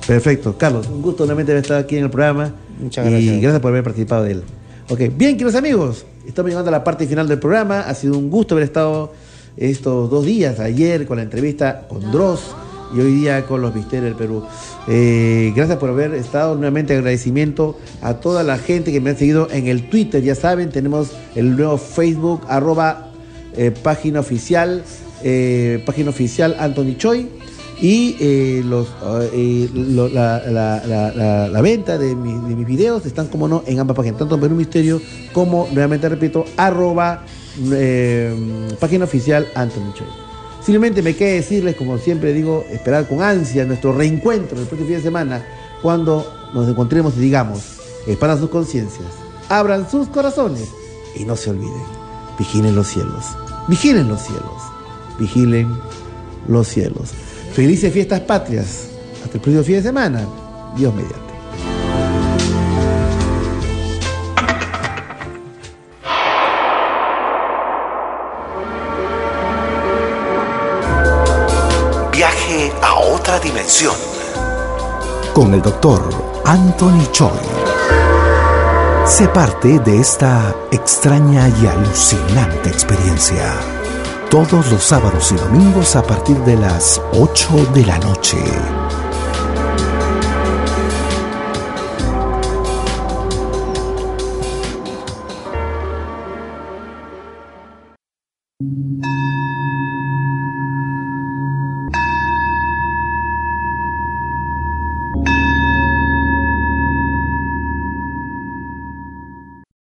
Perfecto. 0.06 0.58
Carlos, 0.58 0.88
un 0.88 1.02
gusto 1.02 1.24
nuevamente 1.26 1.52
haber 1.52 1.64
estado 1.64 1.80
aquí 1.80 1.98
en 1.98 2.06
el 2.06 2.10
programa. 2.10 2.54
Muchas 2.80 3.08
Y 3.08 3.12
gracias. 3.12 3.42
gracias 3.42 3.62
por 3.62 3.70
haber 3.72 3.84
participado 3.84 4.24
de 4.24 4.32
él. 4.32 4.44
Ok, 4.90 5.00
bien, 5.16 5.34
queridos 5.38 5.56
amigos, 5.56 6.06
estamos 6.28 6.50
llegando 6.50 6.70
a 6.70 6.72
la 6.72 6.84
parte 6.84 7.08
final 7.08 7.28
del 7.28 7.40
programa. 7.40 7.82
Ha 7.82 7.94
sido 7.94 8.18
un 8.18 8.30
gusto 8.30 8.56
haber 8.56 8.66
estado 8.66 9.14
estos 9.58 10.10
dos 10.10 10.26
días, 10.26 10.60
ayer 10.60 11.06
con 11.06 11.18
la 11.18 11.24
entrevista 11.24 11.86
con 11.88 12.12
Dross 12.12 12.56
y 12.96 13.00
hoy 13.00 13.14
día 13.14 13.46
con 13.46 13.62
los 13.62 13.74
misterios 13.76 14.06
del 14.06 14.16
Perú. 14.16 14.44
Eh, 14.88 15.54
gracias 15.56 15.78
por 15.78 15.90
haber 15.92 16.14
estado. 16.16 16.56
Nuevamente 16.56 16.96
agradecimiento 16.96 17.78
a 18.02 18.16
toda 18.16 18.44
la 18.44 18.58
gente 18.58 18.92
que 18.92 19.00
me 19.00 19.12
ha 19.12 19.16
seguido 19.16 19.48
en 19.52 19.68
el 19.68 19.90
Twitter. 19.90 20.22
Ya 20.24 20.36
saben, 20.36 20.72
tenemos 20.72 21.12
el 21.36 21.56
nuevo 21.56 21.78
Facebook, 21.78 22.42
arroba 22.50 23.12
eh, 23.56 23.72
página 23.72 24.20
oficial, 24.20 24.84
eh, 25.24 25.82
página 25.86 26.10
oficial 26.10 26.56
Anthony 26.60 26.96
Choi 26.98 27.28
y 27.82 28.16
eh, 28.20 28.62
los, 28.66 28.88
eh, 29.34 29.70
la, 29.74 31.62
venta 31.62 31.98
de, 31.98 32.16
mi- 32.16 32.34
de 32.50 32.56
mis 32.56 32.66
videos 32.68 33.06
están 33.06 33.28
como 33.28 33.48
no 33.48 33.64
en 33.66 33.80
ambas 33.80 33.98
páginas, 33.98 34.20
tanto 34.20 34.36
en 34.36 34.42
Perú 34.42 34.56
Misterio 34.56 35.02
como, 35.34 35.68
nuevamente 35.72 36.08
repito, 36.10 36.46
arroba 36.58 37.24
página 38.80 39.06
oficial 39.06 39.48
Anthony 39.56 39.94
Choi. 39.96 40.08
Simplemente 40.64 41.02
me 41.02 41.16
queda 41.16 41.34
decirles, 41.34 41.76
como 41.76 41.98
siempre 41.98 42.34
digo, 42.34 42.64
esperar 42.70 43.08
con 43.08 43.22
ansia 43.24 43.66
nuestro 43.66 43.94
reencuentro 43.94 44.60
el 44.60 44.66
próximo 44.68 44.88
fin 44.88 44.98
de 44.98 45.02
semana, 45.04 45.46
cuando 45.82 46.32
nos 46.54 46.70
encontremos 46.70 47.16
y 47.18 47.22
digamos, 47.22 47.62
expandan 48.06 48.40
sus 48.40 48.50
conciencias, 48.52 49.08
abran 49.50 49.90
sus 49.90 50.08
corazones 50.10 50.70
y 51.16 51.26
no 51.26 51.36
se 51.36 51.50
olviden, 51.50 51.82
vigilen 52.38 52.76
los 52.76 52.88
cielos, 52.88 53.26
vigilen 53.68 54.08
los 54.08 54.22
cielos, 54.22 54.62
vigilen 55.20 55.76
los 56.48 56.68
cielos. 56.68 57.12
Felices 57.54 57.92
fiestas 57.92 58.22
patrias. 58.22 58.88
Hasta 59.24 59.38
el 59.38 59.42
próximo 59.42 59.64
fin 59.64 59.76
de 59.76 59.82
semana. 59.84 60.26
Dios 60.76 60.94
mediante. 60.94 61.20
Viaje 72.12 72.72
a 72.82 72.96
otra 72.96 73.40
dimensión. 73.40 73.96
Con 75.34 75.54
el 75.54 75.62
doctor 75.62 76.02
Anthony 76.46 77.06
Choi. 77.12 77.32
Sé 79.06 79.28
parte 79.28 79.80
de 79.80 80.00
esta 80.00 80.56
extraña 80.72 81.50
y 81.50 81.68
alucinante 81.68 82.70
experiencia. 82.70 83.81
Todos 84.32 84.72
los 84.72 84.82
sábados 84.82 85.30
y 85.34 85.36
domingos 85.36 85.98
a 85.98 86.04
partir 86.04 86.38
de 86.46 86.56
las 86.56 87.02
8 87.12 87.74
de 87.74 87.86
la 87.86 88.00
noche. 88.00 88.38